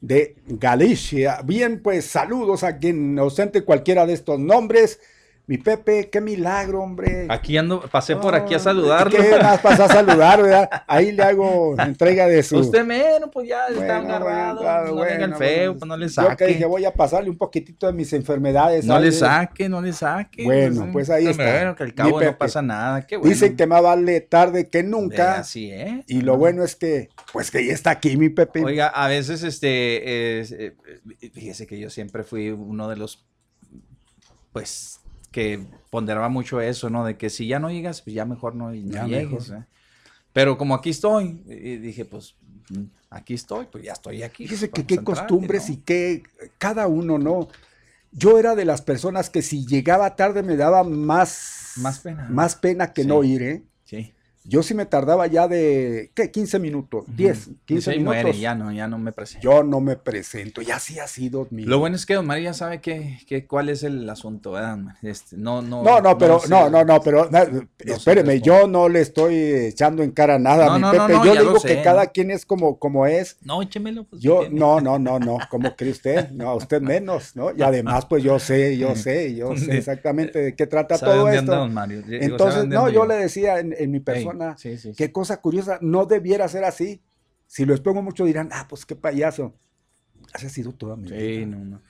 de 0.00 0.36
Galicia. 0.46 1.40
Bien, 1.42 1.82
pues 1.82 2.06
saludos 2.06 2.64
a 2.64 2.78
quien 2.78 3.18
ostente 3.18 3.64
cualquiera 3.64 4.06
de 4.06 4.14
estos 4.14 4.38
nombres. 4.38 5.00
Mi 5.48 5.56
Pepe, 5.56 6.10
qué 6.10 6.20
milagro, 6.20 6.82
hombre. 6.82 7.26
Aquí 7.30 7.56
ando, 7.56 7.80
pasé 7.80 8.14
por 8.16 8.34
aquí 8.34 8.52
a 8.52 8.58
saludarlo. 8.58 9.16
¿Qué 9.16 9.30
más 9.42 9.58
pasó 9.62 9.84
a 9.84 9.88
saludar, 9.88 10.42
verdad? 10.42 10.68
Ahí 10.86 11.10
le 11.10 11.22
hago 11.22 11.74
entrega 11.80 12.26
de 12.26 12.42
su. 12.42 12.58
Usted 12.58 12.84
menos, 12.84 13.30
pues 13.32 13.48
ya 13.48 13.66
está 13.68 13.96
agarrado. 13.96 14.94
no 14.94 15.04
el 15.06 15.34
feo, 15.36 15.78
pues 15.78 15.88
no 15.88 15.96
le 15.96 16.10
saque. 16.10 16.28
Yo 16.28 16.36
que 16.36 16.46
dije, 16.48 16.66
voy 16.66 16.84
a 16.84 16.92
pasarle 16.92 17.30
un 17.30 17.38
poquitito 17.38 17.86
de 17.86 17.94
mis 17.94 18.12
enfermedades. 18.12 18.84
No 18.84 19.00
le 19.00 19.10
saque, 19.10 19.70
no 19.70 19.80
le 19.80 19.94
saque. 19.94 20.44
Bueno, 20.44 20.90
pues, 20.92 21.08
ahí 21.08 21.26
está. 21.28 21.42
Bueno, 21.42 21.74
que 21.74 21.82
al 21.82 21.94
cabo 21.94 22.20
no 22.20 22.36
pasa 22.36 22.60
nada. 22.60 23.06
Qué 23.06 23.16
bueno. 23.16 23.30
Dicen 23.32 23.56
que 23.56 23.66
más 23.66 23.82
vale 23.82 24.20
tarde 24.20 24.68
que 24.68 24.82
nunca. 24.82 25.38
así 25.38 25.70
es. 25.70 26.04
Y 26.08 26.20
lo 26.20 26.36
bueno 26.36 26.62
es 26.62 26.76
que, 26.76 27.08
pues 27.32 27.50
que 27.50 27.64
ya 27.64 27.72
está 27.72 27.92
aquí, 27.92 28.18
mi 28.18 28.28
Pepe. 28.28 28.62
Oiga, 28.62 28.88
a 28.88 29.08
veces, 29.08 29.42
este, 29.42 29.70
eh, 30.42 30.76
fíjese 31.32 31.66
que 31.66 31.78
yo 31.78 31.88
siempre 31.88 32.22
fui 32.22 32.50
uno 32.50 32.86
de 32.86 32.96
los, 32.96 33.26
pues 34.52 35.00
que 35.30 35.60
ponderaba 35.90 36.28
mucho 36.28 36.60
eso, 36.60 36.90
¿no? 36.90 37.04
De 37.04 37.16
que 37.16 37.30
si 37.30 37.46
ya 37.46 37.58
no 37.58 37.70
llegas, 37.70 38.02
pues 38.02 38.14
ya 38.14 38.24
mejor 38.24 38.54
no, 38.54 38.72
llegues. 38.72 39.50
¿eh? 39.50 39.64
Pero 40.32 40.58
como 40.58 40.74
aquí 40.74 40.90
estoy, 40.90 41.42
y 41.46 41.76
dije, 41.76 42.04
pues 42.04 42.34
mm, 42.70 42.84
aquí 43.10 43.34
estoy, 43.34 43.66
pues 43.70 43.84
ya 43.84 43.92
estoy 43.92 44.22
aquí. 44.22 44.44
Fíjese 44.44 44.70
que 44.70 44.86
qué 44.86 44.98
costumbres 44.98 45.70
y 45.70 45.78
qué, 45.78 46.22
cada 46.58 46.86
uno, 46.86 47.18
¿no? 47.18 47.48
Yo 48.12 48.38
era 48.38 48.54
de 48.54 48.64
las 48.64 48.80
personas 48.80 49.28
que 49.28 49.42
si 49.42 49.66
llegaba 49.66 50.16
tarde 50.16 50.42
me 50.42 50.56
daba 50.56 50.82
más, 50.82 51.72
más 51.76 51.98
pena, 51.98 52.26
más 52.30 52.56
pena 52.56 52.92
que 52.92 53.04
no 53.04 53.22
ir, 53.22 53.42
¿eh? 53.42 53.62
Sí. 53.84 54.14
Yo 54.48 54.62
sí 54.62 54.72
me 54.72 54.86
tardaba 54.86 55.26
ya 55.26 55.46
de, 55.46 56.10
¿qué? 56.14 56.30
15 56.30 56.58
minutos, 56.58 57.04
10, 57.14 57.50
15 57.66 57.90
minutos. 57.90 58.14
Muere, 58.22 58.38
ya 58.38 58.54
no, 58.54 58.72
ya 58.72 58.88
no 58.88 58.98
me 58.98 59.12
presento. 59.12 59.44
Yo 59.44 59.62
no 59.62 59.80
me 59.80 59.96
presento, 59.96 60.62
ya 60.62 60.78
sí 60.78 60.98
ha 60.98 61.06
sido 61.06 61.46
mi... 61.50 61.64
Lo 61.64 61.78
bueno 61.78 61.96
es 61.96 62.06
que 62.06 62.14
Don 62.14 62.24
María 62.24 62.54
sabe 62.54 62.80
que, 62.80 63.18
que, 63.26 63.46
cuál 63.46 63.68
es 63.68 63.82
el 63.82 64.08
asunto, 64.08 64.52
¿verdad? 64.52 64.78
Este, 65.02 65.36
no, 65.36 65.60
no, 65.60 65.82
no, 65.82 66.00
no, 66.00 66.16
pero, 66.16 66.40
no, 66.48 66.70
no, 66.70 66.82
no, 66.82 66.98
pero, 67.02 67.28
espéreme, 67.78 68.40
yo 68.40 68.66
no 68.66 68.88
le 68.88 69.02
estoy 69.02 69.34
echando 69.34 70.02
en 70.02 70.12
cara 70.12 70.38
nada 70.38 70.74
a 70.74 70.78
mi 70.78 70.98
Pepe. 70.98 71.20
yo 71.26 71.32
digo 71.34 71.60
que 71.60 71.82
cada 71.82 72.06
quien 72.06 72.30
es 72.30 72.46
como, 72.46 72.78
como 72.78 73.06
es. 73.06 73.36
No, 73.42 73.60
échemelo. 73.60 74.04
Pues, 74.04 74.22
yo, 74.22 74.48
no, 74.50 74.80
no, 74.80 74.98
no, 74.98 75.18
no, 75.18 75.36
como 75.50 75.76
cree 75.76 75.90
usted? 75.90 76.30
No, 76.30 76.56
usted 76.56 76.80
menos, 76.80 77.36
¿no? 77.36 77.54
Y 77.54 77.60
además, 77.60 78.06
pues 78.06 78.22
yo 78.22 78.38
sé, 78.38 78.78
yo 78.78 78.96
sé, 78.96 79.34
yo 79.34 79.54
sé 79.58 79.76
exactamente 79.76 80.38
de 80.38 80.56
qué 80.56 80.66
trata 80.66 80.98
todo 80.98 81.28
esto. 81.28 81.54
Don 81.54 81.74
Mario? 81.74 82.02
Entonces, 82.08 82.66
no, 82.66 82.88
yo 82.88 83.04
le 83.04 83.16
decía 83.16 83.58
en, 83.58 83.74
en 83.76 83.90
mi 83.90 84.00
persona, 84.00 84.37
sí, 84.56 84.76
sí, 84.78 84.92
qué 84.96 85.12
cosa 85.12 85.40
curiosa, 85.40 85.78
no 85.80 86.06
debiera 86.06 86.48
ser 86.48 86.64
así. 86.64 87.00
Si 87.46 87.64
lo 87.64 87.74
expongo 87.74 88.02
mucho 88.02 88.24
dirán, 88.24 88.50
ah, 88.52 88.66
pues 88.68 88.84
qué 88.84 88.94
payaso. 88.94 89.54
Así 90.32 90.46
ha 90.46 90.50
sido 90.50 90.72
toda 90.72 90.96
mi 90.96 91.10
vida. 91.10 91.18
Sí, 91.18 91.46
no, 91.46 91.64
no. 91.64 91.82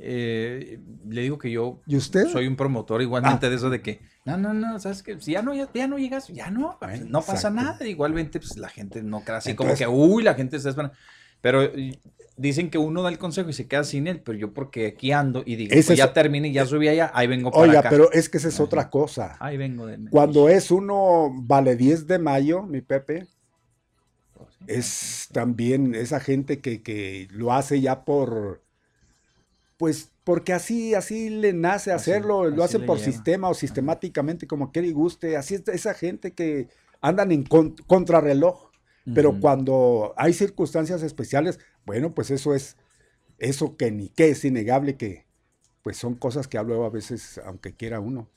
Eh, 0.00 0.78
le 1.08 1.22
digo 1.22 1.38
que 1.38 1.50
yo 1.50 1.80
¿Y 1.86 1.96
usted? 1.96 2.28
soy 2.28 2.46
un 2.46 2.54
promotor 2.54 3.02
igualmente 3.02 3.46
ah. 3.46 3.50
de 3.50 3.56
eso 3.56 3.68
de 3.68 3.82
que, 3.82 4.00
no, 4.24 4.36
no, 4.36 4.54
no, 4.54 4.78
sabes 4.78 5.02
que 5.02 5.20
si 5.20 5.32
ya 5.32 5.42
no, 5.42 5.52
ya, 5.54 5.88
no 5.88 5.98
llegas, 5.98 6.28
ya 6.28 6.50
no, 6.50 6.78
no 7.06 7.22
pasa 7.22 7.50
nada. 7.50 7.84
Igualmente, 7.86 8.38
pues 8.38 8.56
la 8.56 8.68
gente 8.68 9.02
no 9.02 9.22
cree 9.24 9.38
así 9.38 9.54
como 9.54 9.74
que, 9.74 9.86
uy, 9.86 10.22
la 10.22 10.34
gente 10.34 10.56
está 10.56 10.68
esperando. 10.68 10.96
Pero 11.40 11.62
dicen 12.38 12.70
que 12.70 12.78
uno 12.78 13.02
da 13.02 13.10
el 13.10 13.18
consejo 13.18 13.50
y 13.50 13.52
se 13.52 13.66
queda 13.66 13.84
sin 13.84 14.06
él, 14.06 14.20
pero 14.20 14.38
yo 14.38 14.54
porque 14.54 14.86
aquí 14.86 15.12
ando 15.12 15.42
y 15.44 15.56
digo, 15.56 15.70
pues 15.74 15.98
ya 15.98 16.12
terminé 16.12 16.48
y 16.48 16.52
ya 16.52 16.64
subí 16.64 16.88
allá, 16.88 17.10
ahí 17.12 17.26
vengo 17.26 17.50
para 17.50 17.62
Oiga, 17.62 17.82
pero 17.90 18.10
es 18.12 18.28
que 18.28 18.38
esa 18.38 18.48
es 18.48 18.60
otra 18.60 18.88
cosa. 18.88 19.36
Ahí 19.40 19.56
vengo 19.56 19.86
de 19.86 19.98
Cuando 20.10 20.48
es 20.48 20.70
uno 20.70 21.30
vale 21.34 21.76
10 21.76 22.06
de 22.06 22.18
mayo, 22.18 22.62
mi 22.62 22.80
Pepe, 22.80 23.26
oh, 24.36 24.46
es 24.66 25.28
también 25.32 25.94
esa 25.94 26.20
gente 26.20 26.60
que, 26.60 26.82
que, 26.82 27.28
lo 27.32 27.52
hace 27.52 27.80
ya 27.80 28.04
por, 28.04 28.62
pues 29.76 30.10
porque 30.24 30.52
así, 30.52 30.94
así 30.94 31.30
le 31.30 31.52
nace 31.52 31.90
hacerlo, 31.90 32.50
lo 32.50 32.62
hace 32.62 32.78
por 32.78 32.98
sistema 32.98 33.48
o 33.48 33.54
sistemáticamente, 33.54 34.46
como 34.46 34.70
quiere 34.70 34.88
y 34.88 34.92
guste, 34.92 35.36
así 35.36 35.54
es 35.54 35.66
esa 35.68 35.94
gente 35.94 36.32
que 36.32 36.68
andan 37.00 37.32
en 37.32 37.44
contrarreloj. 37.44 38.67
Pero 39.14 39.40
cuando 39.40 40.14
hay 40.16 40.32
circunstancias 40.32 41.02
especiales, 41.02 41.58
bueno, 41.84 42.14
pues 42.14 42.30
eso 42.30 42.54
es, 42.54 42.76
eso 43.38 43.76
que 43.76 43.90
ni 43.90 44.08
qué 44.08 44.30
es 44.30 44.44
innegable 44.44 44.96
que, 44.96 45.26
pues 45.82 45.96
son 45.96 46.14
cosas 46.14 46.48
que 46.48 46.58
hablo 46.58 46.84
a 46.84 46.90
veces, 46.90 47.40
aunque 47.44 47.74
quiera 47.74 48.00
uno. 48.00 48.28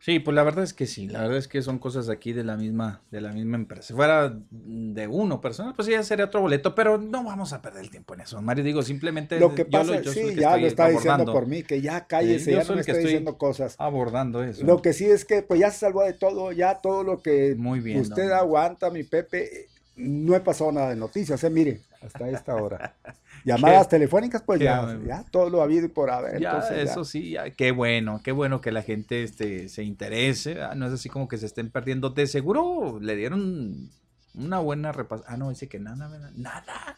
Sí, 0.00 0.18
pues 0.18 0.34
la 0.34 0.42
verdad 0.42 0.64
es 0.64 0.72
que 0.72 0.86
sí, 0.86 1.08
la 1.08 1.20
verdad 1.20 1.36
es 1.36 1.46
que 1.46 1.60
son 1.60 1.78
cosas 1.78 2.08
aquí 2.08 2.32
de 2.32 2.42
la 2.42 2.56
misma, 2.56 3.02
de 3.10 3.20
la 3.20 3.32
misma 3.32 3.56
empresa. 3.56 3.88
Si 3.88 3.92
fuera 3.92 4.34
de 4.50 5.06
uno 5.06 5.42
personal, 5.42 5.74
pues 5.76 5.88
ya 5.88 6.02
sería 6.02 6.24
otro 6.24 6.40
boleto, 6.40 6.74
pero 6.74 6.96
no 6.96 7.22
vamos 7.22 7.52
a 7.52 7.60
perder 7.60 7.82
el 7.82 7.90
tiempo 7.90 8.14
en 8.14 8.22
eso. 8.22 8.40
Mario, 8.40 8.64
digo, 8.64 8.80
simplemente. 8.80 9.38
Lo 9.38 9.54
que 9.54 9.66
pasa, 9.66 9.96
es 9.96 10.10
sí, 10.10 10.34
ya 10.36 10.56
lo 10.56 10.66
está 10.66 10.88
diciendo 10.88 11.30
por 11.30 11.46
mí, 11.46 11.64
que 11.64 11.82
ya 11.82 12.06
cállese, 12.06 12.52
ya 12.52 12.64
no 12.64 12.76
me 12.76 12.80
está 12.80 12.94
diciendo 12.94 13.36
cosas. 13.36 13.76
Abordando 13.78 14.42
eso. 14.42 14.64
Lo 14.64 14.80
que 14.80 14.94
sí 14.94 15.04
es 15.04 15.26
que, 15.26 15.42
pues 15.42 15.60
ya 15.60 15.70
se 15.70 15.80
salvó 15.80 16.02
de 16.02 16.14
todo, 16.14 16.50
ya 16.52 16.80
todo 16.80 17.04
lo 17.04 17.20
que 17.20 17.54
Muy 17.58 17.80
bien, 17.80 18.00
usted 18.00 18.30
aguanta, 18.30 18.88
mi 18.88 19.02
Pepe, 19.02 19.68
no 19.96 20.34
he 20.34 20.40
pasado 20.40 20.72
nada 20.72 20.90
de 20.90 20.96
noticias, 20.96 21.42
eh, 21.44 21.50
mire, 21.50 21.80
hasta 22.02 22.28
esta 22.28 22.54
hora. 22.56 22.94
Llamadas 23.44 23.88
telefónicas, 23.88 24.42
pues 24.42 24.60
ya, 24.60 24.98
ya 25.06 25.24
todo 25.30 25.48
lo 25.48 25.60
ha 25.60 25.64
habido 25.64 25.86
y 25.86 25.88
por 25.88 26.10
haber. 26.10 26.40
Ya, 26.40 26.58
eso 26.58 27.04
sí, 27.04 27.36
qué 27.56 27.72
bueno, 27.72 28.20
qué 28.22 28.32
bueno 28.32 28.60
que 28.60 28.70
la 28.70 28.82
gente 28.82 29.22
este, 29.22 29.68
se 29.68 29.82
interese, 29.82 30.58
no 30.76 30.86
es 30.86 30.92
así 30.92 31.08
como 31.08 31.26
que 31.26 31.38
se 31.38 31.46
estén 31.46 31.70
perdiendo. 31.70 32.10
De 32.10 32.26
seguro 32.26 32.98
le 33.00 33.16
dieron 33.16 33.90
una 34.34 34.58
buena 34.58 34.92
repasada. 34.92 35.32
Ah, 35.32 35.36
no, 35.36 35.48
dice 35.48 35.68
que 35.68 35.78
nada, 35.78 36.30
nada. 36.36 36.96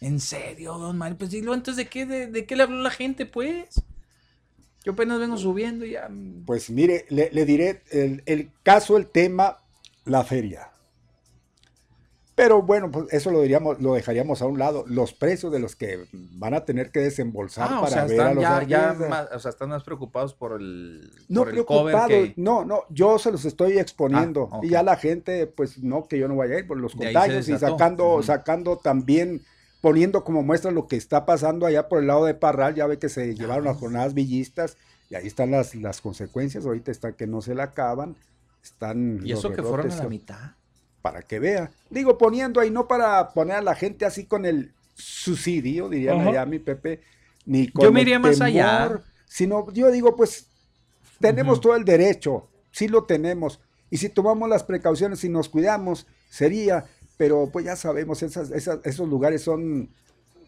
¿En 0.00 0.18
serio, 0.18 0.78
don 0.78 0.98
Mario? 0.98 1.18
Pues 1.18 1.30
dilo 1.30 1.52
antes 1.52 1.76
de 1.76 1.86
qué, 1.86 2.06
de, 2.06 2.46
qué 2.46 2.56
le 2.56 2.62
habló 2.62 2.80
la 2.82 2.90
gente, 2.90 3.26
pues. 3.26 3.82
Yo 4.84 4.92
apenas 4.92 5.20
vengo 5.20 5.36
subiendo 5.36 5.84
ya. 5.84 6.10
Pues 6.44 6.70
mire, 6.70 7.06
le, 7.08 7.44
diré 7.44 7.82
el, 7.90 8.22
el 8.26 8.50
caso, 8.64 8.96
el 8.96 9.06
tema, 9.06 9.58
la 10.04 10.24
feria. 10.24 10.71
Pero 12.34 12.62
bueno, 12.62 12.90
pues 12.90 13.12
eso 13.12 13.30
lo 13.30 13.42
diríamos, 13.42 13.80
lo 13.80 13.92
dejaríamos 13.92 14.40
a 14.40 14.46
un 14.46 14.58
lado. 14.58 14.84
Los 14.86 15.12
precios 15.12 15.52
de 15.52 15.58
los 15.58 15.76
que 15.76 16.06
van 16.12 16.54
a 16.54 16.64
tener 16.64 16.90
que 16.90 17.00
desembolsar 17.00 17.68
ah, 17.70 17.80
para 17.82 18.06
ver 18.06 18.20
a 18.20 18.34
los 18.34 18.66
ya, 18.66 18.94
más, 18.94 19.30
o 19.32 19.38
sea, 19.38 19.50
están 19.50 19.68
más 19.68 19.84
preocupados 19.84 20.32
por 20.32 20.58
el 20.58 21.10
No 21.28 21.44
preocupados, 21.44 22.30
no, 22.36 22.64
no, 22.64 22.84
yo 22.88 23.18
se 23.18 23.30
los 23.30 23.44
estoy 23.44 23.78
exponiendo. 23.78 24.48
Ah, 24.50 24.60
y 24.62 24.70
ya 24.70 24.82
la 24.82 24.96
gente, 24.96 25.46
pues 25.46 25.82
no, 25.82 26.08
que 26.08 26.18
yo 26.18 26.26
no 26.26 26.36
vaya 26.36 26.56
a 26.56 26.58
ir 26.60 26.66
por 26.66 26.78
los 26.78 26.94
contagios 26.94 27.48
y 27.48 27.58
sacando, 27.58 28.22
sacando 28.22 28.78
también, 28.78 29.42
poniendo 29.82 30.24
como 30.24 30.42
muestra 30.42 30.70
lo 30.70 30.86
que 30.86 30.96
está 30.96 31.26
pasando 31.26 31.66
allá 31.66 31.88
por 31.88 31.98
el 31.98 32.06
lado 32.06 32.24
de 32.24 32.32
Parral, 32.32 32.74
ya 32.74 32.86
ve 32.86 32.98
que 32.98 33.10
se 33.10 33.34
llevaron 33.34 33.66
las 33.66 33.76
jornadas 33.76 34.14
villistas 34.14 34.78
y 35.10 35.16
ahí 35.16 35.26
están 35.26 35.50
las, 35.50 35.74
las 35.74 36.00
consecuencias, 36.00 36.64
ahorita 36.64 36.90
está 36.90 37.12
que 37.12 37.26
no 37.26 37.42
se 37.42 37.54
la 37.54 37.64
acaban, 37.64 38.16
están... 38.62 39.20
Y 39.22 39.32
eso 39.32 39.52
que 39.52 39.62
fueron 39.62 39.90
a 39.90 39.96
la 39.96 40.08
mitad 40.08 40.52
para 41.02 41.22
que 41.22 41.38
vea. 41.38 41.70
Digo, 41.90 42.16
poniendo 42.16 42.60
ahí, 42.60 42.70
no 42.70 42.88
para 42.88 43.30
poner 43.30 43.56
a 43.56 43.62
la 43.62 43.74
gente 43.74 44.04
así 44.06 44.24
con 44.24 44.46
el 44.46 44.72
suicidio, 44.94 45.88
dirían 45.88 46.26
allá 46.26 46.46
mi 46.46 46.58
Pepe, 46.58 47.00
ni 47.44 47.68
con 47.68 47.84
Yo 47.84 47.92
me 47.92 48.02
iría 48.02 48.18
más 48.18 48.40
allá. 48.40 49.02
Sino, 49.26 49.70
yo 49.72 49.90
digo, 49.90 50.14
pues, 50.14 50.46
tenemos 51.18 51.60
todo 51.60 51.74
el 51.74 51.84
derecho, 51.84 52.48
sí 52.70 52.88
lo 52.88 53.04
tenemos. 53.04 53.60
Y 53.90 53.96
si 53.98 54.08
tomamos 54.08 54.48
las 54.48 54.62
precauciones 54.62 55.24
y 55.24 55.28
nos 55.28 55.48
cuidamos, 55.48 56.06
sería, 56.30 56.84
pero 57.16 57.48
pues 57.52 57.64
ya 57.64 57.76
sabemos, 57.76 58.22
esas, 58.22 58.50
esos 58.50 59.08
lugares 59.08 59.42
son 59.42 59.88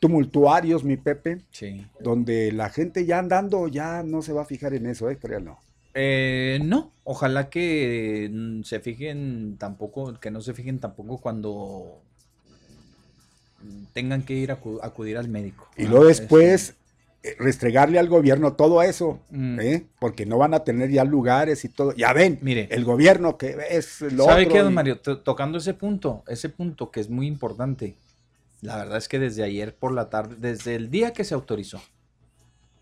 tumultuarios, 0.01 0.85
mi 0.85 0.99
Pepe, 0.99 1.41
sí. 1.51 1.87
donde 2.01 2.53
la 2.53 2.69
gente 2.69 3.07
ya 3.07 3.19
andando 3.19 3.69
ya 3.69 4.03
no 4.03 4.21
se 4.21 4.35
va 4.35 4.43
a 4.43 4.47
fijar 4.47 4.75
en 4.75 4.87
eso, 4.87 5.09
eh, 5.09 5.17
créanlo. 5.17 5.59
Eh, 5.95 6.59
no, 6.63 6.93
ojalá 7.05 7.49
que 7.49 8.29
mm, 8.33 8.63
se 8.63 8.81
fijen 8.81 9.57
tampoco, 9.59 10.19
que 10.19 10.31
no 10.31 10.41
se 10.41 10.53
fijen 10.55 10.81
tampoco 10.81 11.19
cuando 11.19 12.03
tengan 13.93 14.23
que 14.23 14.35
ir 14.35 14.51
a 14.51 14.59
acudir 14.83 15.17
al 15.17 15.29
médico. 15.29 15.69
Y 15.77 15.87
luego 15.87 16.07
después 16.07 16.75
eh, 17.23 17.37
restregarle 17.39 17.99
al 17.99 18.09
gobierno 18.09 18.55
todo 18.55 18.83
eso, 18.83 19.21
mm. 19.31 19.61
¿eh? 19.61 19.87
porque 19.99 20.27
no 20.27 20.37
van 20.37 20.53
a 20.53 20.65
tener 20.65 20.91
ya 20.91 21.05
lugares 21.05 21.65
y 21.65 21.69
todo. 21.69 21.95
Ya 21.95 22.13
ven, 22.13 22.39
mire, 22.43 22.69
el 22.71 22.85
gobierno 22.85 23.39
que 23.39 23.57
es 23.71 24.01
lo 24.01 24.25
¿Sabe 24.25 24.49
qué, 24.49 24.59
don 24.59 24.75
Mario? 24.75 24.99
Tocando 25.01 25.59
ese 25.59 25.75
punto, 25.75 26.25
ese 26.27 26.49
punto 26.49 26.91
que 26.91 27.01
es 27.01 27.09
muy 27.09 27.27
importante. 27.27 27.95
La 28.61 28.77
verdad 28.77 28.99
es 28.99 29.09
que 29.09 29.19
desde 29.19 29.43
ayer 29.43 29.75
por 29.75 29.93
la 29.93 30.11
tarde, 30.11 30.37
desde 30.39 30.75
el 30.75 30.91
día 30.91 31.13
que 31.13 31.25
se 31.25 31.35
autorizó, 31.35 31.81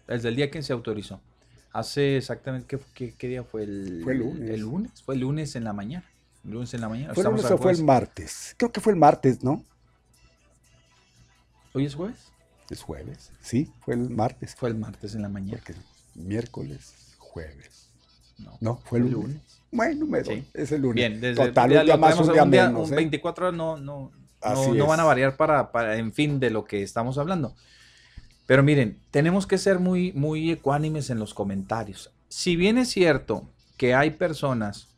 desde 0.08 0.28
el 0.28 0.36
día 0.36 0.50
que 0.50 0.62
se 0.62 0.72
autorizó, 0.72 1.20
Hace 1.72 2.18
exactamente, 2.18 2.78
¿qué, 2.94 3.14
qué, 3.14 3.28
día 3.28 3.44
fue? 3.44 3.62
El, 3.62 4.00
fue 4.04 4.12
el 4.12 4.18
lunes. 4.18 4.50
El 4.50 4.60
lunes, 4.60 5.02
fue 5.02 5.14
el 5.14 5.22
lunes 5.22 5.56
en 5.56 5.64
la 5.64 5.72
mañana. 5.72 6.04
El 6.44 6.50
lunes 6.50 6.74
en 6.74 6.80
la 6.82 6.88
mañana. 6.88 7.14
¿Fue 7.14 7.22
el 7.22 7.30
lunes 7.30 7.50
o 7.50 7.58
fue 7.58 7.72
el 7.72 7.82
martes? 7.82 8.54
Creo 8.58 8.70
que 8.70 8.80
fue 8.80 8.92
el 8.92 8.98
martes, 8.98 9.42
¿no? 9.42 9.64
¿Hoy 11.72 11.86
es 11.86 11.94
jueves? 11.94 12.30
Es 12.68 12.82
jueves. 12.82 13.30
Sí, 13.40 13.72
fue 13.80 13.94
el 13.94 14.10
martes. 14.10 14.54
Fue 14.54 14.68
el 14.68 14.74
martes 14.76 15.14
en 15.14 15.22
la 15.22 15.28
mañana. 15.30 15.58
Porque 15.58 15.74
miércoles, 16.14 17.14
jueves. 17.18 17.88
No, 18.38 18.58
no 18.60 18.76
fue 18.84 18.98
el 18.98 19.10
lunes. 19.10 19.40
Bueno, 19.70 20.06
me 20.06 20.22
doy. 20.22 20.44
Es 20.52 20.72
el 20.72 20.82
lunes. 20.82 20.96
Bien, 20.96 21.20
desde 21.20 21.46
Total, 21.46 21.72
un 21.72 21.84
día 21.86 21.96
más, 21.96 22.18
un 22.18 22.32
día, 22.32 22.44
menos. 22.44 22.90
24 22.90 23.44
¿eh? 23.44 23.48
horas 23.48 23.56
no, 23.56 23.78
no, 23.78 24.12
no, 24.44 24.74
no 24.74 24.86
van 24.86 25.00
a 25.00 25.04
variar 25.04 25.36
para, 25.36 25.72
para, 25.72 25.96
en 25.96 26.12
fin, 26.12 26.38
de 26.38 26.50
lo 26.50 26.64
que 26.64 26.82
estamos 26.82 27.16
hablando. 27.16 27.54
Pero 28.46 28.62
miren, 28.62 28.98
tenemos 29.10 29.46
que 29.46 29.58
ser 29.58 29.78
muy, 29.78 30.12
muy 30.12 30.50
ecuánimes 30.50 31.10
en 31.10 31.18
los 31.18 31.34
comentarios. 31.34 32.12
Si 32.28 32.56
bien 32.56 32.78
es 32.78 32.90
cierto 32.90 33.48
que 33.76 33.94
hay 33.94 34.10
personas 34.10 34.88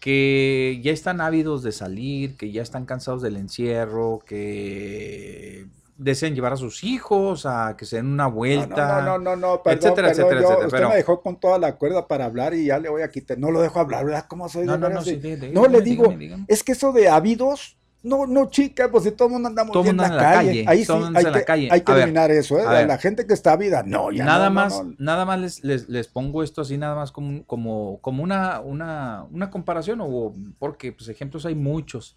que 0.00 0.80
ya 0.82 0.90
están 0.90 1.20
ávidos 1.20 1.62
de 1.62 1.70
salir, 1.70 2.36
que 2.36 2.50
ya 2.50 2.62
están 2.62 2.86
cansados 2.86 3.22
del 3.22 3.36
encierro, 3.36 4.20
que 4.26 5.66
desean 5.96 6.34
llevar 6.34 6.54
a 6.54 6.56
sus 6.56 6.82
hijos 6.82 7.46
a 7.46 7.76
que 7.76 7.86
se 7.86 7.96
den 7.96 8.06
una 8.06 8.26
vuelta. 8.26 9.02
No, 9.02 9.18
no, 9.18 9.18
no, 9.18 9.36
no, 9.36 9.62
perdón, 9.62 9.78
etcétera, 9.78 10.10
etcétera, 10.10 10.40
etcétera. 10.40 10.66
Usted 10.66 10.88
me 10.88 10.96
dejó 10.96 11.22
con 11.22 11.38
toda 11.38 11.58
la 11.58 11.76
cuerda 11.76 12.08
para 12.08 12.24
hablar 12.24 12.54
y 12.54 12.66
ya 12.66 12.78
le 12.78 12.88
voy 12.88 13.02
a 13.02 13.10
quitar. 13.10 13.38
No 13.38 13.50
lo 13.50 13.60
dejo 13.60 13.78
hablar, 13.78 14.04
¿verdad? 14.04 14.26
¿Cómo 14.26 14.48
soy? 14.48 14.66
No, 14.66 14.76
no, 14.76 14.88
no, 14.88 15.00
no, 15.00 15.68
le 15.68 15.80
digo, 15.80 16.12
es 16.48 16.64
que 16.64 16.72
eso 16.72 16.92
de 16.92 17.08
ávidos 17.08 17.76
no, 18.02 18.26
no, 18.26 18.50
chica, 18.50 18.90
pues 18.90 19.04
si 19.04 19.12
todo 19.12 19.28
el 19.28 19.34
mundo 19.34 19.48
andamos 19.48 19.86
en, 19.86 19.96
la, 19.96 20.16
calle. 20.16 20.64
Ahí 20.66 20.84
sí, 20.84 20.92
hay, 20.92 21.24
que, 21.24 21.44
calle. 21.44 21.68
hay 21.70 21.82
que 21.82 21.92
eliminar 21.92 22.32
eso, 22.32 22.58
¿eh? 22.58 22.86
La 22.86 22.98
gente 22.98 23.26
que 23.26 23.32
está 23.32 23.56
vida, 23.56 23.84
no, 23.86 24.10
ya 24.10 24.24
Nada 24.24 24.48
no, 24.48 24.54
más, 24.54 24.82
nada 24.98 25.24
más 25.24 25.38
les, 25.38 25.62
les, 25.62 25.88
les, 25.88 26.08
pongo 26.08 26.42
esto 26.42 26.62
así, 26.62 26.76
nada 26.76 26.96
más 26.96 27.12
como, 27.12 27.44
como, 27.44 28.00
como 28.00 28.24
una, 28.24 28.60
una, 28.60 29.24
una 29.30 29.50
comparación, 29.50 30.00
o 30.02 30.34
porque 30.58 30.92
pues 30.92 31.08
ejemplos 31.08 31.46
hay 31.46 31.54
muchos. 31.54 32.16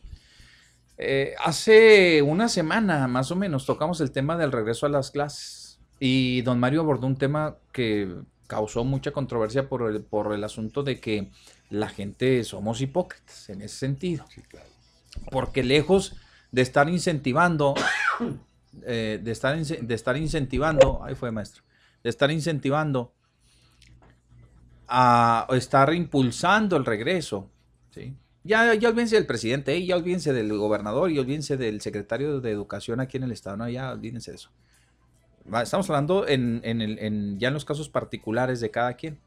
Eh, 0.98 1.36
hace 1.44 2.24
una 2.24 2.50
semana, 2.50 3.08
más 3.08 3.30
o 3.30 3.36
menos, 3.36 3.68
tocamos 3.68 4.02
el 4.02 4.12
tema 4.12 4.38
del 4.38 4.52
regreso 4.52 4.88
a 4.88 4.90
las 4.90 5.12
clases. 5.12 5.80
Y 6.00 6.42
don 6.42 6.60
Mario 6.60 6.82
abordó 6.82 7.06
un 7.06 7.18
tema 7.18 7.58
que 7.72 8.12
causó 8.48 8.84
mucha 8.84 9.12
controversia 9.12 9.70
por 9.70 9.90
el, 9.90 10.02
por 10.02 10.34
el 10.34 10.44
asunto 10.44 10.82
de 10.82 11.00
que 11.00 11.30
la 11.70 11.90
gente 11.90 12.44
somos 12.44 12.82
hipócritas 12.82 13.50
en 13.50 13.62
ese 13.62 13.78
sentido. 13.78 14.26
Sí, 14.30 14.42
claro 14.42 14.75
porque 15.32 15.64
lejos 15.64 16.16
de 16.52 16.62
estar 16.62 16.90
incentivando, 16.90 17.76
eh, 18.84 19.20
de, 19.22 19.32
estar, 19.32 19.58
de 19.58 19.96
estar 19.96 20.18
incentivando, 20.18 21.04
ahí 21.04 21.16
fue 21.16 21.32
maestro, 21.32 21.64
de 22.04 22.10
estar 22.10 22.32
incentivando 22.32 23.14
a 24.88 25.48
estar 25.52 25.94
impulsando 25.94 26.78
el 26.78 26.86
regreso, 26.86 27.50
¿sí? 27.92 28.16
Ya, 28.44 28.76
ya 28.76 28.90
olvídense 28.90 29.16
del 29.16 29.26
presidente, 29.26 29.84
ya 29.84 29.96
olvídense 29.96 30.32
del 30.32 30.56
gobernador, 30.56 31.10
y 31.10 31.18
olvídense 31.18 31.58
del 31.58 31.82
secretario 31.82 32.42
de 32.42 32.52
Educación 32.52 33.00
aquí 33.00 33.18
en 33.18 33.24
el 33.24 33.32
Estado, 33.32 33.58
no, 33.58 33.68
ya 33.68 33.92
olvídense 33.92 34.30
de 34.32 34.38
eso. 34.38 34.52
Estamos 35.64 35.90
hablando 35.90 36.28
en, 36.28 36.62
en, 36.64 37.40
ya 37.40 37.48
en 37.48 37.54
los 37.56 37.66
casos 37.66 37.90
particulares 37.90 38.60
de 38.60 38.70
cada 38.70 38.94
quien. 38.94 39.18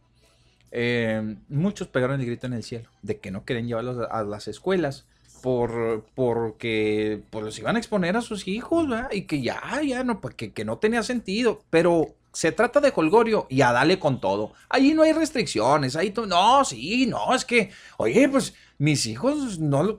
Eh, 0.71 1.37
muchos 1.49 1.89
pegaron 1.89 2.21
el 2.21 2.27
grito 2.27 2.47
en 2.47 2.53
el 2.53 2.63
cielo 2.63 2.91
de 3.03 3.19
que 3.19 3.31
no 3.33 3.45
querían 3.45 3.67
llevarlos 3.67 4.07
a 4.09 4.23
las 4.23 4.47
escuelas 4.47 5.07
por 5.41 6.05
porque 6.15 7.23
pues 7.31 7.45
los 7.45 7.59
iban 7.59 7.77
a 7.77 7.79
exponer 7.79 8.17
a 8.17 8.23
sus 8.23 8.47
hijos, 8.49 8.89
¿verdad? 8.89 9.11
Y 9.13 9.23
que 9.23 9.41
ya, 9.41 9.61
ya, 9.83 10.05
no, 10.05 10.21
pues, 10.21 10.35
que 10.35 10.65
no 10.65 10.79
tenía 10.79 11.03
sentido. 11.03 11.61
Pero 11.71 12.15
se 12.33 12.53
trata 12.53 12.81
de 12.81 12.93
Holgorio 12.95 13.47
y 13.49 13.63
a 13.63 13.73
darle 13.73 13.99
con 13.99 14.21
todo. 14.21 14.53
Ahí 14.69 14.95
no 14.95 15.03
hay 15.03 15.13
restricciones, 15.13 15.97
ahí 15.97 16.15
no, 16.29 16.65
sí, 16.65 17.07
no, 17.07 17.35
es 17.35 17.45
que, 17.45 17.71
oye, 17.97 18.29
pues 18.29 18.55
mis 18.79 19.07
hijos, 19.07 19.59
no, 19.59 19.99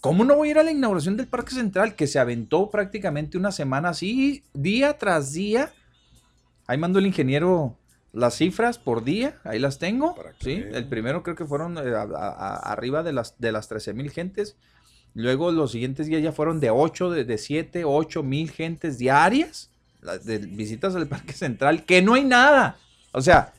¿cómo 0.00 0.24
no 0.24 0.36
voy 0.36 0.48
a 0.48 0.50
ir 0.52 0.58
a 0.58 0.62
la 0.62 0.70
inauguración 0.70 1.18
del 1.18 1.26
Parque 1.26 1.54
Central 1.54 1.94
que 1.94 2.06
se 2.06 2.18
aventó 2.18 2.70
prácticamente 2.70 3.36
una 3.36 3.52
semana 3.52 3.90
así, 3.90 4.42
día 4.54 4.96
tras 4.96 5.34
día? 5.34 5.70
Ahí 6.66 6.78
mandó 6.78 6.98
el 6.98 7.06
ingeniero 7.06 7.76
las 8.16 8.34
cifras 8.34 8.78
por 8.78 9.04
día, 9.04 9.36
ahí 9.44 9.58
las 9.58 9.78
tengo. 9.78 10.16
¿sí? 10.40 10.64
El 10.72 10.88
primero 10.88 11.22
creo 11.22 11.36
que 11.36 11.44
fueron 11.44 11.76
eh, 11.76 11.94
arriba 11.94 13.02
de 13.02 13.12
las, 13.12 13.38
de 13.38 13.52
las 13.52 13.68
13 13.68 13.92
mil 13.92 14.10
gentes. 14.10 14.56
Luego 15.12 15.52
los 15.52 15.72
siguientes 15.72 16.06
días 16.06 16.22
ya 16.22 16.32
fueron 16.32 16.58
de 16.58 16.70
8, 16.70 17.10
de, 17.10 17.24
de 17.24 17.36
7, 17.36 17.84
8 17.84 18.22
mil 18.22 18.50
gentes 18.50 18.96
diarias. 18.96 19.70
de 20.24 20.38
visitas 20.38 20.96
al 20.96 21.06
Parque 21.08 21.34
Central, 21.34 21.84
que 21.84 22.00
no 22.00 22.14
hay 22.14 22.24
nada. 22.24 22.78
O 23.12 23.20
sea, 23.20 23.52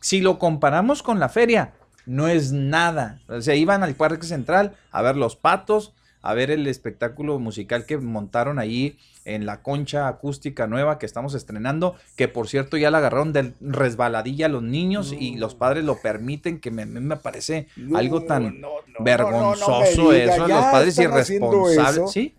si 0.00 0.22
lo 0.22 0.38
comparamos 0.38 1.02
con 1.02 1.20
la 1.20 1.28
feria, 1.28 1.74
no 2.06 2.28
es 2.28 2.50
nada. 2.50 3.20
O 3.28 3.42
sea, 3.42 3.54
iban 3.56 3.82
al 3.82 3.94
Parque 3.94 4.26
Central 4.26 4.74
a 4.90 5.02
ver 5.02 5.16
los 5.16 5.36
patos, 5.36 5.92
a 6.22 6.32
ver 6.32 6.50
el 6.50 6.66
espectáculo 6.66 7.38
musical 7.38 7.84
que 7.84 7.98
montaron 7.98 8.58
ahí 8.58 8.96
en 9.24 9.46
la 9.46 9.62
concha 9.62 10.08
acústica 10.08 10.66
nueva 10.66 10.98
que 10.98 11.06
estamos 11.06 11.34
estrenando, 11.34 11.96
que 12.16 12.28
por 12.28 12.48
cierto 12.48 12.76
ya 12.76 12.90
la 12.90 12.98
agarraron 12.98 13.32
de 13.32 13.54
resbaladilla 13.60 14.46
a 14.46 14.48
los 14.48 14.62
niños 14.62 15.12
y 15.12 15.36
los 15.36 15.54
padres 15.54 15.84
lo 15.84 16.00
permiten, 16.00 16.60
que 16.60 16.70
me, 16.70 16.86
me 16.86 17.16
parece 17.16 17.68
algo 17.94 18.24
tan 18.24 18.60
vergonzoso 18.98 20.12
eso, 20.12 20.46
los 20.46 20.64
padres 20.66 20.98
irresponsables. 20.98 22.10
Sí, 22.10 22.34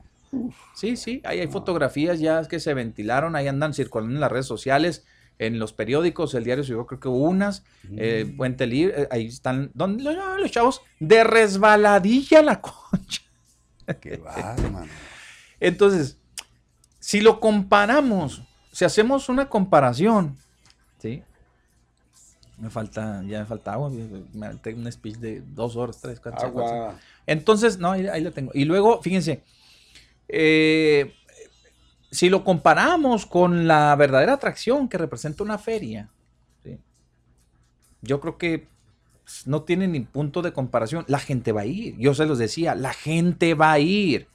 sí, 0.75 0.97
sí, 0.97 1.21
ahí 1.23 1.39
hay 1.39 1.47
fotografías 1.47 2.19
ya 2.19 2.43
que 2.47 2.59
se 2.59 2.73
ventilaron, 2.73 3.35
ahí 3.35 3.47
andan 3.47 3.73
circulando 3.73 4.15
en 4.15 4.21
las 4.21 4.31
redes 4.31 4.47
sociales 4.47 5.05
en 5.39 5.59
los 5.59 5.73
periódicos, 5.73 6.33
el 6.35 6.43
diario 6.43 6.63
yo 6.63 6.85
creo 6.85 6.99
que 6.99 7.07
hubo 7.07 7.25
unas, 7.29 7.63
eh, 7.97 8.25
mm. 8.27 8.37
Puente 8.37 8.67
Libre, 8.67 9.03
eh, 9.03 9.07
ahí 9.11 9.27
están 9.27 9.71
donde 9.73 10.03
los, 10.03 10.51
chavos 10.51 10.81
de 10.99 11.23
resbaladilla 11.23 12.41
la 12.41 12.61
concha. 12.61 13.21
Qué 13.99 14.21
Entonces, 15.59 16.17
si 17.03 17.19
lo 17.19 17.41
comparamos, 17.41 18.43
si 18.71 18.85
hacemos 18.85 19.27
una 19.27 19.49
comparación, 19.49 20.37
¿sí? 20.99 21.21
Me 22.57 22.69
falta, 22.69 23.21
ya 23.27 23.41
me 23.41 23.45
falta 23.45 23.73
agua, 23.73 23.89
me 23.89 24.55
tengo 24.61 24.79
un 24.79 24.89
speech 24.89 25.17
de 25.17 25.41
dos 25.41 25.75
horas, 25.75 25.99
tres, 25.99 26.21
cuatro, 26.21 26.47
agua. 26.47 26.95
Entonces, 27.27 27.77
no, 27.77 27.91
ahí, 27.91 28.21
lo 28.21 28.31
tengo. 28.31 28.51
Y 28.53 28.63
luego, 28.63 29.01
fíjense, 29.01 29.43
eh, 30.29 31.13
si 32.09 32.29
lo 32.29 32.45
comparamos 32.45 33.25
con 33.25 33.67
la 33.67 33.93
verdadera 33.97 34.35
atracción 34.35 34.87
que 34.87 34.97
representa 34.97 35.43
una 35.43 35.57
feria, 35.57 36.09
¿sí? 36.63 36.79
yo 38.01 38.21
creo 38.21 38.37
que 38.37 38.69
no 39.45 39.63
tiene 39.63 39.89
ni 39.89 39.99
punto 39.99 40.41
de 40.41 40.53
comparación. 40.53 41.03
La 41.09 41.19
gente 41.19 41.51
va 41.51 41.61
a 41.61 41.65
ir. 41.65 41.97
Yo 41.97 42.13
se 42.13 42.25
los 42.25 42.37
decía, 42.37 42.75
la 42.75 42.93
gente 42.93 43.55
va 43.55 43.73
a 43.73 43.79
ir. 43.79 44.29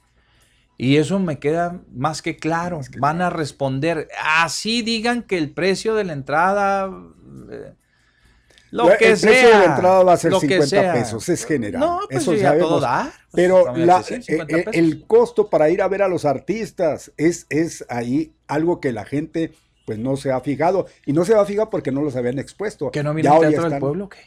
Y 0.81 0.95
eso 0.95 1.19
me 1.19 1.39
queda 1.39 1.81
más 1.93 2.21
que 2.21 2.37
claro. 2.37 2.79
Van 2.99 3.21
a 3.21 3.29
responder. 3.29 4.07
Así 4.23 4.81
digan 4.81 5.23
que 5.23 5.37
el 5.37 5.51
precio 5.51 5.93
de 5.93 6.05
la 6.05 6.13
entrada. 6.13 6.89
Eh, 7.51 7.73
lo 8.71 8.85
que 8.97 9.17
sea. 9.17 9.29
El 9.29 9.35
precio 9.35 9.47
de 9.49 9.67
la 9.67 9.75
entrada 9.75 10.03
va 10.03 10.13
a 10.13 10.17
ser 10.17 10.33
50 10.33 10.93
pesos, 10.93 11.27
es 11.27 11.43
general. 11.43 11.81
No, 11.81 11.99
pues 12.09 12.21
eso 12.21 12.33
ya 12.33 12.57
todo 12.57 12.79
da. 12.79 13.11
Pues, 13.29 13.29
Pero 13.33 13.75
eh, 13.75 14.45
eh, 14.47 14.65
el 14.71 15.05
costo 15.05 15.49
para 15.49 15.69
ir 15.69 15.81
a 15.81 15.89
ver 15.89 16.01
a 16.01 16.07
los 16.07 16.23
artistas 16.23 17.11
es, 17.17 17.45
es 17.49 17.85
ahí 17.89 18.31
algo 18.47 18.79
que 18.79 18.93
la 18.93 19.03
gente 19.03 19.51
pues 19.85 19.99
no 19.99 20.15
se 20.15 20.31
ha 20.31 20.39
fijado. 20.39 20.85
Y 21.05 21.11
no 21.11 21.25
se 21.25 21.35
ha 21.35 21.43
fijado 21.43 21.69
porque 21.69 21.91
no 21.91 22.01
los 22.03 22.15
habían 22.15 22.39
expuesto. 22.39 22.89
¿Que 22.89 23.03
no 23.03 23.13
miran 23.13 23.43
el 23.43 23.49
Teatro 23.49 23.69
del 23.69 23.79
Pueblo 23.81 24.07
qué? 24.07 24.19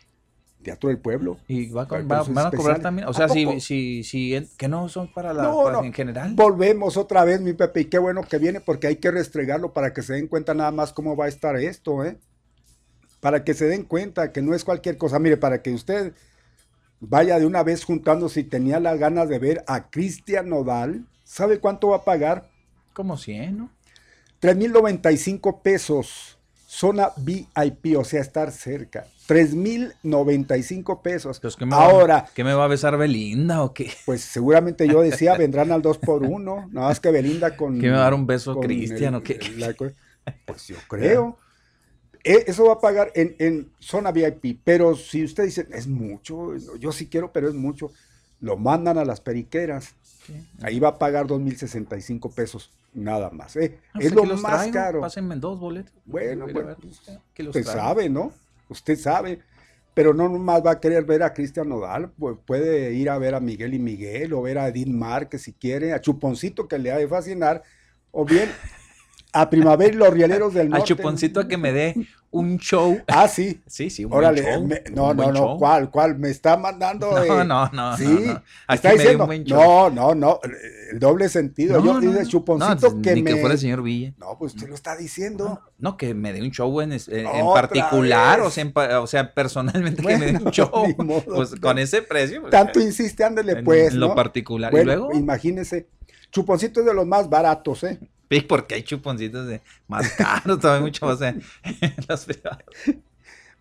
Teatro 0.62 0.89
del 0.89 0.98
Pueblo. 0.98 1.36
¿Y 1.48 1.68
va, 1.70 1.84
van 1.84 2.39
a 2.39 2.51
cobrar 2.51 2.80
también? 2.80 3.09
O 3.09 3.12
sea, 3.12 3.28
si, 3.28 3.60
si, 3.60 4.02
si, 4.02 4.48
que 4.56 4.68
no 4.68 4.89
son 4.89 5.12
para 5.12 5.34
la 5.34 5.43
no, 5.43 5.84
en 5.84 5.93
general. 5.93 6.34
Volvemos 6.34 6.97
otra 6.97 7.24
vez, 7.24 7.40
mi 7.40 7.52
Pepe, 7.52 7.82
y 7.82 7.84
qué 7.86 7.98
bueno 7.98 8.22
que 8.22 8.39
viene 8.39 8.60
porque 8.60 8.86
hay 8.86 8.97
que 8.97 9.10
restregarlo 9.10 9.72
para 9.72 9.93
que 9.93 10.02
se 10.02 10.14
den 10.14 10.28
cuenta 10.28 10.55
nada 10.55 10.70
más 10.70 10.93
cómo 10.93 11.16
va 11.16 11.26
a 11.26 11.28
estar 11.28 11.56
esto, 11.56 12.05
¿eh? 12.05 12.18
Para 13.20 13.44
que 13.44 13.55
se 13.55 13.66
den 13.66 13.84
cuenta 13.84 14.32
que 14.32 14.43
no 14.43 14.55
es 14.55 14.64
cualquier 14.64 14.97
cosa. 14.97 15.18
Mire, 15.18 15.36
para 15.36 15.62
que 15.62 15.72
usted 15.72 16.14
vaya 17.01 17.39
de 17.39 17.47
una 17.47 17.62
vez 17.62 17.84
juntando 17.84 18.28
si 18.28 18.44
tenía 18.44 18.80
las 18.80 18.98
ganas 18.98 19.28
de 19.28 19.39
ver 19.39 19.64
a 19.66 19.90
Cristian 19.90 20.48
Nodal, 20.48 21.06
¿sabe 21.24 21.59
cuánto 21.59 21.89
va 21.89 21.97
a 21.98 22.05
pagar? 22.05 22.48
Como 22.93 23.16
100, 23.16 23.59
¿no? 23.59 23.70
3.095 24.40 25.62
pesos 25.62 26.39
zona 26.73 27.11
VIP, 27.19 27.99
o 27.99 28.05
sea, 28.05 28.23
estar 28.23 28.51
cerca. 28.51 29.07
3.095 29.28 31.03
pesos. 31.03 31.39
Pues, 31.39 31.55
¿qué 31.55 31.66
me 31.66 31.74
Ahora. 31.74 32.15
Va, 32.15 32.28
¿Qué 32.35 32.43
me 32.44 32.55
va 32.55 32.65
a 32.65 32.69
besar 32.69 32.97
Belinda 32.97 33.62
o 33.62 33.74
qué? 33.74 33.93
Pues 34.07 34.23
seguramente 34.23 34.89
yo 34.89 35.03
decía, 35.03 35.35
vendrán 35.39 35.70
al 35.70 35.82
2 35.82 35.99
por 35.99 36.23
1 36.23 36.70
Nada 36.73 36.89
más 36.89 36.99
que 36.99 37.11
Belinda 37.11 37.57
con. 37.57 37.78
¿Qué 37.78 37.89
me 37.89 37.93
va 37.93 37.99
a 37.99 38.05
dar 38.05 38.15
un 38.15 38.27
beso 38.27 38.59
Cristian 38.59 39.16
o 39.16 39.23
qué? 39.23 39.39
pues 40.47 40.66
yo 40.66 40.77
creo. 40.89 41.39
E, 42.24 42.44
eso 42.47 42.65
va 42.65 42.74
a 42.74 42.81
pagar 42.81 43.12
en, 43.15 43.36
en, 43.39 43.70
zona 43.78 44.11
VIP. 44.11 44.59
Pero 44.65 44.97
si 44.97 45.24
usted 45.24 45.44
dice, 45.44 45.69
es 45.73 45.86
mucho, 45.86 46.57
yo 46.78 46.90
sí 46.90 47.07
quiero, 47.07 47.32
pero 47.32 47.49
es 47.49 47.55
mucho, 47.55 47.93
lo 48.40 48.57
mandan 48.57 48.97
a 48.97 49.05
las 49.05 49.20
periqueras. 49.20 49.94
Ahí 50.62 50.78
va 50.78 50.89
a 50.89 50.99
pagar 50.99 51.27
2.065 51.27 52.32
pesos 52.35 52.70
nada 52.94 53.31
más. 53.31 53.57
¿eh? 53.57 53.78
es 53.99 54.12
lo 54.12 54.24
más 54.24 54.69
caro. 54.69 55.01
Pásenme 55.01 55.36
dos 55.36 55.59
boletos. 55.59 55.93
Bueno, 56.05 56.47
bueno 56.53 56.77
usted 57.39 57.65
sabe, 57.65 58.09
¿no? 58.09 58.32
Usted 58.69 58.97
sabe. 58.97 59.40
Pero 59.94 60.15
no 60.15 60.27
nomás 60.28 60.65
va 60.65 60.73
a 60.73 60.81
querer 60.81 61.05
ver 61.05 61.23
a 61.23 61.35
Cristian 61.35 61.69
Nodal, 61.69 62.11
pues 62.19 62.39
puede 62.47 62.94
ir 62.94 63.11
a 63.11 63.19
ver 63.19 63.35
a 63.35 63.40
Miguel 63.40 63.74
y 63.74 63.78
Miguel 63.78 64.32
o 64.32 64.40
ver 64.40 64.57
a 64.57 64.69
Edith 64.69 64.89
Márquez 64.89 65.43
si 65.43 65.53
quiere, 65.53 65.93
a 65.93 66.01
Chuponcito 66.01 66.66
que 66.66 66.78
le 66.78 66.90
ha 66.90 66.97
de 66.97 67.07
fascinar, 67.07 67.62
o 68.11 68.24
bien 68.24 68.49
a 69.32 69.48
Primavera 69.50 69.94
y 69.94 69.96
los 69.96 70.10
Rieleros 70.10 70.54
del 70.54 70.68
Norte. 70.70 70.82
A 70.82 70.86
Chuponcito 70.86 71.40
a 71.40 71.48
que 71.48 71.56
me 71.56 71.72
dé 71.72 71.94
un 72.30 72.59
show. 72.59 72.98
Ah, 73.09 73.28
sí. 73.28 73.62
Sí, 73.66 73.90
sí, 73.90 74.04
un 74.04 74.12
Órale, 74.12 74.42
show. 74.42 74.68
no, 74.94 75.12
no, 75.14 75.32
no, 75.32 75.56
¿cuál? 75.59 75.90
¿Cuál? 75.90 76.18
Me 76.18 76.30
está 76.30 76.56
mandando. 76.56 77.10
No, 77.22 77.40
eh, 77.40 77.44
no, 77.44 77.68
no. 77.72 77.96
Sí, 77.96 78.04
no, 78.04 78.42
está 78.74 78.92
diciendo. 78.92 79.28
No, 79.46 79.90
no, 79.90 80.14
no. 80.14 80.40
El 80.90 80.98
doble 80.98 81.28
sentido. 81.28 81.82
Yo 81.84 82.00
dice 82.00 82.26
Chuponcito 82.26 83.00
que 83.00 83.14
ni 83.14 83.22
me. 83.22 83.34
que 83.34 83.40
fuera 83.40 83.54
el 83.54 83.60
señor 83.60 83.82
Villa. 83.82 84.14
No, 84.18 84.36
pues 84.38 84.54
usted 84.54 84.68
lo 84.68 84.74
está 84.74 84.96
diciendo. 84.96 85.60
No, 85.78 85.96
que 85.96 86.14
me 86.14 86.32
dé 86.32 86.42
un 86.42 86.50
show 86.50 86.80
en, 86.80 86.92
en, 86.92 87.26
particular, 87.54 88.40
o 88.40 88.50
sea, 88.50 88.72
o 89.00 89.06
sea, 89.06 89.32
personalmente 89.34 90.02
que 90.02 90.16
me 90.16 90.32
dé 90.32 90.38
un 90.38 90.50
show. 90.50 90.70
pues 91.26 91.54
con 91.60 91.78
ese 91.78 92.02
precio. 92.02 92.40
Pues, 92.40 92.50
Tanto 92.50 92.80
insiste, 92.80 93.24
ándele, 93.24 93.62
pues. 93.62 93.92
En 93.92 94.00
lo 94.00 94.14
particular. 94.14 94.74
y 94.74 94.84
luego. 94.84 95.12
Imagínese. 95.12 95.88
Chuponcito 96.30 96.80
es 96.80 96.86
de 96.86 96.94
los 96.94 97.06
más 97.06 97.28
baratos, 97.28 97.84
¿eh? 97.84 98.00
Sí, 98.40 98.40
porque 98.40 98.76
hay 98.76 98.82
chuponcitos 98.82 99.46
de 99.46 99.60
más 99.88 100.10
caros, 100.12 100.59
todavía 100.59 100.82
mucho 100.82 101.04
más 101.04 101.20
en, 101.20 101.42
los 102.09 102.24
privados. 102.24 102.64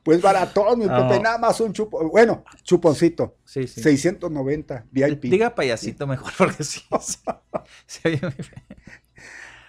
Pues 0.03 0.21
baratón, 0.21 0.79
mi 0.79 0.87
Pepe, 0.87 1.19
nada 1.19 1.37
más 1.37 1.59
un 1.59 1.73
chupón. 1.73 2.09
Bueno, 2.09 2.43
chuponcito. 2.63 3.35
Sí, 3.45 3.67
sí. 3.67 3.81
690 3.81 4.85
VIP. 4.89 5.23
Diga 5.25 5.53
payasito 5.53 6.07
mejor, 6.07 6.31
porque 6.37 6.63
sí. 6.63 6.81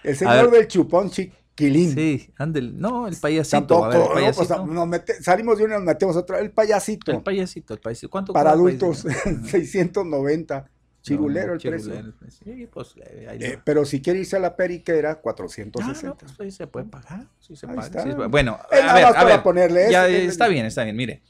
El 0.03 0.15
señor 0.15 0.51
del 0.51 0.67
chupón 0.67 1.11
chiquilín. 1.11 1.93
Sí, 1.93 2.33
ándale. 2.37 2.71
No, 2.73 3.07
el 3.07 3.15
payasito. 3.17 3.57
Tampoco, 3.57 3.89
ver, 3.89 4.01
el 4.01 4.07
payasito. 4.13 4.55
No, 4.55 4.63
pues, 4.63 4.75
nos 4.75 4.87
mete, 4.87 5.21
salimos 5.21 5.57
de 5.57 5.65
uno 5.65 5.73
y 5.75 5.77
nos 5.77 5.85
metemos 5.85 6.15
otro. 6.15 6.37
El 6.37 6.51
payasito. 6.51 7.11
El 7.11 7.21
payasito, 7.21 7.73
el 7.73 7.79
payasito. 7.79 8.09
¿Cuánto 8.09 8.33
Para 8.33 8.51
adultos, 8.51 9.05
690. 9.49 10.69
Chirulero 11.03 11.53
el 11.53 11.59
precio. 11.59 12.13
Sí, 12.29 12.67
pues, 12.71 12.95
eh, 12.95 13.37
eh, 13.37 13.59
pero 13.61 13.83
si 13.83 14.01
quiere 14.01 14.19
irse 14.19 14.37
a 14.37 14.39
la 14.39 14.55
periquera, 14.55 15.15
460. 15.15 15.79
Ah, 15.83 16.09
no, 16.09 16.17
pues 16.17 16.39
ahí 16.39 16.49
se 16.49 16.65
puede 16.65 16.85
pagar. 16.85 17.27
Sí 17.39 17.57
se 17.57 17.67
paga, 17.67 18.03
sí 18.03 18.09
bueno, 18.29 18.57
a 18.71 18.93
ver, 18.93 19.05
a 19.05 19.23
ver, 19.25 19.43
ponerle 19.43 19.91
ya, 19.91 20.07
está 20.07 20.47
bien, 20.47 20.65
está 20.65 20.85
bien. 20.85 20.95
Mire, 20.95 21.21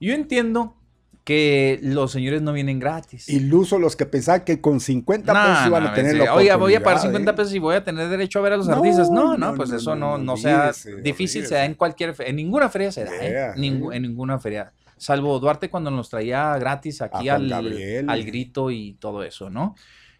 yo 0.00 0.12
entiendo 0.12 0.76
que 1.24 1.78
los 1.82 2.12
señores 2.12 2.42
no 2.42 2.52
vienen 2.52 2.78
gratis. 2.78 3.26
Iluso 3.30 3.78
los 3.78 3.96
que 3.96 4.04
pensaban 4.04 4.42
que 4.42 4.60
con 4.60 4.80
50 4.80 5.32
pesos 5.32 5.66
iban 5.66 5.86
a 5.86 5.94
tener 5.94 6.16
la 6.16 6.34
Oiga, 6.34 6.56
voy 6.56 6.74
a 6.74 6.82
pagar 6.82 7.00
50 7.00 7.30
¿eh? 7.30 7.34
pesos 7.34 7.54
y 7.54 7.58
voy 7.58 7.76
a 7.76 7.84
tener 7.84 8.06
derecho 8.10 8.38
a 8.38 8.42
ver 8.42 8.52
a 8.52 8.56
los 8.58 8.68
artistas. 8.68 9.10
No, 9.10 9.38
no, 9.38 9.54
pues 9.54 9.70
eso 9.72 9.96
no, 9.96 10.18
no, 10.18 10.36
sea 10.36 10.72
difícil, 11.02 11.46
se 11.46 11.54
da 11.54 11.64
en 11.64 11.72
cualquier, 11.72 12.14
en 12.18 12.36
ninguna 12.36 12.68
feria 12.68 12.92
se 12.92 13.04
da, 13.04 13.12
¿eh? 13.18 13.52
en 13.56 14.02
ninguna 14.02 14.38
feria 14.38 14.74
salvo 15.00 15.38
Duarte 15.40 15.70
cuando 15.70 15.90
nos 15.90 16.10
traía 16.10 16.56
gratis 16.58 17.00
aquí 17.00 17.28
al, 17.28 17.50
al, 17.52 18.24
grito 18.24 18.70
y 18.70 18.92
todo 19.00 19.22
eso, 19.24 19.48
¿no? 19.48 19.74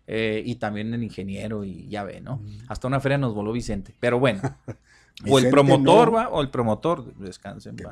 Eh, 0.06 0.42
y 0.44 0.56
también 0.56 0.92
el 0.94 1.04
ingeniero 1.04 1.62
y 1.64 1.86
ya 1.88 2.02
ve, 2.02 2.20
¿no? 2.20 2.40
Hasta 2.66 2.88
una 2.88 2.98
feria 2.98 3.18
nos 3.18 3.34
voló 3.34 3.52
Vicente. 3.52 3.94
Pero 4.00 4.18
bueno, 4.18 4.40
o 5.28 5.38
el 5.38 5.50
promotor 5.50 6.14
va, 6.14 6.28
o 6.30 6.40
el 6.40 6.48
promotor, 6.48 7.14
descansen, 7.16 7.76
que, 7.76 7.84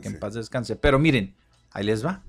que 0.00 0.08
en 0.08 0.18
paz 0.20 0.34
descanse. 0.34 0.76
Pero 0.76 0.98
miren, 0.98 1.34
ahí 1.72 1.84
les 1.84 2.06
va. 2.06 2.22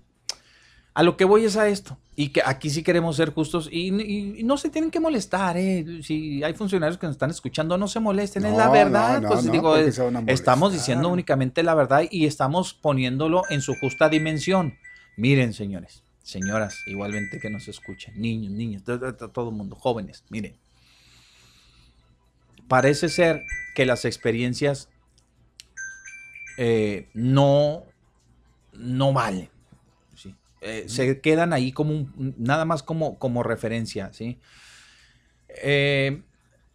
A 0.93 1.03
lo 1.03 1.15
que 1.15 1.23
voy 1.23 1.45
es 1.45 1.55
a 1.55 1.69
esto, 1.69 1.97
y 2.18 2.30
que 2.30 2.41
aquí 2.45 2.69
sí 2.69 2.84
queremos 2.84 3.15
ser 3.15 3.31
justos, 3.31 3.69
y, 3.72 3.91
no 4.43 4.57
se 4.57 4.69
tienen 4.69 4.91
que 4.91 4.99
molestar, 4.99 5.55
¿eh? 5.55 6.01
Si 6.03 6.43
hay 6.43 6.53
funcionarios 6.53 6.97
que 6.97 7.07
nos 7.07 7.15
están 7.15 7.30
escuchando, 7.30 7.77
no 7.77 7.88
se 7.88 8.01
molesten, 8.01 8.45
es 8.45 8.57
la 8.57 8.69
verdad. 8.69 9.23
pues 9.26 9.49
digo, 9.49 9.77
estamos 9.77 10.73
diciendo 10.73 11.07
únicamente 11.07 11.63
la 11.63 11.76
verdad 11.76 12.03
y 12.09 12.26
estamos 12.26 12.73
poniéndolo 12.73 13.43
en 13.49 13.61
su 13.61 13.76
justa 13.76 14.09
dimensión. 14.09 14.77
Miren, 15.15 15.53
señores, 15.53 16.03
señoras, 16.23 16.84
igualmente 16.85 17.39
que 17.39 17.49
nos 17.49 17.69
escuchen, 17.69 18.19
niños, 18.19 18.51
niños, 18.51 18.84
todo, 18.84 19.13
todo 19.13 19.49
el 19.49 19.55
mundo, 19.55 19.77
jóvenes, 19.77 20.26
miren. 20.30 20.57
Parece 22.68 23.07
ser 23.07 23.43
que 23.76 23.85
las 23.85 24.03
experiencias 24.03 24.89
eh, 26.57 27.07
no, 27.13 27.84
no 28.73 29.13
valen 29.13 29.49
eh, 30.61 30.85
se 30.88 31.19
quedan 31.21 31.53
ahí 31.53 31.71
como 31.71 32.07
nada 32.15 32.65
más 32.65 32.83
como, 32.83 33.17
como 33.17 33.41
referencia, 33.41 34.13
¿sí? 34.13 34.39
Eh, 35.49 36.21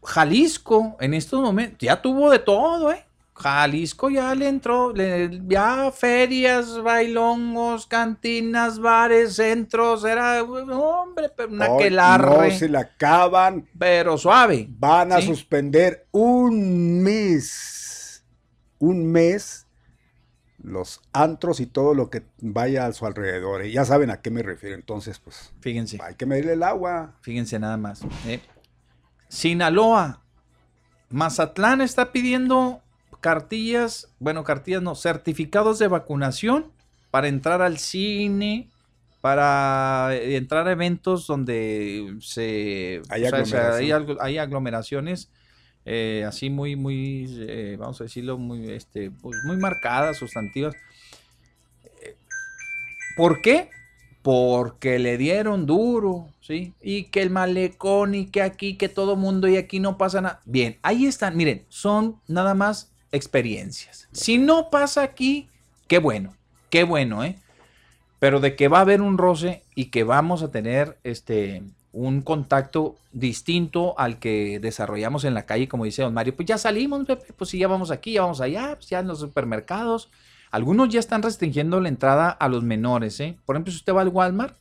Jalisco 0.02 0.96
en 1.00 1.14
estos 1.14 1.40
momentos 1.40 1.78
ya 1.80 2.02
tuvo 2.02 2.30
de 2.30 2.40
todo, 2.40 2.92
¿eh? 2.92 3.04
Jalisco 3.32 4.08
ya 4.08 4.34
le 4.34 4.48
entró, 4.48 4.94
ya 4.94 5.92
ferias, 5.92 6.82
bailongos, 6.82 7.86
cantinas, 7.86 8.78
bares, 8.78 9.36
centros, 9.36 10.04
era, 10.04 10.42
hombre, 10.42 11.30
pero 11.36 11.52
una 11.52 11.76
que 11.76 11.90
No 11.90 12.50
se 12.50 12.68
la 12.68 12.80
acaban. 12.80 13.68
Pero 13.78 14.16
suave. 14.16 14.66
Van 14.70 15.12
a 15.12 15.20
suspender 15.20 16.06
un 16.12 17.02
mes. 17.02 18.24
Un 18.78 19.04
mes 19.12 19.65
los 20.66 21.00
antros 21.12 21.60
y 21.60 21.66
todo 21.66 21.94
lo 21.94 22.10
que 22.10 22.24
vaya 22.40 22.86
a 22.86 22.92
su 22.92 23.06
alrededor. 23.06 23.64
Y 23.64 23.72
ya 23.72 23.84
saben 23.84 24.10
a 24.10 24.20
qué 24.20 24.30
me 24.30 24.42
refiero. 24.42 24.74
Entonces, 24.74 25.20
pues. 25.20 25.52
Fíjense. 25.60 25.98
Hay 26.02 26.16
que 26.16 26.26
medirle 26.26 26.54
el 26.54 26.62
agua. 26.64 27.14
Fíjense 27.20 27.58
nada 27.58 27.76
más. 27.76 28.02
¿eh? 28.26 28.40
Sinaloa. 29.28 30.22
Mazatlán 31.08 31.80
está 31.80 32.10
pidiendo 32.10 32.82
cartillas, 33.20 34.08
bueno, 34.18 34.42
cartillas 34.42 34.82
no, 34.82 34.96
certificados 34.96 35.78
de 35.78 35.86
vacunación 35.86 36.72
para 37.12 37.28
entrar 37.28 37.62
al 37.62 37.78
cine, 37.78 38.68
para 39.20 40.16
entrar 40.16 40.66
a 40.66 40.72
eventos 40.72 41.28
donde 41.28 42.16
se 42.20 43.02
hay, 43.08 43.24
hay 44.20 44.38
aglomeraciones 44.38 45.30
eh, 45.86 46.24
así 46.26 46.50
muy, 46.50 46.74
muy, 46.74 47.26
eh, 47.48 47.76
vamos 47.78 48.00
a 48.00 48.04
decirlo, 48.04 48.36
muy, 48.36 48.70
este, 48.70 49.12
pues 49.12 49.38
muy 49.44 49.56
marcadas, 49.56 50.18
sustantivas. 50.18 50.74
¿Por 53.16 53.40
qué? 53.40 53.70
Porque 54.20 54.98
le 54.98 55.16
dieron 55.16 55.64
duro, 55.64 56.28
¿sí? 56.40 56.74
Y 56.82 57.04
que 57.04 57.22
el 57.22 57.30
malecón 57.30 58.16
y 58.16 58.26
que 58.26 58.42
aquí, 58.42 58.76
que 58.76 58.88
todo 58.88 59.14
mundo 59.14 59.46
y 59.46 59.56
aquí 59.56 59.78
no 59.78 59.96
pasa 59.96 60.20
nada. 60.20 60.40
Bien, 60.44 60.76
ahí 60.82 61.06
están, 61.06 61.36
miren, 61.36 61.64
son 61.68 62.20
nada 62.26 62.54
más 62.54 62.90
experiencias. 63.12 64.08
Si 64.10 64.38
no 64.38 64.70
pasa 64.70 65.02
aquí, 65.02 65.48
qué 65.86 65.98
bueno, 65.98 66.34
qué 66.68 66.82
bueno, 66.82 67.24
¿eh? 67.24 67.38
Pero 68.18 68.40
de 68.40 68.56
que 68.56 68.66
va 68.66 68.78
a 68.78 68.82
haber 68.82 69.02
un 69.02 69.18
roce 69.18 69.62
y 69.76 69.86
que 69.86 70.02
vamos 70.02 70.42
a 70.42 70.50
tener, 70.50 70.98
este, 71.04 71.62
un 71.96 72.20
contacto 72.20 72.96
distinto 73.12 73.98
al 73.98 74.18
que 74.18 74.60
desarrollamos 74.60 75.24
en 75.24 75.32
la 75.32 75.46
calle, 75.46 75.66
como 75.66 75.86
dice 75.86 76.02
don 76.02 76.12
Mario, 76.12 76.36
pues 76.36 76.46
ya 76.46 76.58
salimos, 76.58 77.06
pues 77.36 77.50
sí, 77.50 77.58
ya 77.58 77.68
vamos 77.68 77.90
aquí, 77.90 78.12
ya 78.12 78.20
vamos 78.20 78.42
allá, 78.42 78.74
pues 78.74 78.90
ya 78.90 78.98
en 78.98 79.08
los 79.08 79.20
supermercados. 79.20 80.10
Algunos 80.50 80.90
ya 80.90 81.00
están 81.00 81.22
restringiendo 81.22 81.80
la 81.80 81.88
entrada 81.88 82.28
a 82.28 82.48
los 82.48 82.62
menores, 82.62 83.18
¿eh? 83.20 83.38
Por 83.46 83.56
ejemplo, 83.56 83.72
si 83.72 83.78
usted 83.78 83.94
va 83.94 84.02
al 84.02 84.08
Walmart, 84.08 84.54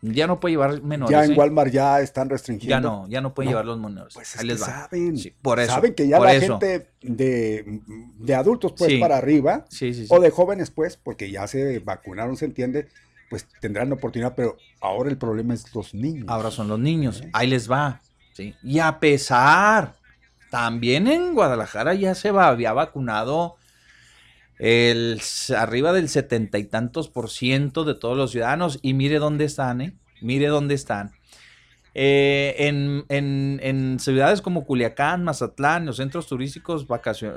ya 0.00 0.26
no 0.26 0.40
puede 0.40 0.54
llevar 0.54 0.82
menores. 0.82 1.10
Ya 1.10 1.24
en 1.26 1.32
¿eh? 1.32 1.34
Walmart 1.36 1.70
ya 1.70 2.00
están 2.00 2.30
restringiendo. 2.30 2.74
Ya 2.74 2.80
no, 2.80 3.06
ya 3.06 3.20
no 3.20 3.34
pueden 3.34 3.50
llevar 3.50 3.66
los 3.66 3.78
menores. 3.78 4.14
Pues 4.14 4.38
Ahí 4.38 4.46
les 4.46 4.60
saben, 4.60 5.16
por 5.42 5.60
eso, 5.60 5.72
saben 5.72 5.94
que 5.94 6.08
ya 6.08 6.18
la 6.18 6.40
gente 6.40 6.88
de, 7.02 8.34
adultos 8.34 8.72
pues 8.78 8.94
para 8.98 9.18
arriba, 9.18 9.66
o 10.08 10.20
de 10.20 10.30
jóvenes 10.30 10.70
pues, 10.70 10.96
porque 10.96 11.30
ya 11.30 11.46
se 11.46 11.80
vacunaron, 11.80 12.38
se 12.38 12.46
entiende, 12.46 12.88
pues 13.32 13.48
tendrán 13.60 13.88
la 13.88 13.94
oportunidad, 13.94 14.34
pero 14.34 14.58
ahora 14.78 15.08
el 15.08 15.16
problema 15.16 15.54
es 15.54 15.74
los 15.74 15.94
niños. 15.94 16.26
Ahora 16.28 16.50
son 16.50 16.68
los 16.68 16.78
niños, 16.78 17.22
ahí 17.32 17.46
les 17.46 17.70
va. 17.70 18.02
¿sí? 18.34 18.54
Y 18.62 18.78
a 18.78 19.00
pesar, 19.00 19.94
también 20.50 21.06
en 21.06 21.32
Guadalajara 21.32 21.94
ya 21.94 22.14
se 22.14 22.30
va, 22.30 22.48
había 22.48 22.74
vacunado 22.74 23.56
el, 24.58 25.18
arriba 25.56 25.94
del 25.94 26.10
setenta 26.10 26.58
y 26.58 26.64
tantos 26.64 27.08
por 27.08 27.30
ciento 27.30 27.84
de 27.84 27.94
todos 27.94 28.18
los 28.18 28.32
ciudadanos. 28.32 28.78
Y 28.82 28.92
mire 28.92 29.18
dónde 29.18 29.46
están, 29.46 29.80
¿eh? 29.80 29.94
Mire 30.20 30.48
dónde 30.48 30.74
están. 30.74 31.12
Eh, 31.94 32.54
en, 33.08 33.98
ciudades 33.98 34.42
como 34.42 34.66
Culiacán, 34.66 35.24
Mazatlán, 35.24 35.86
los 35.86 35.96
centros 35.96 36.26
turísticos, 36.26 36.86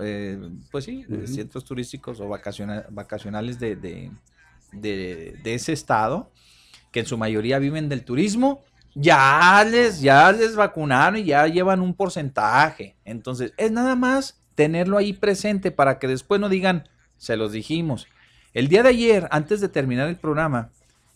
eh, 0.01 0.49
pues 0.71 0.83
sí, 0.83 1.05
centros 1.23 1.63
turísticos 1.63 2.19
o 2.19 2.27
vacacionales 2.27 3.61
de, 3.61 3.77
de, 3.77 4.11
ese 4.81 5.73
estado, 5.73 6.31
que 6.91 7.01
en 7.01 7.05
su 7.05 7.17
mayoría 7.17 7.59
viven 7.59 7.89
del 7.89 8.03
turismo, 8.03 8.63
ya 8.95 9.65
les, 9.69 10.01
ya 10.01 10.31
les 10.31 10.55
vacunaron 10.55 11.19
y 11.19 11.25
ya 11.25 11.47
llevan 11.47 11.81
un 11.81 11.93
porcentaje. 11.93 12.95
Entonces, 13.03 13.53
es 13.57 13.71
nada 13.71 13.95
más 13.95 14.41
tenerlo 14.55 14.97
ahí 14.97 15.13
presente 15.13 15.71
para 15.71 15.99
que 15.99 16.07
después 16.07 16.39
no 16.39 16.49
digan, 16.49 16.87
se 17.17 17.35
los 17.35 17.51
dijimos. 17.51 18.07
El 18.53 18.69
día 18.69 18.83
de 18.83 18.89
ayer, 18.89 19.27
antes 19.31 19.59
de 19.59 19.67
terminar 19.67 20.07
el 20.07 20.15
programa, 20.15 20.69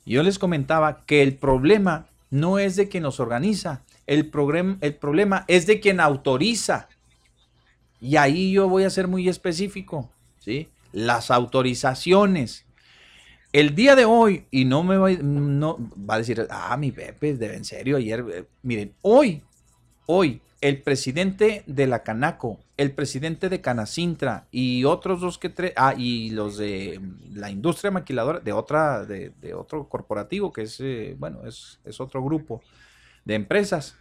yo 0.06 0.24
les 0.24 0.40
comentaba 0.40 1.06
que 1.06 1.22
el 1.22 1.36
problema 1.36 2.08
no 2.30 2.60
es 2.60 2.76
de 2.76 2.90
quien 2.90 3.04
los 3.04 3.20
organiza, 3.20 3.82
el, 4.08 4.32
el 4.82 4.96
problema 4.96 5.46
es 5.48 5.66
de 5.66 5.80
quien 5.80 6.00
autoriza. 6.00 6.90
Y 8.02 8.18
ahí 8.18 8.52
yo 8.52 8.68
voy 8.68 8.84
a 8.84 8.90
ser 8.90 9.08
muy 9.08 9.30
específico, 9.30 10.10
¿sí? 10.40 10.68
Las 10.92 11.32
autorizaciones. 11.32 12.66
El 13.52 13.74
día 13.74 13.96
de 13.96 14.06
hoy, 14.06 14.46
y 14.52 14.66
no 14.66 14.84
me 14.84 14.98
va, 14.98 15.10
no, 15.12 15.78
va 16.08 16.16
a 16.16 16.18
decir, 16.20 16.46
ah, 16.52 16.78
mi 16.78 16.92
Pepe, 16.92 17.34
de 17.34 17.56
en 17.56 17.66
serio, 17.66 17.98
ayer, 17.98 18.24
eh, 18.32 18.46
miren, 18.62 18.94
hoy, 19.02 19.42
hoy 20.06 20.40
el 20.62 20.82
presidente 20.82 21.64
de 21.66 21.88
la 21.88 22.04
Canaco, 22.04 22.60
el 22.78 22.92
presidente 22.92 23.50
de 23.50 23.60
Canacintra 23.60 24.48
y 24.52 24.84
otros 24.84 25.22
dos 25.22 25.40
que 25.40 25.50
tres, 25.50 25.74
ah, 25.78 25.96
y 25.98 26.30
los 26.30 26.58
de 26.58 27.02
la 27.34 27.50
industria 27.50 27.90
maquiladora 27.90 28.40
de 28.40 28.52
otra, 28.52 29.06
de, 29.06 29.54
otro 29.56 29.90
corporativo 29.90 30.54
que 30.54 30.64
es, 30.64 30.80
eh, 30.80 31.16
bueno, 31.18 31.48
es, 31.48 31.80
es, 31.86 32.00
otro 32.00 32.24
grupo 32.24 32.62
de 33.26 33.34
empresas. 33.34 33.98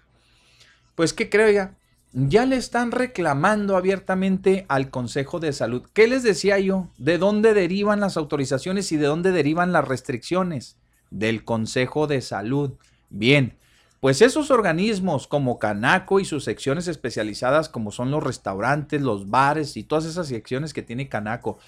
Pues 0.95 1.15
que 1.15 1.31
creo 1.31 1.51
ya, 1.51 1.78
ya 2.13 2.47
le 2.47 2.57
están 2.57 2.91
reclamando 2.91 3.77
abiertamente 3.77 4.65
al 4.69 4.91
Consejo 4.91 5.41
de 5.41 5.53
Salud. 5.53 5.83
¿Qué 5.93 6.09
les 6.09 6.23
decía 6.23 6.59
yo? 6.59 6.89
¿De 6.97 7.19
dónde 7.19 7.55
derivan 7.55 8.01
las 8.01 8.17
autorizaciones 8.17 8.91
y 8.93 8.97
de 8.97 9.07
dónde 9.07 9.31
derivan 9.31 9.73
las 9.73 9.87
restricciones? 9.87 10.77
Del 11.11 11.45
Consejo 11.45 12.07
de 12.07 12.21
Salud. 12.23 12.73
Bien, 13.11 13.57
pues 14.01 14.23
esos 14.23 14.51
organismos 14.51 15.27
como 15.27 15.59
Canaco 15.59 16.21
y 16.21 16.25
sus 16.25 16.45
secciones 16.45 16.89
especializadas 16.89 17.69
como 17.69 17.91
son 17.91 18.11
los 18.11 18.23
restaurantes, 18.23 19.03
los 19.03 19.29
bares 19.29 19.77
y 19.77 19.83
todas 19.83 20.07
esas 20.07 20.29
secciones 20.29 20.73
que 20.73 20.83
tiene 20.83 21.09
Canaco. 21.09 21.59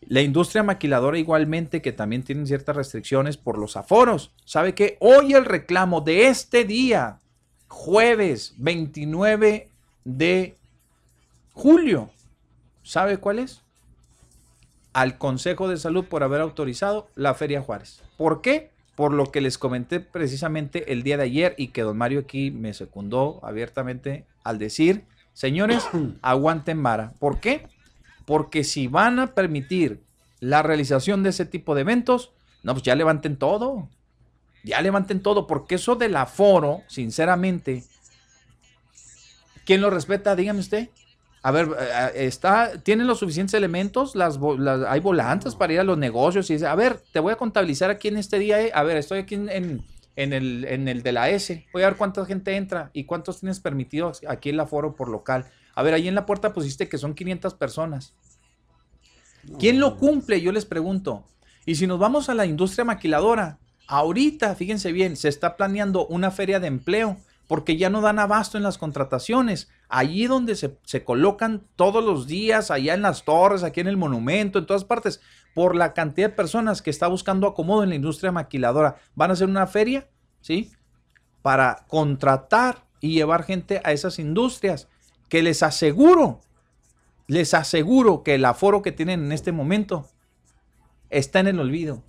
La 0.00 0.20
industria 0.20 0.62
maquiladora 0.62 1.18
igualmente 1.18 1.82
que 1.82 1.92
también 1.92 2.22
tienen 2.22 2.46
ciertas 2.46 2.76
restricciones 2.76 3.36
por 3.36 3.58
los 3.58 3.76
aforos. 3.76 4.32
¿Sabe 4.44 4.74
que 4.74 4.96
Hoy 5.00 5.34
el 5.34 5.44
reclamo 5.44 6.00
de 6.00 6.28
este 6.28 6.64
día, 6.64 7.18
jueves 7.66 8.54
29 8.58 9.70
de 10.16 10.56
julio, 11.52 12.10
¿sabe 12.82 13.18
cuál 13.18 13.38
es? 13.38 13.62
Al 14.92 15.18
Consejo 15.18 15.68
de 15.68 15.76
Salud 15.76 16.04
por 16.04 16.22
haber 16.22 16.40
autorizado 16.40 17.08
la 17.14 17.34
Feria 17.34 17.62
Juárez. 17.62 18.02
¿Por 18.16 18.40
qué? 18.40 18.70
por 18.98 19.12
lo 19.12 19.30
que 19.30 19.40
les 19.40 19.58
comenté 19.58 20.00
precisamente 20.00 20.90
el 20.92 21.04
día 21.04 21.16
de 21.16 21.22
ayer 21.22 21.54
y 21.56 21.68
que 21.68 21.82
don 21.82 21.96
Mario 21.96 22.18
aquí 22.18 22.50
me 22.50 22.74
secundó 22.74 23.38
abiertamente 23.44 24.24
al 24.42 24.58
decir, 24.58 25.04
señores, 25.34 25.86
aguanten 26.20 26.82
vara. 26.82 27.12
¿Por 27.20 27.38
qué? 27.38 27.68
Porque 28.24 28.64
si 28.64 28.88
van 28.88 29.20
a 29.20 29.36
permitir 29.36 30.02
la 30.40 30.64
realización 30.64 31.22
de 31.22 31.28
ese 31.28 31.46
tipo 31.46 31.76
de 31.76 31.82
eventos, 31.82 32.32
no, 32.64 32.72
pues 32.72 32.82
ya 32.82 32.96
levanten 32.96 33.36
todo. 33.36 33.88
Ya 34.64 34.80
levanten 34.80 35.22
todo, 35.22 35.46
porque 35.46 35.76
eso 35.76 35.94
del 35.94 36.16
aforo, 36.16 36.82
sinceramente, 36.88 37.84
¿quién 39.68 39.82
lo 39.82 39.90
respeta? 39.90 40.34
Dígame 40.34 40.60
usted. 40.60 40.88
A 41.42 41.50
ver, 41.50 41.66
eh, 41.78 42.10
eh, 42.14 42.26
está, 42.26 42.82
¿tienen 42.82 43.06
los 43.06 43.18
suficientes 43.18 43.52
elementos? 43.52 44.16
Las, 44.16 44.38
hay 44.88 45.00
volantes 45.00 45.54
para 45.54 45.74
ir 45.74 45.80
a 45.80 45.84
los 45.84 45.98
negocios 45.98 46.48
y 46.48 46.54
dice, 46.54 46.66
a 46.66 46.74
ver, 46.74 47.02
te 47.12 47.20
voy 47.20 47.34
a 47.34 47.36
contabilizar 47.36 47.90
aquí 47.90 48.08
en 48.08 48.16
este 48.16 48.38
día. 48.38 48.62
Eh. 48.62 48.70
A 48.72 48.82
ver, 48.82 48.96
estoy 48.96 49.18
aquí 49.18 49.34
en, 49.34 49.50
el, 50.16 50.64
en 50.64 50.88
el 50.88 51.02
de 51.02 51.12
la 51.12 51.28
S. 51.28 51.66
Voy 51.74 51.82
a 51.82 51.88
ver 51.90 51.98
cuánta 51.98 52.24
gente 52.24 52.56
entra 52.56 52.90
y 52.94 53.04
cuántos 53.04 53.40
tienes 53.40 53.60
permitidos 53.60 54.22
aquí 54.26 54.48
en 54.48 54.54
el 54.54 54.60
aforo 54.60 54.96
por 54.96 55.10
local. 55.10 55.44
A 55.74 55.82
ver, 55.82 55.92
ahí 55.92 56.08
en 56.08 56.14
la 56.14 56.24
puerta 56.24 56.54
pusiste 56.54 56.88
que 56.88 56.96
son 56.96 57.12
500 57.12 57.52
personas. 57.52 58.14
¿Quién 59.58 59.80
lo 59.80 59.98
cumple? 59.98 60.40
Yo 60.40 60.50
les 60.50 60.64
pregunto. 60.64 61.24
Y 61.66 61.74
si 61.74 61.86
nos 61.86 61.98
vamos 61.98 62.30
a 62.30 62.34
la 62.34 62.46
industria 62.46 62.86
maquiladora, 62.86 63.58
ahorita, 63.86 64.54
fíjense 64.54 64.92
bien, 64.92 65.14
se 65.14 65.28
está 65.28 65.58
planeando 65.58 66.06
una 66.06 66.30
feria 66.30 66.58
de 66.58 66.68
empleo 66.68 67.18
porque 67.48 67.78
ya 67.78 67.88
no 67.88 68.02
dan 68.02 68.18
abasto 68.18 68.58
en 68.58 68.62
las 68.62 68.78
contrataciones. 68.78 69.68
Allí 69.88 70.26
donde 70.26 70.54
se, 70.54 71.04
colocan 71.04 71.66
todos 71.76 72.04
los 72.04 72.26
días, 72.26 72.70
allá 72.70 72.92
en 72.92 73.02
las 73.02 73.24
torres, 73.24 73.62
aquí 73.64 73.80
en 73.80 73.88
el 73.88 73.96
monumento, 73.96 74.58
en 74.58 74.66
todas 74.66 74.84
partes, 74.84 75.20
por 75.54 75.74
la 75.74 75.94
cantidad 75.94 76.28
de 76.28 76.36
personas 76.36 76.82
que 76.82 76.90
está 76.90 77.08
buscando 77.08 77.48
acomodo 77.48 77.82
en 77.82 77.88
la 77.88 77.94
industria 77.94 78.30
maquiladora. 78.30 78.96
Van 79.14 79.30
a 79.30 79.32
hacer 79.32 79.48
una 79.48 79.66
feria, 79.66 80.06
¿sí? 80.42 80.70
Para 81.40 81.86
contratar 81.88 82.84
y 83.00 83.14
llevar 83.14 83.44
gente 83.44 83.80
a 83.82 83.92
esas 83.92 84.18
industrias, 84.18 84.88
que 85.30 85.42
les 85.42 85.62
aseguro, 85.62 86.42
les 87.28 87.54
aseguro 87.54 88.22
que 88.24 88.34
el 88.34 88.44
aforo 88.44 88.82
que 88.82 88.92
tienen 88.92 89.24
en 89.24 89.32
este 89.32 89.52
momento 89.52 90.06
está 91.08 91.40
en 91.40 91.46
el 91.46 91.60
olvido. 91.60 92.02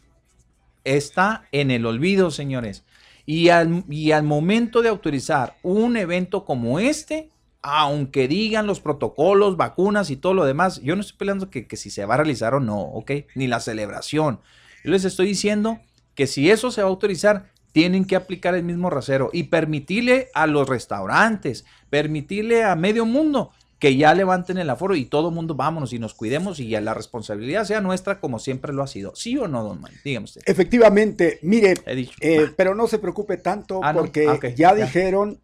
Está 0.84 1.48
en 1.54 1.72
el 1.72 1.86
olvido, 1.86 2.30
señores. 2.30 2.84
Y 3.32 3.50
al, 3.50 4.24
momento 4.24 4.82
de 4.82 4.90
autorizar 4.90 5.56
un 5.62 5.98
evento 5.98 6.46
como 6.46 6.80
este, 6.80 7.30
aunque 7.62 8.28
digan 8.28 8.66
los 8.66 8.80
protocolos, 8.80 9.56
vacunas 9.56 10.10
y 10.10 10.16
todo 10.16 10.34
lo 10.34 10.46
demás, 10.46 10.82
yo 10.82 10.96
no 10.96 11.02
estoy 11.02 11.20
peleando 11.20 11.52
que, 11.52 11.68
que, 11.68 11.78
si 11.78 11.92
se 11.92 12.06
va 12.06 12.16
a 12.16 12.18
realizar 12.18 12.56
o 12.56 12.60
no, 12.60 12.82
¿ok? 12.82 13.12
Ni 13.36 13.46
la 13.46 13.60
celebración. 13.60 14.40
Yo 14.84 14.90
les 14.90 15.06
estoy 15.06 15.28
diciendo 15.28 15.80
que 16.16 16.26
si 16.26 16.50
eso 16.50 16.72
se 16.72 16.82
va 16.82 16.88
a 16.88 16.90
autorizar, 16.90 17.52
tienen 17.72 18.06
que 18.06 18.16
aplicar 18.16 18.56
el 18.56 18.64
mismo 18.64 18.90
rasero 18.90 19.30
y 19.32 19.44
permitirle 19.44 20.30
a 20.34 20.48
los 20.48 20.68
restaurantes, 20.68 21.66
permitirle 21.92 22.64
a 22.64 22.76
medio 22.76 23.06
mundo 23.06 23.52
que 23.80 23.96
ya 23.96 24.14
levanten 24.14 24.58
el 24.58 24.70
aforo 24.70 24.96
y 24.96 25.06
todo 25.06 25.30
el 25.30 25.36
mundo 25.36 25.56
vámonos 25.56 25.94
y 25.94 26.00
nos 26.00 26.14
cuidemos 26.14 26.60
y 26.60 26.68
ya 26.68 26.82
la 26.82 26.94
responsabilidad 26.94 27.64
sea 27.64 27.80
nuestra 27.80 28.20
como 28.20 28.38
siempre 28.38 28.74
lo 28.74 28.84
ha 28.84 28.88
sido. 28.88 29.16
¿Sí 29.16 29.38
o 29.38 29.48
no, 29.48 29.64
don 29.64 29.80
Manuel? 29.80 30.02
Dígame 30.04 30.26
usted. 30.26 30.42
Efectivamente, 30.46 31.40
mire, 31.42 31.76
eh, 32.20 32.52
pero 32.58 32.76
no 32.76 32.88
se 32.88 33.00
preocupe 33.00 33.38
tanto 33.38 33.80
ah, 33.82 33.94
porque 33.94 34.28
ah, 34.28 34.40
ya, 34.50 34.76
dijeron 34.76 35.40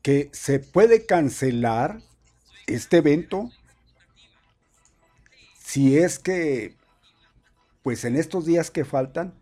que 0.00 0.30
se 0.32 0.60
puede 0.60 1.04
cancelar 1.04 2.00
este 2.66 2.98
evento 2.98 3.50
si 5.62 5.98
es 5.98 6.18
que, 6.18 6.76
pues 7.82 8.04
en 8.04 8.16
estos 8.16 8.46
días 8.46 8.70
que 8.70 8.84
faltan, 8.84 9.34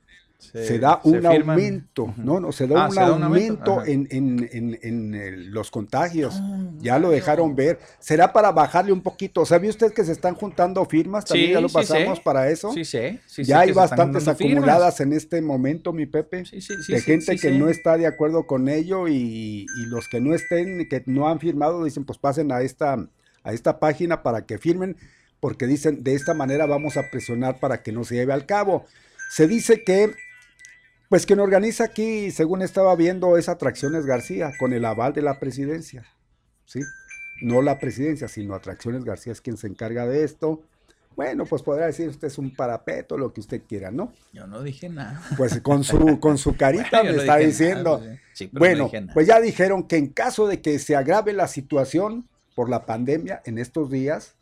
se, 0.43 0.79
da 0.81 1.01
un 1.05 1.25
aumento, 1.25 2.13
¿no? 2.17 2.41
no 2.41 2.51
se 2.51 2.67
da, 2.67 2.87
ah, 2.87 3.13
un, 3.13 3.23
aumento 3.23 3.85
en, 3.87 5.53
los 5.53 5.71
contagios. 5.71 6.35
Ah, 6.37 6.71
ya 6.79 6.99
lo 6.99 7.11
dejaron 7.11 7.55
ver. 7.55 7.79
¿Será 8.01 8.33
para 8.33 8.51
bajarle 8.51 8.93
un 8.93 9.03
poquito? 9.03 9.47
¿Sabía 9.47 9.71
usted 9.71 9.93
que 9.93 10.05
se 10.05 10.11
están 10.11 10.35
juntando 10.35 10.85
firmas? 10.85 11.25
También 11.25 11.53
ya 11.53 11.61
lo 11.61 11.69
pasamos 11.69 12.19
para 12.21 12.51
eso. 12.51 12.73
Sí, 12.73 12.85
sí. 12.85 13.45
ya 13.45 13.61
hay 13.61 13.73
bastantes 13.73 14.27
acumuladas 14.27 15.01
en 15.01 15.13
este 15.13 15.41
momento, 15.41 15.93
mi 15.93 16.07
Pepe, 16.07 16.43
de 16.43 17.01
gente 17.01 17.37
que 17.37 17.53
no 17.53 17.69
está 17.69 17.97
de 17.97 18.07
acuerdo 18.07 18.47
con 18.47 18.69
ello 18.69 19.07
y, 19.07 19.67
y, 19.77 19.87
los 19.87 20.09
que 20.09 20.21
no 20.21 20.35
estén, 20.35 20.89
que 20.89 21.03
no 21.07 21.29
han 21.29 21.39
firmado, 21.39 21.85
dicen, 21.85 22.05
pues 22.05 22.19
pasen 22.19 22.51
a 22.51 22.63
esta, 22.63 22.95
a 23.45 23.53
esta 23.53 23.79
página 23.79 24.23
para 24.23 24.45
que 24.45 24.59
firmen, 24.59 24.97
porque 25.39 25.67
dicen, 25.67 26.03
de 26.03 26.15
esta 26.15 26.35
manera 26.35 26.67
vamos 26.67 26.97
a 26.97 27.11
presionar 27.11 27.61
para 27.61 27.83
que 27.83 27.93
no 27.93 28.03
se 28.03 28.17
lleve 28.17 28.33
al 28.33 28.45
cabo. 28.45 28.85
Se 29.31 29.47
dice 29.47 29.83
que 29.83 30.13
pues 31.13 31.27
quien 31.27 31.41
organiza 31.41 31.85
aquí, 31.85 32.31
según 32.31 32.63
estaba 32.63 32.97
viendo, 32.97 33.37
es 33.37 33.51
Atracciones 33.51 34.07
García, 34.07 34.55
con 34.59 34.73
el 34.73 34.83
aval 34.83 35.13
de 35.13 35.21
la 35.21 35.39
presidencia. 35.39 36.07
¿Sí? 36.65 36.81
No 37.43 37.61
la 37.61 37.79
presidencia, 37.79 38.29
sino 38.29 38.55
Atracciones 38.55 39.05
García 39.05 39.35
es 39.35 39.43
quien 39.43 39.59
se 39.59 39.67
encarga 39.67 40.07
de 40.07 40.25
esto. 40.25 40.63
Bueno, 41.15 41.45
pues 41.45 41.63
podrá 41.63 41.85
decir 41.85 42.09
usted 42.09 42.29
es 42.29 42.39
un 42.39 42.57
parapeto, 42.57 43.19
lo 43.19 43.31
que 43.35 43.41
usted 43.41 43.61
quiera, 43.69 43.91
¿no? 43.91 44.11
Yo 44.33 44.47
no 44.47 44.63
dije 44.63 44.89
nada. 44.89 45.23
Pues 45.37 45.61
con 45.61 45.85
su, 45.85 46.19
con 46.19 46.39
su 46.39 46.57
carita 46.57 47.03
me 47.03 47.11
está 47.11 47.37
diciendo. 47.37 48.03
bueno, 48.53 48.91
pues 49.13 49.27
ya 49.27 49.39
dijeron 49.39 49.87
que 49.87 49.99
en 49.99 50.07
caso 50.07 50.47
de 50.47 50.63
que 50.63 50.79
se 50.79 50.97
agrave 50.97 51.35
la 51.35 51.47
situación 51.47 52.27
por 52.55 52.71
la 52.71 52.87
pandemia 52.87 53.43
en 53.45 53.59
estos 53.59 53.91
días, 53.91 54.35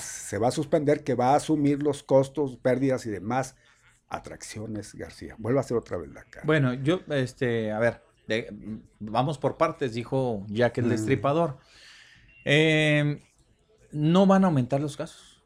se 0.00 0.38
va 0.38 0.48
a 0.48 0.50
suspender, 0.50 1.04
que 1.04 1.14
va 1.14 1.32
a 1.32 1.36
asumir 1.36 1.82
los 1.82 2.02
costos, 2.02 2.56
pérdidas 2.56 3.04
y 3.04 3.10
demás 3.10 3.54
Atracciones 4.08 4.94
García. 4.94 5.34
Vuelva 5.38 5.60
a 5.60 5.64
hacer 5.64 5.76
otra 5.76 5.96
vez 5.96 6.10
la 6.10 6.24
cara. 6.24 6.46
Bueno, 6.46 6.74
yo, 6.74 7.00
este, 7.08 7.72
a 7.72 7.78
ver, 7.78 8.02
vamos 8.98 9.38
por 9.38 9.56
partes, 9.56 9.94
dijo 9.94 10.44
Jack 10.48 10.78
el 10.78 10.86
mm. 10.86 10.90
Destripador. 10.90 11.58
Em, 12.44 13.20
no 13.92 14.26
van 14.26 14.44
a 14.44 14.48
aumentar 14.48 14.80
los 14.80 14.96
casos. 14.96 15.42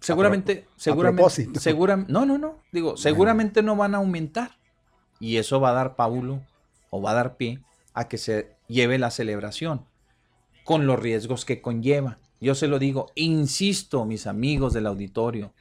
Seguramente, 0.00 0.66
seguramente, 0.76 1.48
seguramente, 1.60 2.12
no, 2.12 2.26
no, 2.26 2.36
no, 2.38 2.60
digo, 2.72 2.96
seguramente 2.96 3.62
no 3.62 3.76
van 3.76 3.94
a 3.94 3.98
aumentar. 3.98 4.58
Y 5.20 5.36
eso 5.36 5.60
va 5.60 5.70
a 5.70 5.74
dar 5.74 5.94
Paulo 5.94 6.44
o 6.90 7.00
va 7.00 7.12
a 7.12 7.14
dar 7.14 7.36
pie 7.36 7.62
a 7.94 8.08
que 8.08 8.18
se 8.18 8.56
lleve 8.66 8.98
la 8.98 9.10
celebración 9.10 9.86
con 10.64 10.86
los 10.86 10.98
riesgos 10.98 11.44
que 11.44 11.60
conlleva. 11.60 12.18
Yo 12.40 12.56
se 12.56 12.66
lo 12.66 12.80
digo, 12.80 13.12
insisto, 13.14 14.04
mis 14.04 14.26
amigos 14.26 14.72
del 14.72 14.88
auditorio, 14.88 15.52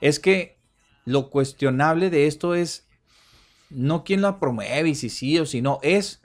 es 0.00 0.20
que 0.20 0.58
lo 1.04 1.30
cuestionable 1.30 2.10
de 2.10 2.26
esto 2.26 2.54
es 2.54 2.86
no 3.70 4.04
quién 4.04 4.22
la 4.22 4.38
promueve 4.38 4.90
y 4.90 4.94
si 4.94 5.08
sí 5.08 5.38
o 5.38 5.46
si 5.46 5.62
no, 5.62 5.78
es 5.82 6.22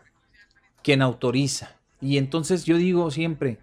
quien 0.84 1.02
autoriza. 1.02 1.76
Y 2.02 2.18
entonces 2.18 2.64
yo 2.64 2.78
digo 2.78 3.12
siempre, 3.12 3.60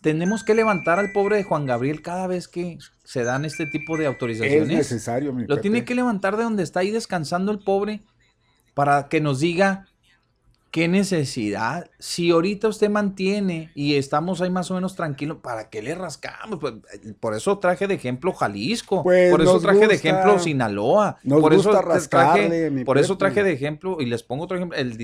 tenemos 0.00 0.44
que 0.44 0.54
levantar 0.54 0.98
al 0.98 1.12
pobre 1.12 1.36
de 1.36 1.44
Juan 1.44 1.66
Gabriel 1.66 2.02
cada 2.02 2.26
vez 2.26 2.48
que 2.48 2.78
se 3.04 3.24
dan 3.24 3.44
este 3.44 3.66
tipo 3.66 3.96
de 3.96 4.06
autorizaciones. 4.06 4.70
Es 4.70 4.76
necesario, 4.76 5.32
Lo 5.32 5.60
tiene 5.60 5.84
que 5.84 5.94
levantar 5.94 6.36
de 6.36 6.44
donde 6.44 6.62
está 6.62 6.80
ahí 6.80 6.90
descansando 6.90 7.52
el 7.52 7.58
pobre 7.58 8.00
para 8.74 9.08
que 9.08 9.20
nos 9.20 9.40
diga 9.40 9.86
¿Qué 10.70 10.86
necesidad? 10.86 11.90
Si 11.98 12.30
ahorita 12.30 12.68
usted 12.68 12.88
mantiene 12.88 13.72
y 13.74 13.96
estamos 13.96 14.40
ahí 14.40 14.50
más 14.50 14.70
o 14.70 14.74
menos 14.74 14.94
tranquilos, 14.94 15.38
¿para 15.42 15.68
qué 15.68 15.82
le 15.82 15.96
rascamos? 15.96 16.60
Pues, 16.60 16.74
por 17.18 17.34
eso 17.34 17.58
traje 17.58 17.88
de 17.88 17.94
ejemplo 17.94 18.32
Jalisco, 18.32 19.02
pues 19.02 19.32
por 19.32 19.40
eso 19.40 19.58
traje 19.58 19.88
de 19.88 19.94
ejemplo 19.94 20.38
Sinaloa, 20.38 21.18
por 21.28 21.52
eso 21.54 21.72
traje, 21.72 22.84
por 22.84 22.98
eso 22.98 23.18
traje 23.18 23.42
de 23.42 23.52
ejemplo 23.52 23.96
y 24.00 24.06
les 24.06 24.22
pongo 24.22 24.44
otro 24.44 24.58
ejemplo 24.58 24.78
el, 24.78 24.96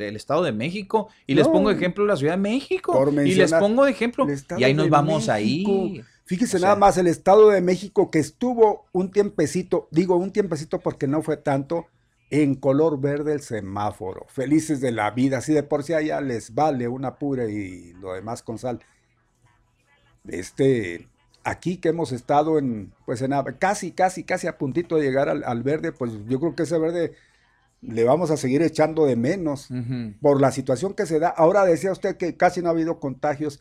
el, 0.00 0.14
Estado 0.14 0.44
de 0.44 0.52
México 0.52 1.08
y 1.26 1.34
les 1.34 1.48
pongo 1.48 1.70
de 1.70 1.74
ejemplo 1.74 2.06
la 2.06 2.16
Ciudad 2.16 2.34
de 2.34 2.40
México 2.40 3.04
y 3.24 3.34
les 3.34 3.52
pongo 3.52 3.84
de 3.84 3.90
ejemplo 3.90 4.26
y 4.56 4.64
ahí 4.64 4.74
nos 4.74 4.88
vamos 4.88 5.28
ahí. 5.28 6.04
Fíjese 6.24 6.60
nada 6.60 6.76
más 6.76 6.96
el 6.96 7.08
Estado 7.08 7.50
de 7.50 7.60
México 7.60 8.08
que 8.08 8.20
estuvo 8.20 8.86
un 8.92 9.10
tiempecito, 9.10 9.88
digo 9.90 10.14
un 10.14 10.30
tiempecito 10.32 10.78
porque 10.78 11.08
no 11.08 11.22
fue 11.22 11.36
tanto 11.36 11.88
en 12.32 12.54
color 12.54 12.98
verde 12.98 13.34
el 13.34 13.42
semáforo, 13.42 14.24
felices 14.26 14.80
de 14.80 14.90
la 14.90 15.10
vida, 15.10 15.38
así 15.38 15.52
de 15.52 15.62
por 15.62 15.82
sí 15.82 15.92
allá 15.92 16.22
les 16.22 16.54
vale 16.54 16.88
una 16.88 17.16
pura 17.16 17.44
y 17.44 17.92
lo 18.00 18.14
demás 18.14 18.42
con 18.42 18.58
sal. 18.58 18.80
Este, 20.26 21.10
aquí 21.44 21.76
que 21.76 21.90
hemos 21.90 22.10
estado 22.10 22.58
en, 22.58 22.94
pues 23.04 23.20
en 23.20 23.32
casi, 23.58 23.92
casi, 23.92 24.24
casi 24.24 24.46
a 24.46 24.56
puntito 24.56 24.96
de 24.96 25.02
llegar 25.02 25.28
al, 25.28 25.62
verde, 25.62 25.92
pues 25.92 26.10
yo 26.26 26.40
creo 26.40 26.54
que 26.54 26.62
ese 26.62 26.78
verde 26.78 27.12
le 27.82 28.04
vamos 28.04 28.30
a 28.30 28.38
seguir 28.38 28.62
echando 28.62 29.04
de 29.04 29.16
menos 29.16 29.68
por 30.22 30.40
la 30.40 30.52
situación 30.52 30.94
que 30.94 31.04
se 31.04 31.18
da. 31.18 31.28
Ahora 31.28 31.66
decía 31.66 31.92
usted 31.92 32.16
que 32.16 32.38
casi 32.38 32.62
no 32.62 32.68
ha 32.68 32.72
habido 32.72 32.98
contagios, 32.98 33.60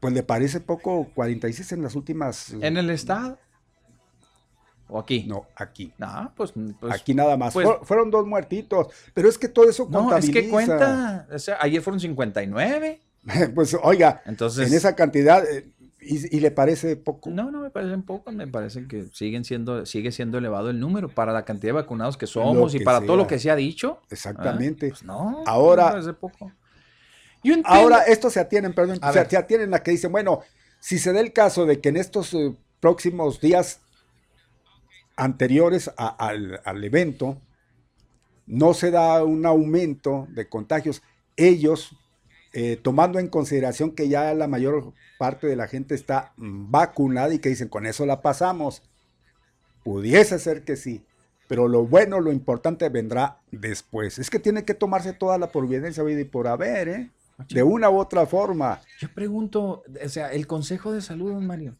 pues 0.00 0.14
le 0.14 0.22
parece 0.22 0.60
poco 0.60 1.10
46 1.14 1.72
en 1.72 1.82
las 1.82 1.94
últimas... 1.96 2.54
En 2.62 2.78
el 2.78 2.88
estado. 2.88 3.38
¿O 4.90 4.98
aquí? 4.98 5.24
No, 5.26 5.46
aquí. 5.56 5.92
Ah, 6.00 6.30
pues, 6.36 6.52
pues, 6.78 6.92
aquí 6.92 7.14
nada 7.14 7.36
más. 7.36 7.54
Pues 7.54 7.68
fueron 7.82 8.10
dos 8.10 8.26
muertitos. 8.26 8.88
Pero 9.14 9.28
es 9.28 9.38
que 9.38 9.48
todo 9.48 9.68
eso 9.68 9.88
no, 9.90 10.16
es 10.16 10.30
que 10.30 10.48
cuenta. 10.48 11.26
O 11.32 11.38
sea, 11.38 11.58
ayer 11.60 11.80
fueron 11.80 12.00
59. 12.00 13.00
pues 13.54 13.76
oiga, 13.82 14.22
Entonces, 14.26 14.68
en 14.68 14.76
esa 14.76 14.94
cantidad. 14.94 15.44
Eh, 15.48 15.70
y, 16.02 16.40
le 16.40 16.50
parece 16.50 16.96
poco? 16.96 17.28
No, 17.28 17.50
no 17.50 17.60
me 17.60 17.68
parecen 17.68 18.02
poco, 18.02 18.32
me 18.32 18.46
parece 18.46 18.88
que 18.88 19.04
siguen 19.12 19.44
siendo, 19.44 19.84
sigue 19.84 20.12
siendo 20.12 20.38
elevado 20.38 20.70
el 20.70 20.80
número 20.80 21.10
para 21.10 21.30
la 21.30 21.44
cantidad 21.44 21.68
de 21.68 21.80
vacunados 21.80 22.16
que 22.16 22.26
somos 22.26 22.74
y 22.74 22.80
para 22.80 23.04
todo 23.04 23.18
lo 23.18 23.26
que 23.26 23.38
se 23.38 23.50
ha 23.50 23.56
dicho. 23.56 24.00
Exactamente. 24.08 24.88
Pues 24.88 25.04
no, 25.04 25.42
ahora, 25.46 25.84
me 25.84 25.90
parece 25.90 26.12
poco. 26.14 26.52
ahora 27.64 28.04
esto 28.04 28.30
se 28.30 28.40
atienen, 28.40 28.72
perdón, 28.72 28.98
se, 29.12 29.36
atienen 29.36 29.74
a 29.74 29.80
que 29.80 29.90
dicen, 29.90 30.10
bueno, 30.10 30.40
si 30.80 30.98
se 30.98 31.12
da 31.12 31.20
el 31.20 31.34
caso 31.34 31.66
de 31.66 31.80
que 31.80 31.90
en 31.90 31.98
estos 31.98 32.32
eh, 32.32 32.56
próximos 32.80 33.38
días 33.38 33.80
anteriores 35.20 35.90
al, 35.96 36.82
evento, 36.82 37.38
no 38.46 38.72
se 38.72 38.90
da 38.90 39.22
un 39.22 39.44
aumento 39.44 40.26
de 40.30 40.48
contagios. 40.48 41.02
Ellos, 41.36 41.94
eh, 42.54 42.78
tomando 42.82 43.18
en 43.18 43.28
consideración 43.28 43.90
que 43.90 44.08
ya 44.08 44.32
la 44.32 44.48
mayor 44.48 44.94
parte 45.18 45.46
de 45.46 45.56
la 45.56 45.68
gente 45.68 45.94
está 45.94 46.32
vacunada 46.36 47.34
y 47.34 47.38
que 47.38 47.50
dicen, 47.50 47.68
con 47.68 47.84
eso 47.84 48.06
la 48.06 48.22
pasamos, 48.22 48.82
pudiese 49.84 50.38
ser 50.38 50.64
que 50.64 50.76
sí, 50.76 51.04
pero 51.48 51.68
lo 51.68 51.86
bueno, 51.86 52.20
lo 52.20 52.32
importante 52.32 52.88
vendrá 52.88 53.40
después. 53.50 54.18
Es 54.18 54.30
que 54.30 54.38
tiene 54.38 54.64
que 54.64 54.72
tomarse 54.72 55.12
toda 55.12 55.36
la 55.36 55.52
providencia 55.52 56.02
y 56.10 56.24
por 56.24 56.48
haber, 56.48 56.88
¿eh? 56.88 57.10
De 57.50 57.62
una 57.62 57.90
u 57.90 57.98
otra 57.98 58.24
forma. 58.26 58.80
Yo 58.98 59.08
pregunto, 59.14 59.82
o 60.02 60.08
sea, 60.08 60.32
el 60.32 60.46
Consejo 60.46 60.92
de 60.92 61.02
Salud, 61.02 61.32
don 61.32 61.46
Mario, 61.46 61.76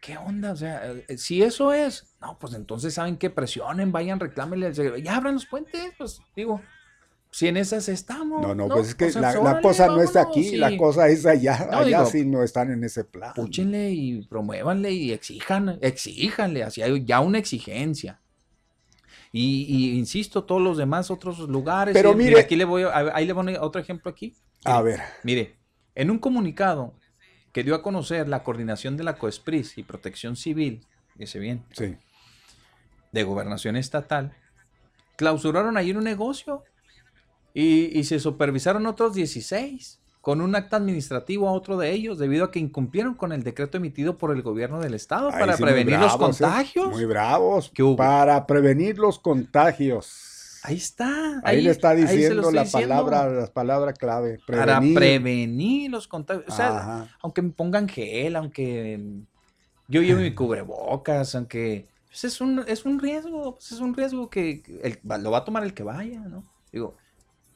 ¿qué 0.00 0.16
onda? 0.16 0.52
O 0.52 0.56
sea, 0.56 0.90
eh, 0.90 1.18
si 1.18 1.42
eso 1.42 1.72
es, 1.72 2.14
no, 2.20 2.38
pues 2.38 2.54
entonces 2.54 2.94
saben 2.94 3.16
que 3.16 3.30
presionen, 3.30 3.92
vayan, 3.92 4.18
reclámenle, 4.18 4.72
ya 5.02 5.16
abran 5.16 5.34
los 5.34 5.46
puentes, 5.46 5.92
pues 5.96 6.20
digo, 6.34 6.60
si 7.30 7.46
en 7.46 7.56
esas 7.56 7.88
estamos. 7.88 8.42
No, 8.42 8.54
no, 8.54 8.68
pues 8.68 8.88
es 8.88 8.94
que 8.94 9.10
la, 9.12 9.60
cosa 9.60 9.86
no 9.86 10.02
está 10.02 10.22
aquí, 10.22 10.56
la 10.56 10.76
cosa 10.76 11.08
es 11.08 11.26
allá, 11.26 11.68
allá 11.70 12.04
sí 12.06 12.24
no 12.24 12.42
están 12.42 12.72
en 12.72 12.82
ese 12.82 13.04
plan. 13.04 13.32
Púchenle 13.34 13.90
y 13.90 14.22
promuévanle 14.26 14.90
y 14.90 15.12
exijan, 15.12 15.78
exíjanle, 15.80 16.64
así 16.64 16.82
hay 16.82 17.04
ya 17.04 17.20
una 17.20 17.38
exigencia. 17.38 18.20
Y, 19.32 19.96
insisto, 19.96 20.42
todos 20.42 20.60
los 20.60 20.76
demás 20.76 21.08
otros 21.08 21.38
lugares. 21.38 21.94
Pero 21.94 22.14
mire, 22.14 22.40
aquí 22.40 22.56
le 22.56 22.64
voy, 22.64 22.82
ahí 22.92 23.26
le 23.26 23.32
voy 23.32 23.54
a 23.54 23.62
otro 23.62 23.80
ejemplo 23.80 24.10
aquí. 24.10 24.34
A 24.64 24.82
ver. 24.82 25.00
Mire, 25.22 25.56
en 25.94 26.10
un 26.10 26.18
comunicado 26.18 26.94
que 27.52 27.64
dio 27.64 27.74
a 27.74 27.82
conocer 27.82 28.28
la 28.28 28.42
coordinación 28.42 28.96
de 28.96 29.04
la 29.04 29.18
COESPRIS 29.18 29.78
y 29.78 29.82
Protección 29.82 30.36
Civil, 30.36 30.86
dice 31.16 31.38
bien, 31.38 31.64
sí. 31.72 31.96
de 33.12 33.24
gobernación 33.24 33.76
estatal, 33.76 34.32
clausuraron 35.16 35.76
ahí 35.76 35.92
un 35.92 36.04
negocio 36.04 36.64
y, 37.52 38.04
se 38.04 38.20
supervisaron 38.20 38.86
otros 38.86 39.14
16 39.14 39.98
con 40.20 40.40
un 40.40 40.54
acta 40.54 40.76
administrativo 40.76 41.48
a 41.48 41.52
otro 41.52 41.76
de 41.76 41.90
ellos 41.92 42.18
debido 42.18 42.44
a 42.44 42.50
que 42.50 42.58
incumplieron 42.58 43.14
con 43.14 43.32
el 43.32 43.42
decreto 43.42 43.78
emitido 43.78 44.18
por 44.18 44.30
el 44.30 44.42
gobierno 44.42 44.80
del 44.80 44.94
estado 44.94 45.30
para 45.30 45.56
prevenir 45.56 45.98
los 45.98 46.14
¿eh? 46.14 46.18
contagios. 46.18 46.90
Muy 46.90 47.06
bravos. 47.06 47.72
Para 47.96 48.46
prevenir 48.46 48.98
los 48.98 49.18
contagios. 49.18 50.39
Ahí 50.62 50.76
está. 50.76 51.40
Ahí, 51.42 51.62
le 51.62 51.70
está 51.70 51.94
diciendo 51.94 52.50
la 52.50 52.64
palabra, 52.64 53.28
la 53.28 53.46
palabra 53.46 53.92
clave. 53.92 54.38
Para 54.46 54.80
prevenir 54.80 55.90
los 55.90 56.06
contagios. 56.06 56.44
O 56.48 56.52
sea, 56.54 57.08
aunque 57.22 57.42
me 57.42 57.50
pongan 57.50 57.88
gel, 57.88 58.36
aunque 58.36 59.00
yo 59.88 60.02
lleve 60.02 60.22
mi 60.22 60.34
cubrebocas, 60.34 61.34
aunque 61.34 61.88
pues 62.08 62.24
es 62.24 62.40
un, 62.40 62.64
es 62.66 62.84
un 62.84 62.98
riesgo, 62.98 63.54
pues 63.54 63.72
es 63.72 63.80
un 63.80 63.94
riesgo 63.94 64.28
que 64.28 64.62
lo 65.02 65.30
va 65.30 65.38
a 65.38 65.44
tomar 65.44 65.62
el 65.62 65.74
que 65.74 65.82
vaya, 65.82 66.20
¿no? 66.20 66.44
Digo, 66.72 66.96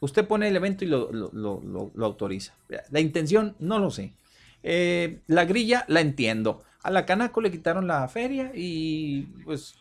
usted 0.01 0.26
pone 0.26 0.48
el 0.48 0.56
evento 0.56 0.85
y 0.85 0.89
lo, 0.89 1.10
lo, 1.12 2.05
autoriza. 2.05 2.55
La 2.90 3.01
intención, 3.01 3.56
no 3.59 3.78
lo 3.78 3.90
sé. 3.90 4.12
Eh, 4.62 5.20
la 5.26 5.44
grilla, 5.44 5.85
la 5.89 6.01
entiendo. 6.01 6.62
A 6.82 6.90
la 6.90 7.05
Canaco 7.05 7.40
le 7.40 7.51
quitaron 7.51 7.86
la 7.86 8.06
feria 8.09 8.52
y 8.55 9.22
pues 9.44 9.74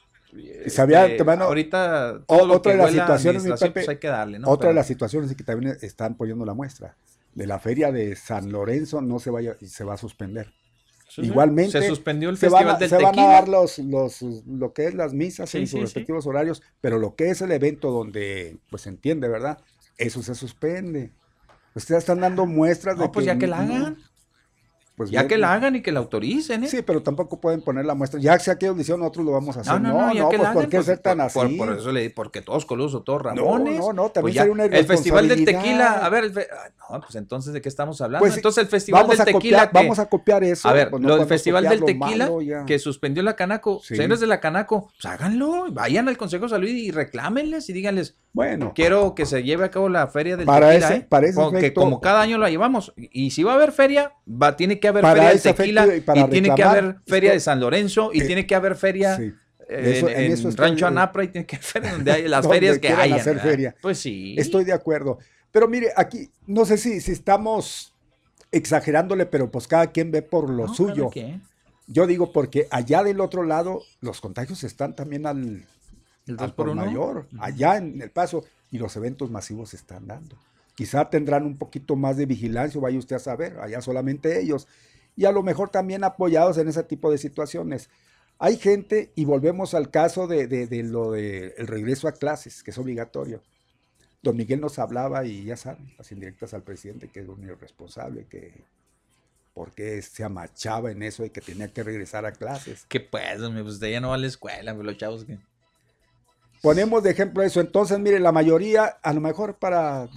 sabía, 0.68 1.06
este, 1.06 1.24
ahorita 1.24 2.22
otra 2.28 2.72
de 2.72 2.78
las 2.78 2.92
situaciones, 2.92 3.44
pues 3.74 3.90
hay 3.90 3.98
que 3.98 4.08
darle, 4.08 4.40
¿no? 4.40 4.50
Otra 4.50 4.70
de 4.70 4.76
las 4.76 4.88
situaciones 4.88 5.32
es 5.32 5.38
que 5.38 5.44
también 5.44 5.78
están 5.82 6.16
poniendo 6.16 6.46
la 6.46 6.54
muestra 6.54 6.96
de 7.36 7.48
la 7.48 7.60
feria 7.60 7.92
de 7.92 8.16
San 8.16 8.52
Lorenzo 8.52 9.02
no 9.02 9.20
se 9.20 9.30
vaya 9.30 9.58
y 9.60 9.68
se 9.68 9.84
va 9.84 9.96
a 9.96 9.98
suspender. 9.98 10.54
Igualmente 11.18 11.80
se 11.80 11.88
suspendió 11.88 12.30
el 12.30 12.38
festival 12.38 12.80
del 12.80 12.90
se 12.90 12.98
van 12.98 13.20
a 13.20 13.28
dar 13.28 13.48
los, 13.48 13.78
los, 13.78 14.22
lo 14.22 14.74
que 14.74 14.88
es 14.88 14.96
las 14.96 15.14
misas 15.14 15.54
en 15.54 15.68
sus 15.68 15.80
respectivos 15.80 16.26
horarios, 16.26 16.64
pero 16.82 16.98
lo 16.98 17.16
que 17.16 17.30
es 17.30 17.42
el 17.42 17.52
evento 17.52 17.92
donde 17.92 18.58
pues 18.72 18.84
se 18.84 18.90
entiende, 18.90 19.28
¿verdad? 19.28 19.60
Eso 19.98 20.24
se 20.24 20.34
suspende. 20.34 21.12
Ustedes 21.76 22.00
están 22.00 22.20
dando 22.20 22.48
muestras 22.48 22.98
de 22.98 23.10
pues 23.10 23.28
ya 23.28 23.38
que 23.38 23.46
la 23.46 23.60
hagan. 23.60 23.98
Pues 24.96 25.10
ya 25.10 25.28
que 25.28 25.40
la 25.40 25.54
hagan 25.54 25.76
y 25.76 25.82
que 25.82 25.92
la 25.92 26.00
autoricen, 26.00 26.64
¿eh? 26.64 26.68
Sí, 26.68 26.84
pero 26.84 27.02
tampoco 27.02 27.42
pueden 27.42 27.64
poner 27.64 27.84
la 27.84 27.96
muestra. 27.96 28.20
Ya 28.20 28.38
sea 28.38 28.58
que 28.58 28.68
ellos 28.68 28.78
dicen, 28.78 29.00
nosotros 29.00 29.26
lo 29.26 29.32
vamos 29.32 29.58
a 29.58 29.62
hacer. 29.62 29.74
No, 29.74 29.80
no, 29.80 30.14
no, 30.14 30.14
no, 30.14 30.30
pues 30.30 30.50
¿por 30.50 30.70
qué 30.70 30.78
pues, 30.78 30.86
ser 30.86 31.00
tan 31.00 31.20
así? 31.20 31.40
Por, 31.58 31.74
eso 31.74 31.92
le 31.92 32.12
porque 32.12 32.42
todos 32.44 32.66
colusos, 32.66 33.04
todos 33.04 33.24
ramones. 33.24 33.80
No, 33.80 33.88
no, 33.88 33.94
no, 33.94 34.10
también 34.10 34.38
pues 34.38 34.50
una 34.50 34.66
El 34.66 34.86
festival 34.86 35.28
del 35.28 35.46
tequila, 35.46 36.06
a 36.06 36.10
ver, 36.10 36.32
no, 36.92 37.02
pues 37.02 37.16
entonces, 37.16 37.54
¿de 37.54 37.62
qué 37.62 37.70
estamos 37.70 38.02
hablando? 38.02 38.24
Pues, 38.24 38.36
entonces 38.36 38.64
el 38.64 38.70
festival 38.70 39.08
del 39.08 39.24
tequila 39.24 39.70
Vamos 39.74 39.98
a 39.98 40.06
copiar 40.06 40.44
eso. 40.44 40.70
A 40.70 40.74
ver, 40.74 40.92
lo 40.92 41.18
del 41.18 41.28
festival 41.28 41.68
del 41.68 41.84
tequila 41.84 42.30
que 42.68 42.78
suspendió 42.78 43.24
la 43.24 43.36
Canaco, 43.36 43.82
señores 43.84 44.20
de 44.20 44.28
la 44.28 44.40
Canaco, 44.40 44.92
pues 44.92 45.06
háganlo, 45.12 45.72
vayan 45.72 46.08
al 46.08 46.18
Consejo 46.18 46.44
de 46.44 46.50
Salud 46.50 46.68
y 46.68 46.92
reclámenles 46.92 47.68
y 47.70 47.74
díganles, 47.74 48.16
bueno, 48.32 48.74
quiero 48.76 49.16
que 49.16 49.26
se 49.26 49.44
lleve 49.44 49.66
a 49.66 49.72
cabo 49.72 49.90
la 49.90 50.08
feria 50.08 50.38
del 50.38 50.46
para 50.46 50.70
tequila, 50.70 50.88
ese, 50.88 50.98
¿eh? 50.98 51.06
para 51.08 51.28
ese 51.28 51.42
que 51.60 51.74
como 51.74 52.02
cada 52.02 52.22
año 52.22 52.38
la 52.38 52.50
llevamos. 52.50 52.94
Y 52.96 53.32
si 53.32 53.44
va 53.44 53.54
a 53.54 53.56
haber 53.56 53.72
feria, 53.72 54.14
va, 54.28 54.56
tiene 54.56 54.80
que 54.80 54.83
haber 54.88 55.06
feria 55.06 55.30
del 55.30 55.42
tequila 55.42 55.96
y, 55.96 56.30
tiene 56.30 56.56
que 56.56 56.64
haber 56.64 56.96
feria 57.06 57.32
de 57.32 57.40
San 57.40 57.60
Lorenzo 57.60 58.12
y 58.14 58.22
eh, 58.22 58.26
tiene 58.26 58.48
que 58.48 58.56
haber 58.56 58.76
feria 58.76 59.18
en, 59.70 60.56
Rancho 60.56 60.88
Anapra 60.88 61.24
y 61.24 61.28
tiene 61.30 61.46
que 61.46 61.58
haber 61.58 61.92
donde 61.92 62.12
hay 62.12 62.28
las 62.28 62.48
ferias 62.48 62.80
que 62.80 62.90
hay. 62.90 63.12
hacer 63.12 63.40
feria. 63.40 63.76
Pues 63.82 64.00
sí. 64.00 64.36
Estoy 64.38 64.64
de 64.64 64.74
acuerdo. 64.74 65.20
Pero 65.52 65.68
mire, 65.68 65.92
aquí 65.96 66.30
no 66.48 66.66
sé 66.66 66.78
si, 66.78 67.00
si 67.00 67.12
estamos 67.12 67.94
exagerándole, 68.52 69.26
pero 69.26 69.52
pues 69.52 69.68
cada 69.68 69.88
quien 69.88 70.12
ve 70.12 70.22
por 70.22 70.50
lo 70.50 70.68
suyo. 70.74 71.10
Yo 71.88 72.08
digo 72.08 72.32
porque 72.32 72.68
allá 72.72 73.04
del 73.04 73.20
otro 73.20 73.44
lado 73.44 73.82
los 74.00 74.22
contagios 74.22 74.64
están 74.64 74.96
también 74.96 75.26
al, 75.26 75.66
por 76.56 76.74
mayor, 76.74 77.28
allá 77.40 77.78
en 77.78 78.02
el 78.02 78.10
paso, 78.10 78.46
y 78.72 78.78
los 78.78 78.96
eventos 78.96 79.30
masivos 79.30 79.72
se 79.72 79.76
están 79.76 80.08
dando. 80.08 80.38
Quizá 80.76 81.10
tendrán 81.10 81.46
un 81.46 81.58
poquito 81.58 81.96
más 81.96 82.18
de 82.18 82.26
vigilancia, 82.26 82.82
vaya 82.82 82.98
usted 82.98 83.16
a 83.16 83.20
saber, 83.20 83.60
allá 83.60 83.82
solamente 83.82 84.40
ellos, 84.40 84.68
y 85.16 85.26
a 85.26 85.32
lo 85.32 85.44
mejor 85.44 85.70
también 85.70 86.04
apoyados 86.04 86.58
en 86.58 86.68
ese 86.68 86.84
tipo 86.84 87.12
de 87.12 87.18
situaciones. 87.18 87.90
Hay 88.40 88.58
gente, 88.58 89.12
y 89.16 89.26
volvemos 89.26 89.74
al 89.74 89.92
caso 89.92 90.28
de, 90.28 90.68
lo 90.84 91.12
del 91.12 91.68
regreso 91.68 92.08
a 92.08 92.14
clases, 92.14 92.64
que 92.64 92.72
es 92.72 92.78
obligatorio. 92.78 93.42
Don 94.24 94.36
Miguel 94.36 94.62
nos 94.62 94.80
hablaba, 94.80 95.26
y 95.26 95.46
ya 95.46 95.58
saben, 95.58 95.94
las 95.98 96.12
indirectas 96.12 96.54
al 96.54 96.64
presidente, 96.64 97.10
que 97.10 97.20
es 97.20 97.28
un 97.28 97.44
irresponsable, 97.44 98.26
que 98.26 98.64
porque 99.54 100.02
se 100.02 100.24
amachaba 100.24 100.92
en 100.92 101.04
eso 101.04 101.24
y 101.26 101.30
que 101.30 101.42
tenía 101.42 101.72
que 101.72 101.84
regresar 101.84 102.26
a 102.26 102.32
clases. 102.32 102.86
Que 102.86 103.00
pues, 103.00 103.38
pues 103.38 103.66
usted 103.68 103.92
ya 103.92 104.02
no 104.02 104.10
va 104.10 104.16
a 104.16 104.18
la 104.18 104.28
escuela, 104.28 104.74
los 104.74 104.98
chavos 104.98 105.26
que... 105.26 105.38
Ponemos 106.62 107.04
de 107.04 107.12
ejemplo 107.12 107.44
eso. 107.44 107.60
Entonces, 107.60 108.00
mire, 108.00 108.20
la 108.20 108.32
mayoría, 108.32 108.86
a 108.86 109.14
lo 109.14 109.20
mejor 109.20 109.58
para 109.58 110.10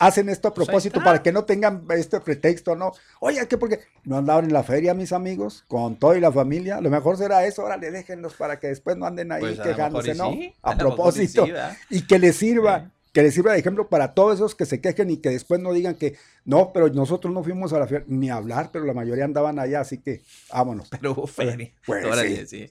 hacen 0.00 0.30
esto 0.30 0.48
a 0.48 0.54
pues 0.54 0.66
propósito 0.66 1.04
para 1.04 1.22
que 1.22 1.30
no 1.30 1.44
tengan 1.44 1.84
este 1.90 2.20
pretexto, 2.20 2.74
¿no? 2.74 2.92
Oye, 3.20 3.46
¿qué 3.46 3.58
porque 3.58 3.80
no 4.04 4.16
andaban 4.16 4.46
en 4.46 4.52
la 4.52 4.64
feria, 4.64 4.94
mis 4.94 5.12
amigos, 5.12 5.64
con 5.68 5.96
todo 5.96 6.16
y 6.16 6.20
la 6.20 6.32
familia? 6.32 6.80
Lo 6.80 6.88
mejor 6.90 7.18
será 7.18 7.44
eso, 7.44 7.62
órale, 7.62 7.90
déjenlos 7.90 8.34
para 8.34 8.58
que 8.58 8.68
después 8.68 8.96
no 8.96 9.06
anden 9.06 9.30
ahí 9.30 9.42
pues 9.42 9.60
quejándose, 9.60 10.14
¿no? 10.14 10.32
a, 10.62 10.76
propósito. 10.76 11.46
y 11.90 12.02
que 12.06 12.18
les 12.18 12.34
sirva. 12.36 12.90
Que 13.12 13.24
les 13.24 13.34
sirva 13.34 13.54
de 13.54 13.58
ejemplo 13.58 13.88
para 13.88 14.14
todos 14.14 14.36
esos 14.36 14.54
que 14.54 14.64
se 14.66 14.80
quejen 14.80 15.10
y 15.10 15.16
que 15.16 15.30
después 15.30 15.60
no 15.60 15.72
digan 15.72 15.96
que 15.96 16.16
no, 16.44 16.72
pero 16.72 16.90
nosotros 16.90 17.34
no 17.34 17.42
fuimos 17.42 17.72
a 17.72 17.80
la 17.80 17.88
feria 17.88 18.04
ni 18.06 18.30
a 18.30 18.36
hablar, 18.36 18.70
pero 18.72 18.84
la 18.84 18.94
mayoría 18.94 19.24
andaban 19.24 19.58
allá, 19.58 19.80
así 19.80 19.98
que 19.98 20.22
vámonos. 20.52 20.88
Pero 20.90 21.10
hubo 21.10 21.26
feria. 21.26 21.72
Pues, 21.84 22.48
sí. 22.48 22.70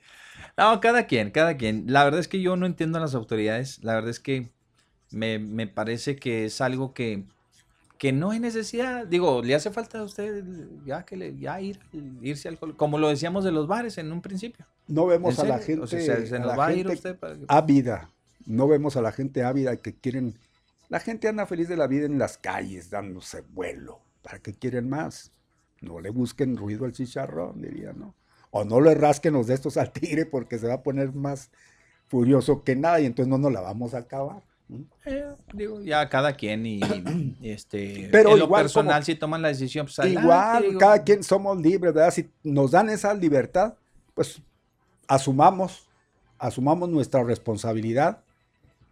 No, 0.57 0.79
cada 0.79 1.07
quien, 1.07 1.31
cada 1.31 1.57
quien. 1.57 1.91
La 1.91 2.05
verdad 2.05 2.21
es 2.21 2.29
que 2.29 2.39
yo 2.39 2.55
no 2.55 2.65
entiendo 2.65 2.99
a 2.99 3.01
las 3.01 3.15
autoridades. 3.15 3.83
La 3.83 3.95
verdad 3.95 4.11
es 4.11 4.21
que 4.21 4.49
me, 5.11 5.39
me 5.39 5.67
parece 5.67 6.15
que 6.15 6.45
es 6.45 6.61
algo 6.61 6.93
que, 6.93 7.23
que 7.97 8.11
no 8.13 8.31
hay 8.31 8.39
necesidad. 8.39 9.05
Digo, 9.05 9.41
le 9.43 9.55
hace 9.55 9.69
falta 9.71 9.99
a 9.99 10.03
usted 10.03 10.43
ya 10.85 11.03
que 11.03 11.17
le, 11.17 11.37
ya 11.37 11.59
ir, 11.61 11.79
irse 12.21 12.47
al 12.47 12.57
como 12.57 12.97
lo 12.97 13.09
decíamos 13.09 13.43
de 13.43 13.51
los 13.51 13.67
bares 13.67 13.97
en 13.97 14.11
un 14.11 14.21
principio. 14.21 14.65
No 14.87 15.05
vemos 15.05 15.37
a 15.37 15.43
la 15.43 15.59
gente, 15.59 15.85
se, 15.87 16.39
nos 16.39 16.57
va 16.57 16.67
a 16.67 16.73
ir 16.73 16.87
usted 16.87 17.17
para 17.17 17.35
ávida. 17.47 18.09
No 18.45 18.67
vemos 18.67 18.95
a 18.95 19.01
la 19.01 19.11
gente 19.11 19.43
ávida 19.43 19.75
que 19.75 19.93
quieren. 19.93 20.33
La 20.87 20.99
gente 20.99 21.27
anda 21.27 21.45
feliz 21.45 21.67
de 21.67 21.77
la 21.77 21.85
vida 21.85 22.05
en 22.05 22.17
las 22.17 22.37
calles, 22.37 22.89
dándose 22.89 23.41
vuelo. 23.41 23.99
¿Para 24.23 24.39
qué 24.39 24.53
quieren 24.53 24.89
más? 24.89 25.31
No 25.81 25.99
le 25.99 26.09
busquen 26.09 26.57
ruido 26.57 26.85
al 26.85 26.93
chicharrón, 26.93 27.61
diría, 27.61 27.93
¿no? 27.93 28.15
O 28.49 28.63
no 28.63 28.81
le 28.81 28.95
rasquen 28.95 29.33
los 29.33 29.47
de 29.47 29.53
estos 29.53 29.77
al 29.77 29.91
tigre 29.93 30.25
porque 30.25 30.57
se 30.57 30.67
va 30.67 30.75
a 30.75 30.83
poner 30.83 31.13
más 31.13 31.51
furioso 32.07 32.63
que 32.63 32.75
nada 32.75 32.99
y 33.01 33.05
entonces 33.05 33.29
no 33.29 33.37
nos 33.37 33.51
la 33.51 33.61
vamos 33.61 33.93
a 33.93 33.99
acabar. 33.99 34.41
Eh, 35.05 35.25
digo, 35.53 35.81
ya 35.81 36.07
cada 36.09 36.33
quien 36.33 36.65
y, 36.65 36.79
este 37.41 38.07
pero 38.11 38.33
en 38.33 38.39
lo 38.39 38.49
personal 38.49 39.03
si 39.03 39.15
toman 39.15 39.41
la 39.41 39.47
decisión 39.47 39.87
pues 39.87 40.07
igual 40.11 40.77
cada 40.77 41.03
quien 41.03 41.23
somos 41.23 41.59
libres 41.59 41.91
verdad 41.91 42.11
si 42.11 42.29
nos 42.43 42.71
dan 42.71 42.89
esa 42.89 43.11
libertad 43.15 43.73
pues 44.13 44.41
asumamos 45.07 45.87
asumamos 46.37 46.87
nuestra 46.87 47.23
responsabilidad 47.23 48.21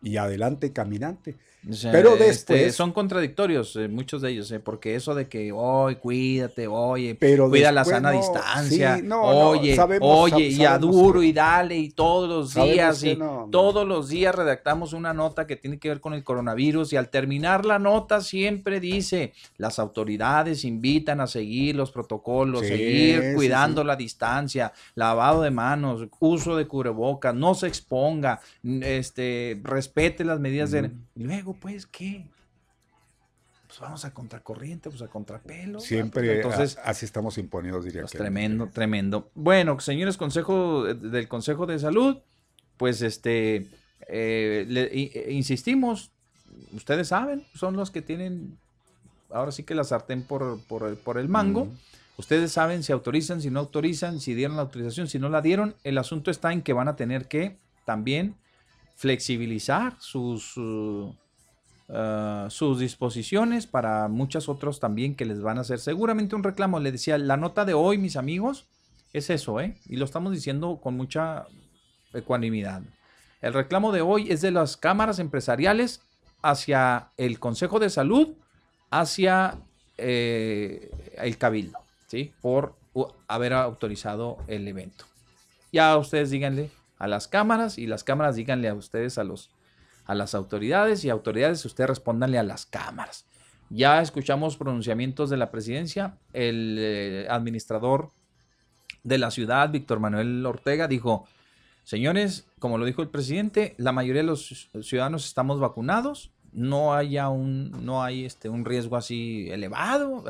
y 0.02 0.18
adelante 0.18 0.74
caminante 0.74 1.36
pero 1.92 2.16
este, 2.16 2.54
después 2.54 2.76
son 2.76 2.92
contradictorios 2.94 3.76
eh, 3.76 3.88
muchos 3.88 4.22
de 4.22 4.32
ellos, 4.32 4.52
eh, 4.52 4.60
porque 4.60 4.96
eso 4.96 5.14
de 5.16 5.28
que, 5.28 5.52
oye, 5.52 5.98
cuídate, 5.98 6.68
oye, 6.68 7.18
cuida 7.18 7.72
la 7.72 7.84
sana 7.84 8.12
distancia, 8.12 9.02
oye, 9.12 9.78
oye, 10.00 10.48
y 10.48 10.64
a 10.64 10.78
duro 10.78 11.24
y 11.24 11.34
dale, 11.34 11.78
y 11.78 11.90
todos 11.90 12.30
los 12.30 12.54
días, 12.54 13.04
y 13.04 13.18
todos 13.52 13.88
los 13.88 14.10
días 14.10 14.34
redactamos 14.34 14.94
una 14.94 15.14
nota 15.14 15.46
que 15.46 15.56
tiene 15.56 15.78
que 15.78 15.90
ver 15.90 16.00
con 16.00 16.14
el 16.14 16.24
coronavirus, 16.24 16.94
y 16.94 16.98
al 16.98 17.10
terminar 17.10 17.66
la 17.66 17.80
nota 17.80 18.22
siempre 18.22 18.80
dice, 18.80 19.34
las 19.58 19.80
autoridades 19.80 20.64
invitan 20.64 21.20
a 21.22 21.28
seguir 21.28 21.76
los 21.76 21.92
protocolos, 21.92 22.62
seguir 22.62 23.34
cuidando 23.36 23.84
la 23.84 23.96
distancia, 23.96 24.72
lavado 24.96 25.42
de 25.42 25.52
manos, 25.52 26.08
uso 26.20 26.56
de 26.56 26.68
cubrebocas, 26.68 27.36
no 27.36 27.56
se 27.56 27.68
exponga, 27.68 28.40
este, 28.64 29.60
respete 29.64 30.24
las 30.24 30.40
medidas 30.40 30.72
de... 30.72 30.92
Luego, 31.16 31.47
pues, 31.54 31.86
¿qué? 31.86 32.26
Pues 33.68 33.80
vamos 33.80 34.06
a 34.06 34.14
contracorriente, 34.14 34.90
pues 34.90 35.02
a 35.02 35.08
contrapelo. 35.08 35.80
Siempre 35.80 36.38
Entonces, 36.38 36.78
así 36.84 37.06
estamos 37.06 37.38
imponidos, 37.38 37.84
diría 37.84 38.02
pues, 38.02 38.14
Tremendo, 38.14 38.68
tremendo. 38.68 39.30
Bueno, 39.36 39.80
señores 39.80 40.18
Consejo 40.18 40.86
del 40.86 41.28
Consejo 41.28 41.66
de 41.66 41.78
Salud, 41.78 42.18
pues 42.78 43.02
este, 43.02 43.68
eh, 44.08 44.66
eh, 44.70 45.28
insistimos, 45.32 46.12
ustedes 46.72 47.10
saben, 47.10 47.44
son 47.54 47.76
los 47.76 47.92
que 47.92 48.02
tienen 48.02 48.58
ahora 49.32 49.52
sí 49.52 49.64
que 49.64 49.76
la 49.76 49.84
sartén 49.84 50.24
por, 50.24 50.62
por, 50.64 51.18
el 51.18 51.30
mango. 51.30 51.68
Ustedes 52.18 52.52
saben 52.52 52.84
si 52.84 52.92
autorizan, 52.92 53.42
si 53.42 53.52
no 53.52 53.60
autorizan, 53.60 54.20
si 54.20 54.34
dieron 54.34 54.56
la 54.56 54.64
autorización, 54.64 55.08
si 55.08 55.20
no 55.20 55.30
la 55.30 55.42
dieron. 55.42 55.76
El 55.84 55.98
asunto 55.98 56.32
está 56.32 56.52
en 56.52 56.62
que 56.62 56.74
van 56.74 56.88
a 56.88 56.96
tener 56.96 57.28
que 57.28 57.58
también 57.86 58.36
flexibilizar 58.96 59.96
sus, 60.00 60.54
Ah, 61.90 62.48
sus 62.50 62.80
disposiciones 62.80 63.66
para 63.66 64.10
muchos 64.10 64.50
otros 64.50 64.82
también 64.82 65.16
que 65.16 65.26
les 65.26 65.42
van 65.42 65.58
a 65.58 65.62
hacer 65.62 65.80
seguramente 65.80 66.36
un 66.36 66.44
reclamo. 66.44 66.80
Le 66.80 66.92
decía, 66.92 67.18
la 67.18 67.38
nota 67.38 67.66
de 67.66 67.74
hoy, 67.74 67.98
mis 67.98 68.18
amigos, 68.18 68.66
es 69.14 69.30
eso, 69.30 69.62
¿eh? 69.62 69.78
Y 69.86 69.96
lo 69.96 70.06
estamos 70.06 70.34
diciendo 70.34 70.80
con 70.82 70.98
mucha 70.98 71.46
ecuanimidad. 72.14 72.82
El 73.42 73.54
reclamo 73.54 73.92
de 73.92 74.02
hoy 74.02 74.32
es 74.32 74.42
de 74.42 74.52
las 74.52 74.76
cámaras 74.76 75.20
empresariales 75.20 76.02
hacia 76.42 77.10
el 77.18 77.40
Consejo 77.40 77.80
de 77.80 77.90
Salud, 77.90 78.30
hacia 78.90 79.56
eh, 79.98 80.92
el 81.18 81.38
Cabildo, 81.38 81.80
¿sí? 82.08 82.34
Por 82.42 82.76
haber 83.28 83.54
autorizado 83.54 84.38
el 84.48 84.68
evento. 84.68 85.06
Ya 85.72 85.96
ustedes 85.98 86.32
díganle 86.32 86.70
a 86.98 87.08
las 87.08 87.28
cámaras 87.28 87.78
y 87.78 87.86
las 87.86 88.04
cámaras 88.04 88.36
díganle 88.36 88.68
a 88.68 88.74
ustedes 88.74 89.18
a 89.18 89.24
los 89.24 89.52
a 90.08 90.16
las 90.16 90.34
autoridades 90.34 91.04
y 91.06 91.10
autoridades 91.10 91.64
ustedes 91.66 91.90
respondanle 91.90 92.40
a 92.40 92.44
las 92.44 92.66
cámaras. 92.66 93.26
Ya 93.70 94.02
escuchamos 94.02 94.56
pronunciamientos 94.56 95.30
de 95.30 95.38
la 95.38 95.52
presidencia. 95.52 96.18
El 96.34 96.78
eh, 96.80 97.28
administrador 97.30 98.12
de 99.04 99.18
la 99.18 99.30
ciudad, 99.30 99.70
Víctor 99.70 100.00
Manuel 100.00 100.46
Ortega, 100.46 100.88
dijo, 100.88 101.26
señores, 101.84 102.48
como 102.60 102.78
lo 102.78 102.86
dijo 102.86 103.02
el 103.02 103.10
presidente, 103.10 103.76
la 103.78 103.92
mayoría 103.92 104.22
de 104.22 104.28
los 104.28 104.70
ciudadanos 104.82 105.26
estamos 105.26 105.60
vacunados, 105.60 106.32
no 106.54 106.96
haya 106.96 107.30
un, 107.30 107.86
no 107.86 108.04
hay 108.04 108.26
este, 108.26 108.50
un 108.50 108.66
riesgo 108.66 108.96
así 108.96 109.50
elevado, 109.52 110.24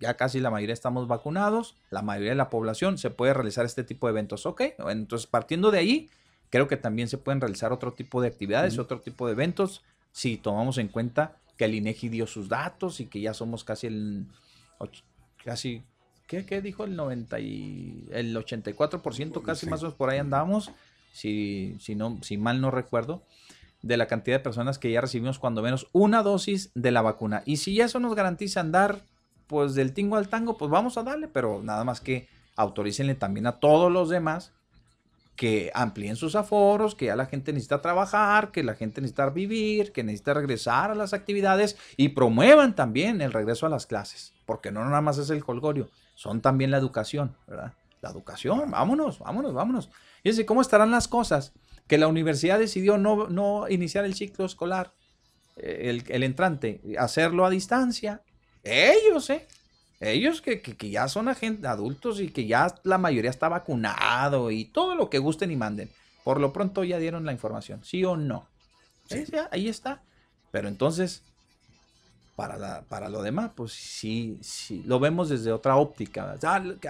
ya 0.00 0.14
casi 0.14 0.40
la 0.40 0.50
mayoría 0.50 0.72
estamos 0.72 1.06
vacunados, 1.06 1.76
la 1.90 2.02
mayoría 2.02 2.30
de 2.30 2.36
la 2.36 2.50
población 2.50 2.98
se 2.98 3.10
puede 3.10 3.34
realizar 3.34 3.64
este 3.64 3.84
tipo 3.84 4.06
de 4.06 4.12
eventos, 4.12 4.46
ok, 4.46 4.62
entonces 4.88 5.26
partiendo 5.26 5.70
de 5.70 5.78
ahí, 5.78 6.10
Creo 6.50 6.68
que 6.68 6.76
también 6.76 7.08
se 7.08 7.18
pueden 7.18 7.40
realizar 7.40 7.72
otro 7.72 7.92
tipo 7.92 8.20
de 8.20 8.28
actividades, 8.28 8.78
otro 8.78 9.00
tipo 9.00 9.26
de 9.26 9.32
eventos, 9.32 9.82
si 10.12 10.36
tomamos 10.36 10.78
en 10.78 10.88
cuenta 10.88 11.36
que 11.56 11.64
el 11.64 11.74
INEGI 11.74 12.08
dio 12.08 12.26
sus 12.26 12.48
datos 12.48 13.00
y 13.00 13.06
que 13.06 13.20
ya 13.20 13.34
somos 13.34 13.64
casi 13.64 13.86
el 13.88 14.26
casi 15.44 15.82
¿qué, 16.26 16.44
qué 16.44 16.60
dijo 16.60 16.84
el 16.84 16.96
90 16.96 17.40
y 17.40 18.08
el 18.10 18.36
84% 18.36 19.42
casi 19.42 19.66
más 19.66 19.80
o 19.80 19.86
menos 19.86 19.94
por 19.96 20.10
ahí 20.10 20.18
andamos, 20.18 20.70
si 21.12 21.76
si 21.80 21.94
no 21.94 22.18
si 22.22 22.36
mal 22.36 22.60
no 22.60 22.70
recuerdo 22.70 23.22
de 23.82 23.96
la 23.96 24.06
cantidad 24.06 24.36
de 24.36 24.42
personas 24.42 24.78
que 24.78 24.90
ya 24.90 25.00
recibimos 25.00 25.38
cuando 25.38 25.62
menos 25.62 25.86
una 25.92 26.22
dosis 26.22 26.70
de 26.74 26.90
la 26.90 27.02
vacuna. 27.02 27.42
Y 27.46 27.58
si 27.58 27.80
eso 27.80 28.00
nos 28.00 28.14
garantiza 28.14 28.60
andar 28.60 29.00
pues 29.46 29.74
del 29.74 29.92
tingo 29.92 30.16
al 30.16 30.28
tango, 30.28 30.56
pues 30.56 30.70
vamos 30.70 30.98
a 30.98 31.04
darle, 31.04 31.28
pero 31.28 31.62
nada 31.62 31.84
más 31.84 32.00
que 32.00 32.28
autorícenle 32.56 33.14
también 33.14 33.46
a 33.46 33.60
todos 33.60 33.92
los 33.92 34.08
demás 34.08 34.52
que 35.36 35.70
amplíen 35.74 36.16
sus 36.16 36.34
aforos, 36.34 36.94
que 36.94 37.06
ya 37.06 37.16
la 37.16 37.26
gente 37.26 37.52
necesita 37.52 37.82
trabajar, 37.82 38.50
que 38.50 38.64
la 38.64 38.74
gente 38.74 39.00
necesita 39.00 39.28
vivir, 39.30 39.92
que 39.92 40.02
necesita 40.02 40.34
regresar 40.34 40.90
a 40.90 40.94
las 40.94 41.12
actividades 41.12 41.76
y 41.96 42.08
promuevan 42.08 42.74
también 42.74 43.20
el 43.20 43.32
regreso 43.32 43.66
a 43.66 43.68
las 43.68 43.86
clases, 43.86 44.32
porque 44.46 44.72
no 44.72 44.82
nada 44.84 45.02
más 45.02 45.18
es 45.18 45.30
el 45.30 45.44
colgorio, 45.44 45.90
son 46.14 46.40
también 46.40 46.70
la 46.70 46.78
educación, 46.78 47.36
¿verdad? 47.46 47.74
La 48.00 48.10
educación, 48.10 48.70
vámonos, 48.70 49.18
vámonos, 49.18 49.52
vámonos. 49.52 49.90
Fíjense 50.22 50.46
cómo 50.46 50.62
estarán 50.62 50.90
las 50.90 51.06
cosas, 51.06 51.52
que 51.86 51.98
la 51.98 52.08
universidad 52.08 52.58
decidió 52.58 52.98
no, 52.98 53.28
no 53.28 53.68
iniciar 53.68 54.04
el 54.04 54.14
ciclo 54.14 54.46
escolar, 54.46 54.94
eh, 55.56 55.90
el, 55.90 56.04
el 56.08 56.22
entrante, 56.22 56.80
hacerlo 56.98 57.44
a 57.44 57.50
distancia. 57.50 58.22
Ellos, 58.64 59.30
¿eh? 59.30 59.46
Ellos 60.00 60.42
que, 60.42 60.60
ya 60.90 61.08
son 61.08 61.28
adultos 61.28 62.20
y 62.20 62.28
que 62.28 62.46
ya 62.46 62.74
la 62.84 62.98
mayoría 62.98 63.30
está 63.30 63.48
vacunado 63.48 64.50
y 64.50 64.66
todo 64.66 64.94
lo 64.94 65.08
que 65.08 65.18
gusten 65.18 65.50
y 65.50 65.56
manden. 65.56 65.90
Por 66.22 66.40
lo 66.40 66.52
pronto 66.52 66.84
ya 66.84 66.98
dieron 66.98 67.24
la 67.24 67.32
información, 67.32 67.80
¿sí 67.84 68.04
o 68.04 68.16
no? 68.16 68.46
ahí 69.50 69.68
está. 69.68 70.02
Pero 70.50 70.68
entonces, 70.68 71.22
para, 72.34 72.82
para 72.82 73.08
lo 73.08 73.22
demás, 73.22 73.50
pues 73.54 73.72
sí, 73.72 74.38
sí, 74.42 74.82
lo 74.86 75.00
vemos 75.00 75.30
desde 75.30 75.52
otra 75.52 75.76
óptica. 75.76 76.36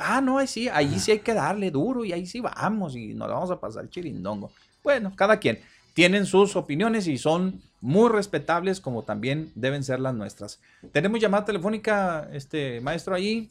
Ah, 0.00 0.20
no, 0.20 0.38
ahí 0.38 0.46
sí, 0.46 0.68
ahí 0.68 0.98
sí 0.98 1.12
hay 1.12 1.20
que 1.20 1.34
darle 1.34 1.70
duro 1.70 2.04
y 2.04 2.12
ahí 2.12 2.26
sí 2.26 2.40
vamos 2.40 2.96
y 2.96 3.14
nos 3.14 3.28
vamos 3.28 3.50
a 3.50 3.60
pasar 3.60 3.88
chirindongo. 3.88 4.50
Bueno, 4.82 5.12
cada 5.14 5.38
quien 5.38 5.60
tienen 5.94 6.26
sus 6.26 6.56
opiniones 6.56 7.06
y 7.06 7.18
son 7.18 7.62
muy 7.80 8.10
respetables 8.10 8.80
como 8.80 9.02
también 9.02 9.52
deben 9.54 9.84
ser 9.84 10.00
las 10.00 10.14
nuestras. 10.14 10.60
Tenemos 10.92 11.20
llamada 11.20 11.44
telefónica, 11.44 12.28
este 12.32 12.80
maestro 12.80 13.14
ahí. 13.14 13.50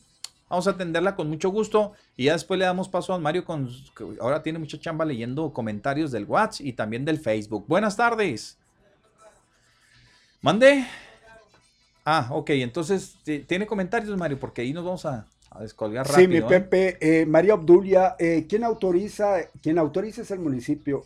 Vamos 0.50 0.68
a 0.68 0.72
atenderla 0.72 1.16
con 1.16 1.28
mucho 1.28 1.50
gusto 1.50 1.94
y 2.16 2.26
ya 2.26 2.34
después 2.34 2.60
le 2.60 2.66
damos 2.66 2.88
paso 2.88 3.14
a 3.14 3.20
Mario 3.20 3.46
con 3.46 3.68
ahora 4.22 4.44
tiene 4.44 4.60
mucha 4.60 4.80
chamba 4.80 5.04
leyendo 5.04 5.52
comentarios 5.52 6.12
del 6.12 6.26
WhatsApp 6.26 6.66
y 6.66 6.74
también 6.74 7.04
del 7.04 7.20
Facebook. 7.20 7.66
Buenas 7.68 7.98
tardes. 7.98 8.58
Mande. 10.42 10.86
Ah, 12.06 12.28
ok, 12.30 12.52
entonces 12.52 13.18
tiene 13.48 13.66
comentarios 13.66 14.16
Mario 14.16 14.40
porque 14.40 14.62
ahí 14.62 14.72
nos 14.72 14.86
vamos 14.86 15.06
a, 15.08 15.26
descolgar 15.60 16.06
rápido. 16.06 16.22
Sí, 16.22 16.28
mi 16.28 16.38
¿eh? 16.38 16.42
Pepe, 16.44 16.98
eh, 17.00 17.26
María 17.26 17.56
Obdulia, 17.56 18.16
eh, 18.20 18.46
¿quién 18.48 18.64
autoriza? 18.64 19.38
Quien 19.64 19.80
autoriza 19.80 20.22
es 20.22 20.30
el 20.30 20.40
municipio 20.40 21.04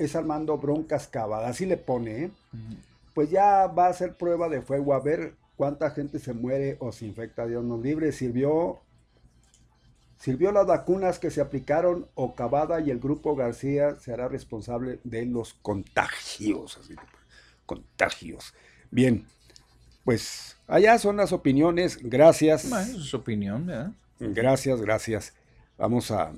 es 0.00 0.16
Armando 0.16 0.56
Broncas 0.56 1.06
Cavada, 1.08 1.48
así 1.48 1.66
le 1.66 1.76
pone, 1.76 2.24
¿eh? 2.24 2.30
Pues 3.14 3.30
ya 3.30 3.66
va 3.66 3.88
a 3.88 3.92
ser 3.92 4.14
prueba 4.14 4.48
de 4.48 4.62
fuego 4.62 4.94
a 4.94 5.00
ver 5.00 5.34
cuánta 5.56 5.90
gente 5.90 6.18
se 6.18 6.32
muere 6.32 6.76
o 6.80 6.92
se 6.92 7.06
infecta, 7.06 7.46
Dios 7.46 7.62
nos 7.64 7.82
libre. 7.82 8.12
Sirvió, 8.12 8.80
sirvió 10.18 10.52
las 10.52 10.66
vacunas 10.66 11.18
que 11.18 11.30
se 11.30 11.40
aplicaron 11.40 12.08
o 12.14 12.34
Cavada 12.34 12.80
y 12.80 12.90
el 12.90 12.98
grupo 12.98 13.36
García 13.36 13.96
será 13.96 14.28
responsable 14.28 15.00
de 15.04 15.26
los 15.26 15.54
contagios. 15.54 16.80
contagios. 17.66 18.54
Bien, 18.90 19.26
pues 20.04 20.56
allá 20.66 20.98
son 20.98 21.18
las 21.18 21.32
opiniones. 21.32 21.98
Gracias. 22.02 22.68
Bueno, 22.68 22.98
su 22.98 23.16
opinión, 23.18 23.66
¿verdad? 23.66 23.92
Gracias, 24.18 24.80
gracias. 24.80 25.34
Vamos 25.78 26.10
a, 26.10 26.32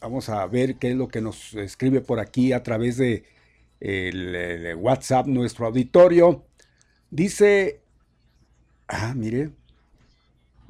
vamos 0.00 0.28
a 0.28 0.46
ver 0.46 0.76
qué 0.76 0.90
es 0.90 0.96
lo 0.96 1.08
que 1.08 1.20
nos 1.20 1.54
escribe 1.54 2.00
por 2.00 2.20
aquí 2.20 2.52
a 2.52 2.62
través 2.62 2.96
de 2.96 3.24
el, 3.80 4.76
WhatsApp, 4.76 5.26
nuestro 5.26 5.66
auditorio. 5.66 6.44
Dice, 7.10 7.80
ah, 8.88 9.14
mire, 9.16 9.50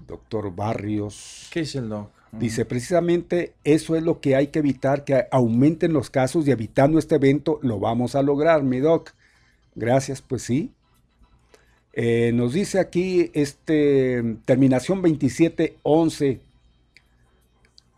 doctor 0.06 0.54
Barrios. 0.54 1.48
¿Qué 1.52 1.60
dice 1.60 1.78
el 1.78 1.88
doc? 1.88 2.10
Dice, 2.32 2.64
precisamente 2.64 3.54
eso 3.64 3.96
es 3.96 4.04
lo 4.04 4.20
que 4.20 4.36
hay 4.36 4.48
que 4.48 4.60
evitar, 4.60 5.04
que 5.04 5.26
aumenten 5.32 5.92
los 5.92 6.10
casos 6.10 6.46
y 6.46 6.52
evitando 6.52 6.98
este 7.00 7.16
evento 7.16 7.58
lo 7.62 7.80
vamos 7.80 8.14
a 8.14 8.22
lograr, 8.22 8.62
mi 8.62 8.78
doc. 8.78 9.10
Gracias, 9.74 10.22
pues 10.22 10.42
sí. 10.42 10.72
Eh, 11.92 12.30
nos 12.32 12.52
dice 12.52 12.78
aquí, 12.78 13.32
este, 13.34 14.36
terminación 14.44 15.02
2711. 15.02 16.40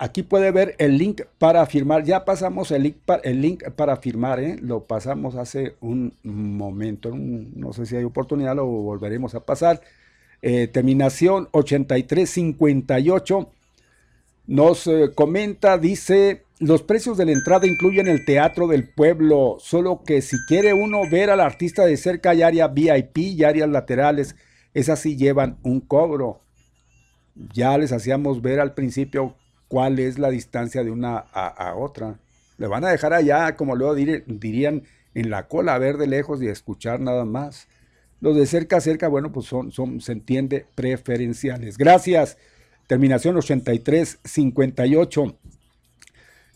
Aquí 0.03 0.24
puede 0.24 0.51
ver 0.51 0.74
el 0.79 0.99
link 0.99 1.20
para 1.39 1.65
firmar. 1.65 2.03
Ya 2.03 2.24
pasamos 2.24 2.73
el 2.73 2.83
link, 2.83 3.62
para, 3.77 3.97
firmar, 3.99 4.41
¿eh? 4.41 4.57
lo 4.61 4.83
pasamos 4.83 5.37
hace 5.37 5.77
un 5.81 6.12
momento. 6.24 7.12
no 7.15 7.73
sé 7.73 7.87
si 7.87 7.95
hay 7.95 8.03
oportunidad, 8.03 8.57
lo 8.57 8.66
volveremos 8.66 9.37
a 9.37 9.47
pasar. 9.47 9.81
Eh, 10.43 10.66
terminación 10.66 11.49
8358. 11.53 13.49
Nos 14.49 14.89
eh, 14.89 15.12
comenta, 15.15 15.79
dice, 15.79 16.47
los 16.59 16.83
precios 16.83 17.16
de 17.16 17.27
la 17.27 17.33
entrada 17.33 17.69
incluyen 17.69 18.09
el 18.09 18.24
teatro 18.24 18.66
del 18.66 18.89
pueblo, 18.89 19.59
solo 19.61 20.03
que 20.05 20.20
si 20.20 20.37
quiere 20.49 20.74
uno 20.74 21.03
ver 21.09 21.31
al 21.31 21.39
artista 21.39 21.87
de 21.87 21.97
cerca 21.97 22.31
hay 22.31 22.43
área 22.43 22.66
VIP 22.66 23.19
y 23.19 23.45
áreas 23.45 23.69
laterales, 23.69 24.35
esas 24.74 24.99
sí 24.99 25.16
llevan 25.16 25.59
un 25.62 25.79
cobro. 25.79 26.41
Ya 27.55 27.79
les 27.79 27.93
hacíamos 27.93 28.43
ver 28.43 28.59
al 28.59 28.74
principio 28.74 29.37
cuál 29.73 29.99
es 29.99 30.19
la 30.19 30.28
distancia 30.28 30.85
de 30.85 30.90
una 30.90 31.16
a, 31.16 31.74
otra. 31.77 32.19
Le 32.59 32.66
van 32.66 32.85
a 32.85 32.90
dejar 32.90 33.15
allá, 33.15 33.57
como 33.57 33.74
luego 33.74 33.94
dirían, 33.94 34.82
en 35.15 35.31
la 35.31 35.49
cola, 35.49 35.74
a 35.74 35.78
ver 35.78 35.97
de 35.97 36.07
lejos 36.07 36.43
y 36.43 36.49
escuchar 36.49 37.01
nada 37.01 37.24
más. 37.24 37.69
Los 38.20 38.36
de 38.36 38.44
cerca 38.44 38.77
a 38.77 38.82
cerca, 38.82 39.09
bueno, 39.09 39.32
pues 39.32 39.47
son, 39.47 39.73
son 39.73 40.03
se 40.03 40.12
entiende, 40.12 40.66
preferenciales. 40.74 41.78
Gracias. 41.78 42.36
Terminación 42.86 43.35
8358. 43.35 45.39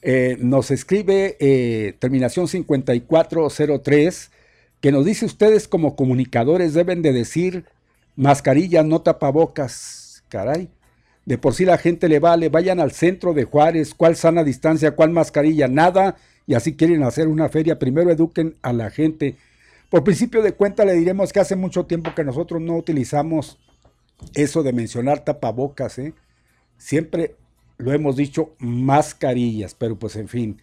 Eh, 0.02 0.36
nos 0.38 0.70
escribe 0.70 1.38
eh, 1.40 1.94
terminación 1.98 2.48
5403 2.48 4.30
que 4.82 4.92
nos 4.92 5.06
dice 5.06 5.24
ustedes 5.24 5.68
como 5.68 5.96
comunicadores 5.96 6.74
deben 6.74 7.00
de 7.00 7.14
decir 7.14 7.64
mascarilla, 8.14 8.82
no 8.82 9.00
tapabocas. 9.00 10.22
Caray. 10.28 10.68
De 11.26 11.38
por 11.38 11.54
sí 11.54 11.64
la 11.64 11.76
gente 11.76 12.08
le 12.08 12.20
vale, 12.20 12.48
vayan 12.48 12.80
al 12.80 12.92
centro 12.92 13.34
de 13.34 13.44
Juárez, 13.44 13.94
cuál 13.94 14.16
sana 14.16 14.44
distancia, 14.44 14.92
cuál 14.92 15.10
mascarilla, 15.10 15.68
nada, 15.68 16.16
y 16.46 16.54
así 16.54 16.76
quieren 16.76 17.02
hacer 17.02 17.26
una 17.26 17.48
feria, 17.48 17.78
primero 17.78 18.10
eduquen 18.10 18.56
a 18.62 18.72
la 18.72 18.90
gente. 18.90 19.36
Por 19.90 20.04
principio 20.04 20.40
de 20.40 20.52
cuenta 20.52 20.84
le 20.84 20.94
diremos 20.94 21.32
que 21.32 21.40
hace 21.40 21.56
mucho 21.56 21.84
tiempo 21.84 22.14
que 22.14 22.22
nosotros 22.22 22.62
no 22.62 22.76
utilizamos 22.76 23.58
eso 24.34 24.62
de 24.62 24.72
mencionar 24.72 25.24
tapabocas, 25.24 25.98
¿eh? 25.98 26.14
Siempre 26.78 27.34
lo 27.78 27.92
hemos 27.92 28.16
dicho, 28.16 28.54
mascarillas, 28.58 29.74
pero 29.74 29.98
pues 29.98 30.16
en 30.16 30.28
fin, 30.28 30.60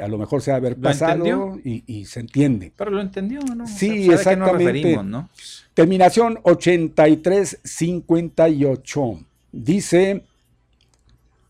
a 0.00 0.06
lo 0.08 0.18
mejor 0.18 0.42
se 0.42 0.50
va 0.50 0.56
a 0.56 0.58
haber 0.58 0.74
pasado 0.76 1.60
y, 1.62 2.04
se 2.06 2.18
entiende. 2.20 2.72
Pero 2.76 2.90
lo 2.90 3.00
entendió, 3.00 3.40
¿no? 3.40 3.66
Sí, 3.66 4.10
exactamente. 4.10 4.98
¿no? 5.02 5.30
Terminación 5.74 6.38
8358. 6.42 9.20
Dice 9.52 10.24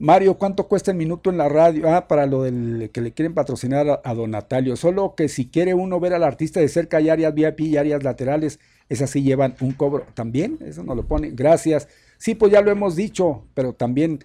Mario, 0.00 0.38
¿cuánto 0.38 0.66
cuesta 0.66 0.90
el 0.92 0.96
minuto 0.96 1.28
en 1.28 1.36
la 1.36 1.50
radio? 1.50 1.94
Ah, 1.94 2.08
para 2.08 2.24
lo 2.24 2.44
del 2.44 2.88
que 2.90 3.02
le 3.02 3.12
quieren 3.12 3.34
patrocinar 3.34 4.00
a, 4.02 4.14
Don 4.14 4.30
Natalio. 4.30 4.74
Solo 4.76 5.14
que 5.14 5.28
si 5.28 5.46
quiere 5.48 5.74
uno 5.74 6.00
ver 6.00 6.14
al 6.14 6.24
artista 6.24 6.58
de 6.58 6.68
cerca, 6.68 6.96
hay 6.96 7.10
áreas 7.10 7.34
VIP 7.34 7.60
y 7.60 7.76
áreas 7.76 8.02
laterales. 8.02 8.60
Esas 8.88 9.10
sí 9.10 9.22
llevan 9.22 9.56
un 9.60 9.72
cobro. 9.72 10.06
¿También? 10.14 10.58
Eso 10.64 10.82
no 10.84 10.94
lo 10.94 11.06
pone. 11.06 11.32
Gracias. 11.32 11.86
Sí, 12.16 12.34
pues 12.34 12.50
ya 12.50 12.62
lo 12.62 12.70
hemos 12.70 12.96
dicho, 12.96 13.44
pero 13.52 13.74
también, 13.74 14.24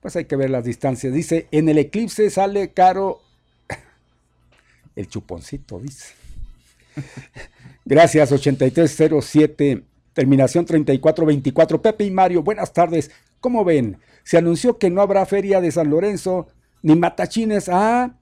pues 0.00 0.16
hay 0.16 0.24
que 0.24 0.36
ver 0.36 0.48
las 0.48 0.64
distancias. 0.64 1.12
Dice, 1.12 1.48
en 1.50 1.68
el 1.68 1.76
eclipse 1.76 2.30
sale 2.30 2.72
caro 2.72 3.20
el 4.96 5.06
chuponcito, 5.06 5.80
dice. 5.80 6.14
Gracias, 7.84 8.32
8307 8.32 9.84
Terminación 10.20 10.66
3424. 10.66 11.80
Pepe 11.80 12.04
y 12.04 12.10
Mario, 12.10 12.42
buenas 12.42 12.74
tardes. 12.74 13.10
¿Cómo 13.40 13.64
ven? 13.64 13.96
Se 14.22 14.36
anunció 14.36 14.76
que 14.76 14.90
no 14.90 15.00
habrá 15.00 15.24
feria 15.24 15.62
de 15.62 15.72
San 15.72 15.88
Lorenzo 15.88 16.46
ni 16.82 16.94
matachines. 16.94 17.70
Ah, 17.70 18.18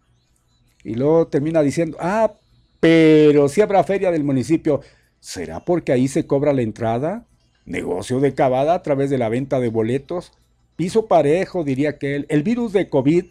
y 0.84 0.94
luego 0.94 1.26
termina 1.26 1.60
diciendo, 1.60 1.96
ah, 2.00 2.34
pero 2.78 3.48
sí 3.48 3.62
habrá 3.62 3.82
feria 3.82 4.12
del 4.12 4.22
municipio. 4.22 4.80
¿Será 5.18 5.64
porque 5.64 5.90
ahí 5.90 6.06
se 6.06 6.24
cobra 6.24 6.52
la 6.52 6.62
entrada? 6.62 7.26
Negocio 7.64 8.20
de 8.20 8.32
cavada 8.32 8.74
a 8.74 8.82
través 8.84 9.10
de 9.10 9.18
la 9.18 9.28
venta 9.28 9.58
de 9.58 9.68
boletos. 9.68 10.30
Piso 10.76 11.08
parejo, 11.08 11.64
diría 11.64 11.98
que 11.98 12.14
él. 12.14 12.26
El 12.28 12.44
virus 12.44 12.72
de 12.72 12.88
COVID 12.88 13.24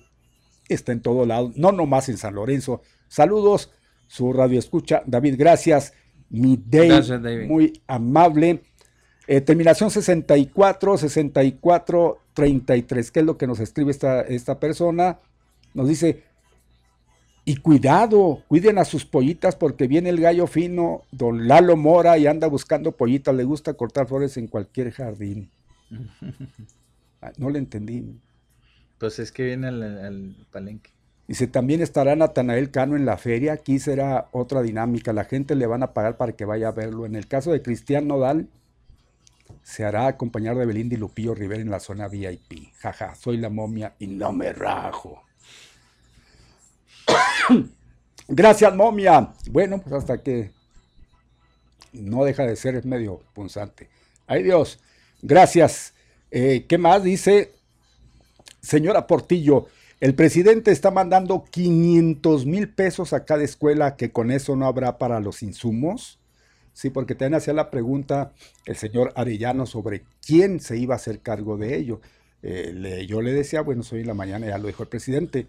está 0.67 0.91
en 0.91 1.01
todo 1.01 1.25
lado, 1.25 1.53
no 1.55 1.71
nomás 1.71 2.09
en 2.09 2.17
San 2.17 2.35
Lorenzo. 2.35 2.81
Saludos, 3.07 3.71
su 4.07 4.33
radio 4.33 4.59
escucha. 4.59 5.03
David, 5.05 5.35
gracias 5.37 5.93
mi 6.29 6.61
Dave, 6.63 7.47
muy 7.47 7.81
amable. 7.87 8.61
Eh, 9.27 9.41
terminación 9.41 9.91
64, 9.91 10.97
64, 10.97 12.17
33, 12.33 13.11
¿qué 13.11 13.19
es 13.19 13.25
lo 13.25 13.37
que 13.37 13.47
nos 13.47 13.59
escribe 13.59 13.91
esta, 13.91 14.21
esta 14.21 14.59
persona? 14.59 15.19
Nos 15.73 15.89
dice, 15.89 16.23
y 17.43 17.57
cuidado, 17.57 18.43
cuiden 18.47 18.77
a 18.77 18.85
sus 18.85 19.05
pollitas 19.05 19.55
porque 19.55 19.87
viene 19.87 20.09
el 20.09 20.19
gallo 20.19 20.47
fino, 20.47 21.03
don 21.11 21.47
Lalo 21.47 21.75
Mora, 21.75 22.17
y 22.17 22.27
anda 22.27 22.47
buscando 22.47 22.93
pollitas, 22.93 23.35
le 23.35 23.43
gusta 23.43 23.73
cortar 23.73 24.07
flores 24.07 24.37
en 24.37 24.47
cualquier 24.47 24.91
jardín. 24.91 25.49
Ah, 27.19 27.31
no 27.39 27.49
le 27.49 27.57
entendí. 27.57 28.21
Pues 28.99 29.17
es 29.17 29.31
que 29.31 29.43
viene 29.43 29.69
el 29.69 30.35
palenque. 30.51 30.91
Dice, 31.27 31.47
también 31.47 31.81
estará 31.81 32.15
Natanael 32.15 32.71
Cano 32.71 32.95
en 32.95 33.05
la 33.05 33.17
feria. 33.17 33.53
Aquí 33.53 33.79
será 33.79 34.29
otra 34.31 34.61
dinámica. 34.61 35.11
La 35.11 35.25
gente 35.25 35.55
le 35.55 35.67
van 35.67 35.83
a 35.83 35.93
pagar 35.93 36.17
para 36.17 36.31
que 36.31 36.45
vaya 36.45 36.69
a 36.69 36.71
verlo. 36.71 37.05
En 37.05 37.15
el 37.15 37.27
caso 37.27 37.51
de 37.51 37.61
Cristian 37.61 38.07
Nodal, 38.07 38.47
se 39.63 39.83
hará 39.83 40.07
acompañar 40.07 40.55
de 40.55 40.65
Belinda 40.65 40.95
y 40.95 40.97
Lupillo 40.97 41.35
Rivera 41.35 41.61
en 41.61 41.69
la 41.69 41.81
zona 41.81 42.07
VIP. 42.07 42.73
Jaja, 42.79 43.15
soy 43.15 43.37
la 43.37 43.49
momia 43.49 43.95
y 43.99 44.07
no 44.07 44.31
me 44.31 44.53
rajo. 44.53 45.23
Gracias, 48.27 48.73
momia. 48.73 49.33
Bueno, 49.51 49.81
pues 49.81 49.93
hasta 49.93 50.21
que 50.21 50.51
no 51.93 52.23
deja 52.23 52.43
de 52.43 52.55
ser 52.55 52.85
medio 52.85 53.21
punzante. 53.33 53.89
Ay 54.25 54.43
Dios, 54.43 54.79
gracias. 55.21 55.93
Eh, 56.31 56.65
¿Qué 56.67 56.77
más 56.77 57.03
dice? 57.03 57.53
Señora 58.61 59.07
Portillo, 59.07 59.67
el 59.99 60.13
presidente 60.13 60.71
está 60.71 60.91
mandando 60.91 61.43
500 61.49 62.45
mil 62.45 62.69
pesos 62.69 63.13
a 63.13 63.25
cada 63.25 63.43
escuela, 63.43 63.95
que 63.95 64.11
con 64.11 64.29
eso 64.29 64.55
no 64.55 64.67
habrá 64.67 64.97
para 64.97 65.19
los 65.19 65.41
insumos. 65.41 66.19
Sí, 66.73 66.91
porque 66.91 67.15
también 67.15 67.35
hacía 67.35 67.55
la 67.55 67.71
pregunta 67.71 68.33
el 68.65 68.75
señor 68.75 69.11
Arellano 69.15 69.65
sobre 69.65 70.03
quién 70.25 70.59
se 70.59 70.77
iba 70.77 70.93
a 70.93 70.97
hacer 70.97 71.21
cargo 71.21 71.57
de 71.57 71.75
ello. 71.75 72.01
Eh, 72.43 73.07
yo 73.09 73.23
le 73.23 73.33
decía, 73.33 73.61
bueno, 73.61 73.81
soy 73.81 74.01
en 74.01 74.07
la 74.07 74.13
mañana, 74.13 74.45
ya 74.45 74.59
lo 74.59 74.67
dijo 74.67 74.83
el 74.83 74.89
presidente. 74.89 75.47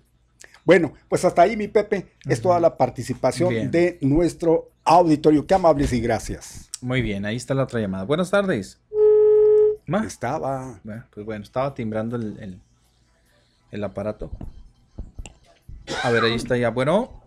Bueno, 0.65 0.95
pues 1.11 1.27
hasta 1.27 1.43
ahí, 1.43 1.57
mi 1.57 1.69
Pepe, 1.69 2.07
es 2.27 2.41
toda 2.41 2.59
la 2.61 2.79
participación 2.79 3.71
de 3.71 3.99
nuestro 4.01 4.71
auditorio. 4.85 5.47
Qué 5.47 5.55
amables 5.55 5.93
y 5.93 6.01
gracias. 6.01 6.71
Muy 6.81 7.03
bien, 7.03 7.27
ahí 7.27 7.37
está 7.37 7.53
la 7.53 7.65
otra 7.65 7.81
llamada. 7.81 8.05
Buenas 8.05 8.31
tardes. 8.31 8.81
Estaba. 10.07 10.81
pues 11.11 11.27
bueno, 11.27 11.43
estaba 11.43 11.75
timbrando 11.75 12.17
el 12.17 12.39
el 12.41 12.61
aparato. 13.85 14.31
A 16.03 16.11
ver, 16.11 16.25
ahí 16.25 16.35
está 16.35 16.57
ya. 16.57 16.71
Bueno. 16.71 17.23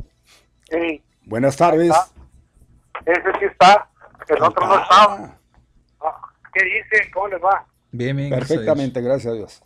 Buenas 1.25 1.57
tardes. 1.57 1.91
Ese 3.05 3.31
sí 3.39 3.45
está. 3.45 3.87
El 4.27 4.41
otro 4.43 4.65
no 4.65 4.81
está. 4.81 5.37
Ah, 6.01 6.21
¿Qué 6.53 6.63
dice? 6.63 7.11
¿Cómo 7.11 7.27
les 7.27 7.41
va? 7.41 7.65
Bien, 7.91 8.15
bien. 8.15 8.29
Perfectamente, 8.29 9.01
gracias 9.01 9.33
a 9.33 9.35
Dios. 9.35 9.63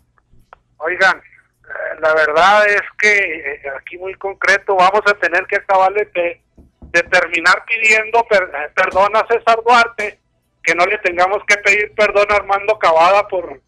Oigan, 0.78 1.18
eh, 1.18 2.00
la 2.00 2.14
verdad 2.14 2.68
es 2.68 2.82
que 2.98 3.12
eh, 3.12 3.62
aquí 3.80 3.98
muy 3.98 4.14
concreto 4.16 4.76
vamos 4.76 5.02
a 5.08 5.14
tener 5.16 5.46
que 5.48 5.58
acabarle 5.58 6.10
de 6.16 7.04
terminar 7.04 7.64
pidiendo 7.66 8.26
perdón 8.74 9.16
a 9.16 9.28
César 9.28 9.60
Duarte, 9.66 10.20
que 10.64 10.76
no 10.76 10.86
le 10.86 10.98
tengamos 11.00 11.44
que 11.48 11.58
pedir 11.58 11.94
perdón 11.96 12.28
a 12.32 12.36
Armando 12.36 12.80
Cavada 12.80 13.28
por, 13.28 13.62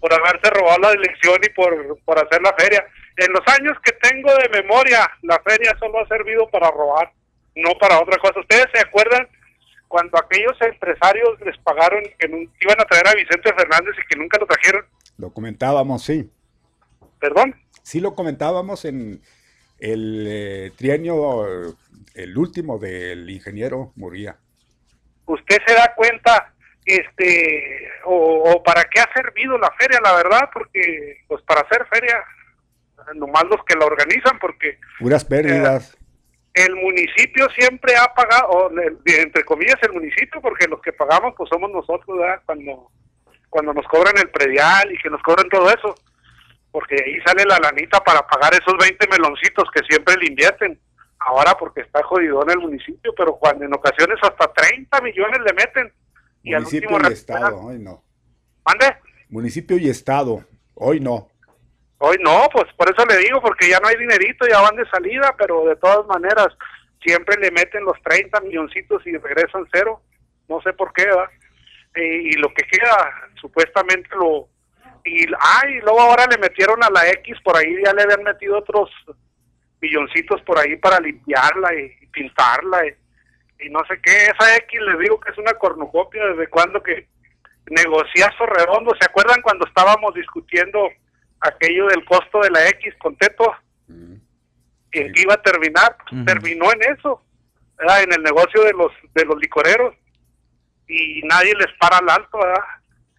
por 0.00 0.12
haberse 0.12 0.50
robado 0.50 0.78
la 0.78 0.90
elección 0.92 1.38
y 1.42 1.48
por, 1.50 1.98
por 2.04 2.18
hacer 2.18 2.40
la 2.42 2.54
feria. 2.54 2.86
En 3.16 3.32
los 3.32 3.42
años 3.58 3.76
que 3.84 3.92
tengo 3.92 4.30
de 4.36 4.48
memoria, 4.62 5.10
la 5.22 5.40
feria 5.40 5.76
solo 5.78 6.00
ha 6.00 6.08
servido 6.08 6.48
para 6.50 6.70
robar, 6.70 7.12
no 7.56 7.72
para 7.80 8.00
otra 8.00 8.16
cosa. 8.18 8.40
¿Ustedes 8.40 8.66
se 8.72 8.80
acuerdan 8.80 9.28
cuando 9.88 10.18
aquellos 10.18 10.56
empresarios 10.60 11.40
les 11.44 11.58
pagaron 11.58 12.02
que 12.18 12.26
iban 12.60 12.80
a 12.80 12.84
traer 12.84 13.08
a 13.08 13.14
Vicente 13.14 13.52
Fernández 13.54 13.94
y 13.98 14.06
que 14.06 14.18
nunca 14.18 14.38
lo 14.38 14.46
trajeron? 14.46 14.84
Lo 15.16 15.32
comentábamos, 15.32 16.04
sí. 16.04 16.30
¿Perdón? 17.18 17.56
Sí 17.82 18.00
lo 18.00 18.14
comentábamos 18.14 18.84
en 18.84 19.20
el 19.80 20.26
eh, 20.28 20.72
trienio, 20.76 21.74
el 22.14 22.38
último 22.38 22.78
del 22.78 23.28
ingeniero 23.30 23.92
Muría. 23.96 24.36
¿Usted 25.26 25.56
se 25.66 25.74
da 25.74 25.92
cuenta 25.96 26.54
este 26.94 27.90
o, 28.04 28.62
para 28.62 28.84
qué 28.84 29.00
ha 29.00 29.12
servido 29.12 29.58
la 29.58 29.70
feria, 29.78 30.00
la 30.02 30.14
verdad? 30.14 30.50
Porque 30.52 31.18
pues 31.26 31.42
para 31.42 31.62
hacer 31.62 31.86
feria, 31.90 32.24
nomás 33.14 33.44
los 33.44 33.64
que 33.64 33.76
la 33.76 33.86
organizan, 33.86 34.38
porque... 34.38 34.78
Puras 34.98 35.24
pérdidas. 35.24 35.94
Eh, 35.94 36.64
el 36.66 36.74
municipio 36.74 37.48
siempre 37.56 37.94
ha 37.96 38.12
pagado, 38.14 38.70
entre 39.04 39.44
comillas 39.44 39.76
el 39.82 39.92
municipio, 39.92 40.40
porque 40.40 40.66
los 40.66 40.80
que 40.80 40.92
pagamos 40.92 41.34
pues 41.36 41.48
somos 41.50 41.70
nosotros, 41.70 42.18
¿verdad? 42.18 42.42
Cuando 42.44 42.90
cuando 43.48 43.72
nos 43.72 43.86
cobran 43.86 44.16
el 44.18 44.30
predial 44.30 44.92
y 44.92 44.98
que 44.98 45.10
nos 45.10 45.22
cobran 45.22 45.48
todo 45.48 45.68
eso, 45.70 45.94
porque 46.70 46.96
ahí 47.04 47.18
sale 47.26 47.44
la 47.44 47.58
lanita 47.58 48.00
para 48.00 48.26
pagar 48.26 48.52
esos 48.54 48.76
20 48.78 49.08
meloncitos 49.08 49.68
que 49.74 49.82
siempre 49.88 50.14
le 50.20 50.26
invierten. 50.26 50.78
Ahora 51.20 51.54
porque 51.58 51.80
está 51.80 52.02
jodido 52.04 52.42
en 52.44 52.50
el 52.50 52.58
municipio, 52.58 53.12
pero 53.16 53.34
cuando 53.34 53.64
en 53.64 53.74
ocasiones 53.74 54.18
hasta 54.22 54.52
30 54.52 55.00
millones 55.00 55.40
le 55.40 55.52
meten. 55.52 55.92
Y 56.42 56.54
municipio 56.54 56.98
y 57.02 57.12
estado, 57.12 57.60
hoy 57.60 57.78
no. 57.78 58.02
¿Mande? 58.64 58.96
Municipio 59.28 59.78
y 59.78 59.88
estado, 59.88 60.44
hoy 60.74 61.00
no. 61.00 61.28
Hoy 61.98 62.16
no, 62.20 62.48
pues 62.52 62.66
por 62.76 62.88
eso 62.90 63.04
le 63.06 63.18
digo, 63.18 63.40
porque 63.40 63.68
ya 63.68 63.80
no 63.80 63.88
hay 63.88 63.96
dinerito, 63.96 64.46
ya 64.46 64.60
van 64.60 64.76
de 64.76 64.88
salida, 64.88 65.34
pero 65.36 65.64
de 65.64 65.76
todas 65.76 66.06
maneras 66.06 66.48
siempre 67.02 67.36
le 67.40 67.50
meten 67.50 67.84
los 67.84 68.00
30 68.02 68.40
milloncitos 68.40 69.04
y 69.06 69.16
regresan 69.16 69.66
cero. 69.72 70.00
No 70.48 70.60
sé 70.62 70.72
por 70.72 70.92
qué, 70.92 71.04
¿verdad? 71.04 71.28
y 71.96 72.32
lo 72.34 72.48
que 72.54 72.62
queda 72.62 73.10
supuestamente 73.40 74.08
lo 74.14 74.48
y 75.04 75.26
ay 75.40 75.80
luego 75.80 76.00
ahora 76.00 76.26
le 76.26 76.38
metieron 76.38 76.82
a 76.82 76.90
la 76.90 77.08
X 77.10 77.36
por 77.42 77.56
ahí 77.56 77.74
ya 77.84 77.92
le 77.92 78.02
habían 78.02 78.22
metido 78.22 78.58
otros 78.58 78.90
milloncitos 79.80 80.40
por 80.42 80.58
ahí 80.58 80.76
para 80.76 81.00
limpiarla 81.00 81.74
y, 81.74 82.06
pintarla 82.08 82.86
y, 82.86 82.94
no 83.70 83.80
sé 83.86 84.00
qué 84.02 84.26
esa 84.26 84.56
X 84.56 84.80
les 84.80 84.98
digo 85.00 85.20
que 85.20 85.30
es 85.30 85.38
una 85.38 85.52
cornucopia 85.54 86.24
desde 86.26 86.48
cuando 86.48 86.82
que 86.82 87.08
negociazo 87.70 88.46
redondo 88.46 88.94
se 88.98 89.04
acuerdan 89.04 89.42
cuando 89.42 89.66
estábamos 89.66 90.14
discutiendo 90.14 90.88
aquello 91.40 91.86
del 91.88 92.04
costo 92.04 92.40
de 92.40 92.50
la 92.50 92.68
X 92.68 92.94
con 92.98 93.16
Teto 93.16 93.54
mm. 93.88 94.14
que 94.90 95.12
iba 95.16 95.34
a 95.34 95.42
terminar 95.42 95.96
pues, 96.08 96.24
terminó 96.24 96.72
en 96.72 96.96
eso 96.96 97.22
en 98.02 98.12
el 98.12 98.22
negocio 98.22 98.64
de 98.64 98.72
los 98.72 98.92
de 99.14 99.24
los 99.24 99.38
licoreros 99.38 99.94
y 100.88 101.20
nadie 101.24 101.54
les 101.54 101.72
para 101.78 101.98
al 101.98 102.08
alto, 102.08 102.38
¿verdad? 102.38 102.64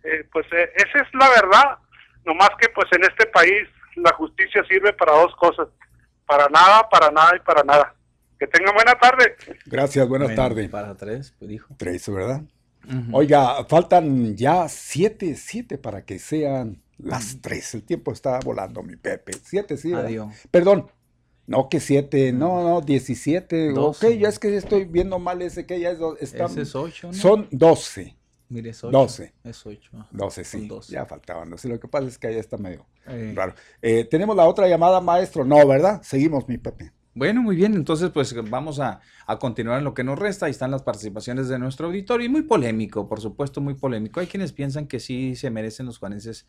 Eh, 0.04 0.28
pues 0.32 0.46
eh, 0.52 0.72
esa 0.76 1.04
es 1.04 1.14
la 1.14 1.30
verdad, 1.30 1.78
nomás 2.26 2.50
que 2.60 2.70
pues 2.70 2.88
en 2.92 3.04
este 3.04 3.28
país 3.28 3.68
la 3.96 4.14
justicia 4.14 4.64
sirve 4.68 4.94
para 4.94 5.14
dos 5.14 5.36
cosas, 5.36 5.68
para 6.26 6.48
nada, 6.50 6.90
para 6.90 7.12
nada 7.12 7.36
y 7.36 7.40
para 7.40 7.64
nada. 7.64 7.94
Que 8.40 8.48
tengan 8.48 8.74
buena 8.74 8.96
tarde. 8.98 9.36
Gracias, 9.66 10.08
buenas 10.08 10.34
tardes. 10.34 10.70
Para 10.70 10.96
tres, 10.96 11.34
pues 11.38 11.50
dijo. 11.50 11.76
Tres, 11.78 12.10
¿verdad? 12.10 12.44
Oiga, 13.12 13.66
faltan 13.66 14.36
ya 14.38 14.68
siete, 14.70 15.36
siete 15.36 15.78
para 15.78 16.06
que 16.06 16.18
sean 16.20 16.82
las 16.98 17.42
tres. 17.42 17.74
El 17.76 17.84
tiempo 17.84 18.14
está 18.14 18.40
volando, 18.40 18.82
mi 18.82 18.96
Pepe. 18.96 19.34
Siete, 19.44 19.76
sí. 19.76 19.94
Adiós. 19.94 20.34
Perdón, 20.50 20.88
no, 21.48 21.68
que 21.68 21.80
siete, 21.80 22.32
no, 22.32 22.64
no, 22.64 22.82
diecisiete. 22.82 23.78
Ok, 23.78 24.06
ya 24.18 24.30
es 24.30 24.40
que 24.40 24.56
estoy 24.56 24.86
viendo 24.86 25.20
mal 25.20 25.42
ese 25.42 25.66
que 25.66 25.80
ya 25.80 25.92
es. 25.92 26.00
Está, 26.22 26.46
ese 26.46 26.62
es 26.62 26.76
ocho, 26.76 27.08
¿no? 27.08 27.14
Son 27.14 27.48
doce. 27.52 28.16
Mire, 28.48 28.70
es 28.70 28.84
ocho. 28.84 28.98
Doce. 28.98 29.34
Es 29.44 29.66
ocho. 29.66 29.92
Doce, 30.12 30.44
sí. 30.44 30.70
Ya 30.88 31.06
faltaban. 31.06 31.56
sé, 31.58 31.68
Lo 31.68 31.80
que 31.80 31.88
pasa 31.88 32.08
es 32.08 32.18
que 32.18 32.28
allá 32.28 32.40
está 32.40 32.58
medio 32.58 32.88
eh. 33.06 33.34
raro. 33.36 33.54
Eh, 33.82 34.06
tenemos 34.06 34.36
la 34.36 34.48
otra 34.48 34.68
llamada, 34.68 35.02
maestro. 35.02 35.44
No, 35.44 35.68
¿verdad? 35.68 36.02
Seguimos, 36.04 36.48
mi 36.48 36.58
Pepe. 36.58 36.94
Bueno, 37.20 37.44
muy 37.44 37.58
bien. 37.58 37.74
Entonces, 37.74 38.12
pues 38.12 38.34
vamos 38.50 38.80
a, 38.80 39.02
a, 39.28 39.38
continuar 39.38 39.80
en 39.80 39.84
lo 39.84 39.94
que 39.94 40.06
nos 40.06 40.18
resta. 40.18 40.46
Ahí 40.46 40.52
están 40.52 40.72
las 40.72 40.84
participaciones 40.84 41.50
de 41.50 41.60
nuestro 41.60 41.88
auditorio. 41.88 42.26
Y 42.26 42.30
muy 42.30 42.44
polémico, 42.44 43.10
por 43.10 43.20
supuesto, 43.20 43.60
muy 43.60 43.74
polémico. 43.74 44.22
Hay 44.22 44.28
quienes 44.28 44.54
piensan 44.54 44.88
que 44.88 45.02
sí 45.02 45.36
se 45.36 45.50
merecen 45.52 45.86
los 45.86 45.98
juaneses 45.98 46.48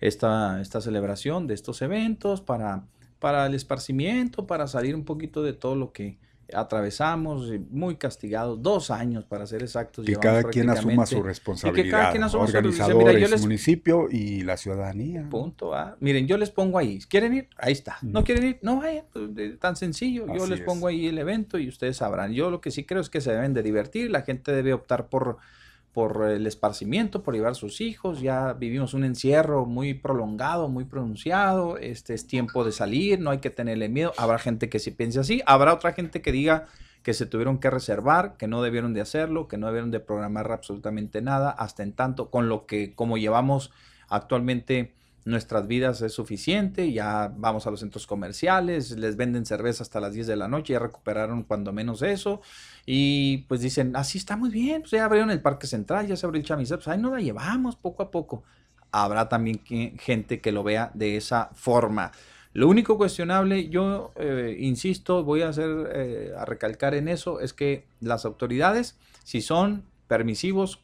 esta, 0.00 0.60
esta 0.60 0.80
celebración 0.80 1.48
de 1.48 1.54
estos 1.54 1.82
eventos 1.82 2.40
para 2.40 2.84
para 3.22 3.46
el 3.46 3.54
esparcimiento, 3.54 4.48
para 4.48 4.66
salir 4.66 4.96
un 4.96 5.04
poquito 5.04 5.44
de 5.44 5.52
todo 5.52 5.76
lo 5.76 5.92
que 5.92 6.18
atravesamos, 6.54 7.50
muy 7.70 7.96
castigados, 7.96 8.62
dos 8.62 8.90
años 8.90 9.24
para 9.24 9.46
ser 9.46 9.62
exactos. 9.62 10.04
Que 10.04 10.16
cada 10.16 10.44
quien 10.44 10.70
asuma 10.70 11.06
su 11.06 11.22
responsabilidad, 11.22 11.84
que 11.84 11.90
cada 11.90 12.10
quien 12.10 12.24
asuma 12.24 12.44
organizadores, 12.44 13.30
su 13.30 13.38
municipio 13.40 14.08
y 14.10 14.42
la 14.42 14.56
ciudadanía. 14.56 15.26
Punto. 15.28 15.74
¿ah? 15.74 15.96
Miren, 16.00 16.26
yo 16.26 16.36
les 16.36 16.50
pongo 16.50 16.78
ahí, 16.78 16.98
¿quieren 17.08 17.34
ir? 17.34 17.48
Ahí 17.56 17.72
está. 17.72 17.98
¿No 18.02 18.24
quieren 18.24 18.44
ir? 18.44 18.58
No 18.62 18.76
vayan, 18.76 19.04
pues, 19.12 19.58
tan 19.58 19.76
sencillo. 19.76 20.26
Yo 20.34 20.46
les 20.46 20.60
pongo 20.60 20.88
ahí 20.88 21.06
el 21.06 21.18
evento 21.18 21.58
y 21.58 21.68
ustedes 21.68 21.96
sabrán. 21.98 22.32
Yo 22.32 22.50
lo 22.50 22.60
que 22.60 22.70
sí 22.70 22.84
creo 22.84 23.00
es 23.00 23.10
que 23.10 23.20
se 23.20 23.32
deben 23.32 23.54
de 23.54 23.62
divertir, 23.62 24.10
la 24.10 24.22
gente 24.22 24.52
debe 24.52 24.72
optar 24.72 25.08
por 25.08 25.38
por 25.92 26.30
el 26.30 26.46
esparcimiento, 26.46 27.22
por 27.22 27.34
llevar 27.34 27.54
sus 27.54 27.80
hijos. 27.80 28.20
Ya 28.20 28.54
vivimos 28.54 28.94
un 28.94 29.04
encierro 29.04 29.66
muy 29.66 29.94
prolongado, 29.94 30.68
muy 30.68 30.84
pronunciado. 30.84 31.76
Este 31.76 32.14
es 32.14 32.26
tiempo 32.26 32.64
de 32.64 32.72
salir, 32.72 33.20
no 33.20 33.30
hay 33.30 33.38
que 33.38 33.50
tenerle 33.50 33.88
miedo. 33.88 34.12
Habrá 34.16 34.38
gente 34.38 34.68
que 34.68 34.78
sí 34.78 34.90
piense 34.90 35.20
así, 35.20 35.42
habrá 35.46 35.74
otra 35.74 35.92
gente 35.92 36.22
que 36.22 36.32
diga 36.32 36.66
que 37.02 37.14
se 37.14 37.26
tuvieron 37.26 37.58
que 37.58 37.68
reservar, 37.68 38.36
que 38.36 38.46
no 38.46 38.62
debieron 38.62 38.94
de 38.94 39.00
hacerlo, 39.00 39.48
que 39.48 39.58
no 39.58 39.66
debieron 39.66 39.90
de 39.90 40.00
programar 40.00 40.50
absolutamente 40.52 41.20
nada, 41.20 41.50
hasta 41.50 41.82
en 41.82 41.92
tanto 41.92 42.30
con 42.30 42.48
lo 42.48 42.66
que 42.66 42.94
como 42.94 43.18
llevamos 43.18 43.72
actualmente 44.08 44.94
nuestras 45.24 45.66
vidas 45.66 46.02
es 46.02 46.12
suficiente, 46.12 46.92
ya 46.92 47.32
vamos 47.36 47.66
a 47.66 47.70
los 47.70 47.80
centros 47.80 48.06
comerciales, 48.06 48.90
les 48.92 49.16
venden 49.16 49.46
cerveza 49.46 49.82
hasta 49.82 50.00
las 50.00 50.12
10 50.14 50.26
de 50.26 50.36
la 50.36 50.48
noche, 50.48 50.72
ya 50.72 50.78
recuperaron 50.78 51.44
cuando 51.44 51.72
menos 51.72 52.02
eso, 52.02 52.40
y 52.86 53.38
pues 53.48 53.60
dicen, 53.60 53.94
así 53.94 54.18
está 54.18 54.36
muy 54.36 54.50
bien, 54.50 54.82
pues 54.82 54.92
ya 54.92 55.04
abrieron 55.04 55.30
el 55.30 55.40
Parque 55.40 55.66
Central, 55.66 56.06
ya 56.06 56.16
se 56.16 56.26
abrió 56.26 56.40
el 56.40 56.46
chamisé, 56.46 56.76
pues 56.76 56.88
ahí 56.88 56.98
nos 56.98 57.12
la 57.12 57.20
llevamos 57.20 57.76
poco 57.76 58.02
a 58.02 58.10
poco. 58.10 58.42
Habrá 58.90 59.28
también 59.28 59.62
gente 59.98 60.40
que 60.40 60.52
lo 60.52 60.62
vea 60.62 60.90
de 60.94 61.16
esa 61.16 61.50
forma. 61.54 62.12
Lo 62.52 62.68
único 62.68 62.98
cuestionable, 62.98 63.68
yo 63.70 64.12
eh, 64.16 64.56
insisto, 64.60 65.24
voy 65.24 65.40
a 65.42 65.48
hacer, 65.48 65.90
eh, 65.94 66.32
a 66.36 66.44
recalcar 66.44 66.94
en 66.94 67.08
eso, 67.08 67.40
es 67.40 67.54
que 67.54 67.86
las 68.00 68.26
autoridades, 68.26 68.98
si 69.24 69.40
son 69.40 69.84
permisivos 70.08 70.80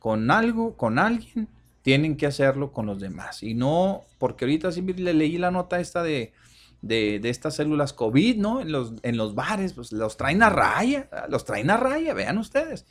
con 0.00 0.32
algo, 0.32 0.76
con 0.76 0.98
alguien, 0.98 1.48
tienen 1.88 2.18
que 2.18 2.26
hacerlo 2.26 2.70
con 2.70 2.84
los 2.84 3.00
demás. 3.00 3.42
Y 3.42 3.54
no, 3.54 4.02
porque 4.18 4.44
ahorita 4.44 4.72
sí 4.72 4.82
le 4.82 5.14
leí 5.14 5.38
la 5.38 5.50
nota 5.50 5.80
esta 5.80 6.02
de, 6.02 6.34
de, 6.82 7.18
estas 7.24 7.56
células 7.56 7.94
COVID, 7.94 8.36
¿no? 8.36 8.60
En 8.60 8.72
los, 8.72 8.92
en 9.02 9.16
los 9.16 9.34
bares, 9.34 9.72
pues 9.72 9.90
los 9.92 10.18
traen 10.18 10.42
a 10.42 10.50
raya, 10.50 11.08
los 11.30 11.46
traen 11.46 11.70
a 11.70 11.78
raya, 11.78 12.12
vean 12.12 12.36
ustedes. 12.36 12.84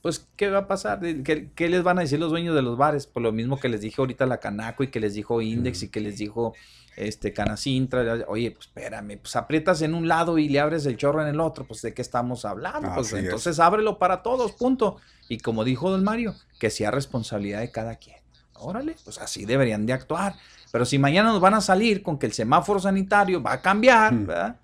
Pues, 0.00 0.28
¿qué 0.36 0.48
va 0.48 0.58
a 0.58 0.68
pasar? 0.68 1.00
¿Qué, 1.24 1.68
les 1.68 1.82
van 1.82 1.98
a 1.98 2.02
decir 2.02 2.20
los 2.20 2.30
dueños 2.30 2.54
de 2.54 2.62
los 2.62 2.78
bares? 2.78 3.08
Por 3.08 3.24
lo 3.24 3.32
mismo 3.32 3.58
que 3.58 3.68
les 3.68 3.80
dije 3.80 3.96
ahorita 3.98 4.26
la 4.26 4.38
Canaco 4.38 4.84
y 4.84 4.92
que 4.92 5.00
les 5.00 5.14
dijo 5.14 5.42
Index 5.42 5.82
y 5.82 5.88
que 5.88 6.00
les 6.00 6.18
dijo 6.18 6.54
este 6.94 7.32
Canacintra. 7.32 8.26
Oye, 8.28 8.52
pues 8.52 8.68
espérame, 8.68 9.18
pues 9.18 9.34
aprietas 9.34 9.82
en 9.82 9.92
un 9.92 10.06
lado 10.06 10.38
y 10.38 10.48
le 10.48 10.60
abres 10.60 10.86
el 10.86 10.96
chorro 10.96 11.20
en 11.20 11.26
el 11.26 11.40
otro, 11.40 11.66
pues 11.66 11.82
¿de 11.82 11.94
qué 11.94 12.02
estamos 12.02 12.44
hablando? 12.44 12.92
pues 12.94 13.12
entonces 13.12 13.58
ábrelo 13.58 13.98
para 13.98 14.22
todos, 14.22 14.52
punto. 14.52 14.98
Y 15.28 15.38
como 15.38 15.64
dijo 15.64 15.90
don 15.90 16.04
Mario, 16.04 16.36
que 16.60 16.70
sea 16.70 16.92
responsabilidad 16.92 17.58
de 17.58 17.72
cada 17.72 17.96
quien. 17.96 18.24
Órale, 18.60 18.96
pues 19.04 19.18
así 19.18 19.44
deberían 19.44 19.86
de 19.86 19.92
actuar. 19.92 20.34
Pero 20.72 20.84
si 20.84 20.98
mañana 20.98 21.30
nos 21.30 21.40
van 21.40 21.54
a 21.54 21.60
salir 21.60 22.02
con 22.02 22.18
que 22.18 22.26
el 22.26 22.32
semáforo 22.32 22.80
sanitario 22.80 23.42
va 23.42 23.52
a 23.52 23.62
cambiar, 23.62 24.12
hmm. 24.12 24.26
¿verdad? 24.26 24.56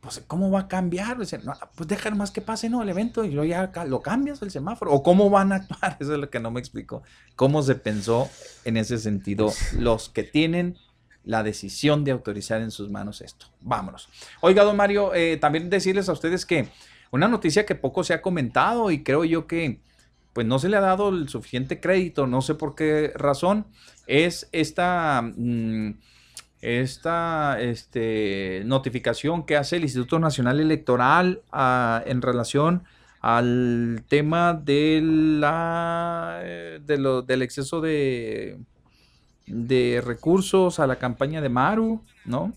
Pues, 0.00 0.22
¿cómo 0.26 0.50
va 0.50 0.60
a 0.60 0.68
cambiar? 0.68 1.18
pues 1.18 1.88
deja 1.88 2.10
más 2.12 2.30
que 2.30 2.40
pase, 2.40 2.70
¿no? 2.70 2.82
El 2.82 2.88
evento 2.88 3.22
y 3.22 3.30
luego 3.32 3.44
ya 3.44 3.84
lo 3.84 4.00
cambias 4.00 4.40
el 4.40 4.50
semáforo. 4.50 4.92
¿O 4.92 5.02
cómo 5.02 5.28
van 5.28 5.52
a 5.52 5.56
actuar? 5.56 5.96
Eso 6.00 6.14
es 6.14 6.18
lo 6.18 6.30
que 6.30 6.40
no 6.40 6.50
me 6.50 6.60
explico. 6.60 7.02
¿Cómo 7.36 7.62
se 7.62 7.74
pensó 7.74 8.30
en 8.64 8.78
ese 8.78 8.98
sentido 8.98 9.52
los 9.74 10.08
que 10.08 10.22
tienen 10.22 10.78
la 11.24 11.42
decisión 11.42 12.02
de 12.04 12.12
autorizar 12.12 12.62
en 12.62 12.70
sus 12.70 12.90
manos 12.90 13.20
esto? 13.20 13.46
Vámonos. 13.60 14.08
Oiga, 14.40 14.64
don 14.64 14.76
Mario, 14.76 15.14
eh, 15.14 15.36
también 15.36 15.68
decirles 15.68 16.08
a 16.08 16.12
ustedes 16.12 16.46
que 16.46 16.70
una 17.10 17.28
noticia 17.28 17.66
que 17.66 17.74
poco 17.74 18.02
se 18.02 18.14
ha 18.14 18.22
comentado 18.22 18.90
y 18.90 19.02
creo 19.02 19.24
yo 19.24 19.46
que 19.46 19.80
pues 20.32 20.46
no 20.46 20.58
se 20.58 20.68
le 20.68 20.76
ha 20.76 20.80
dado 20.80 21.08
el 21.08 21.28
suficiente 21.28 21.80
crédito, 21.80 22.26
no 22.26 22.42
sé 22.42 22.54
por 22.54 22.74
qué 22.74 23.12
razón, 23.14 23.66
es 24.06 24.48
esta, 24.52 25.22
mm, 25.22 25.94
esta 26.60 27.60
este, 27.60 28.62
notificación 28.64 29.44
que 29.44 29.56
hace 29.56 29.76
el 29.76 29.82
Instituto 29.82 30.18
Nacional 30.18 30.60
Electoral 30.60 31.42
ah, 31.52 32.02
en 32.06 32.22
relación 32.22 32.84
al 33.20 34.02
tema 34.08 34.54
de 34.54 35.00
la, 35.02 36.40
eh, 36.42 36.80
de 36.84 36.98
lo, 36.98 37.22
del 37.22 37.42
exceso 37.42 37.80
de, 37.80 38.58
de 39.46 40.02
recursos 40.04 40.78
a 40.78 40.86
la 40.86 40.96
campaña 40.96 41.40
de 41.40 41.48
Maru, 41.48 42.02
¿no? 42.24 42.52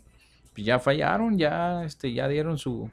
Ya 0.56 0.80
fallaron, 0.80 1.38
ya, 1.38 1.84
este, 1.84 2.14
ya 2.14 2.28
dieron 2.28 2.58
su... 2.58 2.90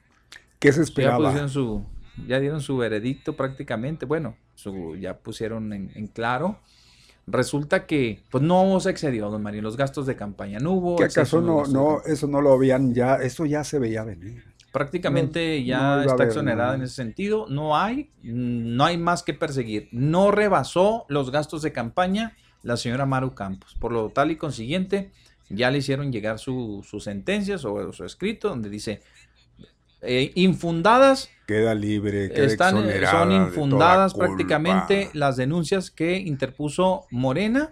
¿Qué 0.59 0.73
se 0.73 0.83
esperaba? 0.83 1.35
Ya, 1.35 1.49
su, 1.49 1.85
ya 2.27 2.41
dieron 2.41 2.61
su 2.61 2.77
veredicto 2.77 3.37
prácticamente, 3.37 4.07
bueno, 4.07 4.37
su, 4.63 4.97
ya 4.97 5.19
pusieron 5.19 5.73
en, 5.73 6.07
claro. 6.09 6.59
Resulta 7.27 7.87
que 7.87 8.23
pues 8.31 8.43
no 8.43 8.81
se 8.81 8.91
excedió, 8.91 9.31
don 9.31 9.43
Mario, 9.43 9.63
los 9.63 9.77
gastos 9.77 10.07
de 10.07 10.17
campaña. 10.17 10.59
No 10.59 10.73
hubo... 10.73 10.97
¿Qué 10.97 11.05
acaso 11.05 11.41
no, 11.41 11.65
no, 11.67 12.03
eso 12.05 12.27
no 12.27 12.41
lo 12.41 12.53
habían 12.53 12.95
ya, 12.95 13.17
eso 13.17 13.47
ya 13.47 13.63
se 13.63 13.79
veía 13.79 14.05
venir? 14.05 14.51
prácticamente 14.73 15.65
ya 15.65 16.05
está 16.05 16.25
exonerada 16.25 16.75
en 16.75 16.83
ese 16.83 16.95
sentido. 16.95 17.47
No 17.49 17.77
hay, 17.77 18.11
no 18.23 18.85
hay 18.85 18.97
más 18.97 19.23
que 19.23 19.35
perseguir. 19.35 19.89
No 19.93 20.31
rebasó 20.31 21.07
los 21.09 21.31
gastos 21.31 21.63
de 21.63 21.73
campaña 21.73 22.37
la 22.63 22.77
señora 22.77 23.07
Maru 23.07 23.35
Campos. 23.35 23.77
Por 23.79 23.93
lo 23.93 24.11
tal 24.11 24.31
y 24.31 24.37
consiguiente, 24.37 25.11
ya 25.49 25.71
le 25.71 25.79
hicieron 25.79 26.13
llegar 26.13 26.39
su, 26.39 26.85
su 26.89 27.01
sentencia 27.01 27.57
o 27.57 27.93
su 27.93 28.05
escrito 28.05 28.49
donde 28.49 28.69
dice 28.69 29.03
eh, 30.03 30.33
infundadas. 30.35 31.31
Queda 31.47 31.75
libre, 31.75 32.31
queda 32.31 32.47
están, 32.47 32.75
son 33.11 33.33
infundadas 33.33 34.15
prácticamente 34.15 35.11
las 35.15 35.37
denuncias 35.37 35.91
que 35.91 36.19
interpuso 36.19 37.07
Morena, 37.11 37.71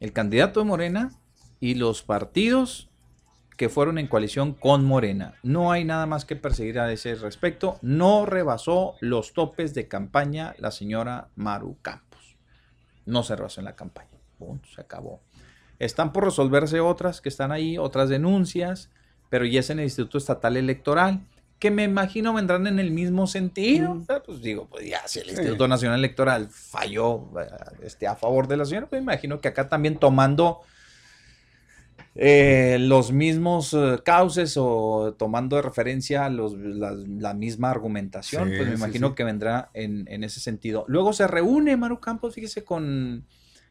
el 0.00 0.12
candidato 0.12 0.60
de 0.60 0.66
Morena 0.66 1.10
y 1.58 1.74
los 1.74 2.02
partidos 2.02 2.88
que 3.58 3.68
fueron 3.68 3.98
en 3.98 4.06
coalición 4.06 4.54
con 4.54 4.84
Morena. 4.84 5.34
No 5.42 5.72
hay 5.72 5.84
nada 5.84 6.06
más 6.06 6.24
que 6.24 6.36
perseguir 6.36 6.78
a 6.78 6.92
ese 6.92 7.16
respecto. 7.16 7.78
No 7.82 8.24
rebasó 8.24 8.94
los 9.00 9.32
topes 9.32 9.74
de 9.74 9.88
campaña 9.88 10.54
la 10.58 10.70
señora 10.70 11.28
Maru 11.34 11.76
Campos. 11.82 12.36
No 13.04 13.24
se 13.24 13.34
rebasó 13.34 13.60
en 13.60 13.64
la 13.64 13.74
campaña. 13.74 14.16
Punto, 14.38 14.68
se 14.72 14.80
acabó. 14.80 15.22
Están 15.80 16.12
por 16.12 16.24
resolverse 16.24 16.78
otras 16.78 17.20
que 17.20 17.28
están 17.28 17.50
ahí, 17.50 17.78
otras 17.78 18.08
denuncias, 18.08 18.90
pero 19.28 19.44
ya 19.44 19.58
es 19.58 19.70
en 19.70 19.80
el 19.80 19.86
Instituto 19.86 20.18
Estatal 20.18 20.56
Electoral, 20.56 21.26
que 21.58 21.70
me 21.70 21.84
imagino 21.84 22.32
vendrán 22.32 22.66
en 22.66 22.78
el 22.78 22.90
mismo 22.90 23.26
sentido. 23.26 24.00
Pues 24.24 24.40
digo, 24.40 24.68
pues 24.70 24.88
ya, 24.88 25.06
si 25.06 25.20
el 25.20 25.30
Instituto 25.30 25.66
Nacional 25.66 25.98
Electoral 25.98 26.48
falló 26.50 27.30
eh, 27.40 27.46
este, 27.82 28.06
a 28.06 28.14
favor 28.14 28.46
de 28.46 28.56
la 28.56 28.64
señora, 28.64 28.86
pues 28.86 29.02
me 29.02 29.12
imagino 29.12 29.40
que 29.40 29.48
acá 29.48 29.68
también 29.68 29.98
tomando 29.98 30.60
eh, 32.14 32.78
los 32.80 33.10
mismos 33.10 33.74
eh, 33.74 33.98
cauces 34.04 34.56
o 34.56 35.14
tomando 35.18 35.56
de 35.56 35.62
referencia 35.62 36.28
los, 36.28 36.52
la, 36.54 37.34
misma 37.34 37.70
argumentación, 37.70 38.52
pues 38.56 38.68
me 38.68 38.74
imagino 38.74 39.14
que 39.14 39.24
vendrá 39.24 39.70
en, 39.74 40.24
ese 40.24 40.40
sentido. 40.40 40.84
Luego 40.86 41.12
se 41.12 41.26
reúne 41.26 41.76
Maru 41.76 41.98
Campos, 41.98 42.34
fíjese, 42.34 42.62
con 42.62 43.24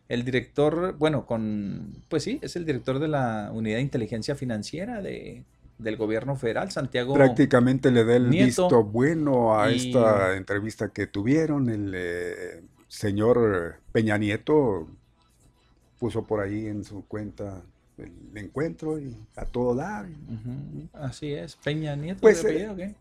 el 0.09 0.23
director, 0.26 0.95
bueno, 0.97 1.26
con, 1.26 2.03
pues 2.09 2.23
sí, 2.23 2.39
es 2.41 2.55
el 2.57 2.65
director 2.65 2.99
de 2.99 3.07
la 3.07 3.49
Unidad 3.53 3.77
de 3.77 3.81
Inteligencia 3.81 4.35
Financiera 4.35 5.01
de, 5.01 5.43
del 5.78 5.98
gobierno 5.98 6.36
federal, 6.36 6.72
Santiago. 6.72 7.14
Prácticamente 7.14 7.91
le 7.91 8.04
da 8.04 8.16
el 8.16 8.28
visto 8.28 8.84
bueno 8.84 9.60
a 9.60 9.72
esta 9.72 10.36
entrevista 10.36 10.90
que 10.90 11.08
tuvieron. 11.08 11.70
El 11.70 11.91
eh, 11.95 12.64
señor 12.88 13.80
Peña 13.91 14.18
Nieto 14.18 14.88
puso 15.99 16.26
por 16.26 16.40
ahí 16.40 16.68
en 16.68 16.84
su 16.84 17.06
cuenta 17.06 17.62
el 17.98 18.12
encuentro 18.36 18.99
y 18.99 19.16
a 19.36 19.45
todo 19.45 19.76
dar. 19.76 20.08
Así 20.94 21.34
es, 21.34 21.56
Peña 21.56 21.95
Nieto. 21.95 22.22
Pues, 22.22 22.44
eh, 22.44 22.95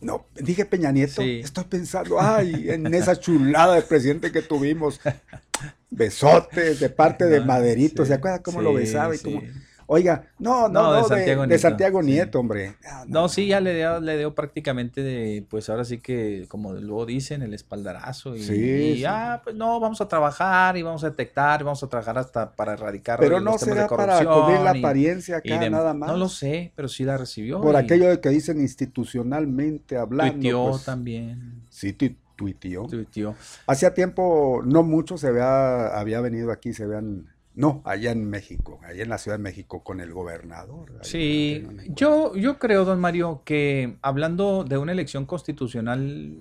No, 0.00 0.26
dije 0.34 0.64
Peña 0.64 0.92
Nieto, 0.92 1.22
estoy 1.22 1.64
pensando, 1.64 2.20
ay, 2.20 2.70
en 2.70 2.92
esa 2.94 3.18
chulada 3.18 3.76
de 3.76 3.82
presidente 3.82 4.30
que 4.30 4.42
tuvimos, 4.42 5.00
besotes 5.90 6.78
de 6.78 6.88
parte 6.88 7.26
de 7.26 7.40
Maderito, 7.40 8.04
¿se 8.04 8.14
acuerda 8.14 8.42
cómo 8.42 8.62
lo 8.62 8.72
besaba 8.74 9.14
y 9.16 9.18
cómo 9.18 9.42
Oiga, 9.90 10.22
no, 10.38 10.68
no, 10.68 10.92
no, 10.92 11.08
de, 11.08 11.58
Santiago, 11.58 12.02
Nieto, 12.02 12.38
hombre. 12.38 12.76
no, 13.06 13.26
sí, 13.30 13.46
ya 13.46 13.58
le 13.58 13.74
dio, 13.74 14.00
le 14.00 14.18
dio 14.18 14.34
prácticamente 14.34 15.02
de, 15.02 15.46
pues 15.48 15.70
ahora 15.70 15.82
sí 15.86 15.96
que, 15.96 16.44
como 16.46 16.74
luego 16.74 17.06
dicen, 17.06 17.40
el 17.40 17.54
espaldarazo. 17.54 18.36
Y, 18.36 18.42
sí, 18.42 19.04
ah, 19.06 19.40
pues 19.42 19.56
no, 19.56 19.80
vamos 19.80 20.02
a 20.02 20.06
trabajar 20.06 20.76
y 20.76 20.82
vamos 20.82 21.04
a 21.04 21.08
detectar, 21.08 21.62
y 21.62 21.64
vamos 21.64 21.82
a 21.82 21.88
trabajar 21.88 22.18
hasta 22.18 22.54
para 22.54 22.74
erradicar 22.74 23.18
Pero 23.18 23.40
no 23.40 23.56
será 23.56 23.88
para 23.88 24.18
cubrir 24.18 24.60
la 24.60 24.72
apariencia 24.72 25.38
acá, 25.38 25.70
nada 25.70 25.94
más. 25.94 26.10
No 26.10 26.18
lo 26.18 26.28
sé, 26.28 26.70
pero 26.76 26.86
sí 26.86 27.04
la 27.04 27.16
recibió. 27.16 27.58
Por 27.62 27.74
aquello 27.74 28.10
de 28.10 28.20
que 28.20 28.28
dicen 28.28 28.60
institucionalmente 28.60 29.96
hablando. 29.96 30.34
Tuiteó 30.34 30.70
pues, 30.70 30.84
también. 30.84 31.62
Sí, 31.70 31.94
tuiteó. 32.36 32.86
Tuiteó. 32.88 33.34
Hacía 33.66 33.94
tiempo, 33.94 34.60
no 34.66 34.82
mucho, 34.82 35.16
se 35.16 35.28
había, 35.28 35.98
había 35.98 36.20
venido 36.20 36.52
aquí, 36.52 36.74
se 36.74 36.84
habían 36.84 37.26
no, 37.58 37.82
allá 37.84 38.12
en 38.12 38.30
México, 38.30 38.78
allá 38.84 39.02
en 39.02 39.08
la 39.08 39.18
Ciudad 39.18 39.36
de 39.36 39.42
México 39.42 39.82
con 39.82 40.00
el 40.00 40.12
gobernador. 40.12 40.92
Sí, 41.02 41.66
yo, 41.88 42.36
yo 42.36 42.56
creo, 42.56 42.84
don 42.84 43.00
Mario, 43.00 43.42
que 43.44 43.96
hablando 44.00 44.62
de 44.62 44.78
una 44.78 44.92
elección 44.92 45.26
constitucional 45.26 46.38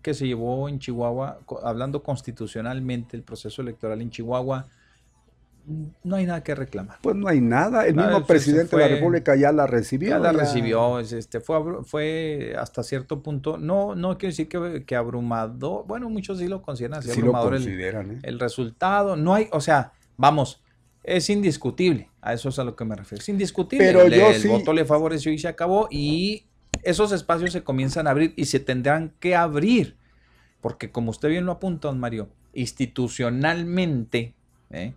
que 0.00 0.14
se 0.14 0.28
llevó 0.28 0.68
en 0.68 0.78
Chihuahua, 0.78 1.40
hablando 1.64 2.04
constitucionalmente 2.04 3.16
el 3.16 3.24
proceso 3.24 3.62
electoral 3.62 4.00
en 4.00 4.10
Chihuahua, 4.10 4.68
no 6.04 6.14
hay 6.14 6.24
nada 6.24 6.44
que 6.44 6.54
reclamar. 6.54 6.98
Pues 7.02 7.16
no 7.16 7.26
hay 7.26 7.40
nada. 7.40 7.84
El 7.84 7.96
mismo 7.96 8.24
presidente 8.24 8.76
de 8.76 8.82
la 8.82 8.88
República 8.88 9.34
ya 9.34 9.50
la 9.50 9.66
recibió. 9.66 10.10
Ya 10.10 10.18
la 10.20 10.30
recibió. 10.30 11.00
Este, 11.00 11.40
fue, 11.40 11.82
fue 11.82 12.54
hasta 12.56 12.84
cierto 12.84 13.24
punto, 13.24 13.58
no, 13.58 13.96
no 13.96 14.16
quiero 14.16 14.30
decir 14.30 14.48
que, 14.48 14.84
que 14.86 14.94
abrumado, 14.94 15.82
bueno, 15.82 16.08
muchos 16.08 16.38
sí 16.38 16.46
lo 16.46 16.62
consideran 16.62 17.00
así, 17.00 17.10
abrumador 17.10 17.56
¿eh? 17.56 18.20
el, 18.22 18.38
resultado. 18.38 19.16
No 19.16 19.34
hay, 19.34 19.48
o 19.50 19.60
sea, 19.60 19.94
vamos, 20.18 20.60
es 21.02 21.30
indiscutible. 21.30 22.10
A 22.20 22.34
eso 22.34 22.50
es 22.50 22.58
a 22.58 22.64
lo 22.64 22.76
que 22.76 22.84
me 22.84 22.94
refiero. 22.94 23.22
Es 23.22 23.28
indiscutible. 23.30 23.86
Pero 23.86 24.02
el 24.02 24.48
voto 24.48 24.74
le 24.74 24.84
favoreció 24.84 25.32
y 25.32 25.38
se 25.38 25.48
acabó. 25.48 25.88
Y 25.90 26.44
esos 26.82 27.12
espacios 27.12 27.52
se 27.52 27.64
comienzan 27.64 28.06
a 28.06 28.10
abrir 28.10 28.34
y 28.36 28.44
se 28.44 28.60
tendrán 28.60 29.14
que 29.18 29.34
abrir. 29.34 29.96
Porque 30.60 30.90
como 30.90 31.10
usted 31.10 31.30
bien 31.30 31.46
lo 31.46 31.52
apunta, 31.52 31.88
don 31.88 31.98
Mario, 31.98 32.28
institucionalmente 32.52 34.34
¿eh? 34.70 34.92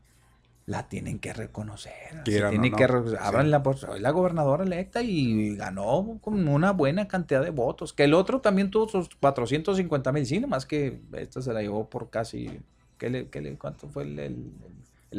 la 0.66 0.90
tienen 0.90 1.20
que 1.20 1.34
reconocer. 1.34 2.24
tiene 2.26 2.72
que 2.72 2.84
abran 2.84 3.52
la, 3.52 3.64
la 4.00 4.12
gobernadora 4.12 4.64
electa 4.64 5.02
y 5.04 5.56
ganó 5.56 6.18
con 6.22 6.48
una 6.48 6.72
buena 6.72 7.08
cantidad 7.08 7.44
de 7.44 7.52
votos. 7.52 7.94
Que 7.94 8.06
el 8.06 8.14
otro 8.14 8.42
también 8.42 8.72
tuvo 8.72 8.90
sus 8.90 9.10
450 9.16 10.12
mil, 10.12 10.26
sí, 10.26 10.40
más 10.42 10.66
que 10.66 11.00
esta 11.14 11.42
se 11.42 11.54
la 11.54 11.62
llevó 11.62 11.90
por 11.90 12.10
casi. 12.10 12.60
¿qué 12.98 13.10
le, 13.10 13.30
qué 13.30 13.42
le, 13.42 13.56
¿Cuánto 13.58 13.88
fue 13.88 14.04
el 14.04 14.20
el 14.20 14.52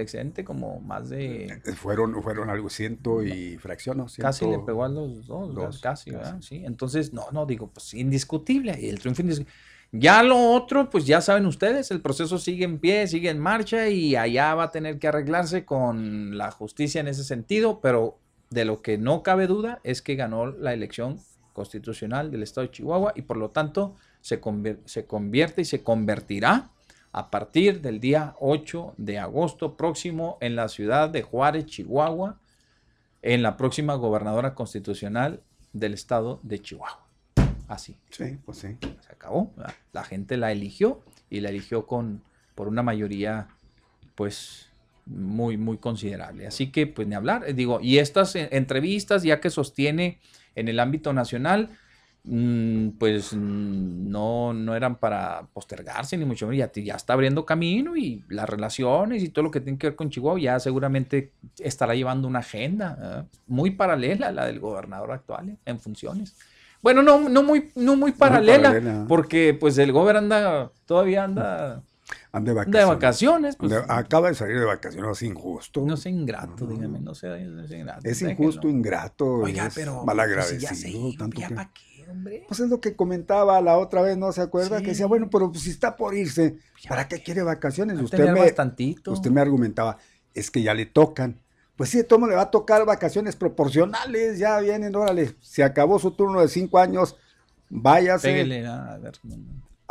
excedente 0.01 0.45
como 0.45 0.81
más 0.81 1.11
de... 1.11 1.47
Eh, 1.47 1.73
fueron, 1.75 2.23
fueron 2.23 2.51
algo 2.51 2.71
ciento 2.71 3.23
y 3.23 3.59
fracción, 3.59 4.07
Casi 4.19 4.47
le 4.47 4.59
pegó 4.61 4.85
a 4.85 4.89
los 4.89 5.27
dos, 5.27 5.81
casi, 5.81 6.11
¿verdad? 6.11 6.39
Sí, 6.41 6.63
entonces, 6.65 7.13
no, 7.13 7.27
no, 7.33 7.47
digo, 7.47 7.69
pues 7.69 7.95
indiscutible, 7.95 8.79
y 8.81 8.89
el 8.89 8.99
triunfo 8.99 9.23
indiscutible. 9.23 9.55
Ya 9.95 10.23
lo 10.23 10.53
otro, 10.53 10.89
pues 10.89 11.05
ya 11.05 11.21
saben 11.21 11.45
ustedes, 11.45 11.91
el 11.91 12.01
proceso 12.01 12.39
sigue 12.39 12.65
en 12.65 12.79
pie, 12.79 13.07
sigue 13.07 13.29
en 13.29 13.39
marcha 13.39 13.91
y 13.91 14.17
allá 14.17 14.55
va 14.55 14.65
a 14.65 14.71
tener 14.71 14.99
que 14.99 15.09
arreglarse 15.09 15.67
con 15.67 16.39
la 16.39 16.51
justicia 16.51 17.03
en 17.03 17.09
ese 17.09 17.25
sentido, 17.25 17.81
pero 17.83 18.19
de 18.49 18.65
lo 18.65 18.81
que 18.81 18.97
no 18.97 19.23
cabe 19.23 19.47
duda 19.47 19.81
es 19.85 20.01
que 20.01 20.15
ganó 20.15 20.47
la 20.47 20.73
elección 20.73 21.19
constitucional 21.53 22.31
del 22.31 22.43
estado 22.43 22.67
de 22.67 22.73
Chihuahua 22.73 23.13
y 23.15 23.23
por 23.23 23.37
lo 23.37 23.51
tanto 23.51 23.97
se, 24.23 24.41
se 24.87 25.05
convierte 25.05 25.61
y 25.61 25.65
se 25.67 25.83
convertirá 25.83 26.71
a 27.13 27.31
partir 27.31 27.83
del 27.83 28.01
día 28.01 28.35
8 28.41 28.95
de 28.97 29.19
agosto 29.19 29.77
próximo 29.77 30.39
en 30.41 30.57
la 30.57 30.69
ciudad 30.69 31.11
de 31.11 31.23
Juárez, 31.23 31.67
Chihuahua, 31.67 32.39
en 33.21 33.43
la 33.43 33.57
próxima 33.57 33.95
gobernadora 33.95 34.55
constitucional 34.55 35.43
del 35.73 35.95
estado 35.95 36.41
de 36.43 36.61
Chihuahua. 36.61 37.07
Así. 37.69 37.97
Sí, 38.11 38.39
pues 38.45 38.59
sí. 38.59 38.77
Se 39.01 39.13
acabó. 39.13 39.53
La 39.93 40.05
gente 40.05 40.37
la 40.37 40.53
eligió 40.53 41.01
y 41.31 41.41
la 41.41 41.51
eligió 41.51 41.87
con, 41.87 42.23
por 42.55 42.69
una 42.69 42.83
mayoría, 42.83 43.49
pues, 44.15 44.69
muy, 45.07 45.57
muy 45.57 45.79
considerable. 45.79 46.47
Así 46.47 46.71
que, 46.71 46.87
pues, 46.87 47.09
ni 47.09 47.15
hablar. 47.15 47.55
Digo, 47.55 47.81
y 47.81 47.99
estas 47.99 48.35
entrevistas, 48.37 49.23
ya 49.23 49.41
que 49.41 49.51
sostiene 49.51 50.19
en 50.55 50.69
el 50.69 50.81
ámbito 50.81 51.13
nacional, 51.13 51.71
pues 52.25 53.35
no, 53.35 54.53
no 54.53 54.77
eran 54.77 54.97
para 54.97 55.49
postergarse, 55.53 56.17
ni 56.17 56.25
mucho 56.25 56.47
menos. 56.47 56.71
Ya, 56.75 56.83
ya 56.83 56.95
está 56.95 57.15
abriendo 57.15 57.45
camino 57.45 57.97
y 57.97 58.25
las 58.29 58.49
relaciones 58.49 59.23
y 59.23 59.29
todo 59.29 59.45
lo 59.45 59.51
que 59.51 59.61
tiene 59.61 59.79
que 59.79 59.89
ver 59.89 59.97
con 59.97 60.11
Chihuahua 60.11 60.41
ya 60.41 60.61
seguramente 60.61 61.33
estará 61.59 61.95
llevando 61.95 62.29
una 62.29 62.39
agenda 62.39 63.27
muy 63.47 63.73
paralela 63.73 64.29
a 64.29 64.33
la 64.33 64.47
del 64.47 64.61
gobernador 64.61 65.11
actual 65.13 65.51
¿eh? 65.51 65.57
en 65.65 65.81
funciones. 65.81 66.37
Bueno, 66.81 67.03
no, 67.03 67.29
no, 67.29 67.43
muy, 67.43 67.71
no 67.77 67.97
muy 67.97 68.13
paralela, 68.13 69.05
porque 69.09 69.55
pues 69.55 69.79
el 69.79 69.93
gobernador 69.93 70.17
anda, 70.17 70.73
todavía 70.85 71.25
anda 71.25 71.83
de 72.33 72.53
vacaciones. 72.53 72.73
De 72.73 72.85
vacaciones 72.85 73.57
pues. 73.57 73.73
acaba 73.89 74.29
de 74.29 74.35
salir 74.35 74.59
de 74.59 74.65
vacaciones, 74.65 75.11
es 75.13 75.23
injusto. 75.23 75.85
No 75.85 75.95
es 75.95 76.07
ingrato, 76.07 76.67
dígame, 76.67 77.01
no 77.01 77.15
sea, 77.15 77.37
es 77.37 77.71
ingrato. 77.71 78.01
Es 78.05 78.23
injusto, 78.23 78.69
ingrato, 78.69 79.27
Oiga, 79.27 79.67
es 79.67 79.75
pero, 79.75 80.05
malagradecido. 80.05 80.69
Pues, 80.69 80.83
ya 80.83 81.19
tanto 81.19 81.41
ya 81.41 81.49
para 81.51 81.71
qué, 81.73 81.92
hombre. 82.09 82.45
Pues 82.49 82.61
es 82.61 82.69
lo 82.69 82.81
que 82.81 82.95
comentaba 82.95 83.61
la 83.61 83.79
otra 83.79 84.03
vez, 84.03 84.17
¿no 84.17 84.33
se 84.33 84.41
acuerda? 84.41 84.81
Que 84.81 84.89
decía, 84.89 85.07
bueno, 85.07 85.29
pero 85.31 85.53
si 85.55 85.71
está 85.71 85.97
por 85.97 86.15
irse, 86.15 86.57
¿para 86.89 87.09
qué 87.09 87.23
quiere 87.23 87.43
vacaciones? 87.43 88.01
Usted 88.01 88.33
me, 88.33 89.13
usted 89.13 89.31
me 89.31 89.41
argumentaba, 89.41 89.99
es 90.35 90.51
que 90.51 90.63
ya 90.63 90.75
le 90.75 90.87
tocan. 90.87 91.41
Pues 91.77 91.91
sí, 91.91 92.05
todo 92.05 92.27
le 92.27 92.37
va 92.37 92.43
a 92.43 92.51
tocar 92.51 92.85
vacaciones 92.85 93.35
proporcionales, 93.37 94.39
ya 94.39 94.61
vienen, 94.61 94.95
órale, 94.95 95.35
se 95.41 95.63
acabó 95.65 95.99
su 95.99 96.11
turno 96.13 96.41
de 96.41 96.49
cinco 96.49 96.79
años, 96.79 97.17
váyase. 97.69 98.29
Pégale, 98.29 98.67
a 98.67 98.99
ver 98.99 99.15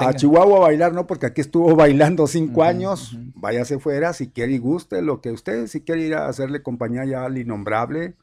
a 0.07 0.13
Chihuahua 0.13 0.57
a 0.57 0.61
bailar, 0.61 0.93
no, 0.93 1.07
porque 1.07 1.25
aquí 1.25 1.41
estuvo 1.41 1.75
bailando 1.75 2.27
cinco 2.27 2.63
años. 2.63 3.17
Váyase 3.35 3.79
fuera 3.79 4.13
si 4.13 4.29
quiere 4.29 4.53
y 4.53 4.57
guste 4.57 5.01
lo 5.01 5.21
que 5.21 5.31
usted, 5.31 5.67
si 5.67 5.81
quiere 5.81 6.01
ir 6.01 6.15
a 6.15 6.27
hacerle 6.27 6.63
compañía 6.63 7.05
ya 7.05 7.25
al 7.25 7.37
innombrable, 7.37 8.15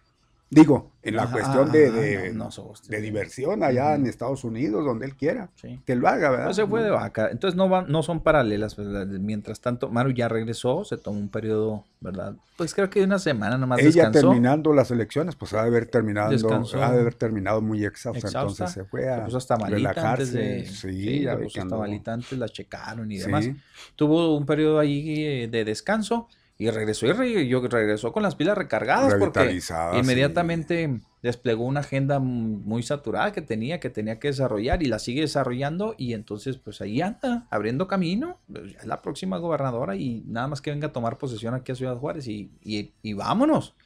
Digo, 0.51 0.93
en 1.03 1.17
la 1.17 1.31
cuestión 1.31 1.71
de, 1.71 1.91
de, 1.91 3.01
diversión 3.01 3.63
allá 3.63 3.95
en 3.95 4.07
Estados 4.07 4.45
Unidos, 4.45 4.83
donde 4.83 5.05
él 5.05 5.15
quiera, 5.15 5.51
que 5.85 5.95
lo 5.95 6.09
haga, 6.09 6.31
¿verdad? 6.31 6.47
No 6.47 6.55
se 6.55 6.67
fue 6.67 6.83
de 6.83 6.91
vaca. 6.91 7.29
Entonces 7.31 7.55
no, 7.55 7.69
van, 7.69 7.91
no 7.91 8.03
son 8.03 8.21
paralelas. 8.21 8.75
¿verdad? 8.75 9.07
Mientras 9.07 9.61
tanto, 9.61 9.91
Maru 9.91 10.11
ya 10.11 10.27
regresó, 10.27 10.85
se 10.85 10.97
tomó 10.97 11.19
un 11.19 11.29
periodo, 11.29 11.85
¿verdad? 12.01 12.35
Pues 12.57 12.75
creo 12.75 12.89
que 12.89 13.03
una 13.03 13.19
semana 13.19 13.59
nomás 13.59 13.81
Ella 13.81 14.11
terminando 14.11 14.73
las 14.73 14.91
elecciones, 14.91 15.37
pues 15.37 15.53
ha 15.53 15.63
de 15.63 15.69
haber 15.69 15.87
terminado, 15.87 16.31
ha 16.31 16.93
de 16.93 17.01
haber 17.01 17.15
terminado 17.15 17.61
muy 17.61 17.85
exhausta, 17.85 18.27
entonces 18.27 18.71
se 18.71 18.85
fue 18.85 19.09
a 19.11 19.27
hasta 19.27 19.57
relajarse. 19.57 20.65
sí, 20.65 21.23
ya 21.23 21.35
hasta 21.35 21.65
malita 21.77 22.15
antes, 22.15 22.39
la 22.39 22.49
checaron 22.49 23.13
y 23.13 23.19
demás. 23.19 23.51
Tuvo 23.97 24.35
un 24.37 24.47
periodo 24.47 24.79
ahí 24.79 25.25
eh, 25.25 25.49
de 25.49 25.65
descanso 25.67 26.29
y 26.61 26.71
regresó 26.71 27.07
y 27.25 27.47
yo 27.47 27.61
regresó 27.69 28.13
con 28.13 28.25
las 28.25 28.35
pilas 28.35 28.59
recargadas 28.59 29.15
porque 29.15 29.61
inmediatamente 29.95 31.01
desplegó 31.23 31.65
una 31.65 31.81
agenda 31.81 32.19
muy 32.19 32.83
saturada 32.83 33.33
que 33.33 33.43
tenía, 33.43 33.79
que 33.79 33.91
tenía 33.91 34.19
que 34.19 34.29
desarrollar 34.29 34.83
y 34.83 34.87
la 34.87 34.99
sigue 34.99 35.21
desarrollando 35.21 35.95
y 35.97 36.15
entonces 36.15 36.57
pues 36.57 36.81
ahí 36.81 37.01
anda, 37.01 37.47
abriendo 37.51 37.87
camino, 37.87 38.39
pues, 38.53 38.75
es 38.75 38.87
la 38.87 39.03
próxima 39.03 39.39
gobernadora 39.39 39.95
y 39.95 40.25
nada 40.27 40.49
más 40.49 40.61
que 40.61 40.73
venga 40.73 40.89
a 40.89 40.93
tomar 40.93 41.17
posesión 41.17 41.55
aquí 41.55 41.71
a 41.71 41.77
Ciudad 41.77 41.97
Juárez 41.97 42.27
y, 42.27 42.51
y, 42.65 43.13
vámonos 43.13 43.77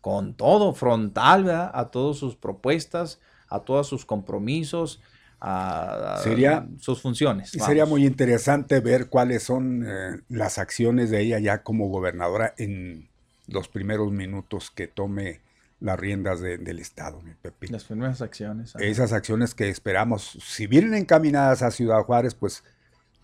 con 0.00 0.34
todo, 0.34 0.72
frontal, 0.72 1.42
¿verdad? 1.44 1.72
A 1.74 1.90
todas 1.90 2.16
sus 2.16 2.36
propuestas, 2.36 3.20
a 3.48 3.60
todos 3.60 3.88
sus 3.88 4.04
compromisos, 4.06 5.00
a, 5.40 6.20
sería, 6.22 6.68
sus 6.78 7.00
funciones. 7.00 7.54
Y 7.54 7.60
sería 7.60 7.86
muy 7.86 8.04
interesante 8.04 8.80
ver 8.80 9.08
cuáles 9.08 9.42
son 9.42 9.84
eh, 9.86 10.20
las 10.28 10.58
acciones 10.58 11.10
de 11.10 11.22
ella 11.22 11.38
ya 11.38 11.62
como 11.62 11.88
gobernadora 11.88 12.54
en 12.58 13.08
los 13.46 13.68
primeros 13.68 14.12
minutos 14.12 14.70
que 14.70 14.86
tome 14.86 15.40
las 15.80 15.98
riendas 15.98 16.40
del 16.40 16.78
Estado, 16.78 17.22
mi. 17.22 17.32
Las 17.68 17.84
primeras 17.84 18.20
acciones. 18.20 18.74
Esas 18.78 19.14
acciones 19.14 19.54
que 19.54 19.70
esperamos, 19.70 20.38
si 20.44 20.66
vienen 20.66 20.94
encaminadas 20.94 21.62
a 21.62 21.70
Ciudad 21.70 22.02
Juárez, 22.02 22.34
pues 22.34 22.62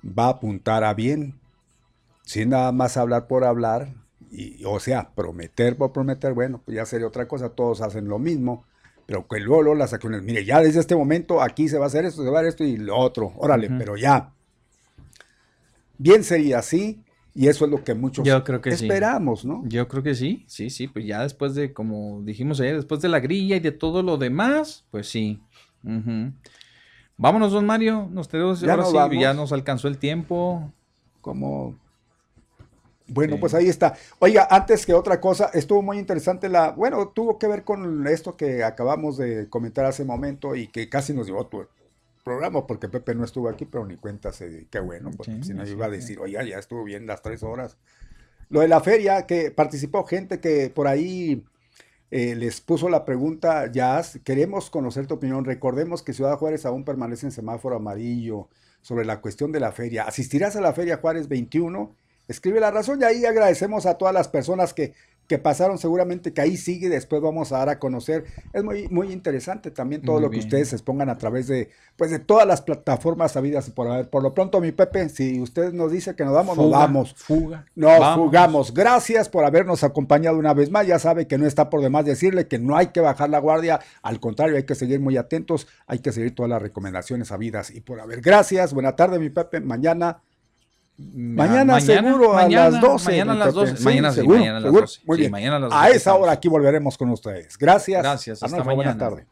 va 0.03 0.27
a 0.27 0.31
apuntar 0.31 0.83
a 0.83 0.95
bien, 0.95 1.39
sin 2.23 2.51
nada 2.51 2.73
más 2.73 2.97
hablar 2.97 3.27
por 3.27 3.45
hablar, 3.45 3.89
y, 4.31 4.65
o 4.65 4.81
sea, 4.81 5.11
prometer 5.15 5.77
por 5.77 5.93
prometer, 5.93 6.33
bueno, 6.33 6.63
pues 6.65 6.77
ya 6.77 6.87
sería 6.87 7.07
otra 7.07 7.29
cosa, 7.29 7.51
todos 7.51 7.83
hacen 7.83 8.09
lo 8.09 8.19
mismo 8.19 8.65
pero 9.07 9.27
que 9.27 9.41
luego, 9.41 9.75
las 9.75 9.93
acciones, 9.93 10.23
mire, 10.23 10.45
ya 10.45 10.61
desde 10.61 10.81
este 10.81 10.97
momento 10.97 11.41
aquí 11.41 11.69
se 11.69 11.79
va 11.79 11.85
a 11.85 11.87
hacer 11.87 12.05
esto, 12.05 12.23
se 12.23 12.31
va 12.31 12.39
a 12.39 12.41
hacer 12.41 12.49
esto 12.49 12.65
y 12.65 12.77
lo 12.77 12.99
otro, 12.99 13.33
órale, 13.37 13.71
pero 13.79 13.97
ya. 13.97 14.33
Bien 15.97 16.25
sería 16.25 16.59
así, 16.59 17.01
y 17.35 17.49
eso 17.49 17.65
es 17.65 17.71
lo 17.71 17.85
que 17.85 17.95
muchos 17.95 18.27
esperamos, 18.65 19.45
¿no? 19.45 19.63
Yo 19.67 19.87
creo 19.89 20.03
que 20.03 20.15
sí, 20.15 20.45
sí, 20.49 20.71
sí, 20.71 20.89
pues 20.89 21.07
ya 21.07 21.23
después 21.23 21.55
de, 21.55 21.73
como 21.73 22.21
dijimos 22.23 22.61
ayer, 22.61 22.77
después 22.77 23.01
de 23.01 23.09
la 23.09 23.21
grilla 23.21 23.57
y 23.57 23.61
de 23.61 23.73
todo 23.73 24.03
lo 24.03 24.17
demás, 24.19 24.85
pues 24.91 25.09
sí. 25.09 25.41
Vámonos, 27.17 27.53
don 27.53 27.65
Mario, 27.65 28.09
nos 28.11 28.29
tenemos, 28.29 28.61
ya, 28.61 28.75
ahora 28.75 29.09
sí, 29.09 29.21
ya 29.21 29.33
nos 29.33 29.53
alcanzó 29.53 29.89
el 29.89 29.99
tiempo. 29.99 30.73
Como 31.21 31.75
bueno, 33.09 33.39
pues 33.39 33.55
ahí 33.55 33.69
está. 33.69 33.95
Oiga, 34.19 34.49
antes 34.51 34.85
que 34.85 34.95
otra 34.95 35.21
cosa, 35.21 35.51
estuvo 35.55 35.83
muy 35.83 35.99
interesante 35.99 36.49
la, 36.49 36.71
bueno, 36.71 37.09
tuvo 37.09 37.39
que 37.39 37.47
ver 37.47 37.65
con 37.65 38.07
esto 38.07 38.37
que 38.37 38.65
acabamos 38.65 39.17
de 39.17 39.49
comentar 39.49 39.85
hace 39.85 40.05
momento 40.05 40.57
y 40.57 40.69
que 40.69 40.89
casi 40.89 41.13
nos 41.13 41.27
llevó 41.27 41.47
tu 41.47 41.67
programa, 42.25 42.67
porque 42.67 42.89
Pepe 42.89 43.15
no 43.15 43.25
estuvo 43.25 43.49
aquí, 43.49 43.65
pero 43.65 43.87
ni 43.87 43.97
cuenta 43.97 44.33
se, 44.33 44.67
qué 44.71 44.81
bueno, 44.81 45.11
porque 45.17 45.45
si 45.45 45.55
no 45.55 45.65
iba 45.67 45.87
a 45.87 45.91
decir, 45.91 46.19
oiga, 46.19 46.43
ya 46.43 46.59
estuvo 46.59 46.83
bien 46.83 47.07
las 47.07 47.23
tres 47.23 47.43
horas. 47.43 47.77
Lo 48.49 48.61
de 48.61 48.69
la 48.69 48.81
feria, 48.81 49.27
que 49.27 49.51
participó 49.51 50.05
gente 50.05 50.41
que 50.41 50.71
por 50.71 50.89
ahí 50.89 51.45
eh, 52.11 52.35
les 52.35 52.61
puso 52.61 52.89
la 52.89 53.05
pregunta, 53.05 53.71
ya 53.71 54.03
queremos 54.25 54.71
conocer 54.71 55.07
tu 55.07 55.15
opinión. 55.15 55.45
Recordemos 55.45 56.03
que 56.03 56.13
Ciudad 56.13 56.37
Juárez 56.37 56.65
aún 56.65 56.85
permanece 56.85 57.27
en 57.27 57.33
semáforo 57.33 57.77
amarillo 57.77 58.49
sobre 58.83 59.05
la 59.05 59.21
cuestión 59.21 59.51
de 59.51 59.61
la 59.61 59.73
feria. 59.73 60.05
¿Asistirás 60.05 60.55
a 60.55 60.61
la 60.61 60.73
Feria 60.73 60.99
Juárez 60.99 61.29
21? 61.29 61.93
Escribe 62.29 62.61
la 62.61 62.71
razón 62.71 63.01
y 63.01 63.05
ahí 63.05 63.25
agradecemos 63.25 63.87
a 63.87 63.95
todas 63.95 64.15
las 64.15 64.29
personas 64.29 64.75
que, 64.75 64.95
que 65.27 65.39
pasaron, 65.39 65.79
seguramente 65.79 66.33
que 66.33 66.41
ahí 66.41 66.57
sigue, 66.57 66.89
después 66.89 67.21
vamos 67.21 67.53
a 67.53 67.59
dar 67.59 67.69
a 67.69 67.79
conocer. 67.79 68.25
Es 68.53 68.63
muy, 68.63 68.89
muy 68.89 69.13
interesante 69.13 69.71
también 69.71 70.03
todo 70.03 70.21
lo 70.21 70.31
que 70.31 70.39
ustedes 70.39 70.73
expongan 70.73 71.09
a 71.09 71.19
través 71.19 71.49
de, 71.49 71.71
pues 71.97 72.11
de 72.11 72.19
todas 72.19 72.47
las 72.47 72.63
plataformas 72.63 73.33
sabidas 73.33 73.71
por 73.71 73.89
haber. 73.89 74.09
Por 74.09 74.23
lo 74.23 74.35
pronto, 74.35 74.61
mi 74.61 74.73
Pepe, 74.73 75.09
si 75.09 75.41
usted 75.41 75.73
nos 75.73 75.91
dice 75.91 76.15
que 76.15 76.25
nos 76.25 76.35
vamos, 76.35 76.57
nos 76.57 76.71
vamos. 76.71 77.15
Fuga. 77.15 77.67
Nos 77.75 78.15
fugamos. 78.15 78.73
Gracias 78.73 79.29
por 79.29 79.45
habernos 79.45 79.83
acompañado 79.83 80.39
una 80.39 80.55
vez 80.55 80.71
más. 80.71 80.87
Ya 80.87 80.99
sabe 80.99 81.27
que 81.27 81.39
no 81.39 81.47
está 81.47 81.71
por 81.71 81.81
demás 81.81 82.05
decirle 82.05 82.47
que 82.47 82.59
no 82.59 82.77
hay 82.77 82.89
que 82.89 83.01
bajar 83.01 83.31
la 83.31 83.39
guardia, 83.39 83.81
al 84.03 84.21
contrario, 84.21 84.57
hay 84.57 84.65
que 84.65 84.75
seguir 84.75 85.01
muy 85.01 85.17
atentos, 85.17 85.67
hay 85.87 85.99
que 85.99 86.13
seguir 86.13 86.35
todas 86.35 86.51
las 86.51 86.63
recomendaciones 86.63 87.29
sabidas 87.29 87.71
y 87.71 87.81
por 87.81 88.01
haber. 88.01 88.21
Gracias, 88.21 88.73
buena 88.73 88.95
tarde, 88.95 89.19
mi 89.19 89.31
Pepe. 89.31 89.61
Mañana 89.61 90.23
Mañana, 90.99 91.81
seguro 91.81 92.37
a 92.37 92.49
las 92.49 92.81
12. 92.81 93.11
Mañana 93.11 93.33
a 93.33 93.37
las 93.37 93.55
12. 93.55 93.85
mañana, 93.85 94.13
seguro, 94.13 94.39
mañana 94.39 94.57
a 94.57 94.61
las 94.61 94.73
12. 94.73 95.01
Muy 95.05 95.19
bien. 95.19 95.35
a, 95.71 95.89
esa 95.91 96.15
hora 96.15 96.33
aquí 96.33 96.49
volveremos 96.49 96.97
con 96.97 97.11
ustedes. 97.11 97.59
Gracias. 97.59 98.03
Gracias. 98.03 98.43
Hasta 98.43 98.59
mañana. 98.59 98.75
Buenas 98.75 98.99
tardes. 98.99 99.27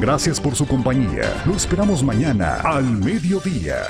Gracias 0.00 0.40
por 0.40 0.56
su 0.56 0.66
compañía. 0.66 1.42
Lo 1.44 1.54
esperamos 1.54 2.02
mañana 2.02 2.56
al 2.64 2.84
mediodía. 2.84 3.82